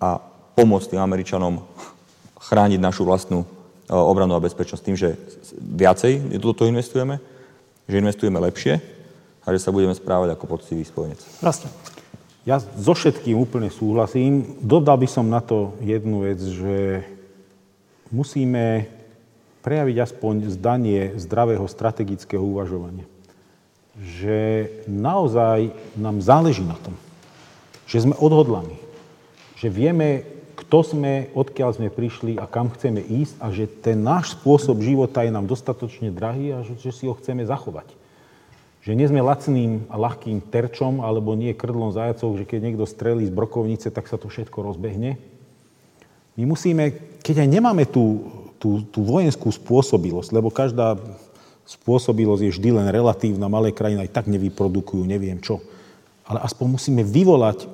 a 0.00 0.18
pomôcť 0.56 0.96
tým 0.96 1.04
Američanom 1.04 1.60
chrániť 2.40 2.80
našu 2.80 3.04
vlastnú 3.04 3.44
obranu 3.92 4.32
a 4.32 4.42
bezpečnosť 4.42 4.82
tým, 4.82 4.96
že 4.96 5.12
viacej 5.60 6.40
do 6.40 6.56
toho 6.56 6.72
investujeme, 6.72 7.20
že 7.84 8.00
investujeme 8.00 8.40
lepšie 8.48 8.80
a 9.48 9.56
že 9.56 9.64
sa 9.64 9.72
budeme 9.72 9.96
správať 9.96 10.36
ako 10.36 10.44
poctivý 10.44 10.84
spojenec. 10.84 11.24
Vlastne. 11.40 11.72
Ja 12.44 12.60
so 12.60 12.92
všetkým 12.92 13.40
úplne 13.40 13.72
súhlasím. 13.72 14.60
Dodal 14.60 15.00
by 15.00 15.08
som 15.08 15.32
na 15.32 15.40
to 15.40 15.72
jednu 15.80 16.28
vec, 16.28 16.36
že 16.36 17.08
musíme 18.12 18.88
prejaviť 19.64 19.96
aspoň 20.04 20.52
zdanie 20.52 21.16
zdravého 21.16 21.64
strategického 21.64 22.40
uvažovania. 22.44 23.08
Že 23.96 24.68
naozaj 24.84 25.72
nám 25.96 26.20
záleží 26.20 26.64
na 26.64 26.76
tom, 26.76 26.92
že 27.88 28.04
sme 28.04 28.16
odhodlaní, 28.20 28.76
že 29.56 29.72
vieme, 29.72 30.24
kto 30.56 30.84
sme, 30.84 31.32
odkiaľ 31.36 31.76
sme 31.76 31.88
prišli 31.88 32.36
a 32.36 32.44
kam 32.48 32.68
chceme 32.72 33.00
ísť 33.00 33.34
a 33.40 33.48
že 33.48 33.64
ten 33.68 33.98
náš 33.98 34.36
spôsob 34.36 34.80
života 34.84 35.24
je 35.24 35.32
nám 35.34 35.48
dostatočne 35.48 36.12
drahý 36.14 36.52
a 36.54 36.64
že 36.64 36.92
si 36.92 37.08
ho 37.08 37.16
chceme 37.16 37.44
zachovať. 37.44 37.97
Že 38.88 38.96
nie 38.96 39.10
sme 39.12 39.20
lacným 39.20 39.84
a 39.92 40.00
ľahkým 40.00 40.48
terčom 40.48 41.04
alebo 41.04 41.36
nie 41.36 41.52
krdlom 41.52 41.92
zajacov, 41.92 42.40
že 42.40 42.48
keď 42.48 42.72
niekto 42.72 42.88
strelí 42.88 43.28
z 43.28 43.36
brokovnice, 43.36 43.92
tak 43.92 44.08
sa 44.08 44.16
to 44.16 44.32
všetko 44.32 44.64
rozbehne. 44.64 45.20
My 46.40 46.44
musíme, 46.48 46.96
keď 47.20 47.44
aj 47.44 47.48
nemáme 47.52 47.84
tú 47.84 48.24
tú, 48.58 48.82
tú 48.90 49.06
vojenskú 49.06 49.48
spôsobilosť, 49.48 50.34
lebo 50.34 50.50
každá 50.50 50.98
spôsobilosť 51.64 52.42
je 52.44 52.54
vždy 52.58 52.70
len 52.74 52.88
relatívna, 52.90 53.46
malé 53.46 53.70
krajiny 53.70 54.04
aj 54.04 54.14
tak 54.22 54.26
nevyprodukujú, 54.26 55.06
neviem 55.06 55.38
čo. 55.38 55.62
Ale 56.26 56.42
aspoň 56.44 56.66
musíme 56.76 57.02
vyvolať 57.06 57.64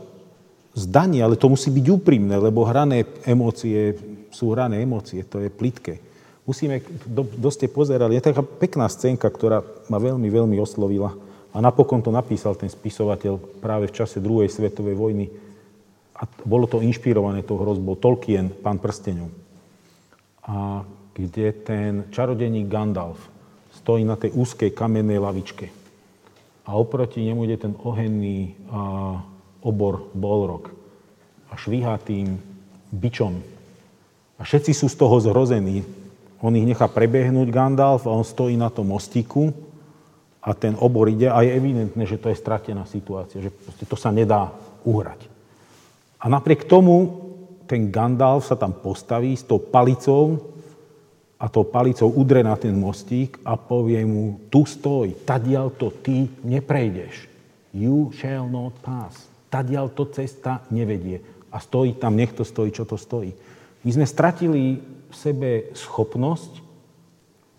zdanie, 0.76 1.24
ale 1.24 1.40
to 1.40 1.50
musí 1.50 1.72
byť 1.72 1.86
úprimné, 1.90 2.36
lebo 2.38 2.68
hrané 2.68 3.08
emócie 3.24 3.96
sú 4.30 4.52
hrané 4.52 4.82
emócie, 4.82 5.24
to 5.24 5.40
je 5.40 5.48
plitké. 5.50 6.02
Musíme, 6.44 6.84
do, 7.08 7.24
dosť 7.24 7.56
ste 7.56 7.68
pozerali, 7.72 8.20
je 8.20 8.28
taká 8.28 8.44
pekná 8.44 8.84
scénka, 8.92 9.32
ktorá 9.32 9.64
ma 9.88 9.96
veľmi, 9.96 10.28
veľmi 10.28 10.60
oslovila. 10.60 11.16
A 11.54 11.62
napokon 11.62 12.04
to 12.04 12.12
napísal 12.12 12.52
ten 12.58 12.68
spisovateľ 12.68 13.62
práve 13.62 13.88
v 13.88 13.96
čase 13.96 14.20
druhej 14.20 14.52
svetovej 14.52 14.92
vojny. 14.98 15.26
A 16.14 16.28
bolo 16.44 16.68
to 16.68 16.84
inšpirované 16.84 17.46
tou 17.46 17.56
hrozbou. 17.56 17.96
Tolkien, 17.96 18.52
pán 18.52 18.76
prstenov 18.76 19.32
a 20.44 20.84
kde 21.14 21.52
ten 21.64 21.92
čarodeník 22.12 22.68
Gandalf 22.68 23.16
stojí 23.80 24.04
na 24.04 24.16
tej 24.16 24.36
úzkej 24.36 24.76
kamennej 24.76 25.16
lavičke. 25.16 25.66
A 26.64 26.76
oproti 26.76 27.24
nemu 27.24 27.44
ide 27.44 27.56
ten 27.60 27.72
ohenný 27.76 28.56
a, 28.68 29.20
obor 29.64 30.12
Bolrok 30.12 30.72
a 31.48 31.56
švíha 31.56 31.96
tým 32.00 32.36
bičom. 32.92 33.40
A 34.36 34.42
všetci 34.44 34.72
sú 34.76 34.86
z 34.88 34.96
toho 34.96 35.16
zhrození. 35.20 35.84
On 36.44 36.52
ich 36.52 36.68
nechá 36.68 36.84
prebehnúť 36.92 37.48
Gandalf 37.48 38.04
a 38.04 38.12
on 38.12 38.20
stojí 38.20 38.52
na 38.60 38.68
tom 38.68 38.92
mostíku 38.92 39.48
a 40.44 40.52
ten 40.52 40.76
obor 40.76 41.08
ide 41.08 41.32
a 41.32 41.40
je 41.40 41.56
evidentné, 41.56 42.04
že 42.04 42.20
to 42.20 42.28
je 42.28 42.36
stratená 42.36 42.84
situácia, 42.84 43.40
že 43.40 43.48
to 43.88 43.96
sa 43.96 44.12
nedá 44.12 44.52
uhrať. 44.84 45.24
A 46.20 46.28
napriek 46.28 46.68
tomu 46.68 47.24
ten 47.64 47.88
Gandalf 47.88 48.44
sa 48.44 48.60
tam 48.60 48.76
postaví 48.76 49.32
s 49.32 49.40
tou 49.40 49.56
palicou 49.56 50.52
a 51.40 51.48
tou 51.48 51.64
palicou 51.64 52.12
udre 52.12 52.44
na 52.44 52.60
ten 52.60 52.76
mostík 52.76 53.40
a 53.40 53.56
povie 53.56 54.04
mu, 54.04 54.36
tu 54.52 54.68
stoj, 54.68 55.16
tadiaľ 55.24 55.72
to 55.72 55.88
ty 56.04 56.28
neprejdeš. 56.44 57.24
You 57.72 58.12
shall 58.12 58.52
not 58.52 58.76
pass. 58.84 59.16
Tadiaľ 59.48 59.96
to 59.96 60.12
cesta 60.12 60.60
nevedie. 60.68 61.24
A 61.48 61.56
stojí 61.56 61.96
tam, 61.96 62.20
nech 62.20 62.36
to 62.36 62.44
stojí, 62.44 62.68
čo 62.68 62.84
to 62.84 63.00
stojí. 63.00 63.32
My 63.84 63.90
sme 63.90 64.06
stratili 64.06 64.93
sebe 65.14 65.72
schopnosť 65.72 66.60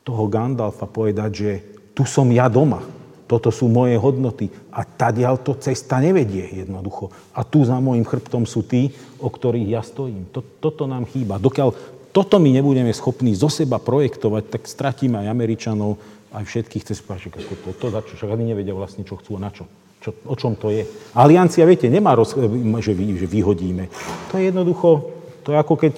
toho 0.06 0.30
Gandalfa 0.30 0.86
povedať, 0.86 1.32
že 1.34 1.52
tu 1.98 2.06
som 2.06 2.30
ja 2.30 2.46
doma. 2.46 2.86
Toto 3.26 3.50
sú 3.50 3.66
moje 3.66 3.98
hodnoty. 3.98 4.54
A 4.70 4.86
tadiaľ 4.86 5.42
to 5.42 5.58
cesta 5.58 5.98
nevedie 5.98 6.62
jednoducho. 6.62 7.10
A 7.34 7.42
tu 7.42 7.66
za 7.66 7.82
môjim 7.82 8.06
chrbtom 8.06 8.46
sú 8.46 8.62
tí, 8.62 8.94
o 9.18 9.34
ktorých 9.34 9.66
ja 9.74 9.82
stojím. 9.82 10.30
Toto 10.62 10.86
nám 10.86 11.10
chýba. 11.10 11.42
Dokiaľ 11.42 11.74
toto 12.14 12.40
my 12.40 12.48
nebudeme 12.48 12.94
schopní 12.96 13.36
zo 13.36 13.52
seba 13.52 13.76
projektovať, 13.76 14.44
tak 14.48 14.72
stratíme 14.72 15.20
aj 15.26 15.28
Američanov, 15.28 16.00
aj 16.32 16.48
všetkých 16.48 16.88
cez 16.88 17.04
ako 17.04 17.54
to, 17.60 17.70
to, 17.76 17.88
za 17.92 18.00
čo, 18.08 18.14
však 18.16 18.32
ani 18.40 18.56
nevedia 18.56 18.72
vlastne, 18.72 19.04
čo 19.04 19.20
chcú 19.20 19.36
a 19.36 19.44
na 19.44 19.52
čo. 19.52 19.68
čo. 20.00 20.16
O 20.24 20.36
čom 20.40 20.56
to 20.56 20.72
je. 20.72 20.88
Aliancia, 21.12 21.68
viete, 21.68 21.92
nemá, 21.92 22.16
roz, 22.16 22.32
že, 22.32 22.94
že 22.96 23.28
vyhodíme. 23.28 23.92
To 24.32 24.40
je 24.40 24.48
jednoducho, 24.48 25.12
to 25.44 25.52
je 25.52 25.58
ako 25.60 25.76
keď 25.76 25.94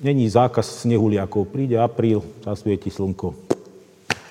není 0.00 0.28
zákaz 0.30 0.86
snehuliakov. 0.86 1.50
Príde 1.50 1.78
apríl, 1.78 2.22
zasvieti 2.46 2.90
slnko 2.90 3.34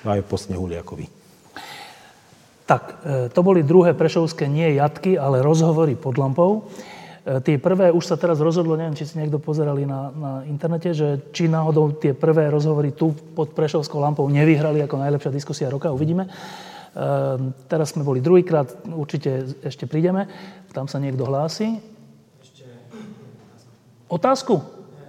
a 0.04 0.16
je 0.16 0.22
po 0.24 0.36
snehuliakovi. 0.40 1.06
Tak, 2.68 3.00
e, 3.00 3.28
to 3.32 3.40
boli 3.40 3.64
druhé 3.64 3.96
prešovské 3.96 4.44
nie 4.44 4.76
jatky, 4.76 5.16
ale 5.16 5.40
rozhovory 5.40 5.96
pod 5.96 6.20
lampou. 6.20 6.68
E, 7.24 7.40
tie 7.40 7.56
prvé 7.56 7.88
už 7.88 8.04
sa 8.04 8.16
teraz 8.20 8.44
rozhodlo, 8.44 8.76
neviem, 8.76 8.92
či 8.92 9.08
si 9.08 9.16
niekto 9.16 9.40
pozerali 9.40 9.88
na, 9.88 10.12
na 10.12 10.32
internete, 10.44 10.92
že 10.92 11.32
či 11.32 11.48
náhodou 11.48 11.96
tie 11.96 12.12
prvé 12.12 12.52
rozhovory 12.52 12.92
tu 12.92 13.16
pod 13.32 13.56
Prešovskou 13.56 14.00
lampou 14.00 14.28
nevyhrali 14.28 14.84
ako 14.84 15.00
najlepšia 15.00 15.32
diskusia 15.32 15.72
roka, 15.72 15.88
uvidíme. 15.88 16.28
E, 16.28 16.30
teraz 17.72 17.96
sme 17.96 18.04
boli 18.04 18.20
druhýkrát, 18.20 18.84
určite 18.92 19.48
ešte 19.64 19.88
prídeme. 19.88 20.28
Tam 20.76 20.84
sa 20.92 21.00
niekto 21.00 21.24
hlási. 21.24 21.80
Otázku? 24.08 24.77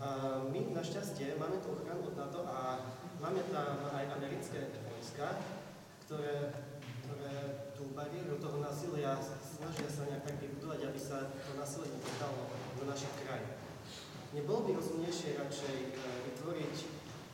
My 0.00 0.60
našťastie 0.72 1.36
máme 1.36 1.60
tu 1.60 1.76
ochranu 1.76 2.08
od 2.08 2.16
NATO 2.16 2.40
a 2.48 2.88
máme 3.20 3.44
tam 3.52 3.84
aj 3.92 4.16
americké 4.16 4.72
vojska, 4.88 5.36
ktoré, 6.08 6.56
ktoré 7.04 7.36
tú 7.76 7.92
bariéru 7.92 8.40
toho 8.40 8.64
násilia 8.64 9.20
snažia 9.20 9.92
sa 9.92 10.08
nejak 10.08 10.24
tak 10.24 10.40
vybudovať, 10.40 10.88
aby 10.88 10.96
sa 10.96 11.28
to 11.28 11.52
násilie 11.52 11.92
nedostalo 11.92 12.48
do 12.80 12.88
našich 12.88 13.12
krajín. 13.20 13.52
Nebolo 14.32 14.64
by 14.64 14.80
rozumnejšie 14.80 15.36
radšej 15.36 15.76
e, 15.76 15.92
vytvoriť 16.32 16.76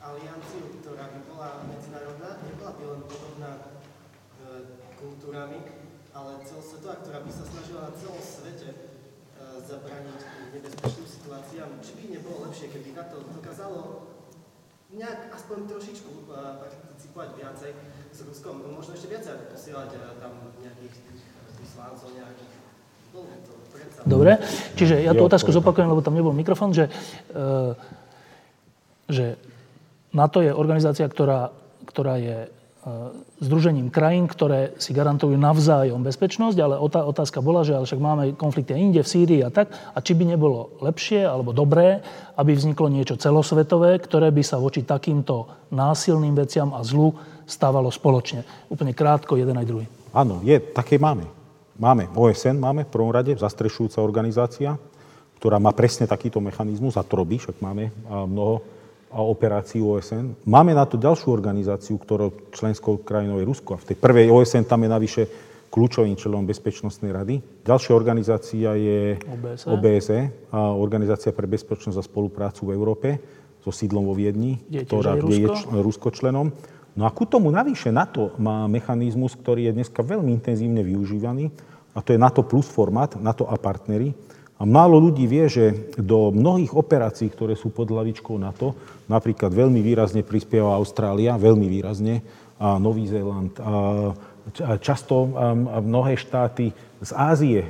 alianciu, 0.03 0.67
ktorá 0.83 1.07
by 1.07 1.19
bola 1.23 1.63
medzinárodná, 1.71 2.35
nebola 2.43 2.71
by 2.75 2.83
len 2.83 3.01
podobná 3.07 3.51
e, 3.55 3.63
kultúrami, 4.99 5.63
ale 6.11 6.43
celosvetová, 6.43 6.99
ktorá 6.99 7.23
by 7.23 7.31
sa 7.31 7.47
snažila 7.47 7.87
na 7.87 7.95
celom 7.95 8.19
svete 8.19 8.86
e, 9.47 9.63
zabraniť 9.63 10.19
nebezpečným 10.51 11.07
situáciám. 11.07 11.69
Či 11.79 11.91
by 11.95 12.03
nebolo 12.19 12.37
lepšie, 12.51 12.67
keby 12.67 12.91
na 12.91 13.07
to 13.07 13.23
dokázalo 13.31 14.11
nejak 14.91 15.31
aspoň 15.31 15.57
trošičku 15.71 16.11
e, 16.11 16.21
participovať 16.59 17.29
viacej 17.39 17.71
s 18.11 18.19
Ruskom, 18.27 18.59
možno 18.67 18.91
ešte 18.99 19.07
viacej 19.07 19.31
ako 19.39 19.45
posielať 19.55 19.89
e, 19.95 19.99
tam 20.19 20.33
nejakých 20.59 20.95
vyslancov, 21.63 22.11
nejakých 22.11 22.55
Dobre, 24.05 24.37
čiže 24.77 25.01
ja 25.01 25.17
tú 25.17 25.25
otázku 25.25 25.49
zopakujem, 25.49 25.89
lebo 25.89 26.05
tam 26.05 26.13
nebol 26.13 26.29
mikrofón, 26.37 26.69
že, 26.69 26.85
že 29.09 29.41
NATO 30.13 30.37
je 30.37 30.53
organizácia, 30.53 31.09
ktorá, 31.09 31.49
ktorá 31.89 32.21
je 32.21 32.45
združením 33.43 33.91
krajín, 33.91 34.31
ktoré 34.31 34.73
si 34.79 34.95
garantujú 34.95 35.35
navzájom 35.35 36.01
bezpečnosť, 36.01 36.57
ale 36.57 36.75
otázka 36.81 37.43
bola, 37.43 37.67
že 37.67 37.75
ale 37.75 37.83
však 37.83 38.01
máme 38.01 38.23
konflikty 38.39 38.73
inde, 38.73 39.03
v 39.03 39.11
Sýrii 39.11 39.41
a 39.43 39.51
tak, 39.51 39.69
a 39.71 39.97
či 39.99 40.15
by 40.15 40.23
nebolo 40.23 40.79
lepšie 40.79 41.27
alebo 41.27 41.51
dobré, 41.51 41.99
aby 42.39 42.55
vzniklo 42.55 42.87
niečo 42.87 43.19
celosvetové, 43.19 43.99
ktoré 43.99 44.31
by 44.31 44.43
sa 44.43 44.57
voči 44.57 44.87
takýmto 44.87 45.51
násilným 45.69 46.33
veciam 46.33 46.71
a 46.71 46.81
zlu 46.81 47.11
stávalo 47.43 47.91
spoločne. 47.91 48.47
Úplne 48.71 48.95
krátko, 48.95 49.35
jeden 49.35 49.55
aj 49.59 49.67
druhý. 49.67 49.85
Áno, 50.15 50.39
je, 50.43 50.55
také 50.59 50.95
máme. 50.95 51.27
Máme 51.77 52.09
OSN, 52.15 52.57
máme 52.57 52.87
v 52.87 52.93
prvom 52.93 53.13
rade, 53.13 53.35
zastrešujúca 53.37 54.01
organizácia, 54.01 54.79
ktorá 55.37 55.61
má 55.61 55.69
presne 55.75 56.09
takýto 56.09 56.41
mechanizmus 56.41 56.97
a 56.97 57.05
to 57.05 57.21
robí, 57.21 57.37
však 57.37 57.61
máme 57.61 57.93
mnoho 58.09 58.65
operácií 59.21 59.79
OSN. 59.79 60.33
Máme 60.45 60.73
na 60.73 60.85
to 60.85 60.95
ďalšiu 60.95 61.29
organizáciu, 61.31 61.97
ktorou 61.97 62.51
členskou 62.51 63.01
krajinou 63.01 63.41
je 63.41 63.45
Rusko. 63.47 63.77
A 63.77 63.81
v 63.81 63.87
tej 63.93 63.97
prvej 63.97 64.27
OSN 64.29 64.65
tam 64.65 64.83
je 64.83 64.89
navyše 64.89 65.23
kľúčovým 65.67 66.15
členom 66.15 66.47
Bezpečnostnej 66.47 67.11
rady. 67.11 67.41
Ďalšia 67.61 67.93
organizácia 67.93 68.71
je 68.73 69.19
OBSE. 69.19 69.65
OBSE, 69.67 70.19
a 70.49 70.71
Organizácia 70.71 71.35
pre 71.35 71.43
bezpečnosť 71.45 71.97
a 71.99 72.03
spoluprácu 72.03 72.67
v 72.67 72.71
Európe, 72.71 73.07
so 73.59 73.69
sídlom 73.69 74.07
vo 74.07 74.15
Viedni, 74.15 74.63
Je 74.71 74.87
ktorá 74.87 75.19
je 75.19 75.27
Rusko? 75.27 75.53
č- 75.53 75.67
Rusko 75.75 76.07
členom. 76.15 76.47
No 76.97 77.03
a 77.05 77.11
ku 77.11 77.27
tomu 77.27 77.51
navyše 77.51 77.91
NATO 77.91 78.31
má 78.39 78.65
mechanizmus, 78.65 79.35
ktorý 79.37 79.69
je 79.69 79.75
dneska 79.75 80.01
veľmi 80.01 80.31
intenzívne 80.33 80.81
využívaný, 80.81 81.51
a 81.93 81.99
to 81.99 82.15
je 82.15 82.21
NATO 82.21 82.41
plus 82.47 82.65
formát, 82.65 83.17
NATO 83.19 83.45
a 83.45 83.57
partnery. 83.59 84.15
A 84.57 84.65
málo 84.65 84.97
ľudí 84.97 85.29
vie, 85.29 85.45
že 85.45 85.65
do 85.99 86.33
mnohých 86.33 86.73
operácií, 86.73 87.29
ktoré 87.29 87.53
sú 87.53 87.69
pod 87.69 87.91
hlavičkou 87.91 88.33
NATO, 88.41 88.73
napríklad 89.07 89.51
veľmi 89.51 89.79
výrazne 89.81 90.21
prispieva 90.23 90.75
Austrália, 90.75 91.39
veľmi 91.39 91.67
výrazne, 91.67 92.21
a 92.57 92.77
Nový 92.81 93.05
Zéland, 93.05 93.53
a 93.59 94.79
často 94.79 95.27
um, 95.27 95.31
mnohé 95.83 96.15
štáty 96.15 96.71
z 97.03 97.11
Ázie 97.13 97.61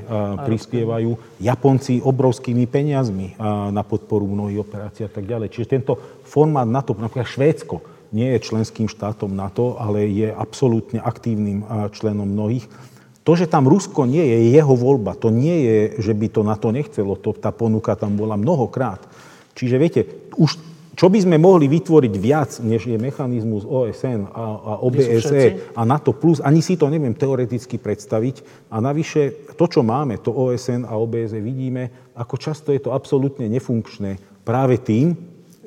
prispievajú, 0.46 1.42
Japonci 1.42 2.00
obrovskými 2.00 2.64
peniazmi 2.70 3.36
na 3.74 3.84
podporu 3.84 4.24
mnohých 4.24 4.64
operácií 4.64 5.04
a 5.04 5.12
tak 5.12 5.28
ďalej. 5.28 5.52
Čiže 5.52 5.74
tento 5.74 6.00
formát 6.24 6.64
NATO, 6.64 6.96
napríklad 6.96 7.28
Švédsko, 7.28 7.84
nie 8.16 8.32
je 8.32 8.46
členským 8.48 8.88
štátom 8.88 9.36
NATO, 9.36 9.76
ale 9.76 10.08
je 10.08 10.32
absolútne 10.32 11.04
aktívnym 11.04 11.66
členom 11.92 12.24
mnohých. 12.24 12.72
To, 13.28 13.36
že 13.36 13.52
tam 13.52 13.68
Rusko 13.68 14.08
nie 14.08 14.24
je, 14.24 14.38
je 14.48 14.50
jeho 14.56 14.72
voľba. 14.72 15.20
To 15.20 15.28
nie 15.28 15.68
je, 15.68 15.78
že 16.00 16.16
by 16.16 16.28
to 16.32 16.42
na 16.48 16.56
to 16.56 16.72
nechcelo. 16.72 17.20
To, 17.20 17.36
tá 17.36 17.52
ponuka 17.52 18.00
tam 18.00 18.16
bola 18.16 18.40
mnohokrát. 18.40 19.04
Čiže 19.52 19.76
viete, 19.76 20.08
už 20.40 20.56
čo 20.98 21.14
by 21.14 21.22
sme 21.22 21.38
mohli 21.38 21.70
vytvoriť 21.70 22.14
viac, 22.18 22.58
než 22.66 22.90
je 22.90 22.98
mechanizmus 22.98 23.62
OSN 23.70 24.34
a, 24.34 24.46
a? 24.58 24.72
OBSE 24.82 25.78
a 25.78 25.86
NATO+, 25.86 26.10
plus, 26.10 26.42
ani 26.42 26.66
si 26.66 26.74
to 26.74 26.90
neviem 26.90 27.14
teoreticky 27.14 27.78
predstaviť. 27.78 28.66
A 28.74 28.82
navyše, 28.82 29.54
to, 29.54 29.70
čo 29.70 29.86
máme, 29.86 30.18
to 30.18 30.34
OSN 30.34 30.90
a 30.90 30.98
OBSE, 30.98 31.38
vidíme, 31.38 32.10
ako 32.18 32.42
často 32.42 32.74
je 32.74 32.82
to 32.82 32.98
absolútne 32.98 33.46
nefunkčné 33.46 34.42
práve 34.42 34.82
tým, 34.82 35.14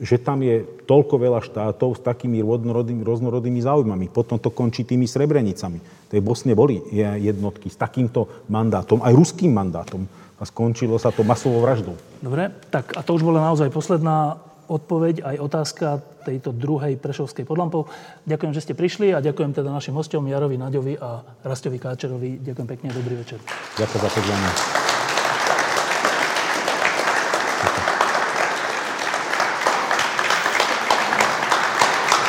že 0.02 0.18
tam 0.18 0.42
je 0.42 0.66
toľko 0.88 1.14
veľa 1.22 1.40
štátov 1.46 1.94
s 1.94 2.02
takými 2.02 2.42
rôznorodými, 2.42 3.06
rôznorodými 3.06 3.60
záujmami. 3.62 4.10
Potom 4.10 4.42
to 4.42 4.50
končí 4.50 4.82
tými 4.82 5.06
srebrenicami. 5.06 5.78
V 5.78 6.08
tej 6.10 6.20
Bosne 6.26 6.58
boli 6.58 6.82
jednotky 6.90 7.70
s 7.70 7.78
takýmto 7.78 8.26
mandátom, 8.50 8.98
aj 8.98 9.14
ruským 9.14 9.54
mandátom. 9.54 10.10
A 10.40 10.48
skončilo 10.48 10.96
sa 10.96 11.14
to 11.14 11.20
masovou 11.22 11.62
vraždou. 11.62 11.94
Dobre, 12.18 12.48
tak 12.72 12.96
a 12.96 13.04
to 13.04 13.14
už 13.14 13.22
bola 13.22 13.44
naozaj 13.44 13.68
posledná 13.68 14.40
odpoveď, 14.70 15.26
aj 15.26 15.36
otázka 15.42 15.86
tejto 16.22 16.54
druhej 16.54 16.94
Prešovskej 16.94 17.42
podlampov. 17.42 17.90
Ďakujem, 18.22 18.52
že 18.54 18.62
ste 18.62 18.78
prišli 18.78 19.10
a 19.10 19.18
ďakujem 19.18 19.50
teda 19.50 19.66
našim 19.66 19.98
hostom 19.98 20.22
Jarovi 20.30 20.54
Naďovi 20.54 20.94
a 21.02 21.26
Rastovi 21.42 21.82
Káčerovi. 21.82 22.38
Ďakujem 22.38 22.68
pekne, 22.70 22.88
dobrý 22.94 23.18
večer. 23.18 23.42
Ďakujem 23.74 24.00
za 24.00 24.10
pozvanie. 24.14 24.50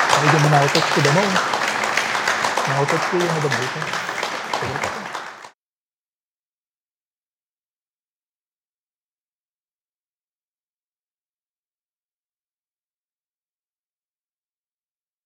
A 0.02 0.18
ideme 0.26 0.48
na 0.50 0.60
otočku 0.66 0.98
domov? 1.06 1.28
Na 2.66 2.76
otočku 2.82 3.14
ideme 3.22 3.40
domov. 3.45 3.66
tak? 3.70 5.01